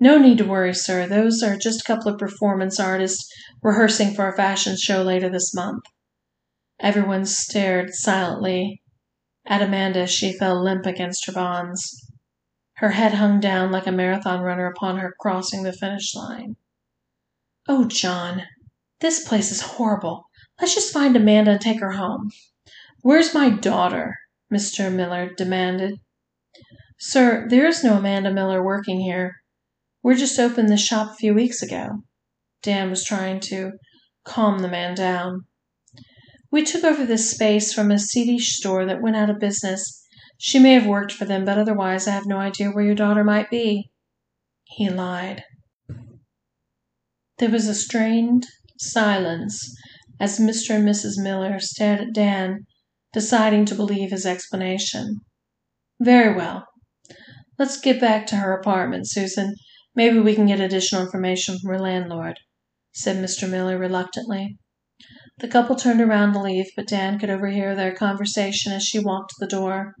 No 0.00 0.18
need 0.18 0.38
to 0.38 0.44
worry, 0.44 0.74
sir. 0.74 1.06
Those 1.06 1.42
are 1.42 1.56
just 1.56 1.80
a 1.80 1.84
couple 1.84 2.12
of 2.12 2.18
performance 2.18 2.78
artists 2.78 3.32
rehearsing 3.62 4.14
for 4.14 4.28
a 4.28 4.36
fashion 4.36 4.76
show 4.76 5.02
later 5.02 5.28
this 5.28 5.54
month. 5.54 5.84
Everyone 6.80 7.24
stared 7.24 7.94
silently 7.94 8.82
at 9.46 9.62
Amanda 9.62 10.00
as 10.00 10.10
she 10.10 10.36
fell 10.36 10.62
limp 10.62 10.86
against 10.86 11.26
her 11.26 11.32
bonds. 11.32 12.10
Her 12.74 12.90
head 12.90 13.14
hung 13.14 13.40
down 13.40 13.72
like 13.72 13.86
a 13.86 13.92
marathon 13.92 14.42
runner 14.42 14.66
upon 14.66 14.98
her 14.98 15.14
crossing 15.18 15.62
the 15.62 15.72
finish 15.72 16.14
line. 16.14 16.56
Oh, 17.68 17.86
John, 17.86 18.42
this 19.00 19.26
place 19.26 19.50
is 19.50 19.60
horrible. 19.60 20.24
Let's 20.60 20.74
just 20.74 20.92
find 20.92 21.16
Amanda 21.16 21.52
and 21.52 21.60
take 21.60 21.80
her 21.80 21.92
home. 21.92 22.30
Where's 23.02 23.34
my 23.34 23.50
daughter? 23.50 24.16
Mr. 24.52 24.92
Miller 24.92 25.30
demanded. 25.36 26.00
Sir, 26.98 27.46
there 27.48 27.66
is 27.66 27.84
no 27.84 27.98
Amanda 27.98 28.32
Miller 28.32 28.62
working 28.62 29.00
here. 29.00 29.36
We 30.02 30.14
just 30.14 30.38
opened 30.38 30.70
the 30.70 30.76
shop 30.76 31.10
a 31.10 31.16
few 31.16 31.34
weeks 31.34 31.62
ago. 31.62 32.02
Dan 32.62 32.90
was 32.90 33.04
trying 33.04 33.40
to 33.40 33.72
calm 34.24 34.60
the 34.60 34.68
man 34.68 34.94
down. 34.94 35.46
We 36.50 36.62
took 36.62 36.84
over 36.84 37.04
this 37.04 37.30
space 37.30 37.72
from 37.72 37.90
a 37.90 37.98
seedy 37.98 38.38
store 38.38 38.86
that 38.86 39.02
went 39.02 39.16
out 39.16 39.28
of 39.28 39.38
business. 39.38 40.04
She 40.38 40.58
may 40.58 40.72
have 40.72 40.86
worked 40.86 41.12
for 41.12 41.24
them, 41.24 41.44
but 41.44 41.58
otherwise 41.58 42.08
I 42.08 42.12
have 42.12 42.26
no 42.26 42.38
idea 42.38 42.70
where 42.70 42.84
your 42.84 42.94
daughter 42.94 43.24
might 43.24 43.50
be. 43.50 43.90
He 44.64 44.88
lied. 44.88 45.44
There 47.38 47.50
was 47.50 47.68
a 47.68 47.74
strained 47.74 48.46
silence 48.78 49.74
as 50.18 50.38
Mr. 50.38 50.76
and 50.76 50.88
Mrs. 50.88 51.22
Miller 51.22 51.58
stared 51.60 52.00
at 52.00 52.12
Dan, 52.12 52.66
deciding 53.12 53.64
to 53.66 53.74
believe 53.74 54.10
his 54.10 54.26
explanation. 54.26 55.20
Very 56.00 56.34
well. 56.34 56.66
Let's 57.58 57.80
get 57.80 58.00
back 58.00 58.26
to 58.28 58.36
her 58.36 58.52
apartment, 58.52 59.08
Susan. 59.08 59.54
Maybe 59.94 60.18
we 60.18 60.34
can 60.34 60.46
get 60.46 60.60
additional 60.60 61.02
information 61.02 61.58
from 61.58 61.70
her 61.70 61.78
landlord, 61.78 62.38
said 62.92 63.16
Mr. 63.16 63.48
Miller 63.48 63.78
reluctantly. 63.78 64.58
The 65.38 65.48
couple 65.48 65.76
turned 65.76 66.00
around 66.00 66.32
to 66.32 66.40
leave, 66.40 66.70
but 66.76 66.86
Dan 66.86 67.18
could 67.18 67.30
overhear 67.30 67.74
their 67.74 67.94
conversation 67.94 68.72
as 68.72 68.84
she 68.84 68.98
walked 68.98 69.30
to 69.30 69.36
the 69.40 69.46
door. 69.46 69.94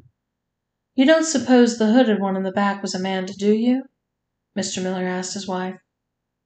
You 0.94 1.04
don't 1.04 1.24
suppose 1.24 1.76
the 1.76 1.92
hooded 1.92 2.20
one 2.20 2.36
in 2.36 2.42
the 2.42 2.52
back 2.52 2.80
was 2.80 2.94
Amanda, 2.94 3.34
do 3.34 3.52
you? 3.52 3.84
Mr. 4.56 4.82
Miller 4.82 5.06
asked 5.06 5.34
his 5.34 5.46
wife. 5.46 5.76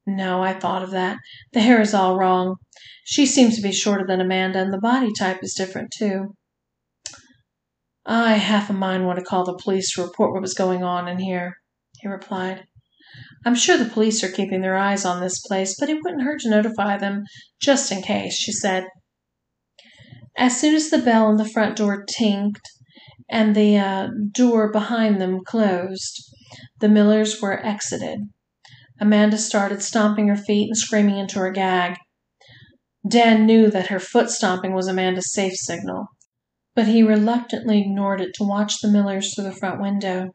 No, 0.06 0.42
I 0.42 0.54
thought 0.54 0.82
of 0.82 0.90
that. 0.90 1.18
The 1.52 1.60
hair 1.60 1.80
is 1.80 1.94
all 1.94 2.18
wrong. 2.18 2.56
She 3.04 3.26
seems 3.26 3.56
to 3.56 3.62
be 3.62 3.72
shorter 3.72 4.04
than 4.06 4.20
Amanda, 4.20 4.60
and 4.60 4.72
the 4.72 4.80
body 4.80 5.10
type 5.16 5.40
is 5.42 5.54
different, 5.54 5.92
too. 5.96 6.34
I 8.06 8.34
half 8.34 8.70
a 8.70 8.72
mind 8.72 9.06
want 9.06 9.18
to 9.18 9.24
call 9.24 9.44
the 9.44 9.60
police 9.62 9.94
to 9.94 10.02
report 10.02 10.32
what 10.32 10.42
was 10.42 10.54
going 10.54 10.82
on 10.82 11.06
in 11.06 11.18
here, 11.18 11.54
he 12.00 12.08
replied. 12.08 12.64
I'm 13.44 13.54
sure 13.54 13.76
the 13.76 13.84
police 13.84 14.24
are 14.24 14.30
keeping 14.30 14.62
their 14.62 14.76
eyes 14.76 15.04
on 15.04 15.20
this 15.20 15.40
place, 15.40 15.76
but 15.78 15.88
it 15.88 15.98
wouldn't 16.02 16.22
hurt 16.22 16.40
to 16.40 16.50
notify 16.50 16.96
them 16.96 17.24
just 17.60 17.92
in 17.92 18.02
case, 18.02 18.34
she 18.34 18.52
said. 18.52 18.86
As 20.36 20.58
soon 20.58 20.74
as 20.74 20.90
the 20.90 20.98
bell 20.98 21.26
on 21.26 21.36
the 21.36 21.48
front 21.48 21.76
door 21.76 22.04
tinked 22.04 22.66
and 23.28 23.54
the 23.54 23.76
uh, 23.78 24.08
door 24.32 24.70
behind 24.70 25.20
them 25.20 25.40
closed, 25.44 26.34
the 26.80 26.88
Millers 26.88 27.40
were 27.40 27.64
exited. 27.64 28.20
Amanda 29.00 29.38
started 29.38 29.82
stomping 29.82 30.28
her 30.28 30.36
feet 30.36 30.68
and 30.68 30.76
screaming 30.76 31.18
into 31.18 31.38
her 31.38 31.50
gag. 31.50 31.96
Dan 33.08 33.46
knew 33.46 33.70
that 33.70 33.86
her 33.86 33.98
foot 33.98 34.28
stomping 34.28 34.74
was 34.74 34.86
Amanda's 34.86 35.32
safe 35.32 35.54
signal, 35.56 36.08
but 36.74 36.86
he 36.86 37.02
reluctantly 37.02 37.80
ignored 37.80 38.20
it 38.20 38.34
to 38.34 38.44
watch 38.44 38.80
the 38.80 38.88
Millers 38.88 39.34
through 39.34 39.44
the 39.44 39.52
front 39.52 39.80
window. 39.80 40.30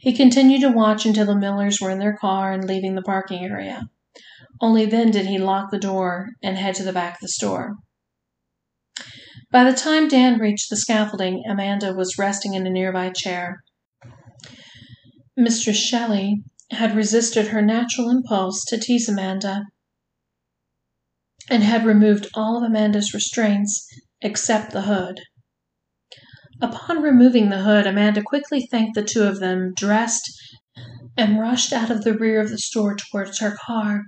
He 0.00 0.16
continued 0.16 0.62
to 0.62 0.70
watch 0.70 1.04
until 1.04 1.26
the 1.26 1.36
Millers 1.36 1.78
were 1.80 1.90
in 1.90 1.98
their 1.98 2.16
car 2.16 2.52
and 2.52 2.64
leaving 2.64 2.94
the 2.94 3.02
parking 3.02 3.44
area. 3.44 3.82
Only 4.60 4.86
then 4.86 5.10
did 5.10 5.26
he 5.26 5.38
lock 5.38 5.70
the 5.70 5.78
door 5.78 6.28
and 6.42 6.56
head 6.56 6.74
to 6.76 6.82
the 6.82 6.92
back 6.92 7.14
of 7.14 7.20
the 7.20 7.28
store. 7.28 7.76
By 9.50 9.64
the 9.64 9.76
time 9.76 10.08
Dan 10.08 10.38
reached 10.38 10.70
the 10.70 10.76
scaffolding, 10.76 11.44
Amanda 11.48 11.92
was 11.92 12.18
resting 12.18 12.54
in 12.54 12.66
a 12.66 12.70
nearby 12.70 13.10
chair. 13.10 13.62
Mistress 15.36 15.76
Shelley 15.76 16.42
had 16.74 16.96
resisted 16.96 17.48
her 17.48 17.62
natural 17.62 18.10
impulse 18.10 18.64
to 18.66 18.78
tease 18.78 19.08
Amanda 19.08 19.62
and 21.50 21.62
had 21.62 21.84
removed 21.84 22.28
all 22.34 22.56
of 22.56 22.62
Amanda's 22.62 23.12
restraints 23.12 23.86
except 24.20 24.72
the 24.72 24.82
hood. 24.82 25.20
Upon 26.60 27.02
removing 27.02 27.50
the 27.50 27.62
hood, 27.62 27.86
Amanda 27.86 28.22
quickly 28.22 28.66
thanked 28.70 28.94
the 28.94 29.02
two 29.02 29.24
of 29.24 29.40
them, 29.40 29.72
dressed, 29.76 30.30
and 31.16 31.38
rushed 31.38 31.72
out 31.72 31.90
of 31.90 32.04
the 32.04 32.14
rear 32.14 32.40
of 32.40 32.50
the 32.50 32.58
store 32.58 32.96
towards 32.96 33.40
her 33.40 33.56
car. 33.66 34.02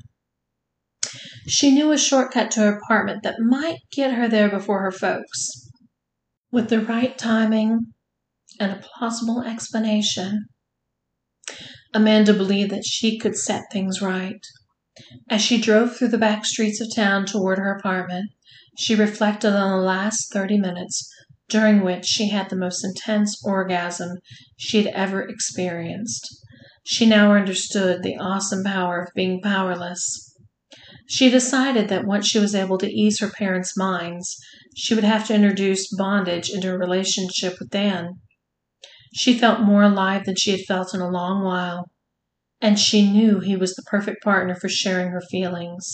She 1.47 1.71
knew 1.71 1.93
a 1.93 1.99
shortcut 1.99 2.51
to 2.53 2.61
her 2.61 2.79
apartment 2.79 3.23
that 3.23 3.41
might 3.41 3.79
get 3.93 4.15
her 4.15 4.29
there 4.29 4.49
before 4.49 4.83
her 4.83 4.93
folks. 4.93 5.69
With 6.51 6.69
the 6.69 6.81
right 6.81 7.17
timing 7.19 7.93
and 8.59 8.73
a 8.73 8.81
plausible 8.83 9.43
explanation, 9.43 10.47
Amanda 11.97 12.35
believed 12.35 12.71
that 12.73 12.85
she 12.85 13.19
could 13.19 13.39
set 13.39 13.73
things 13.73 14.03
right. 14.03 14.45
As 15.31 15.41
she 15.41 15.59
drove 15.59 15.97
through 15.97 16.09
the 16.09 16.19
back 16.19 16.45
streets 16.45 16.79
of 16.79 16.95
town 16.95 17.25
toward 17.25 17.57
her 17.57 17.75
apartment, 17.75 18.33
she 18.79 18.95
reflected 18.95 19.55
on 19.55 19.71
the 19.71 19.83
last 19.83 20.31
30 20.31 20.59
minutes 20.59 21.11
during 21.49 21.83
which 21.83 22.05
she 22.05 22.29
had 22.29 22.51
the 22.51 22.57
most 22.57 22.85
intense 22.85 23.41
orgasm 23.43 24.19
she 24.59 24.83
had 24.83 24.93
ever 24.95 25.23
experienced. 25.23 26.29
She 26.85 27.07
now 27.07 27.33
understood 27.33 28.03
the 28.03 28.19
awesome 28.19 28.63
power 28.63 29.01
of 29.01 29.15
being 29.15 29.41
powerless. 29.41 30.35
She 31.09 31.31
decided 31.31 31.89
that 31.89 32.05
once 32.05 32.29
she 32.29 32.39
was 32.39 32.55
able 32.55 32.77
to 32.77 32.93
ease 32.93 33.21
her 33.21 33.31
parents' 33.31 33.75
minds, 33.75 34.37
she 34.77 34.95
would 34.95 35.05
have 35.05 35.27
to 35.29 35.35
introduce 35.35 35.89
bondage 35.97 36.51
into 36.51 36.69
her 36.69 36.79
relationship 36.79 37.59
with 37.59 37.71
Dan. 37.71 38.21
She 39.17 39.39
felt 39.39 39.63
more 39.63 39.83
alive 39.83 40.27
than 40.27 40.37
she 40.37 40.51
had 40.51 40.67
felt 40.69 40.93
in 40.93 41.01
a 41.01 41.09
long 41.09 41.43
while, 41.43 41.87
and 42.61 42.79
she 42.79 43.11
knew 43.11 43.41
he 43.41 43.57
was 43.57 43.75
the 43.75 43.83
perfect 43.87 44.23
partner 44.23 44.55
for 44.55 44.69
sharing 44.69 45.09
her 45.09 45.23
feelings. 45.31 45.91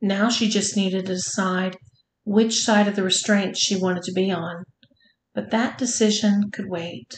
Now 0.00 0.30
she 0.30 0.48
just 0.48 0.74
needed 0.74 1.04
to 1.04 1.14
decide 1.14 1.76
which 2.24 2.64
side 2.64 2.88
of 2.88 2.96
the 2.96 3.02
restraint 3.02 3.58
she 3.58 3.76
wanted 3.76 4.04
to 4.04 4.12
be 4.12 4.30
on, 4.30 4.64
but 5.34 5.50
that 5.50 5.76
decision 5.76 6.50
could 6.50 6.70
wait. 6.70 7.14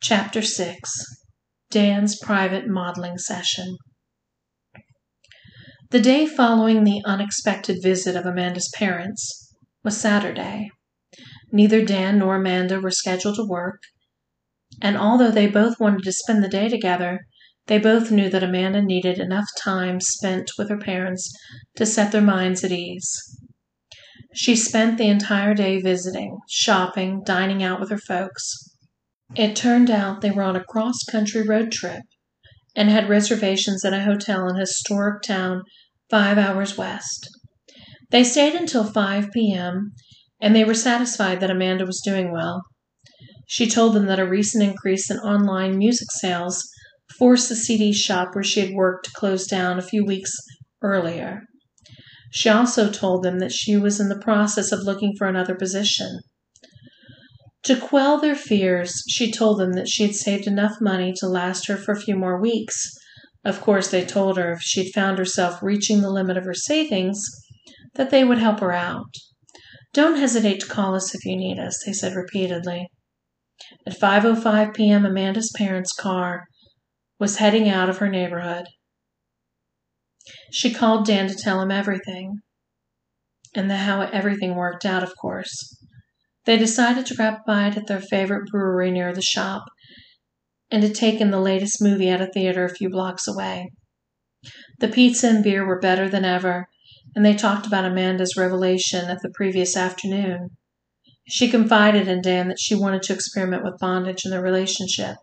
Chapter 0.00 0.40
6 0.40 0.92
Dan's 1.68 2.16
Private 2.16 2.68
Modeling 2.68 3.18
Session 3.18 3.76
The 5.90 6.00
day 6.00 6.26
following 6.26 6.84
the 6.84 7.02
unexpected 7.04 7.82
visit 7.82 8.14
of 8.14 8.24
Amanda's 8.24 8.70
parents 8.76 9.52
was 9.82 10.00
Saturday. 10.00 10.70
Neither 11.54 11.84
Dan 11.84 12.18
nor 12.18 12.36
Amanda 12.36 12.80
were 12.80 12.90
scheduled 12.90 13.36
to 13.36 13.44
work, 13.44 13.82
and 14.80 14.96
although 14.96 15.30
they 15.30 15.46
both 15.46 15.78
wanted 15.78 16.02
to 16.04 16.12
spend 16.12 16.42
the 16.42 16.48
day 16.48 16.70
together, 16.70 17.26
they 17.66 17.78
both 17.78 18.10
knew 18.10 18.30
that 18.30 18.42
Amanda 18.42 18.80
needed 18.80 19.18
enough 19.18 19.44
time 19.58 20.00
spent 20.00 20.52
with 20.56 20.70
her 20.70 20.78
parents 20.78 21.30
to 21.76 21.84
set 21.84 22.10
their 22.10 22.22
minds 22.22 22.64
at 22.64 22.72
ease. 22.72 23.14
She 24.34 24.56
spent 24.56 24.96
the 24.96 25.08
entire 25.08 25.52
day 25.52 25.78
visiting, 25.78 26.38
shopping, 26.48 27.22
dining 27.22 27.62
out 27.62 27.80
with 27.80 27.90
her 27.90 27.98
folks. 27.98 28.70
It 29.36 29.54
turned 29.54 29.90
out 29.90 30.22
they 30.22 30.30
were 30.30 30.42
on 30.42 30.56
a 30.56 30.64
cross 30.64 31.04
country 31.04 31.42
road 31.42 31.70
trip 31.70 32.02
and 32.74 32.88
had 32.88 33.10
reservations 33.10 33.84
at 33.84 33.92
a 33.92 34.04
hotel 34.04 34.48
in 34.48 34.56
a 34.56 34.60
historic 34.60 35.20
town 35.20 35.64
five 36.08 36.38
hours 36.38 36.78
west. 36.78 37.28
They 38.08 38.24
stayed 38.24 38.54
until 38.54 38.84
5 38.84 39.30
p.m 39.32 39.92
and 40.42 40.56
they 40.56 40.64
were 40.64 40.74
satisfied 40.74 41.38
that 41.40 41.50
Amanda 41.50 41.86
was 41.86 42.02
doing 42.04 42.32
well. 42.32 42.62
She 43.46 43.70
told 43.70 43.94
them 43.94 44.06
that 44.06 44.18
a 44.18 44.28
recent 44.28 44.64
increase 44.64 45.08
in 45.08 45.18
online 45.18 45.78
music 45.78 46.08
sales 46.10 46.68
forced 47.16 47.48
the 47.48 47.54
CD 47.54 47.92
shop 47.92 48.34
where 48.34 48.42
she 48.42 48.60
had 48.60 48.74
worked 48.74 49.06
to 49.06 49.12
close 49.14 49.46
down 49.46 49.78
a 49.78 49.82
few 49.82 50.04
weeks 50.04 50.34
earlier. 50.82 51.42
She 52.32 52.48
also 52.48 52.90
told 52.90 53.22
them 53.22 53.38
that 53.38 53.52
she 53.52 53.76
was 53.76 54.00
in 54.00 54.08
the 54.08 54.18
process 54.18 54.72
of 54.72 54.80
looking 54.80 55.14
for 55.16 55.28
another 55.28 55.54
position. 55.54 56.20
To 57.64 57.76
quell 57.76 58.18
their 58.18 58.34
fears, 58.34 59.04
she 59.08 59.30
told 59.30 59.60
them 59.60 59.74
that 59.74 59.88
she 59.88 60.02
had 60.02 60.16
saved 60.16 60.48
enough 60.48 60.80
money 60.80 61.12
to 61.18 61.28
last 61.28 61.68
her 61.68 61.76
for 61.76 61.92
a 61.92 62.00
few 62.00 62.16
more 62.16 62.40
weeks. 62.40 62.90
Of 63.44 63.60
course, 63.60 63.88
they 63.88 64.04
told 64.04 64.38
her 64.38 64.52
if 64.52 64.62
she'd 64.62 64.92
found 64.92 65.18
herself 65.18 65.62
reaching 65.62 66.00
the 66.00 66.10
limit 66.10 66.36
of 66.36 66.44
her 66.44 66.54
savings, 66.54 67.22
that 67.94 68.10
they 68.10 68.24
would 68.24 68.38
help 68.38 68.58
her 68.58 68.72
out. 68.72 69.14
Don't 69.92 70.18
hesitate 70.18 70.60
to 70.60 70.66
call 70.66 70.94
us 70.94 71.14
if 71.14 71.24
you 71.24 71.36
need 71.36 71.58
us, 71.58 71.82
they 71.84 71.92
said 71.92 72.14
repeatedly. 72.14 72.88
At 73.86 73.98
5:05 73.98 74.74
p.m., 74.74 75.04
Amanda's 75.04 75.52
parents' 75.56 75.92
car 75.92 76.44
was 77.18 77.36
heading 77.36 77.68
out 77.68 77.88
of 77.88 77.98
her 77.98 78.08
neighborhood. 78.08 78.66
She 80.50 80.72
called 80.72 81.06
Dan 81.06 81.28
to 81.28 81.34
tell 81.34 81.60
him 81.60 81.70
everything, 81.70 82.38
and 83.54 83.70
the, 83.70 83.76
how 83.76 84.00
everything 84.00 84.54
worked 84.54 84.84
out, 84.84 85.02
of 85.02 85.12
course. 85.20 85.76
They 86.44 86.56
decided 86.56 87.06
to 87.06 87.14
grab 87.14 87.34
a 87.34 87.42
bite 87.46 87.76
at 87.76 87.86
their 87.86 88.00
favorite 88.00 88.50
brewery 88.50 88.90
near 88.90 89.12
the 89.12 89.22
shop 89.22 89.64
and 90.70 90.82
to 90.82 90.92
take 90.92 91.20
in 91.20 91.30
the 91.30 91.40
latest 91.40 91.82
movie 91.82 92.08
at 92.08 92.20
a 92.20 92.26
theater 92.26 92.64
a 92.64 92.74
few 92.74 92.88
blocks 92.88 93.28
away. 93.28 93.70
The 94.80 94.88
pizza 94.88 95.28
and 95.28 95.44
beer 95.44 95.64
were 95.66 95.78
better 95.78 96.08
than 96.08 96.24
ever, 96.24 96.66
and 97.14 97.24
they 97.24 97.34
talked 97.34 97.66
about 97.66 97.84
Amanda's 97.84 98.36
revelation 98.36 99.10
of 99.10 99.20
the 99.20 99.30
previous 99.30 99.76
afternoon. 99.76 100.56
She 101.28 101.50
confided 101.50 102.08
in 102.08 102.20
Dan 102.20 102.48
that 102.48 102.60
she 102.60 102.74
wanted 102.74 103.02
to 103.02 103.12
experiment 103.12 103.64
with 103.64 103.78
bondage 103.78 104.24
in 104.24 104.30
their 104.30 104.42
relationship. 104.42 105.16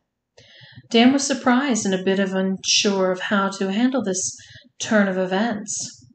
Dan 0.89 1.13
was 1.13 1.25
surprised 1.25 1.85
and 1.85 1.93
a 1.93 2.03
bit 2.03 2.19
of 2.19 2.33
unsure 2.33 3.11
of 3.11 3.21
how 3.21 3.49
to 3.49 3.71
handle 3.71 4.03
this 4.03 4.35
turn 4.79 5.07
of 5.07 5.17
events. 5.17 6.05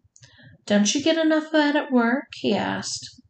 Don't 0.67 0.95
you 0.95 1.03
get 1.03 1.19
enough 1.19 1.47
of 1.47 1.53
that 1.53 1.77
at 1.77 1.93
work? 1.93 2.25
he 2.35 2.55
asked. 2.55 3.21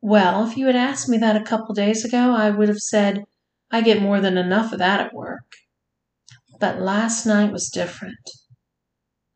Well, 0.00 0.46
if 0.46 0.56
you 0.56 0.66
had 0.66 0.76
asked 0.76 1.08
me 1.08 1.18
that 1.18 1.36
a 1.36 1.44
couple 1.44 1.74
days 1.74 2.04
ago, 2.04 2.34
I 2.34 2.50
would 2.50 2.68
have 2.68 2.78
said 2.78 3.24
I 3.70 3.80
get 3.80 4.02
more 4.02 4.20
than 4.20 4.38
enough 4.38 4.72
of 4.72 4.78
that 4.78 5.00
at 5.00 5.14
work. 5.14 5.54
But 6.60 6.80
last 6.80 7.26
night 7.26 7.50
was 7.50 7.68
different. 7.68 8.30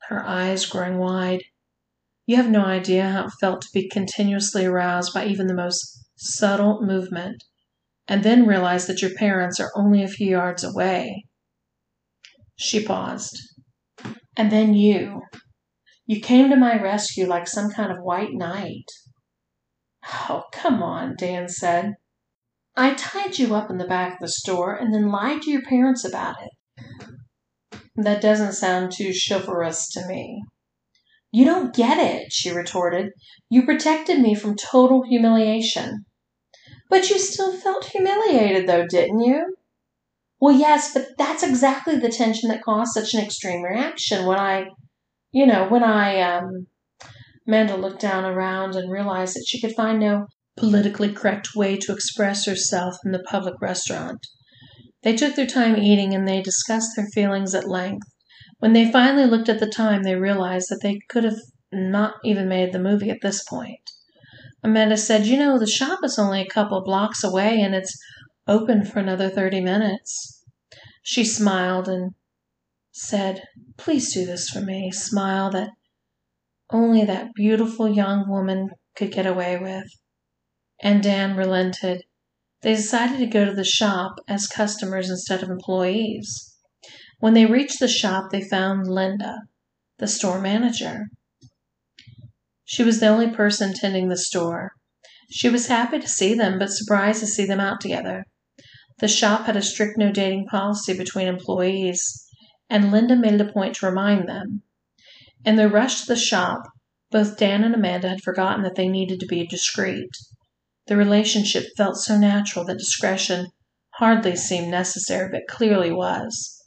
Her 0.08 0.24
eyes 0.24 0.66
growing 0.66 0.98
wide. 0.98 1.42
You 2.28 2.36
have 2.36 2.50
no 2.50 2.66
idea 2.66 3.08
how 3.08 3.24
it 3.24 3.32
felt 3.40 3.62
to 3.62 3.68
be 3.72 3.88
continuously 3.88 4.66
aroused 4.66 5.14
by 5.14 5.24
even 5.24 5.46
the 5.46 5.54
most 5.54 6.04
subtle 6.16 6.82
movement, 6.82 7.42
and 8.06 8.22
then 8.22 8.46
realize 8.46 8.86
that 8.86 9.00
your 9.00 9.14
parents 9.14 9.58
are 9.58 9.72
only 9.74 10.02
a 10.02 10.08
few 10.08 10.32
yards 10.32 10.62
away. 10.62 11.24
She 12.54 12.84
paused. 12.84 13.40
And 14.36 14.52
then 14.52 14.74
you. 14.74 15.22
You 16.04 16.20
came 16.20 16.50
to 16.50 16.56
my 16.56 16.78
rescue 16.78 17.24
like 17.24 17.48
some 17.48 17.70
kind 17.70 17.90
of 17.90 18.04
white 18.04 18.34
knight. 18.34 18.90
Oh, 20.28 20.44
come 20.52 20.82
on, 20.82 21.16
Dan 21.16 21.48
said. 21.48 21.94
I 22.76 22.92
tied 22.92 23.38
you 23.38 23.54
up 23.54 23.70
in 23.70 23.78
the 23.78 23.88
back 23.88 24.12
of 24.12 24.18
the 24.20 24.28
store 24.28 24.74
and 24.74 24.92
then 24.92 25.10
lied 25.10 25.40
to 25.42 25.50
your 25.50 25.62
parents 25.62 26.04
about 26.04 26.36
it. 26.42 27.80
That 27.96 28.20
doesn't 28.20 28.52
sound 28.52 28.92
too 28.92 29.14
chivalrous 29.14 29.88
to 29.92 30.06
me. 30.06 30.42
You 31.32 31.44
don't 31.44 31.74
get 31.74 31.98
it, 31.98 32.32
she 32.32 32.50
retorted. 32.50 33.10
You 33.50 33.64
protected 33.64 34.20
me 34.20 34.34
from 34.34 34.56
total 34.56 35.02
humiliation. 35.02 36.04
But 36.90 37.10
you 37.10 37.18
still 37.18 37.52
felt 37.52 37.84
humiliated, 37.84 38.66
though, 38.66 38.86
didn't 38.86 39.20
you? 39.20 39.56
Well, 40.40 40.54
yes, 40.56 40.94
but 40.94 41.08
that's 41.18 41.42
exactly 41.42 41.96
the 41.96 42.08
tension 42.08 42.48
that 42.48 42.62
caused 42.62 42.92
such 42.92 43.14
an 43.14 43.20
extreme 43.20 43.62
reaction 43.62 44.26
when 44.26 44.38
I, 44.38 44.66
you 45.32 45.46
know, 45.46 45.68
when 45.68 45.82
I, 45.82 46.20
um. 46.20 46.66
Amanda 47.46 47.76
looked 47.78 48.02
down 48.02 48.26
around 48.26 48.76
and 48.76 48.92
realized 48.92 49.34
that 49.34 49.46
she 49.48 49.58
could 49.58 49.74
find 49.74 49.98
no 49.98 50.26
politically 50.58 51.10
correct 51.14 51.54
way 51.56 51.78
to 51.78 51.94
express 51.94 52.44
herself 52.44 52.96
in 53.06 53.12
the 53.12 53.22
public 53.22 53.54
restaurant. 53.62 54.18
They 55.02 55.16
took 55.16 55.34
their 55.34 55.46
time 55.46 55.78
eating 55.78 56.14
and 56.14 56.28
they 56.28 56.42
discussed 56.42 56.90
their 56.94 57.06
feelings 57.06 57.54
at 57.54 57.66
length. 57.66 58.06
When 58.58 58.72
they 58.72 58.90
finally 58.90 59.26
looked 59.26 59.48
at 59.48 59.60
the 59.60 59.68
time, 59.68 60.02
they 60.02 60.16
realized 60.16 60.68
that 60.70 60.80
they 60.82 61.00
could 61.08 61.24
have 61.24 61.38
not 61.72 62.14
even 62.24 62.48
made 62.48 62.72
the 62.72 62.78
movie 62.78 63.10
at 63.10 63.20
this 63.22 63.42
point. 63.44 63.90
Amanda 64.64 64.96
said, 64.96 65.26
You 65.26 65.38
know, 65.38 65.58
the 65.58 65.66
shop 65.66 66.00
is 66.02 66.18
only 66.18 66.40
a 66.40 66.48
couple 66.48 66.82
blocks 66.82 67.22
away 67.22 67.60
and 67.60 67.74
it's 67.74 67.96
open 68.48 68.84
for 68.84 68.98
another 68.98 69.28
30 69.28 69.60
minutes. 69.60 70.44
She 71.02 71.24
smiled 71.24 71.88
and 71.88 72.14
said, 72.90 73.44
Please 73.76 74.12
do 74.12 74.26
this 74.26 74.48
for 74.48 74.60
me. 74.60 74.90
Smile 74.90 75.50
that 75.50 75.70
only 76.70 77.04
that 77.04 77.32
beautiful 77.34 77.88
young 77.88 78.28
woman 78.28 78.70
could 78.96 79.12
get 79.12 79.26
away 79.26 79.56
with. 79.56 79.86
And 80.82 81.02
Dan 81.02 81.36
relented. 81.36 82.02
They 82.62 82.74
decided 82.74 83.18
to 83.18 83.26
go 83.26 83.44
to 83.44 83.54
the 83.54 83.64
shop 83.64 84.16
as 84.26 84.48
customers 84.48 85.08
instead 85.08 85.42
of 85.42 85.50
employees. 85.50 86.47
When 87.20 87.34
they 87.34 87.46
reached 87.46 87.80
the 87.80 87.88
shop, 87.88 88.30
they 88.30 88.42
found 88.42 88.86
Linda, 88.86 89.40
the 89.98 90.06
store 90.06 90.40
manager. 90.40 91.06
She 92.64 92.84
was 92.84 93.00
the 93.00 93.08
only 93.08 93.28
person 93.28 93.74
tending 93.74 94.08
the 94.08 94.16
store. 94.16 94.72
She 95.30 95.48
was 95.48 95.66
happy 95.66 95.98
to 95.98 96.08
see 96.08 96.34
them, 96.34 96.58
but 96.58 96.70
surprised 96.70 97.20
to 97.20 97.26
see 97.26 97.44
them 97.44 97.60
out 97.60 97.80
together. 97.80 98.24
The 99.00 99.08
shop 99.08 99.46
had 99.46 99.56
a 99.56 99.62
strict 99.62 99.98
no 99.98 100.12
dating 100.12 100.46
policy 100.46 100.96
between 100.96 101.26
employees, 101.26 102.26
and 102.70 102.92
Linda 102.92 103.16
made 103.16 103.34
it 103.34 103.40
a 103.40 103.52
point 103.52 103.76
to 103.76 103.86
remind 103.86 104.28
them. 104.28 104.62
In 105.44 105.56
their 105.56 105.68
rush 105.68 106.02
to 106.02 106.06
the 106.06 106.16
shop, 106.16 106.62
both 107.10 107.36
Dan 107.36 107.64
and 107.64 107.74
Amanda 107.74 108.08
had 108.08 108.22
forgotten 108.22 108.62
that 108.62 108.74
they 108.76 108.88
needed 108.88 109.18
to 109.20 109.26
be 109.26 109.46
discreet. 109.46 110.10
The 110.86 110.96
relationship 110.96 111.66
felt 111.76 111.96
so 111.96 112.16
natural 112.16 112.64
that 112.66 112.78
discretion 112.78 113.48
hardly 113.94 114.36
seemed 114.36 114.68
necessary, 114.68 115.28
but 115.30 115.48
clearly 115.48 115.90
was. 115.90 116.57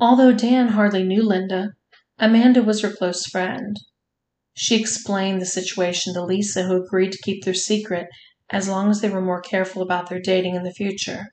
Although 0.00 0.32
Dan 0.32 0.68
hardly 0.68 1.02
knew 1.02 1.22
Linda, 1.22 1.70
Amanda 2.18 2.62
was 2.62 2.82
her 2.82 2.92
close 2.92 3.26
friend. 3.26 3.76
She 4.54 4.78
explained 4.78 5.40
the 5.40 5.46
situation 5.46 6.14
to 6.14 6.24
Lisa, 6.24 6.64
who 6.64 6.82
agreed 6.82 7.12
to 7.12 7.22
keep 7.22 7.44
their 7.44 7.54
secret 7.54 8.06
as 8.50 8.68
long 8.68 8.90
as 8.90 9.00
they 9.00 9.10
were 9.10 9.20
more 9.20 9.40
careful 9.40 9.82
about 9.82 10.08
their 10.08 10.20
dating 10.20 10.54
in 10.54 10.62
the 10.62 10.72
future. 10.72 11.26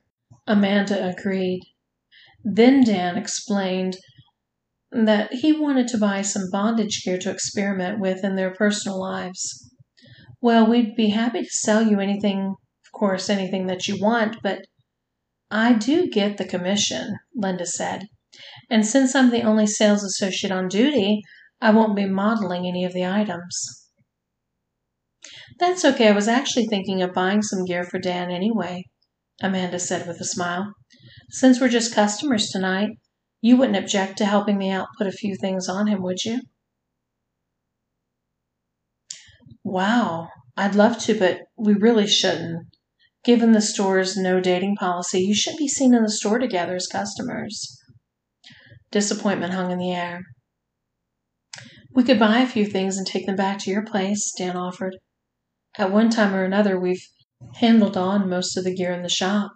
Amanda 0.46 1.08
agreed. 1.08 1.62
Then 2.42 2.84
Dan 2.84 3.16
explained 3.16 3.98
that 4.90 5.32
he 5.32 5.52
wanted 5.52 5.88
to 5.88 5.98
buy 5.98 6.22
some 6.22 6.50
bondage 6.50 7.02
gear 7.04 7.18
to 7.18 7.30
experiment 7.30 7.98
with 7.98 8.24
in 8.24 8.36
their 8.36 8.54
personal 8.54 9.00
lives. 9.00 9.70
Well, 10.40 10.66
we'd 10.66 10.94
be 10.94 11.08
happy 11.08 11.42
to 11.42 11.48
sell 11.50 11.82
you 11.82 12.00
anything, 12.00 12.54
of 12.84 12.92
course, 12.92 13.30
anything 13.30 13.66
that 13.66 13.88
you 13.88 14.00
want, 14.00 14.36
but 14.42 14.66
I 15.50 15.72
do 15.72 16.08
get 16.08 16.36
the 16.36 16.44
commission, 16.44 17.16
Linda 17.34 17.66
said. 17.66 18.08
And 18.70 18.86
since 18.86 19.14
I'm 19.14 19.30
the 19.30 19.42
only 19.42 19.66
sales 19.66 20.02
associate 20.02 20.52
on 20.52 20.68
duty, 20.68 21.22
I 21.60 21.70
won't 21.70 21.96
be 21.96 22.06
modeling 22.06 22.66
any 22.66 22.84
of 22.84 22.92
the 22.92 23.06
items. 23.06 23.88
That's 25.58 25.84
okay. 25.84 26.08
I 26.08 26.12
was 26.12 26.28
actually 26.28 26.66
thinking 26.66 27.02
of 27.02 27.14
buying 27.14 27.42
some 27.42 27.64
gear 27.64 27.84
for 27.84 27.98
Dan 27.98 28.30
anyway, 28.30 28.84
Amanda 29.42 29.78
said 29.78 30.06
with 30.06 30.20
a 30.20 30.24
smile. 30.24 30.74
Since 31.30 31.60
we're 31.60 31.68
just 31.68 31.94
customers 31.94 32.48
tonight, 32.48 32.90
you 33.40 33.56
wouldn't 33.56 33.78
object 33.78 34.18
to 34.18 34.24
helping 34.24 34.58
me 34.58 34.70
out 34.70 34.88
put 34.96 35.06
a 35.06 35.12
few 35.12 35.36
things 35.36 35.68
on 35.68 35.86
him, 35.86 36.02
would 36.02 36.24
you? 36.24 36.40
Wow, 39.62 40.28
I'd 40.56 40.74
love 40.74 40.98
to, 41.04 41.18
but 41.18 41.40
we 41.56 41.74
really 41.74 42.06
shouldn't. 42.06 42.66
Given 43.24 43.52
the 43.52 43.62
store's 43.62 44.16
no 44.16 44.40
dating 44.40 44.76
policy, 44.76 45.20
you 45.20 45.34
shouldn't 45.34 45.58
be 45.58 45.68
seen 45.68 45.94
in 45.94 46.02
the 46.02 46.10
store 46.10 46.38
together 46.38 46.76
as 46.76 46.86
customers. 46.86 47.80
Disappointment 48.94 49.52
hung 49.52 49.72
in 49.72 49.78
the 49.78 49.90
air. 49.90 50.22
We 51.96 52.04
could 52.04 52.20
buy 52.20 52.38
a 52.38 52.46
few 52.46 52.64
things 52.64 52.96
and 52.96 53.04
take 53.04 53.26
them 53.26 53.34
back 53.34 53.58
to 53.58 53.70
your 53.72 53.84
place, 53.84 54.32
Dan 54.38 54.56
offered. 54.56 54.98
At 55.76 55.90
one 55.90 56.10
time 56.10 56.32
or 56.32 56.44
another, 56.44 56.78
we've 56.78 57.04
handled 57.56 57.96
on 57.96 58.30
most 58.30 58.56
of 58.56 58.62
the 58.62 58.72
gear 58.72 58.92
in 58.92 59.02
the 59.02 59.08
shop. 59.08 59.50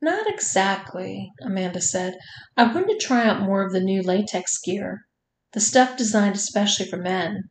Not 0.00 0.26
exactly, 0.26 1.30
Amanda 1.42 1.82
said. 1.82 2.16
I 2.56 2.64
wanted 2.64 2.98
to 2.98 3.06
try 3.06 3.26
out 3.26 3.42
more 3.42 3.62
of 3.62 3.74
the 3.74 3.80
new 3.80 4.00
latex 4.00 4.58
gear, 4.58 5.02
the 5.52 5.60
stuff 5.60 5.98
designed 5.98 6.36
especially 6.36 6.86
for 6.86 6.96
men. 6.96 7.50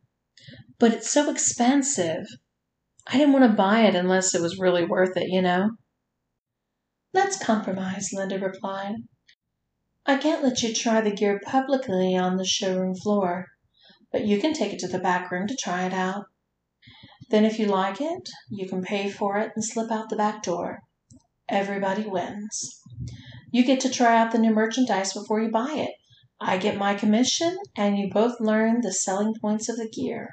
But 0.79 0.91
it's 0.91 1.11
so 1.11 1.29
expensive. 1.29 2.25
I 3.05 3.19
didn't 3.19 3.33
want 3.33 3.45
to 3.45 3.55
buy 3.55 3.81
it 3.81 3.93
unless 3.93 4.33
it 4.33 4.41
was 4.41 4.57
really 4.57 4.85
worth 4.85 5.15
it, 5.17 5.27
you 5.27 5.43
know. 5.43 5.69
Let's 7.13 7.37
compromise, 7.37 8.09
Linda 8.11 8.39
replied. 8.39 8.95
I 10.07 10.17
can't 10.17 10.43
let 10.43 10.61
you 10.61 10.71
try 10.71 11.01
the 11.01 11.15
gear 11.15 11.41
publicly 11.43 12.15
on 12.15 12.37
the 12.37 12.45
showroom 12.45 12.95
floor, 12.95 13.47
but 14.11 14.23
you 14.25 14.39
can 14.39 14.53
take 14.53 14.71
it 14.71 14.79
to 14.79 14.87
the 14.87 14.99
back 14.99 15.31
room 15.31 15.47
to 15.47 15.55
try 15.55 15.85
it 15.85 15.93
out. 15.93 16.25
Then, 17.31 17.43
if 17.43 17.57
you 17.57 17.65
like 17.65 17.99
it, 17.99 18.29
you 18.51 18.69
can 18.69 18.83
pay 18.83 19.09
for 19.09 19.39
it 19.39 19.53
and 19.55 19.65
slip 19.65 19.91
out 19.91 20.09
the 20.09 20.15
back 20.15 20.43
door. 20.43 20.81
Everybody 21.49 22.03
wins. 22.03 22.81
You 23.51 23.63
get 23.65 23.79
to 23.79 23.89
try 23.89 24.17
out 24.17 24.31
the 24.31 24.37
new 24.37 24.53
merchandise 24.53 25.13
before 25.13 25.41
you 25.41 25.49
buy 25.49 25.73
it. 25.73 25.95
I 26.39 26.59
get 26.59 26.77
my 26.77 26.93
commission, 26.93 27.57
and 27.75 27.97
you 27.97 28.11
both 28.11 28.39
learn 28.39 28.81
the 28.81 28.93
selling 28.93 29.33
points 29.41 29.69
of 29.69 29.77
the 29.77 29.89
gear. 29.89 30.29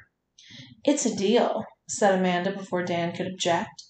It's 0.83 1.07
a 1.07 1.15
deal, 1.15 1.63
said 1.87 2.19
Amanda 2.19 2.51
before 2.51 2.83
Dan 2.83 3.11
could 3.15 3.25
object. 3.25 3.85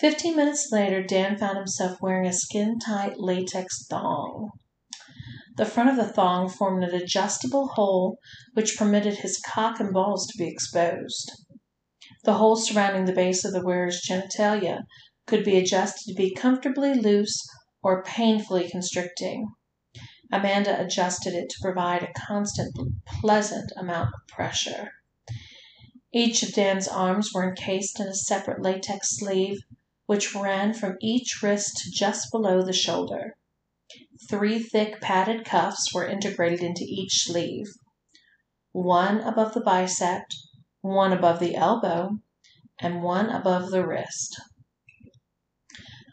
Fifteen 0.00 0.34
minutes 0.34 0.70
later, 0.72 1.04
Dan 1.04 1.38
found 1.38 1.56
himself 1.56 2.00
wearing 2.00 2.26
a 2.26 2.32
skin 2.32 2.80
tight 2.80 3.20
latex 3.20 3.86
thong. 3.86 4.50
The 5.56 5.64
front 5.64 5.88
of 5.88 5.96
the 5.96 6.12
thong 6.12 6.48
formed 6.48 6.82
an 6.82 6.94
adjustable 6.94 7.68
hole 7.68 8.18
which 8.54 8.76
permitted 8.76 9.18
his 9.18 9.40
cock 9.40 9.78
and 9.78 9.92
balls 9.92 10.26
to 10.26 10.36
be 10.36 10.48
exposed. 10.48 11.30
The 12.24 12.34
hole 12.34 12.56
surrounding 12.56 13.04
the 13.04 13.12
base 13.12 13.44
of 13.44 13.52
the 13.52 13.62
wearer's 13.62 14.02
genitalia 14.02 14.84
could 15.28 15.44
be 15.44 15.56
adjusted 15.56 16.08
to 16.08 16.14
be 16.14 16.34
comfortably 16.34 16.94
loose 16.94 17.40
or 17.84 18.02
painfully 18.02 18.68
constricting. 18.68 19.46
Amanda 20.32 20.80
adjusted 20.80 21.34
it 21.34 21.48
to 21.50 21.60
provide 21.62 22.02
a 22.02 22.12
constant, 22.18 22.74
pleasant 23.06 23.70
amount 23.76 24.08
of 24.12 24.26
pressure. 24.26 24.90
Each 26.12 26.42
of 26.42 26.52
Dan's 26.52 26.88
arms 26.88 27.32
were 27.32 27.48
encased 27.48 28.00
in 28.00 28.08
a 28.08 28.14
separate 28.14 28.60
latex 28.60 29.18
sleeve, 29.18 29.60
which 30.06 30.34
ran 30.34 30.74
from 30.74 30.96
each 31.00 31.42
wrist 31.42 31.76
to 31.76 31.92
just 31.92 32.32
below 32.32 32.62
the 32.62 32.72
shoulder. 32.72 33.36
Three 34.30 34.62
thick 34.62 35.02
padded 35.02 35.44
cuffs 35.44 35.92
were 35.92 36.08
integrated 36.08 36.62
into 36.62 36.82
each 36.88 37.24
sleeve 37.24 37.66
one 38.72 39.20
above 39.20 39.52
the 39.52 39.60
bicep, 39.60 40.22
one 40.80 41.12
above 41.12 41.40
the 41.40 41.54
elbow, 41.54 42.18
and 42.78 43.02
one 43.02 43.28
above 43.28 43.70
the 43.70 43.86
wrist. 43.86 44.40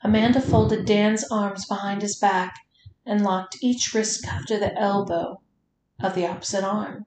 Amanda 0.03 0.41
folded 0.41 0.85
Dan's 0.85 1.23
arms 1.31 1.65
behind 1.65 2.01
his 2.01 2.17
back 2.17 2.53
and 3.05 3.23
locked 3.23 3.57
each 3.61 3.93
wrist 3.93 4.25
cuff 4.25 4.45
to 4.47 4.59
the 4.59 4.77
elbow 4.77 5.41
of 6.01 6.13
the 6.13 6.27
opposite 6.27 6.65
arm. 6.65 7.05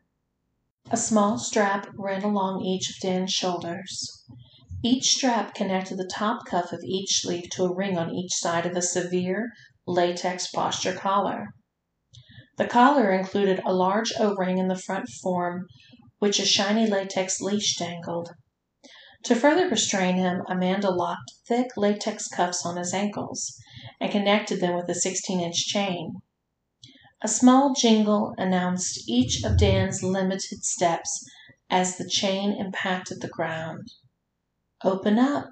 A 0.91 0.97
small 0.97 1.39
strap 1.39 1.87
ran 1.99 2.23
along 2.23 2.63
each 2.65 2.89
of 2.89 2.97
Dan's 3.01 3.33
shoulders. 3.33 4.25
Each 4.83 5.05
strap 5.05 5.55
connected 5.55 5.99
the 5.99 6.07
top 6.07 6.47
cuff 6.47 6.73
of 6.73 6.83
each 6.83 7.21
sleeve 7.21 7.51
to 7.51 7.65
a 7.65 7.75
ring 7.75 7.99
on 7.99 8.15
each 8.15 8.33
side 8.33 8.65
of 8.65 8.75
the 8.75 8.83
severe 8.83 9.53
latex 9.87 10.51
posture 10.51 10.95
collar. 10.95 11.49
The 12.57 12.67
collar 12.67 13.11
included 13.13 13.61
a 13.65 13.75
large 13.75 14.13
O 14.19 14.35
ring 14.35 14.59
in 14.59 14.69
the 14.69 14.79
front 14.79 15.09
form 15.09 15.67
which 16.19 16.39
a 16.39 16.47
shiny 16.47 16.87
latex 16.87 17.41
leash 17.41 17.77
dangled. 17.77 18.31
To 19.25 19.35
further 19.35 19.69
restrain 19.69 20.17
him, 20.17 20.43
Amanda 20.49 20.91
locked 20.91 21.33
thick 21.47 21.77
latex 21.77 22.29
cuffs 22.29 22.65
on 22.65 22.77
his 22.77 22.95
ankles 22.95 23.59
and 24.01 24.13
connected 24.13 24.61
them 24.61 24.75
with 24.75 24.89
a 24.89 24.95
16 24.95 25.41
inch 25.41 25.67
chain. 25.67 26.23
A 27.23 27.29
small 27.29 27.75
jingle 27.75 28.35
announced 28.39 29.09
each 29.09 29.43
of 29.45 29.59
Dan's 29.59 30.03
limited 30.03 30.65
steps 30.65 31.27
as 31.71 31.97
the 31.97 32.09
chain 32.09 32.53
impacted 32.53 33.21
the 33.21 33.29
ground. 33.29 33.89
Open 34.83 35.19
up, 35.19 35.51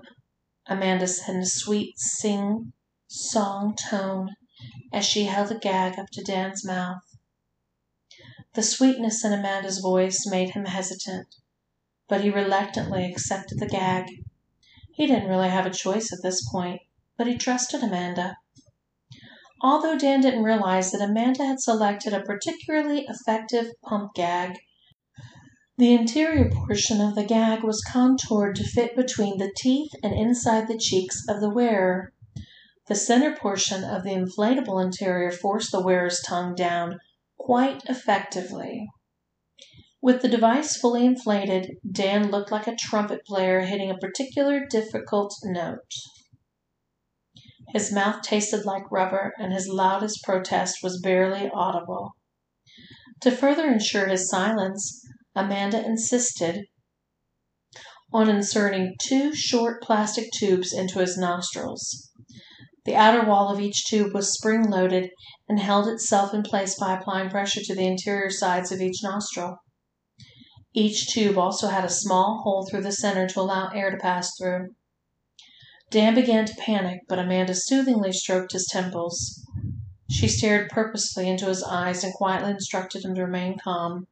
Amanda 0.66 1.06
said 1.06 1.34
in 1.34 1.40
a 1.40 1.46
sweet 1.46 1.98
sing 1.98 2.72
song 3.12 3.76
tone 3.76 4.34
as 4.92 5.04
she 5.04 5.24
held 5.24 5.48
the 5.48 5.58
gag 5.58 5.98
up 5.98 6.10
to 6.12 6.22
Dan's 6.22 6.64
mouth. 6.64 7.02
The 8.54 8.62
sweetness 8.62 9.24
in 9.24 9.32
Amanda's 9.32 9.78
voice 9.78 10.26
made 10.26 10.50
him 10.50 10.64
hesitant 10.64 11.34
but 12.12 12.20
he 12.20 12.28
reluctantly 12.28 13.10
accepted 13.10 13.58
the 13.58 13.66
gag. 13.66 14.04
He 14.92 15.06
didn't 15.06 15.30
really 15.30 15.48
have 15.48 15.64
a 15.64 15.70
choice 15.70 16.12
at 16.12 16.18
this 16.22 16.46
point, 16.46 16.82
but 17.16 17.26
he 17.26 17.38
trusted 17.38 17.82
Amanda. 17.82 18.36
Although 19.62 19.96
Dan 19.96 20.20
didn't 20.20 20.42
realize 20.42 20.90
that 20.90 21.00
Amanda 21.00 21.46
had 21.46 21.60
selected 21.60 22.12
a 22.12 22.20
particularly 22.20 23.06
effective 23.08 23.72
pump 23.82 24.12
gag, 24.14 24.58
the 25.78 25.94
interior 25.94 26.50
portion 26.50 27.00
of 27.00 27.14
the 27.14 27.24
gag 27.24 27.64
was 27.64 27.80
contoured 27.80 28.56
to 28.56 28.62
fit 28.62 28.94
between 28.94 29.38
the 29.38 29.50
teeth 29.56 29.92
and 30.02 30.12
inside 30.12 30.68
the 30.68 30.76
cheeks 30.76 31.24
of 31.30 31.40
the 31.40 31.48
wearer. 31.48 32.12
The 32.92 32.98
center 32.98 33.34
portion 33.34 33.84
of 33.84 34.02
the 34.02 34.10
inflatable 34.10 34.84
interior 34.84 35.30
forced 35.30 35.72
the 35.72 35.80
wearer's 35.80 36.20
tongue 36.20 36.54
down 36.54 37.00
quite 37.38 37.82
effectively. 37.86 38.86
With 40.02 40.20
the 40.20 40.28
device 40.28 40.76
fully 40.76 41.06
inflated, 41.06 41.78
Dan 41.90 42.30
looked 42.30 42.52
like 42.52 42.66
a 42.66 42.76
trumpet 42.76 43.24
player 43.24 43.60
hitting 43.60 43.90
a 43.90 43.96
particular 43.96 44.66
difficult 44.66 45.34
note. 45.42 45.90
His 47.68 47.90
mouth 47.90 48.20
tasted 48.20 48.66
like 48.66 48.92
rubber, 48.92 49.32
and 49.38 49.54
his 49.54 49.68
loudest 49.68 50.22
protest 50.22 50.82
was 50.82 51.00
barely 51.00 51.48
audible. 51.48 52.10
To 53.22 53.30
further 53.30 53.68
ensure 53.72 54.08
his 54.08 54.28
silence, 54.28 55.00
Amanda 55.34 55.82
insisted 55.82 56.66
on 58.12 58.28
inserting 58.28 58.96
two 59.00 59.34
short 59.34 59.82
plastic 59.82 60.30
tubes 60.30 60.74
into 60.74 60.98
his 60.98 61.16
nostrils. 61.16 62.10
The 62.84 62.96
outer 62.96 63.24
wall 63.24 63.48
of 63.48 63.60
each 63.60 63.86
tube 63.86 64.12
was 64.12 64.34
spring 64.34 64.68
loaded 64.68 65.10
and 65.48 65.60
held 65.60 65.86
itself 65.86 66.34
in 66.34 66.42
place 66.42 66.74
by 66.74 66.96
applying 66.96 67.30
pressure 67.30 67.62
to 67.62 67.74
the 67.76 67.86
interior 67.86 68.28
sides 68.28 68.72
of 68.72 68.80
each 68.80 69.04
nostril. 69.04 69.58
Each 70.74 71.06
tube 71.06 71.38
also 71.38 71.68
had 71.68 71.84
a 71.84 71.88
small 71.88 72.40
hole 72.42 72.66
through 72.66 72.82
the 72.82 72.90
center 72.90 73.28
to 73.28 73.40
allow 73.40 73.68
air 73.68 73.92
to 73.92 73.96
pass 73.98 74.36
through. 74.36 74.74
Dan 75.90 76.16
began 76.16 76.44
to 76.46 76.56
panic, 76.56 77.02
but 77.08 77.20
Amanda 77.20 77.54
soothingly 77.54 78.10
stroked 78.10 78.50
his 78.50 78.66
temples. 78.66 79.46
She 80.10 80.26
stared 80.26 80.68
purposefully 80.68 81.28
into 81.28 81.46
his 81.46 81.62
eyes 81.62 82.02
and 82.02 82.12
quietly 82.12 82.50
instructed 82.50 83.04
him 83.04 83.14
to 83.14 83.24
remain 83.24 83.58
calm. 83.62 84.08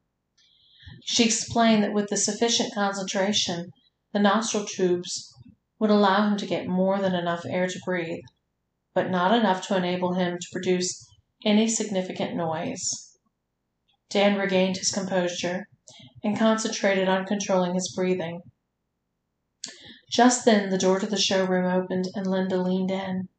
She 1.03 1.25
explained 1.25 1.83
that 1.83 1.93
with 1.93 2.09
the 2.09 2.15
sufficient 2.15 2.73
concentration, 2.73 3.71
the 4.13 4.19
nostril 4.19 4.65
tubes 4.65 5.33
would 5.77 5.89
allow 5.89 6.29
him 6.29 6.37
to 6.37 6.45
get 6.45 6.67
more 6.67 6.99
than 6.99 7.15
enough 7.15 7.43
air 7.45 7.67
to 7.67 7.79
breathe, 7.83 8.23
but 8.93 9.09
not 9.09 9.37
enough 9.37 9.65
to 9.67 9.77
enable 9.77 10.13
him 10.13 10.37
to 10.39 10.47
produce 10.51 11.07
any 11.45 11.67
significant 11.67 12.35
noise. 12.35 13.17
Dan 14.09 14.37
regained 14.37 14.77
his 14.77 14.91
composure 14.91 15.67
and 16.23 16.37
concentrated 16.37 17.07
on 17.07 17.25
controlling 17.25 17.73
his 17.73 17.93
breathing. 17.95 18.41
Just 20.11 20.43
then 20.43 20.69
the 20.69 20.77
door 20.77 20.99
to 20.99 21.07
the 21.07 21.17
showroom 21.17 21.65
opened 21.65 22.09
and 22.13 22.27
Linda 22.27 22.57
leaned 22.57 22.91
in. 22.91 23.29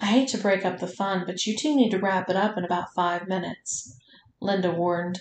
I 0.00 0.06
hate 0.06 0.28
to 0.30 0.38
break 0.38 0.64
up 0.64 0.80
the 0.80 0.88
fun, 0.88 1.24
but 1.26 1.46
you 1.46 1.56
two 1.56 1.76
need 1.76 1.90
to 1.90 1.98
wrap 1.98 2.28
it 2.28 2.36
up 2.36 2.58
in 2.58 2.64
about 2.64 2.94
five 2.94 3.28
minutes, 3.28 3.96
Linda 4.40 4.70
warned. 4.72 5.20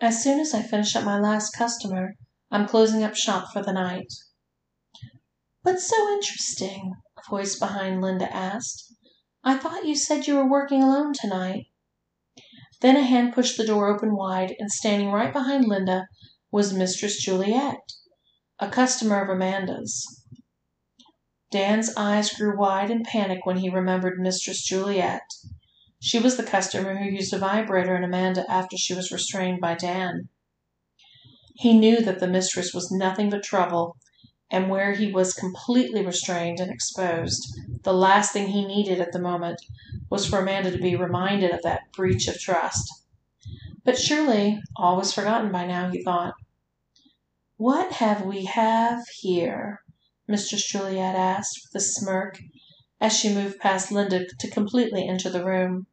As 0.00 0.22
soon 0.22 0.40
as 0.40 0.54
I 0.54 0.62
finish 0.62 0.94
up 0.96 1.04
my 1.04 1.18
last 1.18 1.50
customer, 1.50 2.14
I'm 2.50 2.68
closing 2.68 3.02
up 3.02 3.16
shop 3.16 3.52
for 3.52 3.62
the 3.62 3.72
night. 3.72 4.12
What's 5.62 5.88
so 5.88 6.08
interesting? 6.12 6.94
A 7.18 7.30
voice 7.30 7.58
behind 7.58 8.00
Linda 8.00 8.32
asked. 8.34 8.94
I 9.44 9.56
thought 9.56 9.86
you 9.86 9.96
said 9.96 10.26
you 10.26 10.36
were 10.36 10.48
working 10.48 10.82
alone 10.82 11.12
tonight. 11.14 11.66
Then 12.80 12.96
a 12.96 13.02
hand 13.02 13.34
pushed 13.34 13.56
the 13.56 13.66
door 13.66 13.88
open 13.88 14.14
wide, 14.14 14.54
and 14.58 14.70
standing 14.70 15.10
right 15.10 15.32
behind 15.32 15.64
Linda 15.66 16.06
was 16.50 16.72
Mistress 16.72 17.22
Juliet 17.22 17.80
a 18.60 18.68
customer 18.68 19.22
of 19.22 19.28
Amanda's. 19.28 20.24
Dan's 21.52 21.94
eyes 21.96 22.32
grew 22.34 22.58
wide 22.58 22.90
in 22.90 23.04
panic 23.04 23.46
when 23.46 23.58
he 23.58 23.68
remembered 23.68 24.18
Mistress 24.18 24.64
Juliet. 24.64 25.22
She 26.00 26.18
was 26.18 26.36
the 26.36 26.42
customer 26.42 26.96
who 26.96 27.08
used 27.08 27.32
a 27.32 27.38
vibrator 27.38 27.96
in 27.96 28.02
Amanda 28.02 28.44
after 28.50 28.76
she 28.76 28.94
was 28.94 29.12
restrained 29.12 29.60
by 29.60 29.74
Dan. 29.74 30.28
He 31.54 31.78
knew 31.78 32.00
that 32.00 32.18
the 32.18 32.26
mistress 32.26 32.74
was 32.74 32.90
nothing 32.90 33.30
but 33.30 33.44
trouble, 33.44 33.96
and 34.50 34.70
where 34.70 34.92
he 34.94 35.12
was 35.12 35.34
completely 35.34 36.04
restrained 36.04 36.60
and 36.60 36.70
exposed, 36.70 37.46
the 37.82 37.92
last 37.92 38.32
thing 38.32 38.48
he 38.48 38.64
needed 38.64 39.00
at 39.00 39.12
the 39.12 39.18
moment 39.18 39.60
was 40.10 40.26
for 40.26 40.38
Amanda 40.38 40.70
to 40.70 40.78
be 40.78 40.96
reminded 40.96 41.50
of 41.50 41.62
that 41.62 41.92
breach 41.92 42.28
of 42.28 42.38
trust. 42.38 42.90
But 43.84 43.98
surely 43.98 44.60
all 44.76 44.96
was 44.96 45.12
forgotten 45.12 45.52
by 45.52 45.66
now, 45.66 45.90
he 45.90 46.02
thought. 46.02 46.34
"What 47.56 47.92
have 47.94 48.24
we 48.24 48.44
have 48.44 49.06
here?" 49.08 49.82
Mistress 50.26 50.66
Juliet 50.66 51.14
asked, 51.14 51.60
with 51.64 51.82
a 51.82 51.84
smirk, 51.84 52.38
as 53.00 53.16
she 53.16 53.34
moved 53.34 53.60
past 53.60 53.92
Linda 53.92 54.26
to 54.26 54.50
completely 54.50 55.06
enter 55.08 55.30
the 55.30 55.44
room. 55.44 55.86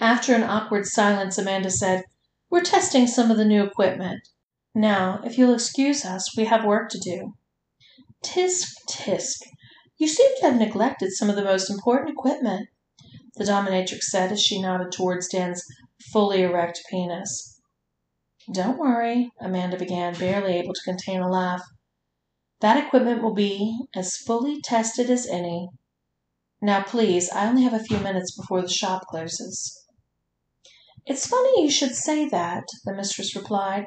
After 0.00 0.34
an 0.34 0.42
awkward 0.42 0.86
silence 0.86 1.38
Amanda 1.38 1.70
said, 1.70 2.04
"We're 2.50 2.62
testing 2.62 3.06
some 3.06 3.30
of 3.30 3.36
the 3.36 3.44
new 3.44 3.64
equipment. 3.64 4.28
Now, 4.78 5.22
if 5.24 5.38
you'll 5.38 5.54
excuse 5.54 6.04
us, 6.04 6.36
we 6.36 6.44
have 6.44 6.62
work 6.62 6.90
to 6.90 6.98
do." 6.98 7.32
"Tisk, 8.22 8.74
tisk! 8.90 9.38
You 9.96 10.06
seem 10.06 10.28
to 10.36 10.42
have 10.50 10.56
neglected 10.58 11.12
some 11.12 11.30
of 11.30 11.36
the 11.36 11.42
most 11.42 11.70
important 11.70 12.10
equipment," 12.10 12.68
the 13.36 13.44
dominatrix 13.44 14.02
said 14.10 14.32
as 14.32 14.42
she 14.42 14.60
nodded 14.60 14.92
towards 14.92 15.28
Dan's 15.28 15.64
fully 16.12 16.42
erect 16.42 16.82
penis. 16.90 17.58
"Don't 18.52 18.76
worry," 18.76 19.30
Amanda 19.40 19.78
began, 19.78 20.12
barely 20.12 20.52
able 20.58 20.74
to 20.74 20.84
contain 20.84 21.22
a 21.22 21.30
laugh. 21.30 21.62
"That 22.60 22.76
equipment 22.76 23.22
will 23.22 23.32
be 23.32 23.78
as 23.94 24.18
fully 24.18 24.60
tested 24.60 25.08
as 25.08 25.26
any. 25.26 25.70
Now, 26.60 26.82
please, 26.82 27.30
I 27.30 27.48
only 27.48 27.62
have 27.62 27.72
a 27.72 27.82
few 27.82 27.98
minutes 28.00 28.36
before 28.36 28.60
the 28.60 28.68
shop 28.68 29.06
closes." 29.06 29.86
"It's 31.06 31.26
funny 31.26 31.62
you 31.62 31.70
should 31.70 31.94
say 31.94 32.28
that," 32.28 32.64
the 32.84 32.92
mistress 32.92 33.34
replied. 33.34 33.86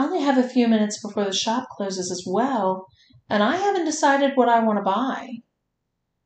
"I 0.00 0.04
only 0.04 0.22
have 0.22 0.38
a 0.38 0.48
few 0.48 0.66
minutes 0.66 0.98
before 0.98 1.26
the 1.26 1.32
shop 1.34 1.68
closes 1.76 2.10
as 2.10 2.24
well, 2.26 2.86
and 3.28 3.42
I 3.42 3.56
haven't 3.56 3.84
decided 3.84 4.34
what 4.34 4.48
I 4.48 4.64
want 4.64 4.78
to 4.78 4.82
buy. 4.82 5.28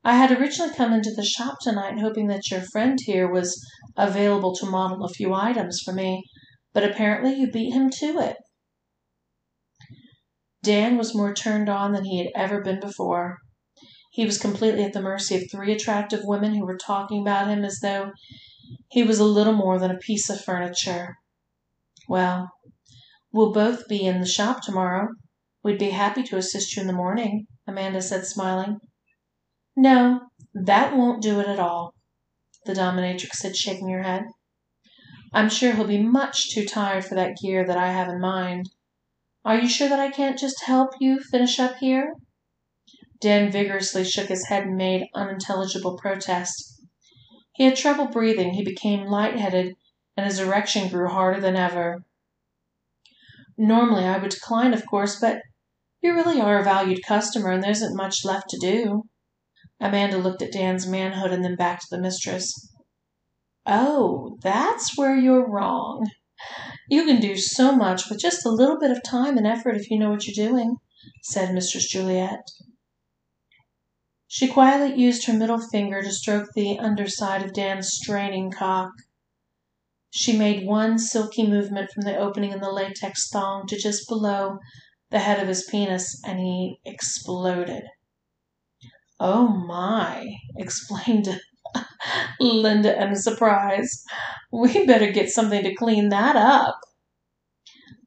I 0.04 0.14
had 0.14 0.30
originally 0.30 0.72
come 0.72 0.92
into 0.92 1.10
the 1.10 1.24
shop 1.24 1.56
tonight 1.60 1.98
hoping 1.98 2.28
that 2.28 2.52
your 2.52 2.60
friend 2.60 3.00
here 3.04 3.28
was 3.28 3.60
available 3.96 4.54
to 4.54 4.66
model 4.66 5.04
a 5.04 5.08
few 5.08 5.34
items 5.34 5.80
for 5.84 5.92
me 5.92 6.22
but 6.72 6.84
apparently 6.84 7.34
you 7.34 7.50
beat 7.50 7.72
him 7.72 7.90
to 7.98 8.20
it. 8.20 8.36
Dan 10.62 10.96
was 10.96 11.12
more 11.12 11.34
turned 11.34 11.68
on 11.68 11.90
than 11.90 12.04
he 12.04 12.18
had 12.18 12.30
ever 12.36 12.60
been 12.60 12.78
before. 12.78 13.38
He 14.12 14.24
was 14.24 14.38
completely 14.38 14.84
at 14.84 14.92
the 14.92 15.02
mercy 15.02 15.34
of 15.34 15.50
three 15.50 15.72
attractive 15.72 16.20
women 16.22 16.54
who 16.54 16.64
were 16.64 16.76
talking 16.76 17.22
about 17.22 17.48
him 17.48 17.64
as 17.64 17.80
though 17.80 18.12
he 18.92 19.02
was 19.02 19.18
a 19.18 19.24
little 19.24 19.52
more 19.52 19.80
than 19.80 19.90
a 19.90 19.98
piece 19.98 20.30
of 20.30 20.40
furniture. 20.40 21.16
Well, 22.08 22.50
we'll 23.34 23.52
both 23.52 23.88
be 23.88 24.06
in 24.06 24.20
the 24.20 24.26
shop 24.26 24.62
tomorrow. 24.62 25.08
We'd 25.64 25.78
be 25.78 25.90
happy 25.90 26.22
to 26.22 26.36
assist 26.36 26.76
you 26.76 26.82
in 26.82 26.86
the 26.86 26.94
morning, 26.94 27.48
Amanda 27.66 28.00
said, 28.00 28.24
smiling. 28.24 28.78
No, 29.76 30.20
that 30.54 30.96
won't 30.96 31.20
do 31.20 31.40
it 31.40 31.48
at 31.48 31.58
all, 31.58 31.94
the 32.64 32.74
dominatrix 32.74 33.32
said, 33.34 33.56
shaking 33.56 33.88
her 33.88 34.04
head. 34.04 34.26
I'm 35.32 35.48
sure 35.48 35.74
he'll 35.74 35.84
be 35.84 36.00
much 36.00 36.54
too 36.54 36.64
tired 36.64 37.04
for 37.04 37.16
that 37.16 37.36
gear 37.42 37.66
that 37.66 37.76
I 37.76 37.90
have 37.90 38.08
in 38.08 38.20
mind. 38.20 38.70
Are 39.44 39.58
you 39.58 39.68
sure 39.68 39.88
that 39.88 39.98
I 39.98 40.10
can't 40.10 40.38
just 40.38 40.62
help 40.64 40.90
you 41.00 41.18
finish 41.18 41.58
up 41.58 41.78
here?" 41.78 42.14
Dan 43.20 43.50
vigorously 43.50 44.04
shook 44.04 44.28
his 44.28 44.46
head 44.46 44.62
and 44.62 44.76
made 44.76 45.08
unintelligible 45.12 45.98
protest. 45.98 46.84
He 47.54 47.64
had 47.64 47.74
trouble 47.74 48.06
breathing, 48.06 48.54
he 48.54 48.64
became 48.64 49.06
light-headed, 49.06 49.74
and 50.16 50.24
his 50.24 50.38
erection 50.38 50.88
grew 50.88 51.08
harder 51.08 51.40
than 51.40 51.56
ever. 51.56 52.04
Normally 53.56 54.04
I 54.04 54.18
would 54.18 54.30
decline, 54.30 54.74
of 54.74 54.86
course, 54.86 55.20
but 55.20 55.40
you 56.02 56.12
really 56.12 56.40
are 56.40 56.58
a 56.58 56.64
valued 56.64 57.00
customer, 57.06 57.50
and 57.50 57.62
there 57.62 57.70
isn't 57.70 57.96
much 57.96 58.24
left 58.24 58.50
to 58.50 58.58
do. 58.58 59.04
Amanda 59.80 60.18
looked 60.18 60.42
at 60.42 60.52
Dan's 60.52 60.86
manhood 60.86 61.32
and 61.32 61.44
then 61.44 61.56
back 61.56 61.80
to 61.80 61.86
the 61.90 62.00
mistress. 62.00 62.52
Oh, 63.66 64.36
that's 64.42 64.96
where 64.96 65.16
you're 65.16 65.48
wrong. 65.48 66.06
You 66.88 67.04
can 67.06 67.20
do 67.20 67.36
so 67.36 67.74
much 67.74 68.10
with 68.10 68.20
just 68.20 68.44
a 68.44 68.50
little 68.50 68.78
bit 68.78 68.90
of 68.90 69.02
time 69.02 69.38
and 69.38 69.46
effort 69.46 69.76
if 69.76 69.90
you 69.90 69.98
know 69.98 70.10
what 70.10 70.26
you're 70.26 70.48
doing, 70.48 70.76
said 71.22 71.54
Mistress 71.54 71.88
Juliet. 71.88 72.42
She 74.26 74.48
quietly 74.48 75.00
used 75.00 75.26
her 75.26 75.32
middle 75.32 75.60
finger 75.70 76.02
to 76.02 76.12
stroke 76.12 76.48
the 76.54 76.78
underside 76.78 77.42
of 77.42 77.54
Dan's 77.54 77.90
straining 77.92 78.50
cock. 78.50 78.90
She 80.16 80.38
made 80.38 80.64
one 80.64 81.00
silky 81.00 81.44
movement 81.44 81.90
from 81.90 82.02
the 82.02 82.16
opening 82.16 82.52
in 82.52 82.60
the 82.60 82.70
latex 82.70 83.28
thong 83.28 83.66
to 83.66 83.76
just 83.76 84.06
below 84.06 84.60
the 85.10 85.18
head 85.18 85.40
of 85.40 85.48
his 85.48 85.64
penis, 85.64 86.22
and 86.24 86.38
he 86.38 86.78
exploded. 86.84 87.82
Oh 89.18 89.48
my, 89.48 90.36
explained 90.56 91.40
Linda 92.38 93.02
in 93.02 93.16
surprise. 93.16 94.04
We 94.52 94.86
better 94.86 95.10
get 95.10 95.30
something 95.30 95.64
to 95.64 95.74
clean 95.74 96.10
that 96.10 96.36
up. 96.36 96.78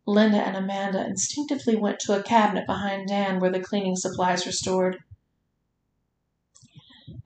Linda 0.06 0.38
and 0.38 0.56
Amanda 0.56 1.06
instinctively 1.06 1.76
went 1.76 2.00
to 2.00 2.18
a 2.18 2.24
cabinet 2.24 2.66
behind 2.66 3.10
Dan 3.10 3.42
where 3.42 3.52
the 3.52 3.60
cleaning 3.60 3.98
supplies 3.98 4.46
were 4.46 4.54
stored. 4.54 5.04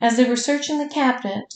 As 0.02 0.18
they 0.18 0.28
were 0.28 0.36
searching 0.36 0.80
the 0.80 0.90
cabinet, 0.90 1.54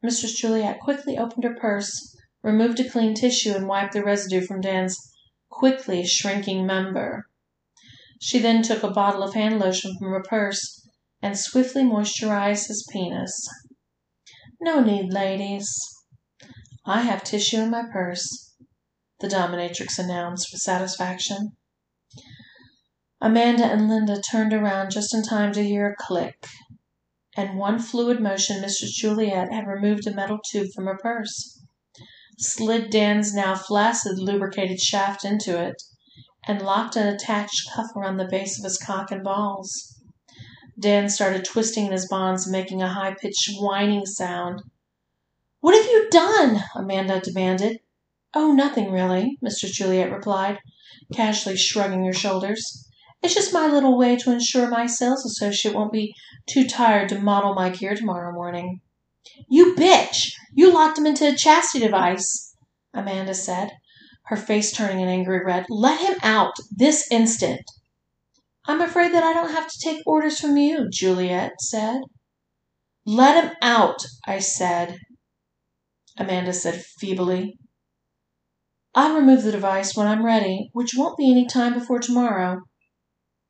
Mistress 0.00 0.34
Juliet 0.34 0.78
quickly 0.78 1.18
opened 1.18 1.42
her 1.42 1.56
purse, 1.56 2.14
removed 2.48 2.80
a 2.80 2.88
clean 2.88 3.14
tissue, 3.14 3.52
and 3.52 3.68
wiped 3.68 3.92
the 3.92 4.02
residue 4.02 4.40
from 4.40 4.62
Dan's 4.62 4.96
quickly 5.50 6.02
shrinking 6.02 6.64
member. 6.64 7.28
She 8.22 8.38
then 8.38 8.62
took 8.62 8.82
a 8.82 8.90
bottle 8.90 9.22
of 9.22 9.34
hand 9.34 9.58
lotion 9.58 9.94
from 9.98 10.08
her 10.12 10.22
purse 10.22 10.88
and 11.20 11.38
swiftly 11.38 11.82
moisturized 11.82 12.68
his 12.68 12.88
penis. 12.90 13.46
No 14.62 14.80
need, 14.80 15.12
ladies. 15.12 15.68
I 16.86 17.02
have 17.02 17.22
tissue 17.22 17.58
in 17.58 17.70
my 17.70 17.82
purse, 17.92 18.54
the 19.20 19.28
dominatrix 19.28 19.98
announced 19.98 20.48
with 20.50 20.62
satisfaction. 20.62 21.52
Amanda 23.20 23.66
and 23.66 23.90
Linda 23.90 24.22
turned 24.22 24.54
around 24.54 24.90
just 24.90 25.14
in 25.14 25.22
time 25.22 25.52
to 25.52 25.62
hear 25.62 25.90
a 25.90 26.02
click. 26.02 26.46
In 27.36 27.58
one 27.58 27.78
fluid 27.78 28.22
motion 28.22 28.62
Mistress 28.62 28.96
Juliet 28.96 29.52
had 29.52 29.66
removed 29.66 30.06
a 30.06 30.14
metal 30.14 30.38
tube 30.50 30.68
from 30.74 30.86
her 30.86 30.96
purse, 30.96 31.57
slid 32.38 32.90
Dan's 32.90 33.34
now 33.34 33.54
flaccid 33.54 34.18
lubricated 34.18 34.80
shaft 34.80 35.24
into 35.24 35.60
it, 35.60 35.82
and 36.46 36.62
locked 36.62 36.96
an 36.96 37.06
attached 37.06 37.68
cuff 37.74 37.88
around 37.96 38.16
the 38.16 38.28
base 38.30 38.58
of 38.58 38.64
his 38.64 38.78
cock 38.78 39.10
and 39.10 39.24
balls. 39.24 40.00
Dan 40.78 41.08
started 41.08 41.44
twisting 41.44 41.86
in 41.86 41.92
his 41.92 42.08
bonds, 42.08 42.48
making 42.48 42.80
a 42.80 42.88
high 42.88 43.14
pitched 43.14 43.50
whining 43.58 44.06
sound. 44.06 44.62
What 45.60 45.74
have 45.74 45.86
you 45.86 46.08
done? 46.10 46.62
Amanda 46.76 47.20
demanded. 47.20 47.80
Oh, 48.34 48.52
nothing 48.52 48.92
really, 48.92 49.36
Mistress 49.42 49.72
Juliet 49.72 50.12
replied, 50.12 50.60
casually 51.12 51.56
shrugging 51.56 52.04
her 52.04 52.12
shoulders. 52.12 52.88
It's 53.20 53.34
just 53.34 53.52
my 53.52 53.66
little 53.66 53.98
way 53.98 54.14
to 54.16 54.30
ensure 54.30 54.70
my 54.70 54.86
sales 54.86 55.26
associate 55.26 55.74
won't 55.74 55.92
be 55.92 56.14
too 56.48 56.68
tired 56.68 57.08
to 57.08 57.18
model 57.18 57.54
my 57.54 57.70
gear 57.70 57.96
tomorrow 57.96 58.32
morning. 58.32 58.80
You 59.48 59.74
bitch! 59.74 60.32
You 60.54 60.72
locked 60.72 60.98
him 60.98 61.06
into 61.06 61.28
a 61.28 61.36
chastity 61.36 61.84
device, 61.84 62.56
Amanda 62.92 63.34
said, 63.34 63.70
her 64.24 64.36
face 64.36 64.72
turning 64.72 65.02
an 65.02 65.08
angry 65.08 65.44
red. 65.44 65.66
Let 65.68 66.00
him 66.00 66.18
out 66.22 66.54
this 66.70 67.06
instant. 67.10 67.60
I'm 68.66 68.80
afraid 68.80 69.14
that 69.14 69.22
I 69.22 69.32
don't 69.32 69.52
have 69.52 69.68
to 69.68 69.78
take 69.80 70.02
orders 70.06 70.40
from 70.40 70.56
you, 70.56 70.88
Juliet 70.90 71.60
said. 71.60 72.02
Let 73.06 73.42
him 73.42 73.56
out, 73.62 74.04
I 74.26 74.40
said, 74.40 74.98
Amanda 76.18 76.52
said 76.52 76.84
feebly. 76.98 77.58
I'll 78.94 79.14
remove 79.14 79.44
the 79.44 79.52
device 79.52 79.96
when 79.96 80.06
I'm 80.06 80.26
ready, 80.26 80.70
which 80.72 80.94
won't 80.96 81.16
be 81.16 81.30
any 81.30 81.46
time 81.46 81.72
before 81.72 82.00
tomorrow, 82.00 82.60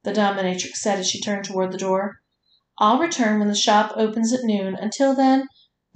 the 0.05 0.13
dominatrix 0.13 0.77
said 0.77 0.99
as 0.99 1.09
she 1.09 1.21
turned 1.21 1.45
toward 1.45 1.73
the 1.73 1.79
door. 1.79 2.17
I'll 2.79 2.99
return 2.99 3.39
when 3.39 3.49
the 3.49 3.55
shop 3.55 3.93
opens 3.97 4.33
at 4.33 4.45
noon. 4.45 4.77
Until 4.77 5.15
then, 5.15 5.49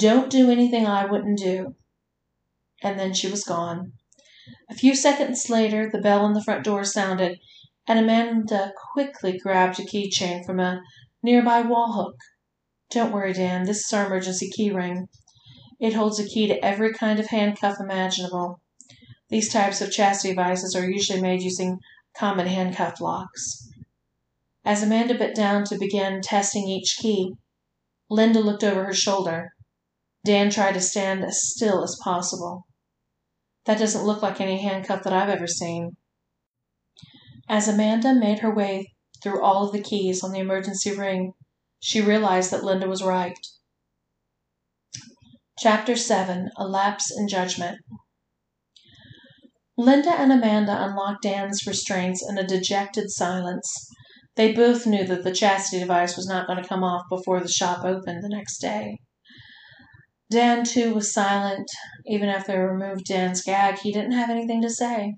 don't 0.02 0.30
do 0.30 0.50
anything 0.50 0.86
I 0.86 1.06
wouldn't 1.06 1.38
do. 1.38 1.76
And 2.82 2.98
then 2.98 3.14
she 3.14 3.28
was 3.28 3.44
gone. 3.44 3.92
A 4.68 4.74
few 4.74 4.96
seconds 4.96 5.48
later, 5.48 5.88
the 5.88 6.00
bell 6.00 6.24
on 6.24 6.32
the 6.32 6.42
front 6.42 6.64
door 6.64 6.82
sounded, 6.82 7.38
and 7.86 7.98
Amanda 7.98 8.72
quickly 8.92 9.38
grabbed 9.38 9.78
a 9.78 9.84
keychain 9.84 10.44
from 10.44 10.58
a 10.58 10.82
nearby 11.22 11.60
wall 11.60 11.92
hook. 11.92 12.16
Don't 12.90 13.12
worry, 13.12 13.32
Dan, 13.32 13.64
this 13.64 13.86
is 13.86 13.92
our 13.92 14.06
emergency 14.06 14.50
key 14.50 14.72
ring. 14.72 15.08
It 15.78 15.94
holds 15.94 16.18
a 16.18 16.26
key 16.26 16.48
to 16.48 16.64
every 16.64 16.92
kind 16.92 17.20
of 17.20 17.28
handcuff 17.28 17.76
imaginable. 17.80 18.60
These 19.28 19.52
types 19.52 19.80
of 19.80 19.92
chastity 19.92 20.34
devices 20.34 20.74
are 20.74 20.90
usually 20.90 21.20
made 21.20 21.42
using 21.42 21.78
common 22.16 22.48
handcuff 22.48 23.00
locks. 23.00 23.68
As 24.64 24.82
Amanda 24.82 25.14
bent 25.14 25.34
down 25.36 25.64
to 25.64 25.78
begin 25.78 26.20
testing 26.20 26.68
each 26.68 26.98
key, 26.98 27.34
Linda 28.10 28.40
looked 28.40 28.62
over 28.62 28.84
her 28.84 28.92
shoulder. 28.92 29.54
Dan 30.24 30.50
tried 30.50 30.72
to 30.74 30.80
stand 30.80 31.24
as 31.24 31.50
still 31.50 31.82
as 31.82 31.98
possible. 32.02 32.66
That 33.66 33.78
doesn't 33.78 34.04
look 34.04 34.22
like 34.22 34.40
any 34.40 34.62
handcuff 34.62 35.02
that 35.02 35.12
I've 35.12 35.28
ever 35.28 35.46
seen. 35.46 35.96
As 37.48 37.68
Amanda 37.68 38.14
made 38.14 38.38
her 38.38 38.54
way 38.54 38.92
through 39.22 39.42
all 39.42 39.66
of 39.66 39.72
the 39.72 39.82
keys 39.82 40.22
on 40.22 40.32
the 40.32 40.38
emergency 40.38 40.96
ring, 40.96 41.32
she 41.80 42.00
realized 42.00 42.50
that 42.50 42.64
Linda 42.64 42.88
was 42.88 43.02
right. 43.02 43.38
Chapter 45.58 45.96
7 45.96 46.50
A 46.56 46.66
Lapse 46.66 47.12
in 47.16 47.28
Judgment 47.28 47.78
Linda 49.76 50.10
and 50.10 50.32
Amanda 50.32 50.84
unlocked 50.84 51.22
Dan's 51.22 51.66
restraints 51.66 52.24
in 52.26 52.38
a 52.38 52.46
dejected 52.46 53.10
silence. 53.10 53.70
They 54.36 54.52
both 54.52 54.86
knew 54.86 55.04
that 55.04 55.24
the 55.24 55.32
chastity 55.32 55.80
device 55.80 56.16
was 56.16 56.26
not 56.26 56.46
going 56.46 56.62
to 56.62 56.68
come 56.68 56.84
off 56.84 57.02
before 57.10 57.40
the 57.40 57.48
shop 57.48 57.84
opened 57.84 58.22
the 58.22 58.28
next 58.28 58.58
day. 58.58 58.98
Dan, 60.32 60.64
too, 60.64 60.94
was 60.94 61.12
silent. 61.12 61.70
Even 62.06 62.28
after 62.28 62.52
they 62.52 62.58
removed 62.58 63.04
Dan's 63.04 63.42
gag, 63.42 63.78
he 63.78 63.92
didn't 63.92 64.12
have 64.12 64.30
anything 64.30 64.62
to 64.62 64.70
say. 64.70 65.16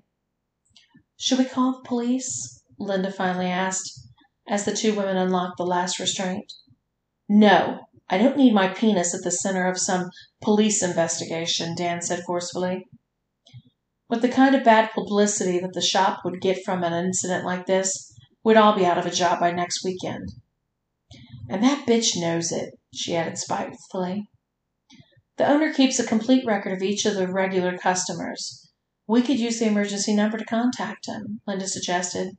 Should 1.17 1.39
we 1.39 1.45
call 1.45 1.71
the 1.71 1.87
police? 1.87 2.61
Linda 2.77 3.11
finally 3.11 3.47
asked, 3.47 4.07
as 4.47 4.65
the 4.65 4.75
two 4.75 4.93
women 4.93 5.15
unlocked 5.15 5.57
the 5.57 5.65
last 5.65 5.99
restraint. 5.99 6.51
No, 7.29 7.79
I 8.09 8.17
don't 8.17 8.37
need 8.37 8.53
my 8.53 8.67
penis 8.67 9.15
at 9.15 9.23
the 9.23 9.31
center 9.31 9.65
of 9.65 9.79
some 9.79 10.09
police 10.41 10.83
investigation, 10.83 11.75
Dan 11.75 12.01
said 12.01 12.23
forcefully. 12.25 12.85
With 14.09 14.21
the 14.21 14.29
kind 14.29 14.53
of 14.53 14.63
bad 14.63 14.91
publicity 14.91 15.57
that 15.59 15.73
the 15.73 15.81
shop 15.81 16.19
would 16.23 16.41
get 16.41 16.63
from 16.63 16.83
an 16.83 16.93
incident 16.93 17.45
like 17.45 17.65
this, 17.65 18.13
we'd 18.43 18.57
all 18.57 18.75
be 18.75 18.85
out 18.85 18.99
of 18.99 19.05
a 19.05 19.11
job 19.11 19.39
by 19.39 19.51
next 19.51 19.83
weekend. 19.83 20.33
And 21.49 21.63
that 21.63 21.87
bitch 21.87 22.15
knows 22.15 22.51
it, 22.51 22.77
she 22.93 23.15
added 23.15 23.37
spitefully. 23.37 24.29
The 25.37 25.49
owner 25.49 25.73
keeps 25.73 25.99
a 25.99 26.07
complete 26.07 26.45
record 26.45 26.73
of 26.73 26.81
each 26.81 27.05
of 27.05 27.15
the 27.15 27.27
regular 27.27 27.77
customers. 27.77 28.71
We 29.07 29.21
could 29.21 29.39
use 29.39 29.59
the 29.59 29.67
emergency 29.67 30.15
number 30.15 30.37
to 30.37 30.45
contact 30.45 31.07
him, 31.07 31.41
Linda 31.45 31.67
suggested. 31.67 32.37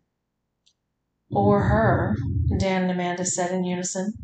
Or 1.31 1.64
her, 1.64 2.16
Dan 2.59 2.82
and 2.82 2.90
Amanda 2.90 3.24
said 3.24 3.52
in 3.52 3.64
unison. 3.64 4.14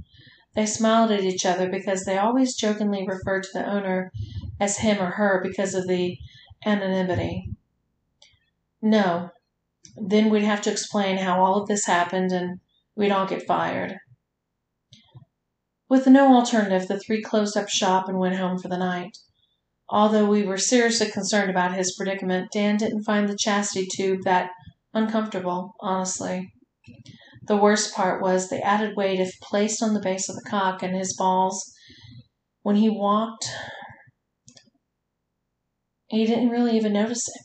They 0.55 0.67
smiled 0.67 1.11
at 1.11 1.25
each 1.25 1.47
other 1.47 1.69
because 1.69 2.05
they 2.05 2.19
always 2.19 2.55
jokingly 2.55 3.07
referred 3.07 3.45
to 3.45 3.53
the 3.55 3.67
owner 3.67 4.13
as 4.61 4.79
him 4.79 5.01
or 5.01 5.13
her 5.13 5.41
because 5.43 5.75
of 5.75 5.87
the 5.87 6.19
anonymity. 6.65 7.51
No. 8.81 9.31
Then 9.97 10.31
we'd 10.31 10.45
have 10.45 10.63
to 10.63 10.71
explain 10.71 11.19
how 11.19 11.43
all 11.43 11.61
of 11.61 11.69
this 11.69 11.87
happened 11.87 12.33
and 12.33 12.61
we'd 12.95 13.13
all 13.13 13.27
get 13.27 13.47
fired. 13.47 13.99
With 15.93 16.07
no 16.07 16.35
alternative, 16.35 16.89
the 16.89 16.99
three 16.99 17.21
closed 17.21 17.55
up 17.55 17.69
shop 17.69 18.09
and 18.09 18.19
went 18.19 18.37
home 18.37 18.57
for 18.57 18.69
the 18.69 18.79
night. 18.79 19.19
Although 19.91 20.25
we 20.25 20.43
were 20.43 20.57
seriously 20.57 21.11
concerned 21.11 21.51
about 21.51 21.75
his 21.75 21.95
predicament, 21.95 22.51
Dan 22.51 22.79
didn't 22.79 23.05
find 23.05 23.29
the 23.29 23.37
chastity 23.37 23.87
tube 23.95 24.21
that 24.25 24.53
uncomfortable, 24.95 25.75
honestly. 25.81 26.51
The 27.47 27.59
worst 27.59 27.95
part 27.95 28.23
was 28.23 28.49
the 28.49 28.63
added 28.63 28.97
weight 28.97 29.21
if 29.21 29.39
placed 29.43 29.83
on 29.83 29.93
the 29.93 30.01
base 30.01 30.31
of 30.31 30.37
the 30.37 30.49
cock 30.49 30.83
and 30.83 30.97
his 30.97 31.15
balls. 31.15 31.63
When 32.63 32.77
he 32.77 32.89
walked, 32.89 33.51
he 36.07 36.25
didn't 36.25 36.49
really 36.49 36.75
even 36.75 36.95
notice 36.95 37.29
it. 37.29 37.43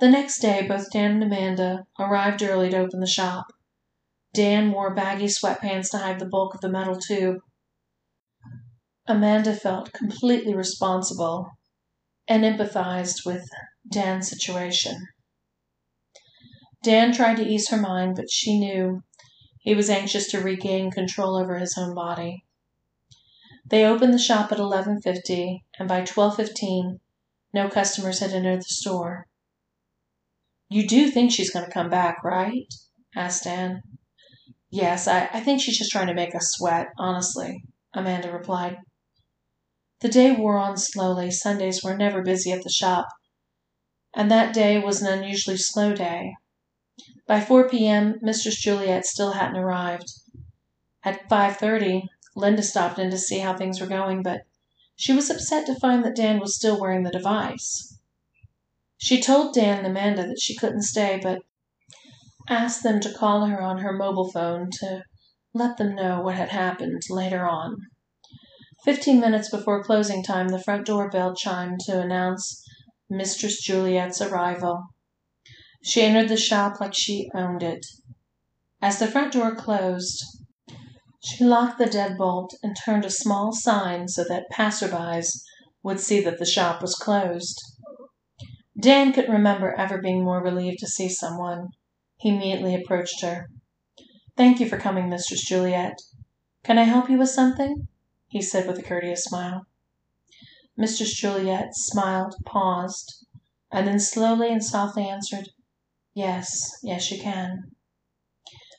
The 0.00 0.10
next 0.10 0.40
day, 0.40 0.66
both 0.68 0.90
Dan 0.92 1.12
and 1.12 1.22
Amanda 1.22 1.84
arrived 1.98 2.42
early 2.42 2.68
to 2.68 2.76
open 2.76 3.00
the 3.00 3.06
shop. 3.06 3.46
Dan 4.34 4.72
wore 4.72 4.94
baggy 4.94 5.26
sweatpants 5.26 5.90
to 5.90 5.98
hide 5.98 6.18
the 6.18 6.28
bulk 6.28 6.54
of 6.54 6.60
the 6.60 6.70
metal 6.70 6.96
tube. 6.96 7.38
Amanda 9.06 9.54
felt 9.54 9.92
completely 9.92 10.54
responsible 10.54 11.50
and 12.26 12.44
empathized 12.44 13.26
with 13.26 13.48
Dan's 13.90 14.28
situation. 14.28 15.08
Dan 16.82 17.12
tried 17.12 17.36
to 17.36 17.46
ease 17.46 17.68
her 17.68 17.76
mind, 17.76 18.16
but 18.16 18.30
she 18.30 18.58
knew 18.58 19.02
he 19.60 19.74
was 19.74 19.90
anxious 19.90 20.30
to 20.30 20.40
regain 20.40 20.90
control 20.90 21.36
over 21.36 21.58
his 21.58 21.76
own 21.76 21.94
body. 21.94 22.44
They 23.64 23.84
opened 23.84 24.12
the 24.12 24.18
shop 24.18 24.50
at 24.50 24.58
11:50 24.58 25.64
and 25.78 25.88
by 25.88 26.02
12:15 26.02 27.00
no 27.54 27.68
customers 27.68 28.18
had 28.20 28.32
entered 28.32 28.60
the 28.60 28.64
store. 28.64 29.28
You 30.68 30.88
do 30.88 31.10
think 31.10 31.30
she's 31.30 31.50
going 31.50 31.66
to 31.66 31.70
come 31.70 31.90
back, 31.90 32.24
right? 32.24 32.66
asked 33.14 33.44
Dan. 33.44 33.82
Yes, 34.74 35.06
I, 35.06 35.28
I 35.34 35.40
think 35.40 35.60
she's 35.60 35.76
just 35.76 35.90
trying 35.90 36.06
to 36.06 36.14
make 36.14 36.34
us 36.34 36.52
sweat, 36.52 36.88
honestly, 36.96 37.62
Amanda 37.92 38.32
replied. 38.32 38.78
The 40.00 40.08
day 40.08 40.32
wore 40.32 40.56
on 40.56 40.78
slowly. 40.78 41.30
Sundays 41.30 41.82
were 41.84 41.94
never 41.94 42.22
busy 42.22 42.52
at 42.52 42.62
the 42.62 42.70
shop, 42.70 43.06
and 44.14 44.30
that 44.30 44.54
day 44.54 44.78
was 44.78 45.02
an 45.02 45.12
unusually 45.12 45.58
slow 45.58 45.92
day. 45.94 46.36
By 47.26 47.42
4 47.42 47.68
p.m., 47.68 48.18
Mistress 48.22 48.56
Juliet 48.56 49.04
still 49.04 49.32
hadn't 49.32 49.58
arrived. 49.58 50.10
At 51.04 51.28
5:30, 51.28 52.08
Linda 52.34 52.62
stopped 52.62 52.98
in 52.98 53.10
to 53.10 53.18
see 53.18 53.40
how 53.40 53.54
things 53.54 53.78
were 53.78 53.86
going, 53.86 54.22
but 54.22 54.46
she 54.96 55.12
was 55.12 55.28
upset 55.28 55.66
to 55.66 55.74
find 55.74 56.02
that 56.02 56.16
Dan 56.16 56.40
was 56.40 56.56
still 56.56 56.80
wearing 56.80 57.02
the 57.02 57.10
device. 57.10 57.98
She 58.96 59.20
told 59.20 59.52
Dan 59.52 59.84
and 59.84 59.86
Amanda 59.86 60.26
that 60.28 60.40
she 60.40 60.56
couldn't 60.56 60.84
stay, 60.84 61.20
but 61.22 61.42
asked 62.48 62.82
them 62.82 63.00
to 63.00 63.12
call 63.12 63.46
her 63.46 63.60
on 63.62 63.78
her 63.78 63.92
mobile 63.92 64.30
phone 64.30 64.68
to 64.80 65.04
let 65.54 65.76
them 65.76 65.94
know 65.94 66.20
what 66.20 66.34
had 66.34 66.48
happened 66.48 67.02
later 67.10 67.48
on. 67.48 67.76
Fifteen 68.84 69.20
minutes 69.20 69.48
before 69.48 69.84
closing 69.84 70.24
time, 70.24 70.48
the 70.48 70.62
front 70.62 70.86
door 70.86 71.08
bell 71.08 71.34
chimed 71.34 71.80
to 71.86 72.00
announce 72.00 72.64
Mistress 73.08 73.62
Juliet's 73.62 74.20
arrival. 74.20 74.82
She 75.84 76.02
entered 76.02 76.28
the 76.28 76.36
shop 76.36 76.80
like 76.80 76.94
she 76.94 77.30
owned 77.34 77.62
it. 77.62 77.84
As 78.80 78.98
the 78.98 79.06
front 79.06 79.32
door 79.32 79.54
closed, 79.54 80.24
she 81.22 81.44
locked 81.44 81.78
the 81.78 81.84
deadbolt 81.84 82.50
and 82.62 82.74
turned 82.76 83.04
a 83.04 83.10
small 83.10 83.52
sign 83.52 84.08
so 84.08 84.24
that 84.24 84.50
passerbys 84.50 85.42
would 85.84 86.00
see 86.00 86.20
that 86.20 86.38
the 86.38 86.44
shop 86.44 86.82
was 86.82 86.96
closed. 86.96 87.60
Dan 88.80 89.12
couldn't 89.12 89.30
remember 89.30 89.74
ever 89.78 90.00
being 90.00 90.24
more 90.24 90.42
relieved 90.42 90.78
to 90.80 90.88
see 90.88 91.08
someone. 91.08 91.68
He 92.22 92.28
immediately 92.28 92.76
approached 92.76 93.20
her. 93.22 93.50
Thank 94.36 94.60
you 94.60 94.68
for 94.68 94.78
coming, 94.78 95.08
Mistress 95.08 95.44
Juliet. 95.44 95.98
Can 96.62 96.78
I 96.78 96.84
help 96.84 97.10
you 97.10 97.18
with 97.18 97.30
something? 97.30 97.88
he 98.28 98.40
said 98.40 98.68
with 98.68 98.78
a 98.78 98.82
courteous 98.84 99.24
smile. 99.24 99.66
Mistress 100.76 101.14
Juliet 101.14 101.74
smiled, 101.74 102.36
paused, 102.44 103.26
and 103.72 103.88
then 103.88 103.98
slowly 103.98 104.52
and 104.52 104.64
softly 104.64 105.08
answered, 105.08 105.48
Yes, 106.14 106.78
yes, 106.80 107.10
you 107.10 107.20
can. 107.20 107.72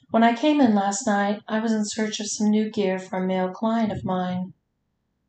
When 0.10 0.24
I 0.24 0.38
came 0.38 0.61
in 0.61 0.74
last 0.74 1.06
night, 1.06 1.41
I 1.45 1.60
was 1.60 1.74
in 1.74 1.84
search 1.84 2.22
of 2.22 2.30
some 2.30 2.49
new 2.49 2.72
gear 2.72 2.98
for 2.98 3.18
a 3.18 3.28
male 3.28 3.52
client 3.52 3.91
of 3.91 4.06
mine. 4.06 4.53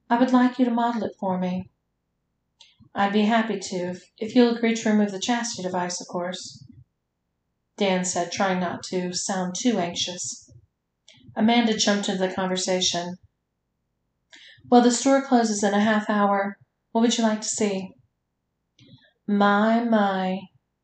I 0.09 0.20
would 0.20 0.32
like 0.32 0.61
you 0.61 0.65
to 0.66 0.70
model 0.70 1.03
it 1.03 1.16
for 1.19 1.36
me. 1.36 1.69
I'd 2.95 3.12
be 3.12 3.23
happy 3.23 3.59
to, 3.59 3.97
if, 4.19 4.36
you'll 4.36 4.55
agree 4.55 4.77
to 4.77 4.89
remove 4.89 5.11
the 5.11 5.19
chastity 5.19 5.65
device, 5.65 6.01
of 6.01 6.07
course. 6.07 6.64
Dan 7.76 8.05
said, 8.05 8.30
trying 8.30 8.60
not 8.60 8.82
to 8.84 9.12
sound 9.12 9.55
too 9.59 9.78
anxious. 9.78 10.51
Amanda 11.36 11.76
jumped 11.76 12.09
into 12.09 12.26
the 12.26 12.32
conversation. 12.32 13.16
Well, 14.70 14.80
the 14.80 14.92
store 14.92 15.22
closes 15.22 15.62
in 15.64 15.74
a 15.74 15.80
half 15.80 16.09
hour. 16.09 16.56
What 16.92 17.01
would 17.01 17.18
you 17.18 17.24
like 17.24 17.40
to 17.40 17.48
see? 17.48 17.90
My, 19.26 19.82
my, 19.82 20.38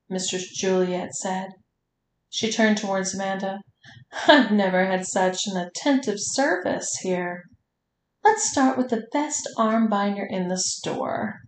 Mistress 0.09 0.51
Juliet 0.51 1.15
said. 1.15 1.51
She 2.29 2.51
turned 2.51 2.79
towards 2.79 3.15
Amanda. 3.15 3.61
I've 4.27 4.51
never 4.51 4.87
had 4.87 5.07
such 5.07 5.47
an 5.47 5.57
attentive 5.57 6.19
service 6.19 6.99
here. 7.03 7.45
Let's 8.25 8.51
start 8.51 8.77
with 8.77 8.91
the 8.91 9.07
best 9.13 9.49
arm 9.57 9.89
binder 9.89 10.27
in 10.29 10.49
the 10.49 10.59
store. 10.59 11.41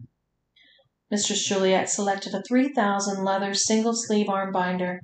Mistress 1.10 1.46
Juliet 1.46 1.90
selected 1.90 2.34
a 2.34 2.42
3000 2.42 3.24
leather 3.24 3.52
single 3.52 3.94
sleeve 3.94 4.28
arm 4.28 4.52
binder. 4.52 5.00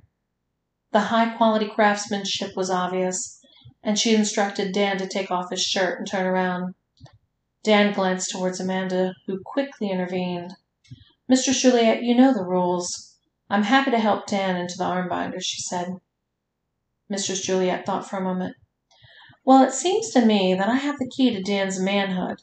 The 0.91 0.99
high 0.99 1.35
quality 1.35 1.67
craftsmanship 1.67 2.55
was 2.55 2.71
obvious, 2.71 3.39
and 3.83 3.99
she 3.99 4.15
instructed 4.15 4.73
Dan 4.73 4.97
to 4.97 5.07
take 5.07 5.29
off 5.29 5.51
his 5.51 5.61
shirt 5.61 5.99
and 5.99 6.07
turn 6.07 6.25
around. 6.25 6.73
Dan 7.63 7.93
glanced 7.93 8.31
towards 8.31 8.59
Amanda, 8.59 9.13
who 9.27 9.39
quickly 9.43 9.91
intervened. 9.91 10.55
Mistress 11.27 11.61
Juliet, 11.61 12.01
you 12.01 12.15
know 12.15 12.33
the 12.33 12.43
rules. 12.43 13.17
I'm 13.49 13.63
happy 13.63 13.91
to 13.91 13.99
help 13.99 14.25
Dan 14.25 14.55
into 14.55 14.77
the 14.77 14.85
arm 14.85 15.09
binder, 15.09 15.39
she 15.39 15.61
said. 15.61 15.99
Mistress 17.07 17.41
Juliet 17.41 17.85
thought 17.85 18.09
for 18.09 18.17
a 18.17 18.23
moment. 18.23 18.55
Well, 19.45 19.63
it 19.63 19.73
seems 19.73 20.09
to 20.11 20.25
me 20.25 20.53
that 20.55 20.69
I 20.69 20.75
have 20.75 20.97
the 20.97 21.09
key 21.09 21.33
to 21.33 21.41
Dan's 21.41 21.79
manhood. 21.79 22.41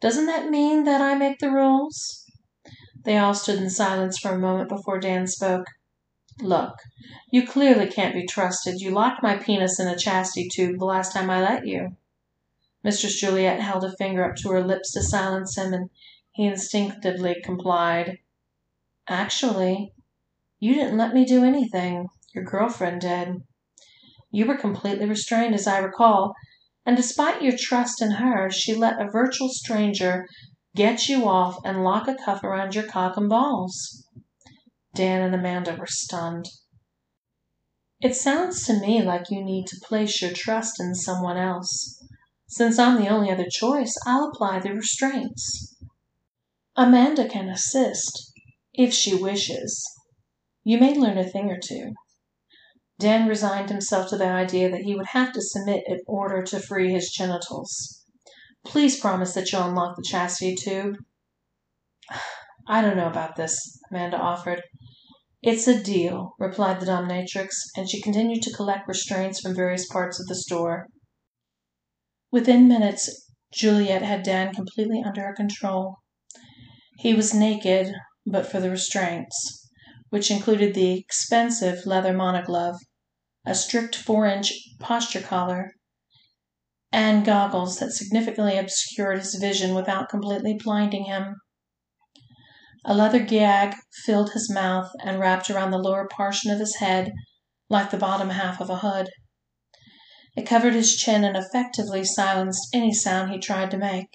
Doesn't 0.00 0.26
that 0.26 0.50
mean 0.50 0.84
that 0.84 1.00
I 1.00 1.14
make 1.14 1.38
the 1.38 1.50
rules? 1.50 2.30
They 3.04 3.16
all 3.16 3.34
stood 3.34 3.58
in 3.58 3.70
silence 3.70 4.18
for 4.18 4.32
a 4.32 4.38
moment 4.38 4.68
before 4.68 4.98
Dan 4.98 5.26
spoke. 5.26 5.66
Look, 6.40 6.74
you 7.30 7.46
clearly 7.46 7.86
can't 7.86 8.14
be 8.14 8.26
trusted. 8.26 8.80
You 8.80 8.90
locked 8.90 9.22
my 9.22 9.36
penis 9.36 9.80
in 9.80 9.88
a 9.88 9.96
chastity 9.96 10.48
tube 10.48 10.78
the 10.78 10.84
last 10.84 11.12
time 11.12 11.30
I 11.30 11.40
let 11.40 11.66
you. 11.66 11.96
Mistress 12.82 13.18
Juliet 13.18 13.60
held 13.60 13.84
a 13.84 13.96
finger 13.96 14.22
up 14.22 14.36
to 14.36 14.50
her 14.50 14.62
lips 14.62 14.92
to 14.92 15.02
silence 15.02 15.56
him, 15.56 15.72
and 15.72 15.90
he 16.32 16.44
instinctively 16.44 17.36
complied. 17.42 18.18
Actually, 19.08 19.94
you 20.60 20.74
didn't 20.74 20.98
let 20.98 21.14
me 21.14 21.24
do 21.24 21.42
anything. 21.42 22.08
Your 22.34 22.44
girlfriend 22.44 23.00
did. 23.00 23.42
You 24.30 24.44
were 24.44 24.58
completely 24.58 25.06
restrained, 25.06 25.54
as 25.54 25.66
I 25.66 25.78
recall, 25.78 26.34
and 26.84 26.96
despite 26.96 27.42
your 27.42 27.56
trust 27.58 28.02
in 28.02 28.12
her, 28.12 28.50
she 28.50 28.74
let 28.74 29.00
a 29.00 29.10
virtual 29.10 29.48
stranger 29.48 30.28
get 30.74 31.08
you 31.08 31.26
off 31.26 31.58
and 31.64 31.82
lock 31.82 32.06
a 32.06 32.14
cuff 32.14 32.44
around 32.44 32.74
your 32.74 32.84
cock 32.84 33.16
and 33.16 33.28
balls. 33.28 34.05
Dan 34.96 35.20
and 35.20 35.34
Amanda 35.34 35.76
were 35.76 35.86
stunned. 35.86 36.48
It 38.00 38.16
sounds 38.16 38.64
to 38.64 38.80
me 38.80 39.02
like 39.02 39.30
you 39.30 39.44
need 39.44 39.66
to 39.66 39.80
place 39.82 40.22
your 40.22 40.32
trust 40.32 40.80
in 40.80 40.94
someone 40.94 41.36
else. 41.36 42.02
Since 42.48 42.78
I'm 42.78 43.00
the 43.00 43.08
only 43.08 43.30
other 43.30 43.46
choice, 43.50 43.94
I'll 44.06 44.28
apply 44.28 44.60
the 44.60 44.72
restraints. 44.72 45.76
Amanda 46.76 47.28
can 47.28 47.48
assist, 47.48 48.32
if 48.72 48.94
she 48.94 49.14
wishes. 49.14 49.84
You 50.64 50.78
may 50.78 50.94
learn 50.94 51.18
a 51.18 51.28
thing 51.28 51.50
or 51.50 51.58
two. 51.58 51.92
Dan 52.98 53.28
resigned 53.28 53.68
himself 53.68 54.08
to 54.08 54.16
the 54.16 54.26
idea 54.26 54.70
that 54.70 54.82
he 54.82 54.94
would 54.94 55.08
have 55.08 55.32
to 55.34 55.42
submit 55.42 55.84
in 55.86 56.00
order 56.06 56.42
to 56.42 56.58
free 56.58 56.90
his 56.90 57.10
genitals. 57.10 58.02
Please 58.64 58.98
promise 58.98 59.34
that 59.34 59.52
you'll 59.52 59.68
unlock 59.68 59.96
the 59.96 60.02
chastity 60.02 60.54
tube. 60.54 60.96
I 62.66 62.80
don't 62.80 62.96
know 62.96 63.06
about 63.06 63.36
this, 63.36 63.78
Amanda 63.90 64.16
offered. 64.16 64.62
It's 65.46 65.68
a 65.68 65.80
deal, 65.80 66.34
replied 66.40 66.80
the 66.80 66.86
dominatrix, 66.86 67.50
and 67.76 67.88
she 67.88 68.02
continued 68.02 68.42
to 68.42 68.52
collect 68.52 68.88
restraints 68.88 69.38
from 69.38 69.54
various 69.54 69.86
parts 69.86 70.18
of 70.18 70.26
the 70.26 70.34
store. 70.34 70.88
Within 72.32 72.66
minutes, 72.66 73.30
Juliet 73.52 74.02
had 74.02 74.24
Dan 74.24 74.52
completely 74.52 75.04
under 75.06 75.20
her 75.20 75.32
control. 75.32 75.98
He 76.98 77.14
was 77.14 77.32
naked, 77.32 77.94
but 78.26 78.50
for 78.50 78.58
the 78.58 78.70
restraints, 78.70 79.70
which 80.10 80.32
included 80.32 80.74
the 80.74 80.98
expensive 80.98 81.86
leather 81.86 82.12
monoglove, 82.12 82.80
a 83.44 83.54
strict 83.54 83.94
four 83.94 84.26
inch 84.26 84.52
posture 84.80 85.22
collar, 85.22 85.70
and 86.90 87.24
goggles 87.24 87.78
that 87.78 87.92
significantly 87.92 88.58
obscured 88.58 89.20
his 89.20 89.36
vision 89.36 89.76
without 89.76 90.08
completely 90.08 90.58
blinding 90.60 91.04
him. 91.04 91.36
A 92.88 92.94
leather 92.94 93.18
gag 93.18 93.74
filled 94.04 94.30
his 94.30 94.48
mouth 94.48 94.92
and 95.02 95.18
wrapped 95.18 95.50
around 95.50 95.72
the 95.72 95.78
lower 95.78 96.06
portion 96.06 96.52
of 96.52 96.60
his 96.60 96.76
head 96.76 97.12
like 97.68 97.90
the 97.90 97.96
bottom 97.96 98.30
half 98.30 98.60
of 98.60 98.70
a 98.70 98.76
hood. 98.76 99.10
It 100.36 100.46
covered 100.46 100.74
his 100.74 100.94
chin 100.94 101.24
and 101.24 101.36
effectively 101.36 102.04
silenced 102.04 102.68
any 102.72 102.94
sound 102.94 103.32
he 103.32 103.40
tried 103.40 103.72
to 103.72 103.76
make. 103.76 104.10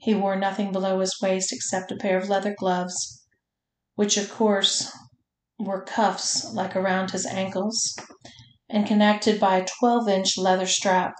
He 0.00 0.14
wore 0.14 0.36
nothing 0.36 0.70
below 0.70 1.00
his 1.00 1.16
waist 1.22 1.50
except 1.50 1.90
a 1.90 1.96
pair 1.96 2.18
of 2.18 2.28
leather 2.28 2.54
gloves, 2.54 3.24
which 3.94 4.18
of 4.18 4.30
course 4.30 4.94
were 5.58 5.82
cuffs 5.82 6.52
like 6.52 6.76
around 6.76 7.12
his 7.12 7.24
ankles 7.24 7.96
and 8.68 8.86
connected 8.86 9.40
by 9.40 9.56
a 9.56 9.66
12 9.80 10.08
inch 10.10 10.36
leather 10.36 10.66
strap, 10.66 11.14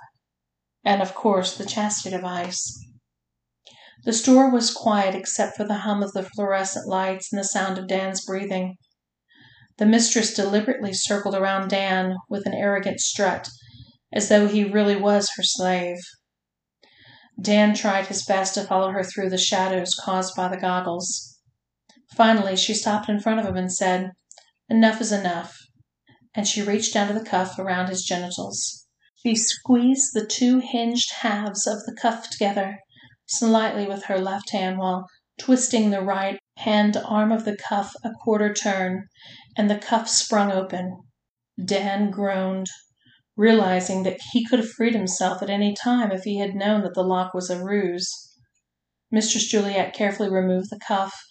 and 0.85 1.01
of 1.01 1.15
course 1.15 1.57
the 1.57 1.65
chastity 1.65 2.15
device. 2.15 2.86
The 4.07 4.13
store 4.13 4.49
was 4.49 4.73
quiet 4.73 5.17
except 5.17 5.57
for 5.57 5.65
the 5.65 5.79
hum 5.79 6.01
of 6.01 6.13
the 6.13 6.23
fluorescent 6.23 6.87
lights 6.87 7.33
and 7.33 7.41
the 7.41 7.45
sound 7.45 7.77
of 7.77 7.89
Dan's 7.89 8.25
breathing. 8.25 8.77
The 9.79 9.85
mistress 9.85 10.33
deliberately 10.33 10.93
circled 10.93 11.35
around 11.35 11.71
Dan 11.71 12.15
with 12.29 12.47
an 12.47 12.55
arrogant 12.55 13.01
strut, 13.01 13.49
as 14.13 14.29
though 14.29 14.47
he 14.47 14.63
really 14.63 14.95
was 14.95 15.31
her 15.35 15.43
slave. 15.43 15.99
Dan 17.43 17.75
tried 17.75 18.07
his 18.07 18.25
best 18.25 18.55
to 18.55 18.63
follow 18.63 18.93
her 18.93 19.03
through 19.03 19.29
the 19.29 19.37
shadows 19.37 19.97
caused 20.01 20.37
by 20.37 20.47
the 20.47 20.57
goggles. 20.57 21.41
Finally, 22.15 22.55
she 22.55 22.75
stopped 22.75 23.09
in 23.09 23.19
front 23.19 23.41
of 23.41 23.47
him 23.47 23.57
and 23.57 23.73
said, 23.73 24.13
Enough 24.69 25.01
is 25.01 25.11
enough. 25.11 25.59
And 26.33 26.47
she 26.47 26.63
reached 26.63 26.95
down 26.95 27.09
to 27.09 27.15
the 27.15 27.29
cuff 27.29 27.59
around 27.59 27.89
his 27.89 28.05
genitals. 28.05 28.87
She 29.17 29.35
squeezed 29.35 30.15
the 30.15 30.25
two 30.25 30.61
hinged 30.61 31.11
halves 31.23 31.67
of 31.67 31.85
the 31.87 31.97
cuff 32.01 32.31
together 32.31 32.79
slightly 33.27 33.87
with 33.87 34.05
her 34.05 34.19
left 34.19 34.51
hand 34.51 34.79
while 34.79 35.07
twisting 35.39 35.91
the 35.91 36.01
right 36.01 36.39
hand 36.59 36.97
arm 36.97 37.31
of 37.33 37.45
the 37.45 37.57
cuff 37.57 37.95
a 38.03 38.11
quarter 38.25 38.53
turn, 38.55 39.07
and 39.57 39.69
the 39.69 39.79
cuff 39.79 40.09
sprung 40.09 40.51
open. 40.51 41.03
Dan 41.63 42.11
groaned 42.11 42.67
realizing 43.37 44.03
that 44.03 44.19
he 44.33 44.45
could 44.45 44.59
have 44.59 44.71
freed 44.71 44.95
himself 44.95 45.43
at 45.43 45.51
any 45.51 45.75
time 45.75 46.11
if 46.11 46.23
he 46.23 46.39
had 46.39 46.55
known 46.55 46.83
that 46.83 46.95
the 46.95 47.03
lock 47.03 47.35
was 47.35 47.51
a 47.51 47.63
ruse. 47.63 48.33
Mistress 49.11 49.47
Juliet 49.47 49.93
carefully 49.95 50.31
removed 50.31 50.71
the 50.71 50.81
cuff 50.81 51.23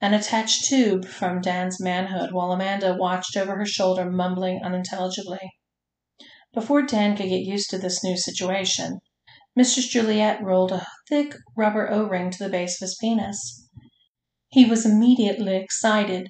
and 0.00 0.14
attached 0.14 0.64
tube 0.64 1.04
from 1.04 1.42
Dan's 1.42 1.80
manhood 1.80 2.32
while 2.32 2.52
Amanda 2.52 2.96
watched 2.98 3.36
over 3.36 3.56
her 3.56 3.66
shoulder, 3.66 4.10
mumbling 4.10 4.60
unintelligibly. 4.64 5.50
Before 6.54 6.82
Dan 6.82 7.16
could 7.16 7.28
get 7.28 7.42
used 7.42 7.68
to 7.70 7.78
this 7.78 8.02
new 8.02 8.16
situation, 8.16 9.00
Mistress 9.56 9.88
Juliet 9.88 10.42
rolled 10.42 10.72
a 10.72 10.86
thick 11.08 11.34
rubber 11.56 11.90
O 11.90 12.08
ring 12.08 12.30
to 12.30 12.38
the 12.44 12.48
base 12.48 12.80
of 12.80 12.86
his 12.86 12.96
penis. 13.00 13.68
He 14.48 14.64
was 14.64 14.86
immediately 14.86 15.56
excited 15.56 16.28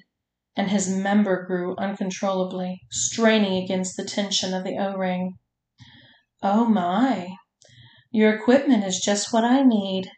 and 0.55 0.69
his 0.69 0.89
member 0.89 1.45
grew 1.45 1.75
uncontrollably, 1.77 2.81
straining 2.91 3.63
against 3.63 3.95
the 3.95 4.03
tension 4.03 4.53
of 4.53 4.63
the 4.63 4.77
O 4.77 4.95
ring. 4.95 5.37
Oh 6.41 6.65
my! 6.65 7.29
Your 8.11 8.35
equipment 8.35 8.83
is 8.83 8.99
just 8.99 9.31
what 9.31 9.45
I 9.45 9.63
need, 9.63 10.11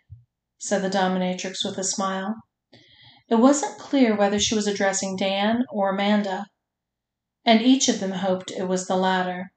said 0.58 0.82
the 0.82 0.90
dominatrix 0.90 1.64
with 1.64 1.78
a 1.78 1.84
smile. 1.84 2.36
It 3.30 3.36
wasn't 3.36 3.78
clear 3.78 4.16
whether 4.16 4.40
she 4.40 4.56
was 4.56 4.66
addressing 4.66 5.16
Dan 5.16 5.66
or 5.72 5.92
Amanda, 5.92 6.48
and 7.46 7.62
each 7.62 7.88
of 7.88 8.00
them 8.00 8.12
hoped 8.12 8.52
it 8.52 8.68
was 8.68 8.88
the 8.88 8.96
latter. 8.96 9.52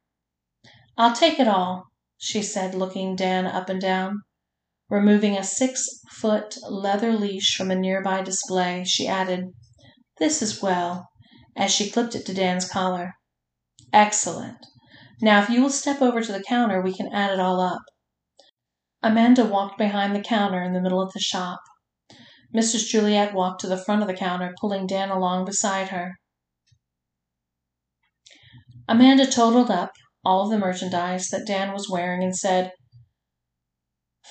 I'll 0.98 1.14
take 1.14 1.40
it 1.40 1.48
all, 1.48 1.86
she 2.18 2.42
said, 2.42 2.74
looking 2.74 3.14
Dan 3.14 3.46
up 3.46 3.68
and 3.68 3.80
down. 3.80 4.22
Removing 4.88 5.36
a 5.36 5.44
six 5.44 5.86
foot 6.12 6.56
leather 6.68 7.12
leash 7.12 7.56
from 7.56 7.70
a 7.70 7.74
nearby 7.74 8.22
display, 8.22 8.84
she 8.84 9.06
added, 9.06 9.52
this 10.18 10.40
is 10.40 10.62
well," 10.62 11.08
as 11.56 11.70
she 11.70 11.90
clipped 11.90 12.14
it 12.14 12.24
to 12.24 12.32
Dan's 12.32 12.66
collar. 12.66 13.14
"Excellent. 13.92 14.64
Now 15.20 15.42
if 15.42 15.50
you 15.50 15.60
will 15.60 15.70
step 15.70 16.00
over 16.00 16.22
to 16.22 16.32
the 16.32 16.42
counter 16.42 16.80
we 16.80 16.94
can 16.94 17.12
add 17.12 17.32
it 17.32 17.40
all 17.40 17.60
up." 17.60 17.82
Amanda 19.02 19.44
walked 19.44 19.76
behind 19.76 20.16
the 20.16 20.22
counter 20.22 20.62
in 20.62 20.72
the 20.72 20.80
middle 20.80 21.02
of 21.02 21.12
the 21.12 21.20
shop. 21.20 21.60
Mrs. 22.54 22.88
Juliet 22.88 23.34
walked 23.34 23.60
to 23.60 23.66
the 23.66 23.76
front 23.76 24.00
of 24.00 24.08
the 24.08 24.14
counter, 24.14 24.54
pulling 24.58 24.86
Dan 24.86 25.10
along 25.10 25.44
beside 25.44 25.88
her. 25.88 26.14
Amanda 28.88 29.26
totaled 29.26 29.70
up 29.70 29.90
all 30.26 30.48
the 30.48 30.58
merchandise 30.58 31.28
that 31.28 31.46
Dan 31.46 31.72
was 31.72 31.88
wearing 31.88 32.20
and 32.20 32.34
said, 32.34 32.72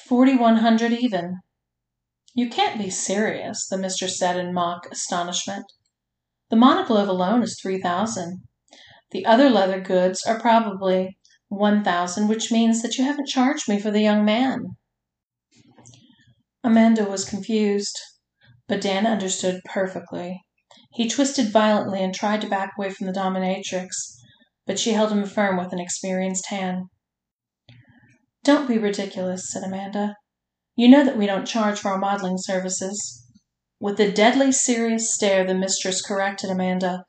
Forty 0.10 0.36
one 0.36 0.58
hundred 0.58 0.92
even. 0.92 1.40
You 2.34 2.50
can't 2.50 2.78
be 2.78 2.90
serious, 2.90 3.66
the 3.66 3.78
mistress 3.78 4.20
said 4.20 4.36
in 4.36 4.54
mock 4.54 4.88
astonishment. 4.92 5.66
The 6.50 6.58
monoglove 6.58 7.08
alone 7.08 7.44
is 7.44 7.58
three 7.58 7.82
thousand. 7.82 8.42
The 9.12 9.26
other 9.26 9.50
leather 9.50 9.80
goods 9.80 10.26
are 10.26 10.38
probably 10.38 11.18
one 11.48 11.82
thousand, 11.82 12.28
which 12.28 12.52
means 12.52 12.82
that 12.82 12.98
you 12.98 13.06
haven't 13.06 13.30
charged 13.30 13.70
me 13.70 13.80
for 13.80 13.90
the 13.90 14.02
young 14.02 14.26
man. 14.26 14.76
Amanda 16.62 17.06
was 17.06 17.24
confused, 17.24 17.98
but 18.68 18.82
Dan 18.82 19.08
understood 19.08 19.62
perfectly. 19.64 20.42
He 20.92 21.08
twisted 21.08 21.54
violently 21.54 22.04
and 22.04 22.14
tried 22.14 22.42
to 22.42 22.50
back 22.50 22.74
away 22.78 22.90
from 22.90 23.08
the 23.08 23.14
dominatrix, 23.14 23.88
but 24.66 24.80
she 24.80 24.94
held 24.94 25.12
him 25.12 25.26
firm 25.26 25.58
with 25.58 25.72
an 25.72 25.80
experienced 25.80 26.48
hand. 26.48 26.86
Don't 28.44 28.68
be 28.68 28.78
ridiculous, 28.78 29.52
said 29.52 29.64
Amanda. 29.64 30.16
You 30.76 30.90
know 30.90 31.04
that 31.04 31.18
we 31.18 31.26
don't 31.26 31.48
charge 31.48 31.80
for 31.80 31.90
our 31.90 31.98
modeling 31.98 32.38
services. 32.38 33.24
With 33.80 34.00
a 34.00 34.12
deadly 34.12 34.52
serious 34.52 35.14
stare, 35.14 35.46
the 35.46 35.54
mistress 35.54 36.02
corrected 36.02 36.50
Amanda. 36.50 37.06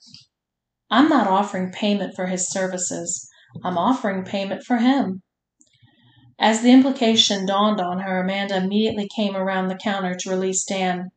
I'm 0.90 1.08
not 1.08 1.26
offering 1.26 1.72
payment 1.72 2.14
for 2.14 2.26
his 2.26 2.50
services. 2.50 3.28
I'm 3.64 3.78
offering 3.78 4.24
payment 4.24 4.62
for 4.62 4.76
him. 4.76 5.22
As 6.38 6.60
the 6.60 6.70
implication 6.70 7.46
dawned 7.46 7.80
on 7.80 8.00
her, 8.00 8.20
Amanda 8.20 8.56
immediately 8.56 9.08
came 9.16 9.34
around 9.34 9.68
the 9.68 9.74
counter 9.74 10.14
to 10.14 10.30
release 10.30 10.64
Dan. 10.64 11.10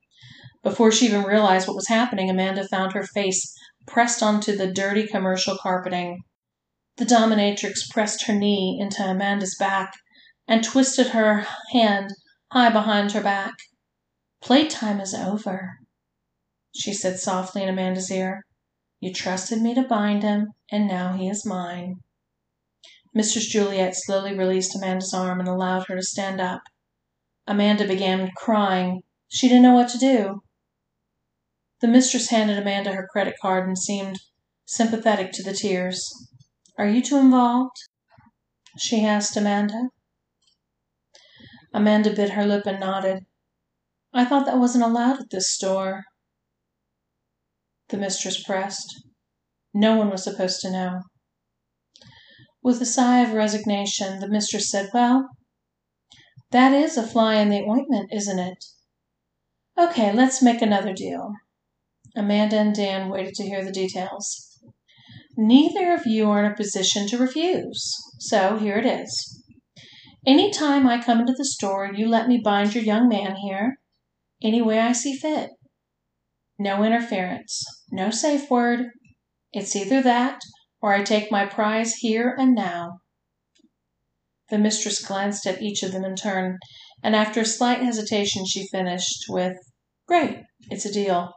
Before 0.63 0.91
she 0.91 1.05
even 1.05 1.23
realized 1.23 1.67
what 1.67 1.75
was 1.75 1.87
happening, 1.87 2.29
Amanda 2.29 2.67
found 2.67 2.93
her 2.93 3.03
face 3.03 3.53
pressed 3.85 4.23
onto 4.23 4.55
the 4.55 4.71
dirty 4.71 5.05
commercial 5.07 5.57
carpeting. 5.57 6.23
The 6.99 7.05
dominatrix 7.05 7.89
pressed 7.89 8.25
her 8.25 8.33
knee 8.35 8.77
into 8.77 9.09
Amanda's 9.09 9.55
back 9.55 9.93
and 10.49 10.61
twisted 10.61 11.07
her 11.07 11.47
hand 11.71 12.11
high 12.51 12.71
behind 12.71 13.13
her 13.13 13.21
back. 13.21 13.53
Playtime 14.41 14.99
is 14.99 15.13
over, 15.13 15.77
she 16.75 16.93
said 16.93 17.17
softly 17.17 17.63
in 17.63 17.69
Amanda's 17.69 18.11
ear. 18.11 18.43
You 18.99 19.13
trusted 19.13 19.61
me 19.61 19.73
to 19.75 19.83
bind 19.83 20.23
him, 20.23 20.51
and 20.69 20.89
now 20.89 21.13
he 21.13 21.29
is 21.29 21.45
mine. 21.45 22.01
Mistress 23.13 23.47
Juliet 23.47 23.95
slowly 23.95 24.37
released 24.37 24.75
Amanda's 24.75 25.13
arm 25.13 25.39
and 25.39 25.47
allowed 25.47 25.87
her 25.87 25.95
to 25.95 26.03
stand 26.03 26.41
up. 26.41 26.63
Amanda 27.47 27.87
began 27.87 28.29
crying. 28.35 29.03
She 29.29 29.47
didn't 29.47 29.63
know 29.63 29.73
what 29.73 29.87
to 29.91 29.97
do. 29.97 30.41
The 31.79 31.87
mistress 31.87 32.29
handed 32.29 32.57
Amanda 32.57 32.91
her 32.91 33.07
credit 33.09 33.35
card 33.41 33.69
and 33.69 33.77
seemed 33.77 34.19
sympathetic 34.65 35.31
to 35.31 35.43
the 35.43 35.53
tears. 35.53 36.28
Are 36.79 36.87
you 36.87 37.01
two 37.01 37.17
involved? 37.17 37.75
she 38.77 39.03
asked 39.03 39.35
Amanda. 39.35 39.89
Amanda 41.73 42.15
bit 42.15 42.29
her 42.29 42.45
lip 42.45 42.65
and 42.65 42.79
nodded. 42.79 43.25
I 44.13 44.23
thought 44.23 44.45
that 44.45 44.59
wasn't 44.59 44.85
allowed 44.85 45.19
at 45.19 45.29
this 45.29 45.51
store. 45.51 46.05
The 47.89 47.97
mistress 47.97 48.41
pressed. 48.41 49.03
No 49.73 49.97
one 49.97 50.09
was 50.09 50.23
supposed 50.23 50.61
to 50.61 50.71
know. 50.71 51.01
With 52.63 52.81
a 52.81 52.85
sigh 52.85 53.23
of 53.23 53.33
resignation, 53.33 54.21
the 54.21 54.29
mistress 54.29 54.71
said, 54.71 54.89
Well, 54.93 55.27
that 56.51 56.71
is 56.71 56.95
a 56.95 57.05
fly 57.05 57.35
in 57.35 57.49
the 57.49 57.61
ointment, 57.61 58.13
isn't 58.13 58.39
it? 58.39 58.63
Okay, 59.77 60.13
let's 60.13 60.41
make 60.41 60.61
another 60.61 60.93
deal. 60.93 61.33
Amanda 62.15 62.57
and 62.57 62.73
Dan 62.73 63.09
waited 63.09 63.33
to 63.35 63.43
hear 63.43 63.65
the 63.65 63.71
details. 63.73 64.48
Neither 65.41 65.93
of 65.93 66.05
you 66.05 66.29
are 66.29 66.43
in 66.43 66.51
a 66.51 66.53
position 66.53 67.07
to 67.07 67.17
refuse, 67.17 67.95
so 68.19 68.57
here 68.57 68.75
it 68.75 68.85
is. 68.85 69.41
Any 70.27 70.51
time 70.51 70.85
I 70.85 71.01
come 71.01 71.21
into 71.21 71.31
the 71.31 71.45
store, 71.45 71.93
you 71.95 72.09
let 72.09 72.27
me 72.27 72.41
bind 72.43 72.75
your 72.75 72.83
young 72.83 73.07
man 73.07 73.37
here, 73.37 73.77
any 74.43 74.61
way 74.61 74.79
I 74.79 74.91
see 74.91 75.15
fit. 75.15 75.51
No 76.57 76.83
interference, 76.83 77.63
no 77.89 78.09
safe 78.09 78.51
word. 78.51 78.87
It's 79.53 79.77
either 79.77 80.01
that 80.01 80.41
or 80.81 80.93
I 80.93 81.03
take 81.03 81.31
my 81.31 81.45
prize 81.45 81.93
here 81.93 82.35
and 82.37 82.53
now. 82.53 82.99
The 84.49 84.57
mistress 84.57 85.01
glanced 85.01 85.47
at 85.47 85.61
each 85.61 85.83
of 85.83 85.93
them 85.93 86.03
in 86.03 86.17
turn, 86.17 86.57
and 87.01 87.15
after 87.15 87.39
a 87.39 87.45
slight 87.45 87.81
hesitation 87.81 88.45
she 88.45 88.67
finished 88.67 89.23
with, 89.29 89.55
Great, 90.05 90.39
it's 90.69 90.85
a 90.85 90.91
deal. 90.91 91.31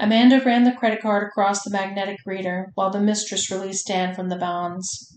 Amanda 0.00 0.40
ran 0.40 0.64
the 0.64 0.72
credit 0.72 1.00
card 1.00 1.28
across 1.28 1.62
the 1.62 1.70
magnetic 1.70 2.18
reader 2.26 2.72
while 2.74 2.90
the 2.90 3.00
mistress 3.00 3.50
released 3.50 3.86
Dan 3.86 4.14
from 4.14 4.28
the 4.28 4.36
bonds. 4.36 5.16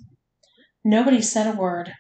Nobody 0.83 1.21
said 1.21 1.47
a 1.47 1.57
word. 1.57 1.93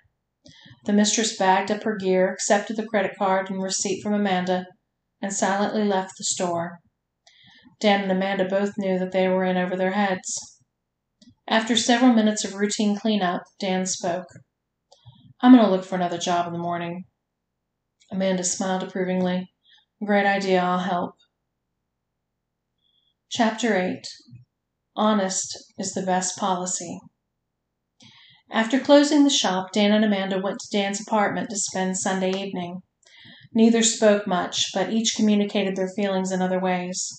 The 0.85 0.93
mistress 0.93 1.35
bagged 1.35 1.71
up 1.71 1.83
her 1.83 1.97
gear, 1.97 2.31
accepted 2.31 2.77
the 2.77 2.85
credit 2.85 3.13
card 3.17 3.49
and 3.49 3.61
receipt 3.61 4.03
from 4.03 4.13
Amanda, 4.13 4.67
and 5.21 5.33
silently 5.33 5.83
left 5.83 6.13
the 6.17 6.23
store. 6.23 6.79
Dan 7.79 8.03
and 8.03 8.11
Amanda 8.11 8.45
both 8.45 8.77
knew 8.77 8.99
that 8.99 9.11
they 9.11 9.27
were 9.27 9.43
in 9.43 9.57
over 9.57 9.75
their 9.75 9.93
heads. 9.93 10.59
After 11.47 11.75
several 11.75 12.13
minutes 12.13 12.45
of 12.45 12.53
routine 12.53 12.97
cleanup, 12.97 13.43
Dan 13.59 13.85
spoke. 13.85 14.27
I'm 15.41 15.53
going 15.53 15.63
to 15.63 15.69
look 15.69 15.85
for 15.85 15.95
another 15.95 16.17
job 16.17 16.47
in 16.47 16.53
the 16.53 16.59
morning. 16.59 17.05
Amanda 18.11 18.43
smiled 18.43 18.83
approvingly. 18.83 19.51
Great 20.03 20.25
idea, 20.25 20.61
I'll 20.61 20.79
help. 20.79 21.15
Chapter 23.31 23.75
8 23.75 24.07
Honest 24.95 25.57
is 25.79 25.93
the 25.93 26.05
Best 26.05 26.37
Policy. 26.37 26.99
After 28.51 28.79
closing 28.79 29.23
the 29.23 29.31
shop, 29.31 29.71
Dan 29.73 29.91
and 29.91 30.05
Amanda 30.05 30.39
went 30.39 30.59
to 30.59 30.77
Dan's 30.77 31.01
apartment 31.01 31.49
to 31.49 31.57
spend 31.57 31.97
Sunday 31.97 32.29
evening. 32.29 32.81
Neither 33.51 33.81
spoke 33.81 34.27
much, 34.27 34.67
but 34.75 34.93
each 34.93 35.15
communicated 35.15 35.75
their 35.75 35.89
feelings 35.89 36.31
in 36.31 36.41
other 36.41 36.59
ways 36.59 37.11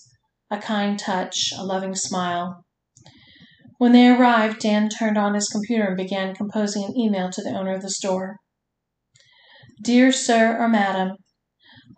a 0.49 0.59
kind 0.59 0.97
touch, 0.97 1.51
a 1.59 1.65
loving 1.65 1.97
smile. 1.97 2.65
When 3.79 3.91
they 3.91 4.07
arrived, 4.07 4.61
Dan 4.61 4.89
turned 4.89 5.19
on 5.19 5.35
his 5.35 5.49
computer 5.49 5.89
and 5.89 5.97
began 5.97 6.37
composing 6.37 6.85
an 6.85 6.97
email 6.97 7.31
to 7.31 7.43
the 7.43 7.51
owner 7.51 7.75
of 7.75 7.83
the 7.83 7.91
store. 7.91 8.37
Dear 9.83 10.13
Sir 10.13 10.57
or 10.57 10.69
Madam, 10.69 11.17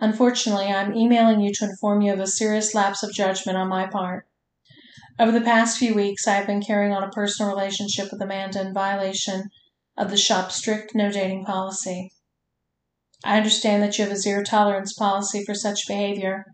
Unfortunately, 0.00 0.66
I 0.66 0.82
am 0.82 0.94
emailing 0.94 1.40
you 1.40 1.52
to 1.54 1.64
inform 1.64 2.02
you 2.02 2.12
of 2.12 2.20
a 2.20 2.26
serious 2.26 2.74
lapse 2.74 3.02
of 3.02 3.12
judgment 3.12 3.58
on 3.58 3.68
my 3.68 3.86
part. 3.86 4.26
Over 5.18 5.32
the 5.32 5.40
past 5.40 5.78
few 5.78 5.94
weeks, 5.94 6.28
I 6.28 6.34
have 6.34 6.46
been 6.46 6.62
carrying 6.62 6.92
on 6.92 7.02
a 7.02 7.10
personal 7.10 7.50
relationship 7.50 8.12
with 8.12 8.22
Amanda 8.22 8.60
in 8.60 8.72
violation 8.72 9.50
of 9.96 10.10
the 10.10 10.16
shop's 10.16 10.54
strict 10.54 10.94
no 10.94 11.10
dating 11.10 11.44
policy. 11.44 12.12
I 13.24 13.36
understand 13.36 13.82
that 13.82 13.98
you 13.98 14.04
have 14.04 14.12
a 14.12 14.16
zero 14.16 14.44
tolerance 14.44 14.92
policy 14.92 15.44
for 15.44 15.54
such 15.54 15.88
behavior, 15.88 16.44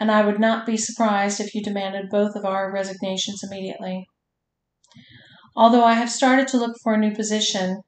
and 0.00 0.10
I 0.10 0.24
would 0.24 0.40
not 0.40 0.64
be 0.64 0.78
surprised 0.78 1.38
if 1.38 1.54
you 1.54 1.62
demanded 1.62 2.08
both 2.08 2.34
of 2.34 2.46
our 2.46 2.72
resignations 2.72 3.42
immediately. 3.44 4.06
Although 5.54 5.84
I 5.84 5.94
have 5.94 6.10
started 6.10 6.48
to 6.48 6.56
look 6.56 6.76
for 6.82 6.94
a 6.94 6.98
new 6.98 7.14
position, 7.14 7.82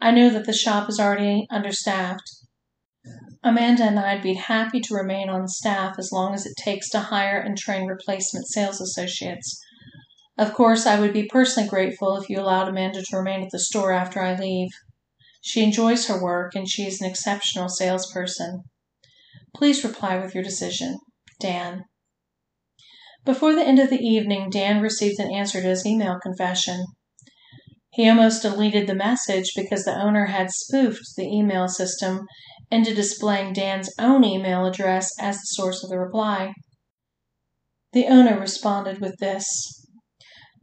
I 0.00 0.12
know 0.12 0.30
that 0.30 0.46
the 0.46 0.54
shop 0.54 0.88
is 0.88 0.98
already 0.98 1.46
understaffed. 1.50 2.46
Amanda 3.42 3.84
and 3.84 3.98
I'd 3.98 4.22
be 4.22 4.34
happy 4.34 4.80
to 4.80 4.94
remain 4.94 5.28
on 5.28 5.46
staff 5.46 5.96
as 5.98 6.10
long 6.10 6.34
as 6.34 6.44
it 6.44 6.56
takes 6.56 6.90
to 6.90 6.98
hire 6.98 7.38
and 7.38 7.56
train 7.56 7.86
replacement 7.86 8.48
sales 8.48 8.80
associates. 8.80 9.60
Of 10.36 10.52
course, 10.52 10.86
I 10.86 10.98
would 10.98 11.12
be 11.12 11.24
personally 11.24 11.68
grateful 11.68 12.16
if 12.16 12.28
you 12.28 12.40
allowed 12.40 12.68
Amanda 12.68 13.02
to 13.02 13.16
remain 13.16 13.42
at 13.42 13.50
the 13.50 13.58
store 13.58 13.92
after 13.92 14.20
I 14.20 14.34
leave. 14.34 14.70
She 15.40 15.62
enjoys 15.62 16.06
her 16.06 16.22
work 16.22 16.54
and 16.54 16.68
she 16.68 16.84
is 16.84 17.00
an 17.00 17.08
exceptional 17.08 17.68
salesperson. 17.68 18.64
Please 19.54 19.84
reply 19.84 20.18
with 20.18 20.34
your 20.34 20.44
decision. 20.44 20.98
Dan. 21.40 21.84
Before 23.24 23.54
the 23.54 23.66
end 23.66 23.78
of 23.78 23.90
the 23.90 24.00
evening, 24.00 24.50
Dan 24.50 24.80
received 24.80 25.20
an 25.20 25.32
answer 25.32 25.60
to 25.60 25.68
his 25.68 25.86
email 25.86 26.18
confession. 26.20 26.86
He 27.92 28.08
almost 28.08 28.42
deleted 28.42 28.86
the 28.86 28.94
message 28.94 29.52
because 29.56 29.84
the 29.84 30.00
owner 30.00 30.26
had 30.26 30.50
spoofed 30.50 31.16
the 31.16 31.26
email 31.26 31.68
system 31.68 32.26
into 32.70 32.94
displaying 32.94 33.52
Dan's 33.52 33.90
own 33.98 34.24
email 34.24 34.66
address 34.66 35.10
as 35.18 35.36
the 35.36 35.46
source 35.46 35.82
of 35.82 35.90
the 35.90 35.98
reply. 35.98 36.52
The 37.92 38.06
owner 38.06 38.38
responded 38.38 39.00
with 39.00 39.16
this 39.18 39.86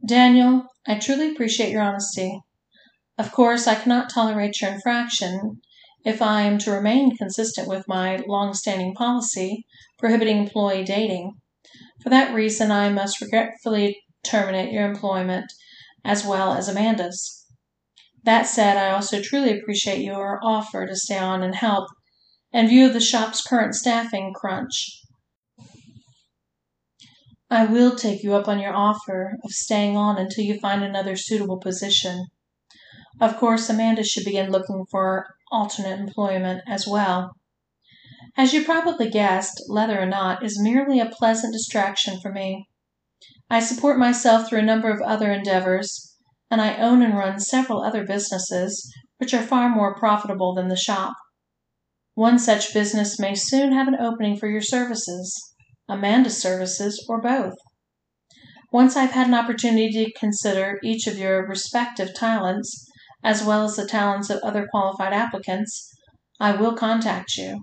Daniel, 0.06 0.66
I 0.86 0.98
truly 0.98 1.32
appreciate 1.32 1.70
your 1.70 1.82
honesty. 1.82 2.40
Of 3.18 3.32
course, 3.32 3.66
I 3.66 3.74
cannot 3.74 4.10
tolerate 4.10 4.60
your 4.60 4.70
infraction 4.70 5.60
if 6.04 6.22
I 6.22 6.42
am 6.42 6.58
to 6.58 6.70
remain 6.70 7.16
consistent 7.16 7.66
with 7.66 7.88
my 7.88 8.22
long 8.28 8.54
standing 8.54 8.94
policy 8.94 9.64
prohibiting 9.98 10.38
employee 10.38 10.84
dating. 10.84 11.32
For 12.02 12.10
that 12.10 12.32
reason, 12.32 12.70
I 12.70 12.90
must 12.90 13.20
regretfully 13.20 13.98
terminate 14.22 14.72
your 14.72 14.84
employment 14.84 15.46
as 16.04 16.24
well 16.24 16.52
as 16.52 16.68
Amanda's. 16.68 17.35
That 18.26 18.48
said, 18.48 18.76
I 18.76 18.90
also 18.90 19.22
truly 19.22 19.56
appreciate 19.56 20.02
your 20.02 20.40
offer 20.42 20.84
to 20.84 20.96
stay 20.96 21.16
on 21.16 21.44
and 21.44 21.54
help 21.54 21.88
in 22.52 22.66
view 22.66 22.86
of 22.86 22.92
the 22.92 23.00
shop's 23.00 23.40
current 23.40 23.76
staffing 23.76 24.32
crunch. 24.34 25.00
I 27.48 27.66
will 27.66 27.94
take 27.94 28.24
you 28.24 28.34
up 28.34 28.48
on 28.48 28.58
your 28.58 28.74
offer 28.74 29.36
of 29.44 29.52
staying 29.52 29.96
on 29.96 30.18
until 30.18 30.42
you 30.42 30.58
find 30.58 30.82
another 30.82 31.14
suitable 31.14 31.60
position. 31.60 32.26
Of 33.20 33.36
course, 33.36 33.70
Amanda 33.70 34.02
should 34.02 34.24
begin 34.24 34.50
looking 34.50 34.86
for 34.90 35.28
alternate 35.52 36.00
employment 36.00 36.62
as 36.66 36.84
well. 36.84 37.30
As 38.36 38.52
you 38.52 38.64
probably 38.64 39.08
guessed, 39.08 39.62
Leather 39.68 40.00
or 40.00 40.06
Not 40.06 40.44
is 40.44 40.60
merely 40.60 40.98
a 40.98 41.06
pleasant 41.06 41.52
distraction 41.52 42.18
for 42.20 42.32
me. 42.32 42.66
I 43.48 43.60
support 43.60 44.00
myself 44.00 44.48
through 44.48 44.58
a 44.58 44.62
number 44.62 44.90
of 44.90 45.00
other 45.00 45.30
endeavors, 45.30 46.15
and 46.50 46.60
I 46.60 46.76
own 46.76 47.02
and 47.02 47.16
run 47.16 47.40
several 47.40 47.82
other 47.82 48.04
businesses 48.04 48.92
which 49.18 49.34
are 49.34 49.42
far 49.42 49.68
more 49.68 49.94
profitable 49.94 50.54
than 50.54 50.68
the 50.68 50.76
shop. 50.76 51.14
One 52.14 52.38
such 52.38 52.72
business 52.72 53.18
may 53.18 53.34
soon 53.34 53.72
have 53.72 53.88
an 53.88 54.00
opening 54.00 54.36
for 54.36 54.48
your 54.48 54.62
services, 54.62 55.38
Amanda's 55.88 56.40
services, 56.40 57.04
or 57.08 57.20
both. 57.20 57.54
Once 58.72 58.96
I've 58.96 59.12
had 59.12 59.28
an 59.28 59.34
opportunity 59.34 59.90
to 60.04 60.18
consider 60.18 60.78
each 60.82 61.06
of 61.06 61.18
your 61.18 61.46
respective 61.46 62.14
talents, 62.14 62.86
as 63.22 63.42
well 63.44 63.64
as 63.64 63.76
the 63.76 63.86
talents 63.86 64.30
of 64.30 64.40
other 64.42 64.66
qualified 64.70 65.12
applicants, 65.12 65.92
I 66.40 66.52
will 66.52 66.74
contact 66.74 67.36
you. 67.36 67.62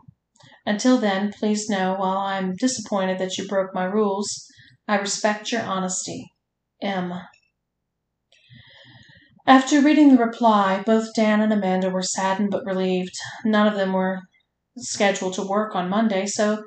Until 0.65 0.97
then, 0.97 1.31
please 1.31 1.69
know 1.69 1.95
while 1.95 2.18
I 2.18 2.38
am 2.38 2.55
disappointed 2.55 3.19
that 3.19 3.38
you 3.38 3.47
broke 3.47 3.73
my 3.73 3.84
rules, 3.84 4.47
I 4.88 4.97
respect 4.97 5.51
your 5.51 5.61
honesty. 5.61 6.27
M. 6.81 7.14
After 9.45 9.82
reading 9.82 10.10
the 10.10 10.24
reply, 10.24 10.82
both 10.86 11.14
Dan 11.14 11.41
and 11.41 11.52
Amanda 11.52 11.90
were 11.90 12.02
saddened 12.02 12.49
but 12.49 12.65
relieved. 12.65 13.14
None 13.44 13.68
of 13.68 13.76
them 13.76 13.91
were 13.91 14.22
scheduled 14.78 15.34
to 15.34 15.48
work 15.48 15.76
on 15.76 15.90
Monday, 15.90 16.26
so 16.26 16.64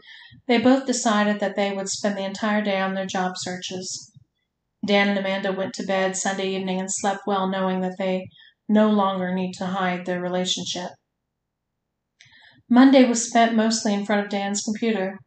they 0.47 0.59
both 0.59 0.87
decided 0.87 1.41
that 1.41 1.57
they 1.57 1.73
would 1.73 1.89
spend 1.89 2.17
the 2.17 2.25
entire 2.25 2.63
day 2.63 2.79
on 2.79 2.95
their 2.95 3.07
job 3.07 3.33
searches. 3.37 4.13
Dan 4.87 5.09
and 5.09 5.19
Amanda 5.19 5.53
went 5.53 5.73
to 5.75 5.87
bed 5.87 6.17
Sunday 6.17 6.55
evening 6.55 6.79
and 6.79 6.93
slept 6.93 7.23
well, 7.27 7.49
knowing 7.49 7.81
that 7.81 7.97
they 7.99 8.29
no 8.69 8.91
longer 8.91 9.35
need 9.35 9.55
to 9.55 9.67
hide 9.67 10.05
their 10.05 10.21
relationship. 10.21 10.91
Monday 12.69 13.09
was 13.09 13.27
spent 13.27 13.55
mostly 13.55 13.95
in 13.95 14.05
front 14.05 14.25
of 14.25 14.31
Dan's 14.31 14.63
computer. 14.63 15.19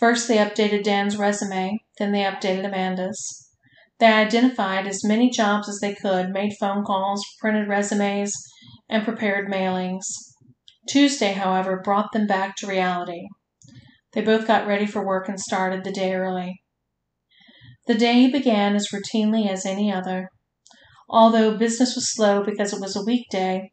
First, 0.00 0.26
they 0.26 0.38
updated 0.38 0.82
Dan's 0.82 1.16
resume, 1.16 1.78
then, 1.98 2.12
they 2.12 2.22
updated 2.22 2.66
Amanda's. 2.66 3.45
They 3.98 4.06
identified 4.06 4.86
as 4.86 5.04
many 5.04 5.30
jobs 5.30 5.68
as 5.68 5.78
they 5.80 5.94
could, 5.94 6.30
made 6.30 6.56
phone 6.60 6.84
calls, 6.84 7.24
printed 7.40 7.68
resumes, 7.68 8.34
and 8.88 9.04
prepared 9.04 9.48
mailings. 9.48 10.04
Tuesday, 10.88 11.32
however, 11.32 11.80
brought 11.82 12.12
them 12.12 12.26
back 12.26 12.56
to 12.56 12.66
reality. 12.66 13.26
They 14.12 14.20
both 14.20 14.46
got 14.46 14.66
ready 14.66 14.86
for 14.86 15.04
work 15.04 15.28
and 15.28 15.40
started 15.40 15.82
the 15.82 15.92
day 15.92 16.14
early. 16.14 16.62
The 17.86 17.94
day 17.94 18.30
began 18.30 18.74
as 18.74 18.88
routinely 18.88 19.48
as 19.48 19.64
any 19.64 19.92
other. 19.92 20.28
Although 21.08 21.56
business 21.56 21.94
was 21.94 22.12
slow 22.12 22.42
because 22.42 22.72
it 22.72 22.80
was 22.80 22.96
a 22.96 23.04
weekday, 23.04 23.70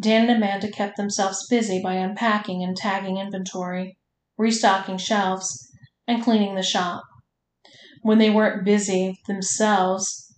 Dan 0.00 0.28
and 0.28 0.38
Amanda 0.38 0.70
kept 0.70 0.96
themselves 0.96 1.46
busy 1.48 1.80
by 1.80 1.94
unpacking 1.94 2.62
and 2.62 2.76
tagging 2.76 3.18
inventory, 3.18 3.96
restocking 4.36 4.98
shelves, 4.98 5.70
and 6.08 6.22
cleaning 6.22 6.56
the 6.56 6.62
shop. 6.62 7.02
When 8.02 8.18
they 8.18 8.30
weren't 8.30 8.64
busy 8.64 9.16
themselves 9.26 10.34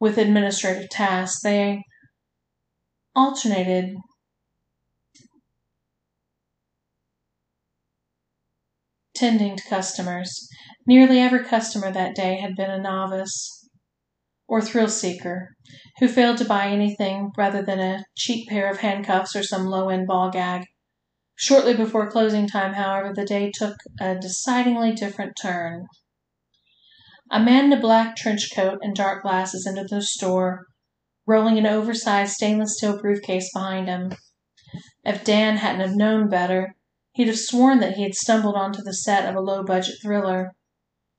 with 0.00 0.18
administrative 0.18 0.90
tasks, 0.90 1.40
they 1.42 1.82
alternated 3.14 3.94
tending 9.14 9.56
to 9.56 9.68
customers. 9.68 10.48
Nearly 10.86 11.20
every 11.20 11.44
customer 11.44 11.92
that 11.92 12.16
day 12.16 12.40
had 12.40 12.56
been 12.56 12.70
a 12.70 12.82
novice 12.82 13.68
or 14.48 14.60
thrill 14.60 14.88
seeker 14.88 15.50
who 16.00 16.08
failed 16.08 16.38
to 16.38 16.44
buy 16.44 16.66
anything 16.66 17.30
rather 17.38 17.62
than 17.62 17.78
a 17.78 18.04
cheap 18.16 18.48
pair 18.48 18.68
of 18.68 18.80
handcuffs 18.80 19.34
or 19.36 19.42
some 19.42 19.66
low 19.66 19.88
end 19.88 20.06
ball 20.06 20.30
gag. 20.30 20.64
Shortly 21.36 21.74
before 21.74 22.10
closing 22.10 22.46
time, 22.46 22.74
however, 22.74 23.12
the 23.14 23.24
day 23.24 23.50
took 23.54 23.76
a 24.00 24.16
decidedly 24.16 24.92
different 24.92 25.36
turn. 25.40 25.86
A 27.34 27.40
man 27.40 27.64
in 27.64 27.72
a 27.72 27.80
black 27.80 28.14
trench 28.14 28.54
coat 28.54 28.78
and 28.80 28.94
dark 28.94 29.24
glasses 29.24 29.66
entered 29.66 29.88
the 29.90 30.02
store, 30.02 30.68
rolling 31.26 31.58
an 31.58 31.66
oversized 31.66 32.34
stainless 32.34 32.76
steel 32.76 32.96
briefcase 33.02 33.50
behind 33.52 33.88
him. 33.88 34.14
If 35.02 35.24
Dan 35.24 35.56
hadn't 35.56 35.80
have 35.80 35.96
known 35.96 36.28
better, 36.28 36.76
he'd 37.14 37.26
have 37.26 37.36
sworn 37.36 37.80
that 37.80 37.96
he 37.96 38.04
had 38.04 38.14
stumbled 38.14 38.54
onto 38.54 38.82
the 38.82 38.94
set 38.94 39.28
of 39.28 39.34
a 39.34 39.40
low 39.40 39.64
budget 39.64 39.96
thriller, 40.00 40.52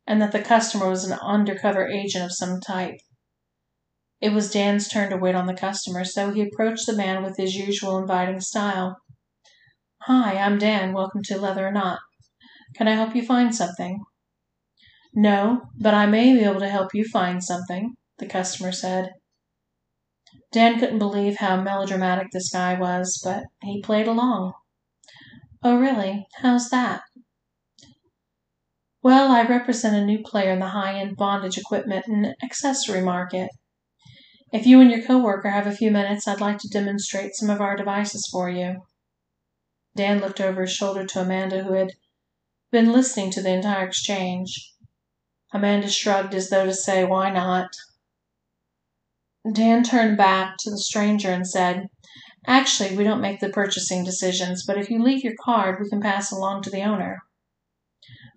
and 0.07 0.21
that 0.21 0.31
the 0.31 0.41
customer 0.41 0.89
was 0.89 1.03
an 1.03 1.19
undercover 1.19 1.85
agent 1.85 2.23
of 2.23 2.31
some 2.31 2.61
type. 2.61 2.95
It 4.21 4.31
was 4.31 4.49
Dan's 4.49 4.87
turn 4.87 5.09
to 5.09 5.17
wait 5.17 5.35
on 5.35 5.47
the 5.47 5.53
customer, 5.53 6.05
so 6.05 6.31
he 6.31 6.41
approached 6.41 6.85
the 6.85 6.95
man 6.95 7.23
with 7.23 7.35
his 7.35 7.55
usual 7.55 7.97
inviting 7.97 8.39
style. 8.39 9.01
Hi, 10.03 10.37
I'm 10.37 10.59
Dan. 10.59 10.93
Welcome 10.93 11.23
to 11.23 11.37
Leather 11.37 11.67
or 11.67 11.73
Not. 11.73 11.99
Can 12.77 12.87
I 12.87 12.95
help 12.95 13.17
you 13.17 13.25
find 13.25 13.53
something? 13.53 13.99
No, 15.15 15.69
but 15.79 15.93
I 15.93 16.05
may 16.05 16.33
be 16.33 16.43
able 16.43 16.59
to 16.59 16.69
help 16.69 16.93
you 16.93 17.05
find 17.05 17.41
something, 17.41 17.95
the 18.17 18.25
customer 18.25 18.73
said. 18.73 19.11
Dan 20.51 20.77
couldn't 20.77 20.99
believe 20.99 21.37
how 21.37 21.61
melodramatic 21.61 22.27
this 22.31 22.49
guy 22.49 22.77
was, 22.77 23.21
but 23.23 23.43
he 23.63 23.81
played 23.81 24.07
along. 24.07 24.53
Oh, 25.63 25.79
really? 25.79 26.27
How's 26.41 26.69
that? 26.69 27.01
Well, 29.01 29.31
I 29.31 29.43
represent 29.43 29.95
a 29.95 30.05
new 30.05 30.21
player 30.21 30.51
in 30.51 30.59
the 30.59 30.69
high 30.69 30.99
end 30.99 31.15
bondage 31.15 31.57
equipment 31.57 32.07
and 32.07 32.35
accessory 32.43 33.01
market. 33.01 33.49
If 34.51 34.65
you 34.65 34.81
and 34.81 34.91
your 34.91 35.05
coworker 35.05 35.49
have 35.49 35.67
a 35.67 35.75
few 35.75 35.91
minutes, 35.91 36.27
I'd 36.27 36.41
like 36.41 36.57
to 36.59 36.69
demonstrate 36.69 37.35
some 37.35 37.49
of 37.49 37.61
our 37.61 37.77
devices 37.77 38.27
for 38.31 38.49
you. 38.49 38.81
Dan 39.95 40.19
looked 40.19 40.41
over 40.41 40.61
his 40.61 40.73
shoulder 40.73 41.05
to 41.05 41.21
Amanda, 41.21 41.63
who 41.63 41.73
had 41.73 41.93
been 42.71 42.91
listening 42.91 43.31
to 43.31 43.41
the 43.41 43.51
entire 43.51 43.87
exchange. 43.87 44.74
Amanda 45.53 45.89
shrugged 45.89 46.33
as 46.33 46.49
though 46.49 46.65
to 46.65 46.73
say, 46.73 47.03
Why 47.03 47.29
not? 47.29 47.69
Dan 49.51 49.83
turned 49.83 50.17
back 50.17 50.55
to 50.59 50.71
the 50.71 50.77
stranger 50.77 51.29
and 51.29 51.47
said, 51.47 51.87
Actually, 52.47 52.95
we 52.95 53.03
don't 53.03 53.21
make 53.21 53.39
the 53.39 53.49
purchasing 53.49 54.03
decisions, 54.03 54.65
but 54.65 54.77
if 54.77 54.89
you 54.89 55.01
leave 55.01 55.23
your 55.23 55.35
card, 55.43 55.79
we 55.79 55.89
can 55.89 56.01
pass 56.01 56.31
along 56.31 56.63
to 56.63 56.69
the 56.69 56.83
owner. 56.83 57.19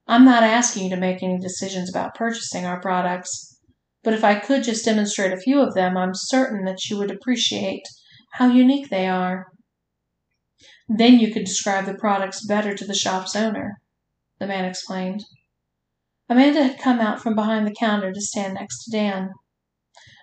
I'm 0.07 0.25
not 0.25 0.43
asking 0.43 0.85
you 0.85 0.91
to 0.91 0.97
make 0.97 1.23
any 1.23 1.39
decisions 1.39 1.91
about 1.91 2.15
purchasing 2.15 2.65
our 2.65 2.81
products 2.81 3.49
but 4.09 4.15
if 4.15 4.25
I 4.25 4.37
could 4.37 4.63
just 4.63 4.85
demonstrate 4.85 5.33
a 5.33 5.37
few 5.37 5.61
of 5.61 5.75
them, 5.75 5.97
I'm 5.97 6.15
certain 6.15 6.65
that 6.65 6.89
you 6.89 6.97
would 6.99 7.11
appreciate 7.11 7.87
how 8.33 8.51
unique 8.51 8.91
they 8.91 9.07
are. 9.07 9.49
Then 10.89 11.19
you 11.19 11.33
could 11.33 11.45
describe 11.45 11.85
the 11.85 11.95
products 11.95 12.47
better 12.47 12.75
to 12.75 12.87
the 12.87 12.95
shop's 12.95 13.35
owner, 13.35 13.81
the 14.39 14.47
man 14.47 14.65
explained. 14.65 15.25
Amanda 16.29 16.63
had 16.63 16.79
come 16.79 17.01
out 17.01 17.23
from 17.23 17.35
behind 17.35 17.67
the 17.67 17.75
counter 17.79 18.13
to 18.13 18.21
stand 18.21 18.55
next 18.55 18.85
to 18.85 18.91
Dan. 18.91 19.31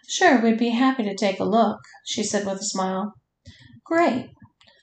Sure, 0.08 0.40
we'd 0.40 0.58
be 0.60 0.70
happy 0.70 1.04
to 1.04 1.16
take 1.16 1.40
a 1.40 1.44
look, 1.44 1.80
she 2.06 2.24
said 2.24 2.46
with 2.46 2.60
a 2.60 2.66
smile. 2.66 3.14
Great, 3.84 4.30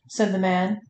said 0.09 0.32
the 0.32 0.39
man. 0.39 0.81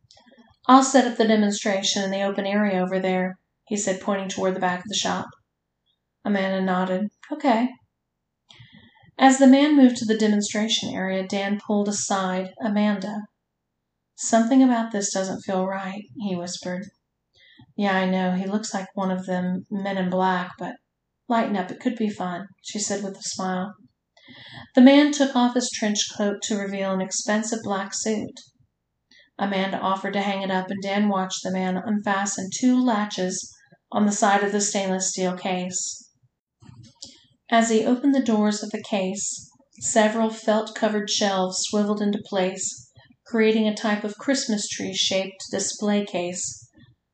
I'll 0.67 0.83
set 0.83 1.05
up 1.05 1.17
the 1.17 1.27
demonstration 1.27 2.03
in 2.03 2.09
the 2.09 2.23
open 2.23 2.47
area 2.47 2.81
over 2.81 2.99
there, 2.99 3.37
he 3.67 3.77
said, 3.77 4.01
pointing 4.01 4.29
toward 4.29 4.55
the 4.55 4.59
back 4.59 4.79
of 4.79 4.89
the 4.89 4.95
shop. 4.95 5.27
Amanda 6.25 6.61
nodded. 6.61 7.09
Okay. 7.31 7.69
As 9.17 9.37
the 9.37 9.47
man 9.47 9.75
moved 9.75 9.97
to 9.97 10.05
the 10.05 10.17
demonstration 10.17 10.89
area, 10.89 11.27
Dan 11.27 11.59
pulled 11.59 11.87
aside 11.87 12.53
Amanda. 12.59 13.23
Something 14.15 14.63
about 14.63 14.91
this 14.91 15.13
doesn't 15.13 15.41
feel 15.41 15.67
right, 15.67 16.05
he 16.17 16.35
whispered. 16.35 16.87
Yeah, 17.75 17.95
I 17.95 18.05
know. 18.05 18.31
He 18.33 18.45
looks 18.45 18.73
like 18.73 18.87
one 18.93 19.11
of 19.11 19.25
them 19.25 19.65
men 19.71 19.97
in 19.97 20.09
black, 20.09 20.51
but 20.59 20.75
lighten 21.27 21.57
up. 21.57 21.71
It 21.71 21.79
could 21.79 21.95
be 21.95 22.09
fun, 22.09 22.47
she 22.61 22.79
said 22.79 23.03
with 23.03 23.17
a 23.17 23.23
smile. 23.23 23.73
The 24.75 24.81
man 24.81 25.11
took 25.11 25.35
off 25.35 25.55
his 25.55 25.69
trench 25.69 26.05
coat 26.15 26.41
to 26.43 26.57
reveal 26.57 26.91
an 26.93 27.01
expensive 27.01 27.59
black 27.63 27.93
suit. 27.93 28.39
Amanda 29.39 29.79
offered 29.79 30.13
to 30.13 30.21
hang 30.21 30.43
it 30.43 30.51
up, 30.51 30.69
and 30.69 30.81
Dan 30.81 31.09
watched 31.09 31.41
the 31.43 31.51
man 31.51 31.81
unfasten 31.83 32.49
two 32.53 32.79
latches 32.79 33.51
on 33.91 34.05
the 34.05 34.11
side 34.11 34.43
of 34.43 34.51
the 34.51 34.61
stainless 34.61 35.09
steel 35.09 35.35
case. 35.35 36.09
As 37.49 37.69
he 37.69 37.85
opened 37.85 38.15
the 38.15 38.21
doors 38.21 38.63
of 38.63 38.69
the 38.69 38.81
case, 38.81 39.49
several 39.79 40.29
felt 40.29 40.75
covered 40.75 41.09
shelves 41.09 41.57
swiveled 41.61 42.01
into 42.01 42.21
place, 42.27 42.91
creating 43.25 43.67
a 43.67 43.75
type 43.75 44.03
of 44.03 44.17
Christmas 44.17 44.67
tree 44.67 44.93
shaped 44.93 45.43
display 45.51 46.05
case, 46.05 46.62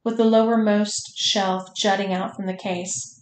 with 0.04 0.18
the 0.18 0.24
lowermost 0.24 1.14
shelf 1.16 1.70
jutting 1.76 2.14
out 2.14 2.36
from 2.36 2.46
the 2.46 2.54
case, 2.54 3.22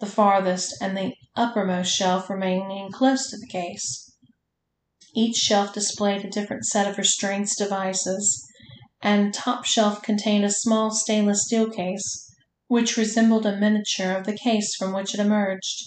the 0.00 0.06
farthest 0.06 0.74
and 0.80 0.96
the 0.96 1.14
uppermost 1.36 1.94
shelf 1.94 2.28
remaining 2.28 2.90
close 2.90 3.30
to 3.30 3.36
the 3.36 3.46
case. 3.46 4.12
Each 5.14 5.36
shelf 5.36 5.72
displayed 5.72 6.24
a 6.24 6.30
different 6.30 6.64
set 6.66 6.88
of 6.88 6.98
restraints 6.98 7.56
devices, 7.56 8.44
and 9.00 9.32
top 9.32 9.64
shelf 9.64 10.02
contained 10.02 10.44
a 10.44 10.50
small 10.50 10.90
stainless 10.90 11.44
steel 11.44 11.70
case, 11.70 12.32
which 12.68 12.96
resembled 12.96 13.46
a 13.46 13.56
miniature 13.56 14.12
of 14.12 14.24
the 14.24 14.36
case 14.36 14.74
from 14.74 14.92
which 14.92 15.14
it 15.14 15.20
emerged. 15.20 15.84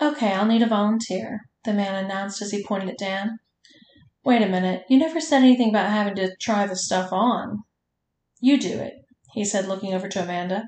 Okay, 0.00 0.32
I'll 0.32 0.46
need 0.46 0.62
a 0.62 0.68
volunteer, 0.68 1.40
the 1.64 1.72
man 1.72 2.04
announced 2.04 2.42
as 2.42 2.50
he 2.50 2.62
pointed 2.62 2.90
at 2.90 2.98
Dan. 2.98 3.38
Wait 4.24 4.42
a 4.42 4.48
minute, 4.48 4.84
you 4.88 4.98
never 4.98 5.20
said 5.20 5.42
anything 5.42 5.70
about 5.70 5.90
having 5.90 6.14
to 6.16 6.36
try 6.40 6.66
the 6.66 6.76
stuff 6.76 7.12
on. 7.12 7.62
You 8.40 8.58
do 8.58 8.78
it, 8.78 8.94
he 9.36 9.44
said, 9.44 9.68
looking 9.68 9.92
over 9.92 10.08
to 10.08 10.22
Amanda. 10.22 10.64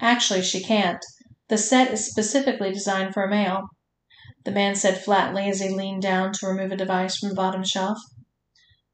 Actually, 0.00 0.40
she 0.40 0.64
can't. 0.64 1.04
The 1.48 1.58
set 1.58 1.92
is 1.92 2.10
specifically 2.10 2.72
designed 2.72 3.12
for 3.12 3.22
a 3.22 3.30
male, 3.30 3.68
the 4.44 4.50
man 4.50 4.74
said 4.74 5.04
flatly 5.04 5.48
as 5.50 5.60
he 5.60 5.68
leaned 5.68 6.00
down 6.00 6.32
to 6.32 6.46
remove 6.46 6.72
a 6.72 6.76
device 6.76 7.18
from 7.18 7.28
the 7.28 7.34
bottom 7.34 7.62
shelf. 7.62 7.98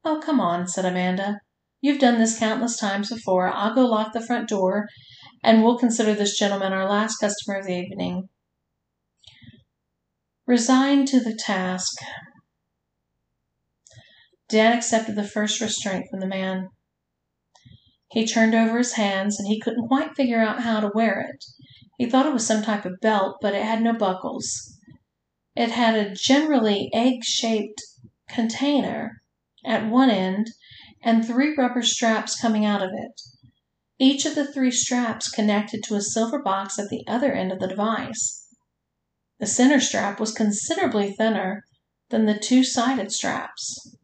Oh, 0.04 0.20
come 0.20 0.40
on, 0.40 0.66
said 0.66 0.84
Amanda. 0.84 1.38
You've 1.80 2.00
done 2.00 2.18
this 2.18 2.36
countless 2.36 2.76
times 2.76 3.10
before. 3.10 3.48
I'll 3.48 3.74
go 3.74 3.86
lock 3.86 4.12
the 4.12 4.26
front 4.26 4.48
door, 4.48 4.88
and 5.44 5.62
we'll 5.62 5.78
consider 5.78 6.12
this 6.12 6.36
gentleman 6.36 6.72
our 6.72 6.88
last 6.88 7.18
customer 7.18 7.58
of 7.58 7.66
the 7.66 7.76
evening. 7.76 8.28
Resigned 10.48 11.06
to 11.08 11.20
the 11.20 11.34
task, 11.34 11.96
Dan 14.48 14.76
accepted 14.76 15.14
the 15.14 15.22
first 15.22 15.60
restraint 15.60 16.06
from 16.10 16.18
the 16.18 16.26
man. 16.26 16.70
He 18.10 18.26
turned 18.26 18.54
over 18.54 18.78
his 18.78 18.94
hands 18.94 19.38
and 19.38 19.46
he 19.46 19.60
couldn't 19.60 19.88
quite 19.88 20.16
figure 20.16 20.40
out 20.40 20.62
how 20.62 20.80
to 20.80 20.90
wear 20.94 21.20
it. 21.20 21.44
He 21.96 22.06
thought 22.08 22.26
it 22.26 22.32
was 22.32 22.46
some 22.46 22.62
type 22.62 22.84
of 22.84 23.00
belt, 23.00 23.36
but 23.40 23.54
it 23.54 23.62
had 23.62 23.82
no 23.82 23.92
buckles. 23.92 24.76
It 25.54 25.70
had 25.70 25.94
a 25.94 26.14
generally 26.14 26.90
egg 26.92 27.22
shaped 27.22 27.80
container 28.28 29.22
at 29.64 29.88
one 29.88 30.10
end 30.10 30.48
and 31.02 31.24
three 31.24 31.54
rubber 31.56 31.82
straps 31.82 32.40
coming 32.40 32.64
out 32.64 32.82
of 32.82 32.90
it. 32.92 33.20
Each 33.98 34.24
of 34.24 34.34
the 34.34 34.50
three 34.50 34.70
straps 34.70 35.30
connected 35.30 35.82
to 35.84 35.94
a 35.94 36.02
silver 36.02 36.42
box 36.42 36.78
at 36.78 36.88
the 36.88 37.04
other 37.06 37.32
end 37.32 37.52
of 37.52 37.60
the 37.60 37.68
device. 37.68 38.46
The 39.38 39.46
center 39.46 39.80
strap 39.80 40.18
was 40.18 40.32
considerably 40.32 41.12
thinner 41.12 41.64
than 42.08 42.26
the 42.26 42.38
two 42.38 42.64
sided 42.64 43.12
straps. 43.12 43.94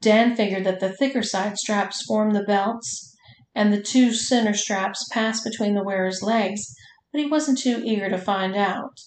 Dan 0.00 0.36
figured 0.36 0.64
that 0.64 0.80
the 0.80 0.92
thicker 0.92 1.22
side 1.22 1.58
straps 1.58 2.04
formed 2.04 2.34
the 2.34 2.44
belts 2.44 3.16
and 3.54 3.72
the 3.72 3.82
two 3.82 4.12
center 4.12 4.54
straps 4.54 5.08
passed 5.12 5.42
between 5.44 5.74
the 5.74 5.82
wearer's 5.82 6.22
legs, 6.22 6.74
but 7.12 7.20
he 7.20 7.26
wasn't 7.26 7.58
too 7.58 7.82
eager 7.84 8.08
to 8.08 8.18
find 8.18 8.54
out. 8.54 9.00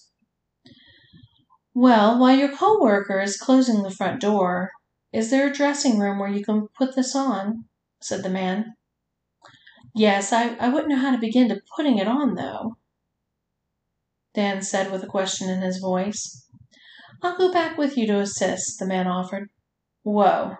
Well, 1.74 2.18
while 2.18 2.36
your 2.36 2.54
co-worker 2.54 3.20
is 3.20 3.38
closing 3.38 3.82
the 3.82 3.90
front 3.90 4.20
door, 4.20 4.72
is 5.12 5.30
there 5.30 5.48
a 5.48 5.52
dressing 5.52 5.98
room 5.98 6.18
where 6.18 6.28
you 6.28 6.44
can 6.44 6.68
put 6.76 6.94
this 6.94 7.16
on? 7.16 7.64
said 8.02 8.22
the 8.22 8.28
man. 8.28 8.74
Yes, 9.94 10.32
I, 10.32 10.54
I 10.56 10.68
wouldn't 10.68 10.90
know 10.90 10.96
how 10.96 11.12
to 11.12 11.18
begin 11.18 11.48
to 11.48 11.62
putting 11.76 11.98
it 11.98 12.08
on, 12.08 12.34
though, 12.34 12.76
Dan 14.34 14.62
said 14.62 14.90
with 14.90 15.02
a 15.02 15.06
question 15.06 15.48
in 15.48 15.62
his 15.62 15.78
voice. 15.78 16.46
I'll 17.22 17.36
go 17.36 17.52
back 17.52 17.78
with 17.78 17.96
you 17.96 18.06
to 18.08 18.20
assist, 18.20 18.78
the 18.78 18.86
man 18.86 19.06
offered. 19.06 19.48
Whoa, 20.02 20.56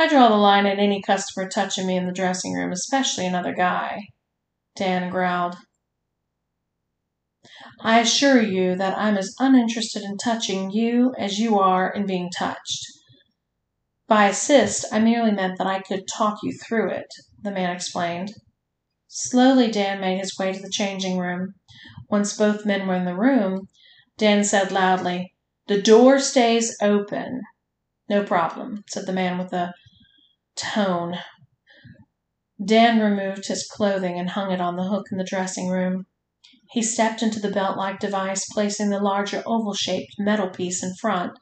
I 0.00 0.06
draw 0.06 0.28
the 0.28 0.36
line 0.36 0.64
at 0.64 0.78
any 0.78 1.02
customer 1.02 1.48
touching 1.48 1.84
me 1.84 1.96
in 1.96 2.06
the 2.06 2.12
dressing 2.12 2.52
room, 2.52 2.70
especially 2.70 3.26
another 3.26 3.52
guy, 3.52 4.02
Dan 4.76 5.10
growled. 5.10 5.56
I 7.80 7.98
assure 7.98 8.40
you 8.40 8.76
that 8.76 8.96
I'm 8.96 9.16
as 9.16 9.34
uninterested 9.40 10.04
in 10.04 10.16
touching 10.16 10.70
you 10.70 11.14
as 11.18 11.40
you 11.40 11.58
are 11.58 11.90
in 11.90 12.06
being 12.06 12.30
touched. 12.30 12.86
By 14.06 14.28
assist, 14.28 14.84
I 14.92 15.00
merely 15.00 15.32
meant 15.32 15.58
that 15.58 15.66
I 15.66 15.80
could 15.80 16.06
talk 16.06 16.38
you 16.44 16.56
through 16.56 16.90
it, 16.90 17.12
the 17.42 17.50
man 17.50 17.74
explained. 17.74 18.34
Slowly, 19.08 19.68
Dan 19.68 20.00
made 20.00 20.18
his 20.18 20.38
way 20.38 20.52
to 20.52 20.62
the 20.62 20.70
changing 20.70 21.18
room. 21.18 21.54
Once 22.08 22.36
both 22.36 22.64
men 22.64 22.86
were 22.86 22.94
in 22.94 23.04
the 23.04 23.16
room, 23.16 23.66
Dan 24.16 24.44
said 24.44 24.70
loudly, 24.70 25.34
The 25.66 25.82
door 25.82 26.20
stays 26.20 26.76
open. 26.80 27.42
No 28.08 28.22
problem, 28.22 28.84
said 28.88 29.06
the 29.06 29.12
man 29.12 29.38
with 29.38 29.52
a 29.52 29.74
tone. 30.58 31.18
Dan 32.62 32.98
removed 32.98 33.46
his 33.46 33.66
clothing 33.66 34.18
and 34.18 34.30
hung 34.30 34.50
it 34.50 34.60
on 34.60 34.76
the 34.76 34.88
hook 34.88 35.06
in 35.12 35.18
the 35.18 35.24
dressing 35.24 35.68
room. 35.68 36.06
He 36.70 36.82
stepped 36.82 37.22
into 37.22 37.40
the 37.40 37.50
belt 37.50 37.76
like 37.76 38.00
device, 38.00 38.46
placing 38.52 38.90
the 38.90 39.00
larger 39.00 39.42
oval 39.46 39.74
shaped 39.74 40.14
metal 40.18 40.50
piece 40.50 40.82
in 40.82 40.94
front 40.96 41.38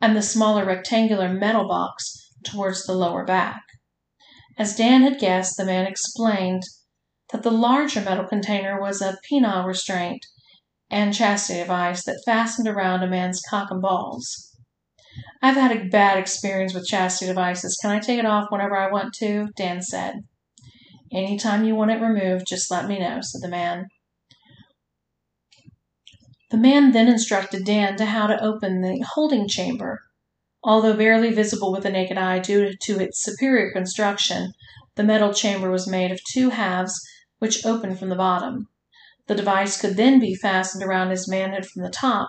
and 0.00 0.16
the 0.16 0.22
smaller 0.22 0.64
rectangular 0.64 1.28
metal 1.28 1.66
box 1.66 2.30
towards 2.44 2.84
the 2.84 2.94
lower 2.94 3.24
back. 3.24 3.62
As 4.58 4.76
Dan 4.76 5.02
had 5.02 5.18
guessed, 5.18 5.56
the 5.56 5.64
man 5.64 5.86
explained 5.86 6.62
that 7.32 7.42
the 7.42 7.50
larger 7.50 8.00
metal 8.00 8.26
container 8.26 8.80
was 8.80 9.00
a 9.00 9.16
penile 9.30 9.66
restraint 9.66 10.24
and 10.90 11.14
chastity 11.14 11.60
device 11.60 12.04
that 12.04 12.22
fastened 12.24 12.68
around 12.68 13.02
a 13.02 13.08
man's 13.08 13.40
cock 13.48 13.70
and 13.70 13.80
balls. 13.80 14.49
I've 15.42 15.56
had 15.56 15.74
a 15.74 15.88
bad 15.88 16.18
experience 16.18 16.74
with 16.74 16.86
chastity 16.86 17.28
devices. 17.28 17.78
Can 17.80 17.90
I 17.90 17.98
take 17.98 18.18
it 18.18 18.26
off 18.26 18.50
whenever 18.50 18.76
I 18.76 18.90
want 18.90 19.14
to? 19.14 19.48
Dan 19.56 19.82
said. 19.82 20.24
Anytime 21.12 21.64
you 21.64 21.74
want 21.74 21.90
it 21.90 22.00
removed, 22.00 22.46
just 22.46 22.70
let 22.70 22.86
me 22.86 22.98
know, 22.98 23.20
said 23.22 23.42
the 23.42 23.48
man. 23.48 23.88
The 26.50 26.56
man 26.56 26.92
then 26.92 27.08
instructed 27.08 27.64
Dan 27.64 27.96
to 27.96 28.06
how 28.06 28.26
to 28.26 28.42
open 28.42 28.80
the 28.80 29.04
holding 29.14 29.48
chamber. 29.48 30.02
Although 30.62 30.96
barely 30.96 31.32
visible 31.32 31.72
with 31.72 31.84
the 31.84 31.90
naked 31.90 32.18
eye 32.18 32.38
due 32.38 32.74
to 32.82 33.00
its 33.00 33.22
superior 33.22 33.72
construction, 33.72 34.52
the 34.96 35.02
metal 35.02 35.32
chamber 35.32 35.70
was 35.70 35.88
made 35.88 36.12
of 36.12 36.20
two 36.24 36.50
halves 36.50 37.00
which 37.38 37.64
opened 37.64 37.98
from 37.98 38.10
the 38.10 38.16
bottom. 38.16 38.68
The 39.26 39.34
device 39.34 39.80
could 39.80 39.96
then 39.96 40.20
be 40.20 40.34
fastened 40.34 40.84
around 40.84 41.10
his 41.10 41.28
manhood 41.28 41.66
from 41.66 41.82
the 41.82 41.88
top 41.88 42.28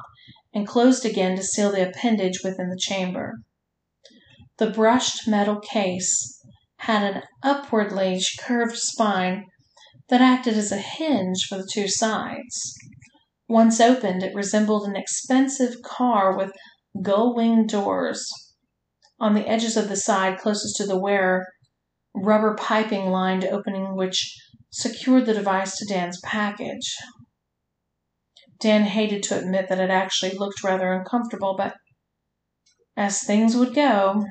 and 0.53 0.67
closed 0.67 1.05
again 1.05 1.35
to 1.35 1.43
seal 1.43 1.71
the 1.71 1.87
appendage 1.87 2.43
within 2.43 2.69
the 2.69 2.79
chamber. 2.79 3.39
The 4.57 4.69
brushed 4.69 5.27
metal 5.27 5.59
case 5.59 6.41
had 6.77 7.15
an 7.15 7.23
upwardly 7.43 8.21
curved 8.39 8.77
spine 8.77 9.45
that 10.09 10.21
acted 10.21 10.55
as 10.57 10.71
a 10.71 10.77
hinge 10.77 11.45
for 11.47 11.57
the 11.57 11.67
two 11.71 11.87
sides. 11.87 12.75
Once 13.47 13.79
opened, 13.79 14.23
it 14.23 14.35
resembled 14.35 14.87
an 14.87 14.95
expensive 14.95 15.81
car 15.83 16.35
with 16.35 16.51
gull 17.01 17.35
wing 17.35 17.65
doors. 17.65 18.27
On 19.19 19.33
the 19.33 19.47
edges 19.47 19.77
of 19.77 19.87
the 19.87 19.95
side 19.95 20.39
closest 20.39 20.75
to 20.77 20.85
the 20.85 20.99
wearer, 20.99 21.45
rubber 22.13 22.55
piping 22.55 23.09
lined 23.09 23.45
opening 23.45 23.95
which 23.95 24.35
secured 24.71 25.25
the 25.25 25.33
device 25.33 25.75
to 25.77 25.85
Dan's 25.85 26.19
package. 26.21 26.95
Dan 28.61 28.83
hated 28.83 29.23
to 29.23 29.39
admit 29.39 29.69
that 29.69 29.79
it 29.79 29.89
actually 29.89 30.37
looked 30.37 30.63
rather 30.63 30.93
uncomfortable, 30.93 31.55
but 31.57 31.73
as 32.95 33.23
things 33.23 33.55
would 33.55 33.73
go, 33.73 34.23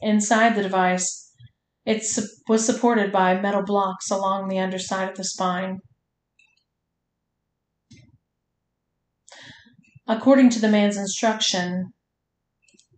inside 0.00 0.54
the 0.54 0.62
device, 0.62 1.32
it 1.84 2.02
was 2.48 2.64
supported 2.64 3.12
by 3.12 3.38
metal 3.38 3.62
blocks 3.62 4.10
along 4.10 4.48
the 4.48 4.58
underside 4.58 5.10
of 5.10 5.16
the 5.16 5.24
spine. 5.24 5.80
According 10.06 10.50
to 10.50 10.60
the 10.60 10.68
man's 10.68 10.96
instruction, 10.96 11.92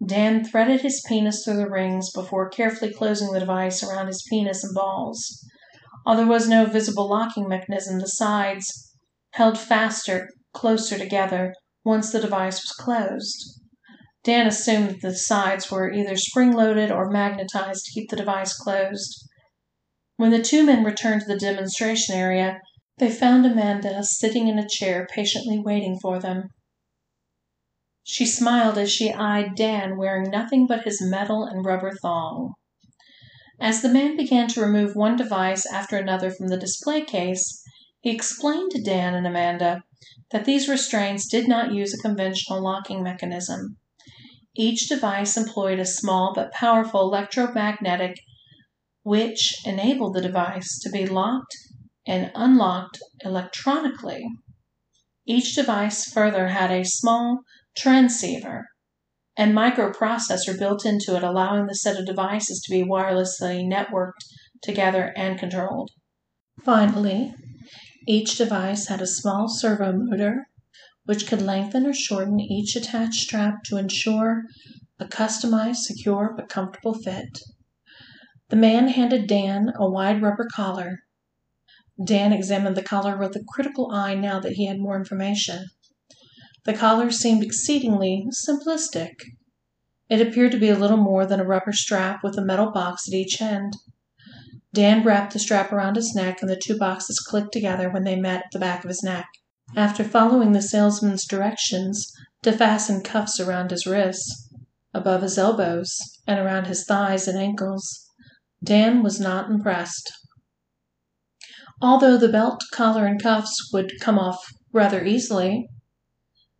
Dan 0.04 0.44
threaded 0.44 0.82
his 0.82 1.04
penis 1.08 1.44
through 1.44 1.56
the 1.56 1.70
rings 1.70 2.12
before 2.12 2.48
carefully 2.48 2.92
closing 2.92 3.32
the 3.32 3.40
device 3.40 3.82
around 3.82 4.06
his 4.06 4.24
penis 4.30 4.62
and 4.62 4.74
balls. 4.74 5.44
Although 6.04 6.22
there 6.22 6.30
was 6.30 6.48
no 6.48 6.66
visible 6.66 7.08
locking 7.08 7.48
mechanism, 7.48 7.98
the 7.98 8.06
sides 8.06 8.92
held 9.32 9.58
faster 9.58 10.28
closer 10.56 10.98
together 10.98 11.54
once 11.84 12.10
the 12.10 12.20
device 12.20 12.56
was 12.56 12.72
closed. 12.72 13.60
Dan 14.24 14.46
assumed 14.46 14.88
that 14.88 15.02
the 15.02 15.14
sides 15.14 15.70
were 15.70 15.92
either 15.92 16.16
spring 16.16 16.52
loaded 16.52 16.90
or 16.90 17.10
magnetized 17.10 17.84
to 17.84 17.92
keep 17.92 18.08
the 18.08 18.16
device 18.16 18.56
closed. 18.56 19.28
When 20.16 20.30
the 20.30 20.42
two 20.42 20.64
men 20.64 20.82
returned 20.82 21.20
to 21.20 21.28
the 21.28 21.38
demonstration 21.38 22.14
area, 22.14 22.58
they 22.98 23.10
found 23.10 23.44
Amanda 23.44 24.02
sitting 24.02 24.48
in 24.48 24.58
a 24.58 24.68
chair 24.68 25.06
patiently 25.14 25.58
waiting 25.58 25.98
for 26.00 26.18
them. 26.18 26.48
She 28.02 28.24
smiled 28.24 28.78
as 28.78 28.90
she 28.90 29.12
eyed 29.12 29.54
Dan 29.56 29.98
wearing 29.98 30.30
nothing 30.30 30.66
but 30.66 30.84
his 30.84 31.02
metal 31.02 31.44
and 31.44 31.66
rubber 31.66 31.92
thong. 32.00 32.54
As 33.60 33.82
the 33.82 33.88
man 33.88 34.16
began 34.16 34.48
to 34.48 34.60
remove 34.60 34.96
one 34.96 35.16
device 35.16 35.66
after 35.66 35.96
another 35.96 36.30
from 36.30 36.48
the 36.48 36.56
display 36.56 37.02
case, 37.04 37.62
he 38.00 38.10
explained 38.10 38.70
to 38.70 38.82
Dan 38.82 39.14
and 39.14 39.26
Amanda 39.26 39.82
that 40.30 40.44
these 40.44 40.68
restraints 40.68 41.28
did 41.28 41.48
not 41.48 41.72
use 41.72 41.94
a 41.94 42.02
conventional 42.02 42.62
locking 42.62 43.02
mechanism. 43.02 43.76
Each 44.54 44.88
device 44.88 45.36
employed 45.36 45.78
a 45.78 45.84
small 45.84 46.32
but 46.34 46.52
powerful 46.52 47.02
electromagnetic 47.02 48.18
which 49.02 49.54
enabled 49.64 50.14
the 50.14 50.22
device 50.22 50.80
to 50.80 50.90
be 50.90 51.06
locked 51.06 51.56
and 52.06 52.32
unlocked 52.34 52.98
electronically. 53.24 54.26
Each 55.26 55.54
device 55.54 56.10
further 56.10 56.48
had 56.48 56.70
a 56.70 56.84
small 56.84 57.42
transceiver 57.76 58.66
and 59.36 59.54
microprocessor 59.54 60.58
built 60.58 60.86
into 60.86 61.14
it, 61.14 61.22
allowing 61.22 61.66
the 61.66 61.74
set 61.74 61.98
of 61.98 62.06
devices 62.06 62.60
to 62.62 62.72
be 62.72 62.82
wirelessly 62.82 63.64
networked 63.64 64.24
together 64.62 65.12
and 65.16 65.38
controlled. 65.38 65.90
Finally, 66.64 67.34
each 68.06 68.36
device 68.36 68.86
had 68.88 69.02
a 69.02 69.06
small 69.06 69.48
servo 69.48 69.92
motor 69.92 70.48
which 71.04 71.26
could 71.26 71.42
lengthen 71.42 71.86
or 71.86 71.92
shorten 71.92 72.40
each 72.40 72.76
attached 72.76 73.20
strap 73.20 73.62
to 73.64 73.76
ensure 73.76 74.44
a 74.98 75.04
customized, 75.04 75.76
secure, 75.76 76.32
but 76.36 76.48
comfortable 76.48 76.94
fit. 76.94 77.38
The 78.48 78.56
man 78.56 78.88
handed 78.88 79.26
Dan 79.26 79.72
a 79.76 79.88
wide 79.88 80.22
rubber 80.22 80.46
collar. 80.52 81.00
Dan 82.02 82.32
examined 82.32 82.76
the 82.76 82.82
collar 82.82 83.16
with 83.16 83.34
a 83.36 83.44
critical 83.48 83.90
eye 83.92 84.14
now 84.14 84.38
that 84.40 84.52
he 84.52 84.66
had 84.66 84.78
more 84.78 84.96
information. 84.96 85.66
The 86.64 86.74
collar 86.74 87.10
seemed 87.10 87.42
exceedingly 87.42 88.26
simplistic. 88.46 89.14
It 90.08 90.20
appeared 90.20 90.52
to 90.52 90.58
be 90.58 90.68
a 90.68 90.78
little 90.78 90.96
more 90.96 91.26
than 91.26 91.40
a 91.40 91.44
rubber 91.44 91.72
strap 91.72 92.22
with 92.22 92.38
a 92.38 92.44
metal 92.44 92.70
box 92.70 93.08
at 93.08 93.14
each 93.14 93.40
end. 93.40 93.74
Dan 94.74 95.04
wrapped 95.04 95.32
the 95.32 95.38
strap 95.38 95.72
around 95.72 95.96
his 95.96 96.14
neck 96.14 96.38
and 96.40 96.50
the 96.50 96.60
two 96.62 96.76
boxes 96.76 97.18
clicked 97.18 97.52
together 97.52 97.90
when 97.90 98.04
they 98.04 98.16
met 98.16 98.44
at 98.44 98.50
the 98.52 98.58
back 98.58 98.84
of 98.84 98.88
his 98.88 99.02
neck. 99.02 99.26
After 99.74 100.04
following 100.04 100.52
the 100.52 100.62
salesman's 100.62 101.26
directions 101.26 102.12
to 102.42 102.52
fasten 102.52 103.02
cuffs 103.02 103.40
around 103.40 103.70
his 103.70 103.86
wrists, 103.86 104.46
above 104.96 105.20
his 105.20 105.36
elbows 105.36 105.98
and 106.26 106.40
around 106.40 106.66
his 106.66 106.84
thighs 106.84 107.28
and 107.28 107.38
ankles. 107.38 108.10
Dan 108.64 109.02
was 109.02 109.20
not 109.20 109.50
impressed. 109.50 110.10
Although 111.82 112.16
the 112.16 112.30
belt, 112.30 112.62
collar, 112.72 113.04
and 113.04 113.22
cuffs 113.22 113.70
would 113.72 113.92
come 114.00 114.18
off 114.18 114.42
rather 114.72 115.04
easily, 115.04 115.68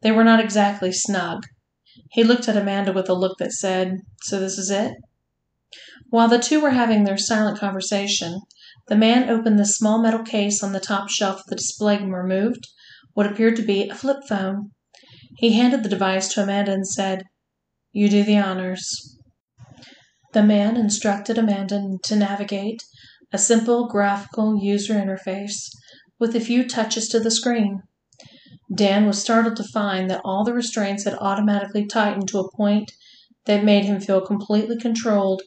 they 0.02 0.12
were 0.12 0.24
not 0.24 0.40
exactly 0.40 0.92
snug. 0.92 1.46
He 2.10 2.22
looked 2.22 2.48
at 2.48 2.56
Amanda 2.56 2.92
with 2.92 3.08
a 3.08 3.14
look 3.14 3.38
that 3.38 3.52
said, 3.52 4.00
So 4.22 4.38
this 4.38 4.58
is 4.58 4.70
it? 4.70 4.92
While 6.10 6.28
the 6.28 6.38
two 6.38 6.60
were 6.60 6.70
having 6.70 7.04
their 7.04 7.18
silent 7.18 7.58
conversation, 7.58 8.40
the 8.88 8.96
man 8.96 9.28
opened 9.28 9.58
the 9.58 9.64
small 9.64 10.00
metal 10.00 10.22
case 10.22 10.62
on 10.62 10.72
the 10.72 10.80
top 10.80 11.08
shelf 11.08 11.40
of 11.40 11.46
the 11.48 11.56
display 11.56 11.96
and 11.96 12.14
removed 12.14 12.66
what 13.14 13.26
appeared 13.26 13.56
to 13.56 13.62
be 13.62 13.88
a 13.88 13.94
flip 13.94 14.18
phone. 14.28 14.70
He 15.38 15.54
handed 15.54 15.82
the 15.82 15.88
device 15.88 16.28
to 16.34 16.42
Amanda 16.42 16.72
and 16.72 16.86
said, 16.86 17.24
You 17.92 18.08
do 18.08 18.22
the 18.22 18.38
honors. 18.38 19.18
The 20.32 20.42
man 20.42 20.76
instructed 20.76 21.38
Amanda 21.38 21.82
to 22.04 22.16
navigate 22.16 22.82
a 23.32 23.38
simple 23.38 23.88
graphical 23.88 24.62
user 24.62 24.94
interface 24.94 25.70
with 26.20 26.36
a 26.36 26.40
few 26.40 26.68
touches 26.68 27.08
to 27.08 27.18
the 27.18 27.30
screen. 27.30 27.82
Dan 28.74 29.06
was 29.06 29.20
startled 29.20 29.56
to 29.56 29.64
find 29.64 30.08
that 30.10 30.20
all 30.24 30.44
the 30.44 30.54
restraints 30.54 31.04
had 31.04 31.14
automatically 31.14 31.86
tightened 31.86 32.28
to 32.28 32.38
a 32.38 32.56
point 32.56 32.92
that 33.46 33.64
made 33.64 33.84
him 33.84 34.00
feel 34.00 34.20
completely 34.20 34.76
controlled, 34.78 35.42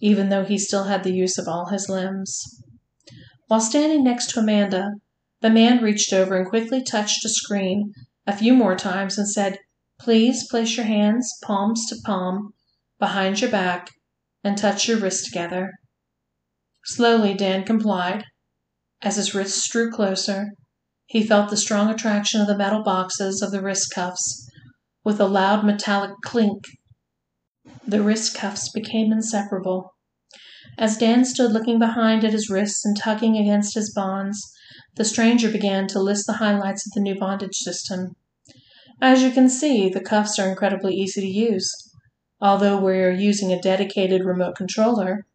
even 0.00 0.28
though 0.28 0.44
he 0.44 0.58
still 0.58 0.84
had 0.84 1.02
the 1.04 1.14
use 1.14 1.38
of 1.38 1.48
all 1.48 1.66
his 1.66 1.88
limbs. 1.88 2.40
While 3.46 3.60
standing 3.60 4.04
next 4.04 4.30
to 4.30 4.40
Amanda, 4.40 4.92
the 5.40 5.50
man 5.50 5.82
reached 5.82 6.12
over 6.12 6.36
and 6.36 6.48
quickly 6.48 6.82
touched 6.82 7.24
a 7.24 7.28
screen 7.28 7.92
a 8.26 8.36
few 8.36 8.54
more 8.54 8.76
times 8.76 9.16
and 9.16 9.28
said, 9.28 9.58
Please 10.00 10.46
place 10.48 10.76
your 10.76 10.86
hands 10.86 11.32
palms 11.42 11.86
to 11.88 11.96
palm 12.04 12.52
behind 12.98 13.40
your 13.40 13.50
back 13.50 13.90
and 14.44 14.56
touch 14.56 14.86
your 14.86 14.98
wrists 14.98 15.24
together. 15.24 15.72
Slowly, 16.84 17.34
Dan 17.34 17.64
complied. 17.64 18.24
As 19.02 19.16
his 19.16 19.34
wrists 19.34 19.68
drew 19.68 19.90
closer, 19.90 20.48
he 21.06 21.26
felt 21.26 21.50
the 21.50 21.56
strong 21.56 21.88
attraction 21.88 22.40
of 22.40 22.46
the 22.46 22.56
metal 22.56 22.82
boxes 22.82 23.42
of 23.42 23.50
the 23.50 23.62
wrist 23.62 23.92
cuffs. 23.94 24.46
With 25.04 25.20
a 25.20 25.26
loud 25.26 25.64
metallic 25.64 26.12
clink, 26.24 26.64
the 27.88 28.02
wrist 28.02 28.34
cuffs 28.34 28.68
became 28.68 29.10
inseparable. 29.10 29.94
As 30.76 30.98
Dan 30.98 31.24
stood 31.24 31.52
looking 31.52 31.78
behind 31.78 32.22
at 32.22 32.34
his 32.34 32.50
wrists 32.50 32.84
and 32.84 32.94
tugging 32.94 33.38
against 33.38 33.74
his 33.74 33.90
bonds, 33.94 34.52
the 34.96 35.06
stranger 35.06 35.50
began 35.50 35.86
to 35.88 35.98
list 35.98 36.26
the 36.26 36.34
highlights 36.34 36.86
of 36.86 36.92
the 36.92 37.00
new 37.00 37.18
bondage 37.18 37.56
system. 37.56 38.14
As 39.00 39.22
you 39.22 39.30
can 39.30 39.48
see, 39.48 39.88
the 39.88 40.02
cuffs 40.02 40.38
are 40.38 40.50
incredibly 40.50 40.94
easy 40.94 41.22
to 41.22 41.26
use. 41.26 41.72
Although 42.42 42.78
we're 42.78 43.10
using 43.10 43.52
a 43.52 43.60
dedicated 43.60 44.22
remote 44.22 44.54
controller, 44.54 45.26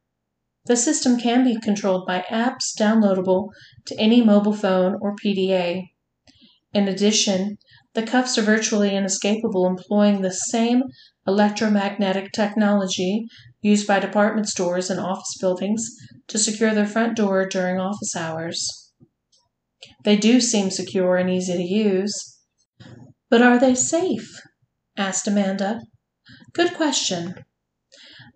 the 0.65 0.77
system 0.77 1.17
can 1.17 1.43
be 1.43 1.59
controlled 1.59 2.05
by 2.05 2.23
apps 2.29 2.77
downloadable 2.79 3.49
to 3.85 3.99
any 3.99 4.21
mobile 4.21 4.53
phone 4.53 4.99
or 5.01 5.15
PDA. 5.15 5.89
In 6.71 6.87
addition, 6.87 7.57
the 7.95 8.03
cuffs 8.03 8.37
are 8.37 8.43
virtually 8.43 8.95
inescapable, 8.95 9.65
employing 9.65 10.21
the 10.21 10.31
same 10.31 10.83
electromagnetic 11.25 12.31
technology 12.31 13.25
used 13.61 13.87
by 13.87 13.99
department 13.99 14.47
stores 14.47 14.89
and 14.89 14.99
office 14.99 15.37
buildings 15.39 15.89
to 16.27 16.37
secure 16.37 16.73
their 16.73 16.85
front 16.85 17.15
door 17.15 17.47
during 17.47 17.79
office 17.79 18.15
hours. 18.15 18.91
They 20.03 20.17
do 20.17 20.41
seem 20.41 20.69
secure 20.69 21.15
and 21.15 21.29
easy 21.29 21.53
to 21.53 21.63
use. 21.63 22.37
But 23.29 23.41
are 23.41 23.57
they 23.57 23.75
safe? 23.75 24.41
asked 24.97 25.27
Amanda. 25.27 25.81
Good 26.53 26.73
question. 26.73 27.35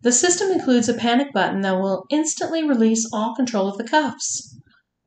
The 0.02 0.12
system 0.12 0.52
includes 0.52 0.88
a 0.88 0.94
panic 0.94 1.34
button 1.34 1.62
that 1.62 1.80
will 1.80 2.06
instantly 2.10 2.64
release 2.64 3.10
all 3.12 3.36
control 3.36 3.68
of 3.68 3.78
the 3.78 3.84
cuffs. 3.84 4.58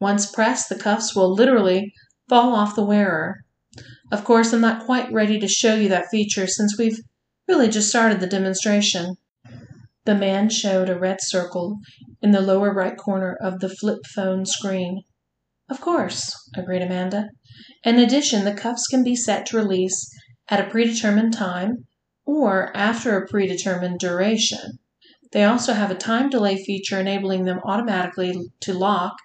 Once 0.00 0.30
pressed, 0.30 0.68
the 0.68 0.78
cuffs 0.78 1.14
will 1.14 1.32
literally 1.32 1.92
fall 2.28 2.54
off 2.54 2.76
the 2.76 2.84
wearer. 2.84 3.36
Of 4.12 4.24
course, 4.24 4.52
I'm 4.52 4.60
not 4.60 4.84
quite 4.84 5.12
ready 5.12 5.38
to 5.38 5.48
show 5.48 5.74
you 5.74 5.88
that 5.88 6.10
feature 6.10 6.46
since 6.46 6.76
we've 6.78 6.98
really 7.50 7.68
just 7.68 7.88
started 7.88 8.20
the 8.20 8.28
demonstration. 8.28 9.16
The 10.04 10.14
man 10.14 10.50
showed 10.50 10.88
a 10.88 10.96
red 10.96 11.18
circle 11.20 11.78
in 12.22 12.30
the 12.30 12.40
lower 12.40 12.72
right 12.72 12.96
corner 12.96 13.36
of 13.42 13.58
the 13.58 13.68
flip 13.68 14.06
phone 14.14 14.46
screen. 14.46 15.02
Of 15.68 15.80
course, 15.80 16.32
agreed 16.56 16.82
Amanda. 16.82 17.28
In 17.82 17.98
addition, 17.98 18.44
the 18.44 18.54
cuffs 18.54 18.86
can 18.86 19.02
be 19.02 19.16
set 19.16 19.46
to 19.46 19.56
release 19.56 20.08
at 20.48 20.64
a 20.64 20.70
predetermined 20.70 21.32
time 21.32 21.86
or 22.24 22.70
after 22.76 23.16
a 23.16 23.26
predetermined 23.26 23.98
duration. 23.98 24.78
They 25.32 25.42
also 25.42 25.72
have 25.72 25.90
a 25.90 25.96
time 25.96 26.30
delay 26.30 26.56
feature 26.56 27.00
enabling 27.00 27.46
them 27.46 27.58
automatically 27.64 28.32
to 28.60 28.74
lock 28.74 29.16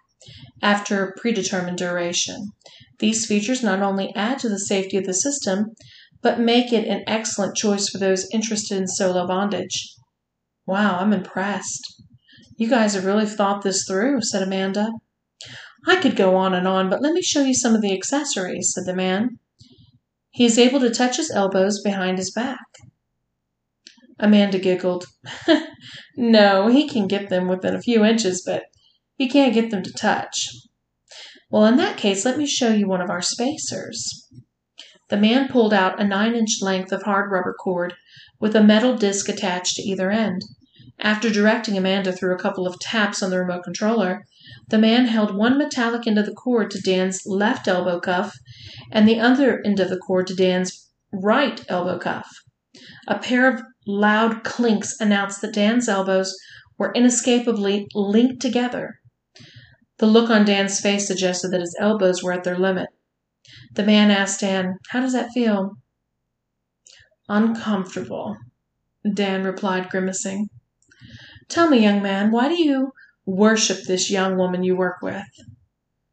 after 0.64 1.04
a 1.04 1.20
predetermined 1.20 1.78
duration. 1.78 2.54
These 2.98 3.28
features 3.28 3.62
not 3.62 3.84
only 3.84 4.16
add 4.16 4.40
to 4.40 4.50
the 4.50 4.58
safety 4.58 4.98
of 4.98 5.06
the 5.06 5.14
system, 5.14 5.76
but 6.26 6.40
make 6.40 6.74
it 6.74 6.88
an 6.88 7.04
excellent 7.06 7.56
choice 7.56 7.88
for 7.88 8.00
those 8.00 8.28
interested 8.34 8.80
in 8.80 8.88
solo 8.88 9.28
bondage. 9.28 9.94
Wow, 10.66 10.98
I'm 10.98 11.14
impressed. 11.14 12.02
You 12.58 12.68
guys 12.68 12.96
have 12.96 13.06
really 13.06 13.28
thought 13.28 13.62
this 13.62 13.86
through, 13.88 14.22
said 14.24 14.42
Amanda. 14.42 14.90
I 15.86 15.98
could 15.98 16.16
go 16.16 16.36
on 16.36 16.56
and 16.56 16.68
on, 16.68 16.90
but 16.90 17.04
let 17.04 17.14
me 17.14 17.22
show 17.22 17.44
you 17.44 17.54
some 17.54 17.76
of 17.76 17.84
the 17.84 17.94
accessories, 17.94 18.72
said 18.74 18.88
the 18.88 18.96
man. 18.96 19.38
He 20.32 20.46
is 20.46 20.58
able 20.58 20.80
to 20.80 20.90
touch 20.90 21.18
his 21.18 21.30
elbows 21.30 21.80
behind 21.84 22.18
his 22.18 22.32
back. 22.32 22.66
Amanda 24.18 24.58
giggled. 24.58 25.06
no, 26.18 26.70
he 26.70 26.90
can 26.90 27.08
get 27.08 27.30
them 27.30 27.48
within 27.48 27.76
a 27.76 27.82
few 27.84 28.04
inches, 28.04 28.42
but 28.44 28.64
he 29.16 29.30
can't 29.30 29.54
get 29.54 29.70
them 29.70 29.84
to 29.84 29.94
touch. 29.94 30.50
Well, 31.52 31.66
in 31.66 31.78
that 31.78 31.98
case, 31.98 32.26
let 32.26 32.40
me 32.40 32.48
show 32.48 32.74
you 32.74 32.88
one 32.88 33.02
of 33.02 33.12
our 33.12 33.22
spacers. 33.22 34.25
The 35.10 35.18
man 35.18 35.48
pulled 35.48 35.74
out 35.74 36.00
a 36.00 36.04
nine 36.04 36.36
inch 36.36 36.62
length 36.62 36.92
of 36.92 37.04
hard 37.04 37.32
rubber 37.32 37.54
cord 37.54 37.94
with 38.40 38.56
a 38.56 38.64
metal 38.64 38.98
disc 38.98 39.30
attached 39.30 39.76
to 39.76 39.84
either 39.84 40.10
end. 40.10 40.42
After 41.00 41.30
directing 41.30 41.78
Amanda 41.78 42.12
through 42.12 42.34
a 42.34 42.40
couple 42.40 42.66
of 42.66 42.80
taps 42.80 43.22
on 43.22 43.30
the 43.30 43.40
remote 43.40 43.64
controller, 43.64 44.26
the 44.70 44.78
man 44.78 45.06
held 45.06 45.36
one 45.36 45.58
metallic 45.58 46.08
end 46.08 46.18
of 46.18 46.26
the 46.26 46.34
cord 46.34 46.72
to 46.72 46.82
Dan's 46.82 47.22
left 47.26 47.68
elbow 47.68 48.00
cuff 48.00 48.36
and 48.92 49.08
the 49.08 49.20
other 49.20 49.62
end 49.66 49.80
of 49.80 49.90
the 49.90 49.98
cord 49.98 50.28
to 50.28 50.36
Dan's 50.36 50.90
right 51.12 51.64
elbow 51.68 52.00
cuff. 52.00 52.28
A 53.08 53.20
pair 53.20 53.48
of 53.48 53.62
loud 53.86 54.44
clinks 54.44 54.96
announced 55.00 55.42
that 55.42 55.54
Dan's 55.54 55.88
elbows 55.88 56.36
were 56.78 56.94
inescapably 56.94 57.88
linked 57.94 58.42
together. 58.42 59.00
The 59.98 60.08
look 60.08 60.30
on 60.30 60.46
Dan's 60.46 60.80
face 60.80 61.08
suggested 61.08 61.52
that 61.52 61.62
his 61.62 61.76
elbows 61.80 62.24
were 62.24 62.34
at 62.34 62.44
their 62.44 62.58
limit. 62.58 62.90
The 63.76 63.84
man 63.84 64.10
asked 64.10 64.40
Dan, 64.40 64.78
How 64.90 65.02
does 65.02 65.12
that 65.12 65.32
feel? 65.34 65.78
Uncomfortable, 67.28 68.38
Dan 69.14 69.44
replied, 69.44 69.90
grimacing. 69.90 70.50
Tell 71.50 71.70
me, 71.70 71.80
young 71.80 72.02
man, 72.02 72.32
why 72.32 72.48
do 72.48 72.56
you 72.56 72.94
worship 73.26 73.84
this 73.84 74.10
young 74.10 74.38
woman 74.38 74.64
you 74.64 74.78
work 74.78 75.02
with? 75.02 75.26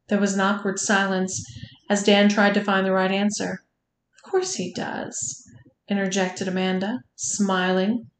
There 0.08 0.18
was 0.18 0.34
an 0.34 0.40
awkward 0.40 0.80
silence 0.80 1.44
as 1.88 2.02
Dan 2.02 2.28
tried 2.28 2.54
to 2.54 2.64
find 2.64 2.84
the 2.84 2.92
right 2.92 3.12
answer. 3.12 3.62
Of 4.16 4.30
course 4.30 4.54
he 4.54 4.72
does, 4.72 5.48
interjected 5.88 6.48
Amanda, 6.48 7.04
smiling. 7.14 8.10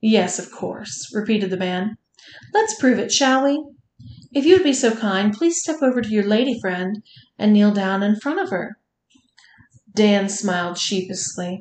Yes, 0.00 0.38
of 0.38 0.52
course, 0.52 1.10
repeated 1.12 1.50
the 1.50 1.56
man. 1.56 1.96
Let's 2.52 2.78
prove 2.78 3.00
it, 3.00 3.10
shall 3.10 3.44
we? 3.44 3.64
If 4.32 4.44
you 4.44 4.54
would 4.54 4.64
be 4.64 4.72
so 4.72 4.94
kind, 4.94 5.32
please 5.32 5.60
step 5.60 5.82
over 5.82 6.00
to 6.00 6.08
your 6.08 6.26
lady 6.26 6.60
friend 6.60 7.02
and 7.38 7.52
kneel 7.52 7.72
down 7.72 8.02
in 8.02 8.16
front 8.16 8.40
of 8.40 8.50
her. 8.50 8.76
Dan 9.94 10.28
smiled 10.28 10.78
sheepishly, 10.78 11.60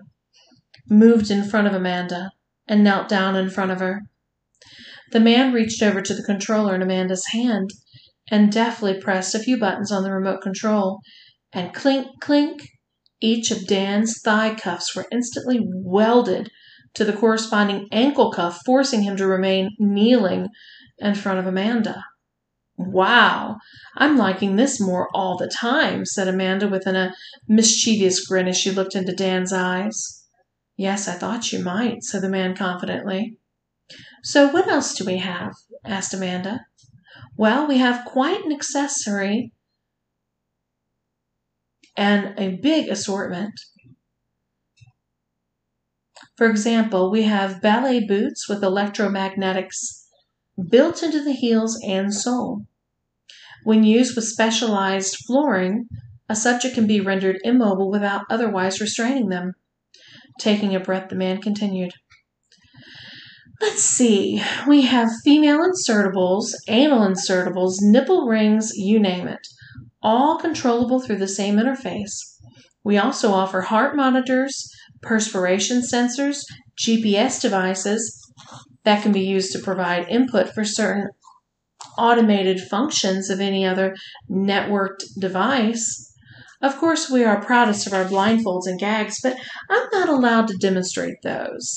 moved 0.89 1.29
in 1.29 1.43
front 1.43 1.67
of 1.67 1.73
Amanda, 1.73 2.31
and 2.67 2.83
knelt 2.83 3.07
down 3.07 3.35
in 3.35 3.49
front 3.49 3.71
of 3.71 3.79
her. 3.79 4.01
The 5.11 5.19
man 5.19 5.53
reached 5.53 5.83
over 5.83 6.01
to 6.01 6.13
the 6.13 6.23
controller 6.23 6.73
in 6.73 6.81
Amanda's 6.81 7.27
hand 7.27 7.69
and 8.31 8.51
deftly 8.51 8.99
pressed 8.99 9.35
a 9.35 9.39
few 9.39 9.59
buttons 9.59 9.91
on 9.91 10.03
the 10.03 10.11
remote 10.11 10.41
control, 10.41 11.01
and 11.51 11.73
clink, 11.73 12.07
clink, 12.21 12.67
each 13.21 13.51
of 13.51 13.67
Dan's 13.67 14.19
thigh 14.23 14.55
cuffs 14.55 14.95
were 14.95 15.05
instantly 15.11 15.59
welded 15.61 16.49
to 16.95 17.05
the 17.05 17.13
corresponding 17.13 17.87
ankle 17.91 18.31
cuff, 18.31 18.59
forcing 18.65 19.03
him 19.03 19.15
to 19.17 19.27
remain 19.27 19.69
kneeling 19.79 20.47
in 20.99 21.15
front 21.15 21.39
of 21.39 21.45
Amanda. 21.45 22.03
Wow, 22.91 23.57
I'm 23.95 24.17
liking 24.17 24.55
this 24.55 24.79
more 24.79 25.09
all 25.13 25.37
the 25.37 25.47
time, 25.47 26.05
said 26.05 26.27
Amanda 26.27 26.67
with 26.67 26.85
a 26.87 26.97
uh, 26.97 27.11
mischievous 27.47 28.25
grin 28.25 28.47
as 28.47 28.57
she 28.57 28.71
looked 28.71 28.95
into 28.95 29.13
Dan's 29.13 29.53
eyes. 29.53 30.23
Yes, 30.75 31.07
I 31.07 31.13
thought 31.13 31.51
you 31.51 31.63
might, 31.63 32.03
said 32.03 32.21
the 32.21 32.29
man 32.29 32.55
confidently. 32.55 33.37
So, 34.23 34.49
what 34.49 34.67
else 34.67 34.95
do 34.95 35.05
we 35.05 35.17
have? 35.17 35.53
asked 35.85 36.13
Amanda. 36.13 36.61
Well, 37.37 37.67
we 37.67 37.77
have 37.77 38.05
quite 38.05 38.43
an 38.45 38.51
accessory 38.51 39.51
and 41.95 42.37
a 42.39 42.57
big 42.57 42.89
assortment. 42.89 43.53
For 46.35 46.49
example, 46.49 47.11
we 47.11 47.23
have 47.23 47.61
ballet 47.61 48.05
boots 48.05 48.49
with 48.49 48.61
electromagnetics 48.61 50.03
built 50.69 51.03
into 51.03 51.23
the 51.23 51.33
heels 51.33 51.79
and 51.85 52.13
sole. 52.13 52.65
When 53.63 53.83
used 53.83 54.15
with 54.15 54.25
specialized 54.25 55.17
flooring, 55.25 55.87
a 56.29 56.35
subject 56.35 56.75
can 56.75 56.87
be 56.87 56.99
rendered 56.99 57.39
immobile 57.43 57.89
without 57.89 58.25
otherwise 58.29 58.81
restraining 58.81 59.29
them. 59.29 59.53
Taking 60.39 60.75
a 60.75 60.79
breath, 60.79 61.09
the 61.09 61.15
man 61.15 61.41
continued. 61.41 61.91
Let's 63.61 63.83
see, 63.83 64.43
we 64.67 64.81
have 64.81 65.09
female 65.23 65.59
insertables, 65.59 66.47
anal 66.67 67.07
insertables, 67.07 67.75
nipple 67.81 68.27
rings, 68.27 68.73
you 68.75 68.99
name 68.99 69.27
it, 69.27 69.47
all 70.01 70.37
controllable 70.37 70.99
through 70.99 71.17
the 71.17 71.27
same 71.27 71.55
interface. 71.55 72.11
We 72.83 72.97
also 72.97 73.31
offer 73.31 73.61
heart 73.61 73.95
monitors, 73.95 74.69
perspiration 75.01 75.81
sensors, 75.81 76.43
GPS 76.77 77.39
devices 77.39 78.19
that 78.83 79.01
can 79.01 79.13
be 79.13 79.21
used 79.21 79.53
to 79.53 79.59
provide 79.59 80.09
input 80.09 80.53
for 80.53 80.65
certain 80.65 81.09
automated 81.97 82.59
functions 82.59 83.29
of 83.29 83.39
any 83.39 83.65
other 83.65 83.95
networked 84.29 85.03
device. 85.19 86.11
Of 86.61 86.77
course, 86.77 87.09
we 87.09 87.23
are 87.23 87.43
proudest 87.43 87.87
of 87.87 87.93
our 87.93 88.05
blindfolds 88.05 88.67
and 88.67 88.79
gags, 88.79 89.19
but 89.21 89.37
I'm 89.69 89.87
not 89.91 90.09
allowed 90.09 90.47
to 90.47 90.57
demonstrate 90.57 91.17
those. 91.23 91.75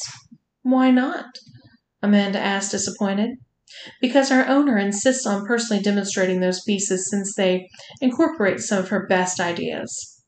Why 0.62 0.90
not? 0.90 1.26
Amanda 2.02 2.38
asked, 2.38 2.70
disappointed. 2.70 3.30
Because 4.00 4.30
our 4.30 4.46
owner 4.46 4.78
insists 4.78 5.26
on 5.26 5.44
personally 5.44 5.82
demonstrating 5.82 6.40
those 6.40 6.62
pieces 6.62 7.10
since 7.10 7.34
they 7.34 7.68
incorporate 8.00 8.60
some 8.60 8.78
of 8.78 8.88
her 8.88 9.06
best 9.06 9.40
ideas. 9.40 10.22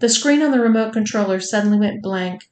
The 0.00 0.08
screen 0.08 0.42
on 0.42 0.50
the 0.50 0.60
remote 0.60 0.92
controller 0.92 1.40
suddenly 1.40 1.78
went 1.78 2.02
blank, 2.02 2.42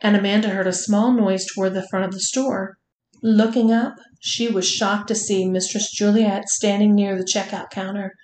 and 0.00 0.16
Amanda 0.16 0.48
heard 0.48 0.66
a 0.66 0.72
small 0.72 1.12
noise 1.12 1.46
toward 1.46 1.74
the 1.74 1.86
front 1.88 2.04
of 2.04 2.12
the 2.12 2.20
store. 2.20 2.78
Looking 3.22 3.70
up, 3.70 3.94
she 4.26 4.48
was 4.48 4.66
shocked 4.66 5.08
to 5.08 5.14
see 5.14 5.46
Mistress 5.46 5.90
Juliet 5.90 6.48
standing 6.48 6.94
near 6.94 7.14
the 7.14 7.28
checkout 7.30 7.68
counter 7.68 8.14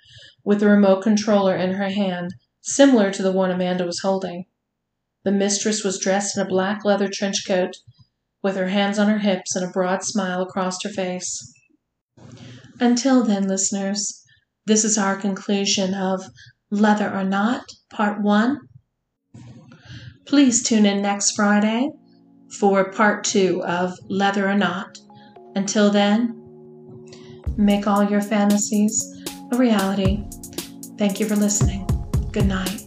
with 0.43 0.59
the 0.59 0.67
remote 0.67 1.03
controller 1.03 1.55
in 1.55 1.73
her 1.73 1.89
hand, 1.89 2.31
similar 2.61 3.11
to 3.11 3.21
the 3.21 3.31
one 3.31 3.51
Amanda 3.51 3.85
was 3.85 3.99
holding. 3.99 4.45
The 5.23 5.31
mistress 5.31 5.83
was 5.83 5.99
dressed 5.99 6.35
in 6.35 6.41
a 6.41 6.49
black 6.49 6.83
leather 6.83 7.07
trench 7.07 7.45
coat, 7.45 7.75
with 8.41 8.55
her 8.55 8.69
hands 8.69 8.97
on 8.97 9.09
her 9.09 9.19
hips 9.19 9.55
and 9.55 9.63
a 9.63 9.69
broad 9.71 10.03
smile 10.03 10.41
across 10.41 10.81
her 10.83 10.89
face. 10.89 11.53
Until 12.79 13.23
then, 13.23 13.47
listeners, 13.47 14.23
this 14.65 14.83
is 14.83 14.97
our 14.97 15.15
conclusion 15.15 15.93
of 15.93 16.23
Leather 16.71 17.13
or 17.13 17.23
Not, 17.23 17.65
Part 17.91 18.23
1. 18.23 18.57
Please 20.25 20.63
tune 20.63 20.87
in 20.87 21.03
next 21.03 21.35
Friday 21.35 21.91
for 22.57 22.91
Part 22.91 23.23
2 23.23 23.63
of 23.63 23.93
Leather 24.09 24.49
or 24.49 24.55
Not. 24.55 24.97
Until 25.55 25.89
then, 25.91 26.35
make 27.57 27.87
all 27.87 28.03
your 28.03 28.21
fantasies 28.21 29.23
a 29.51 29.57
reality. 29.57 30.23
Thank 30.97 31.19
you 31.19 31.27
for 31.27 31.35
listening. 31.35 31.87
Good 32.31 32.47
night. 32.47 32.80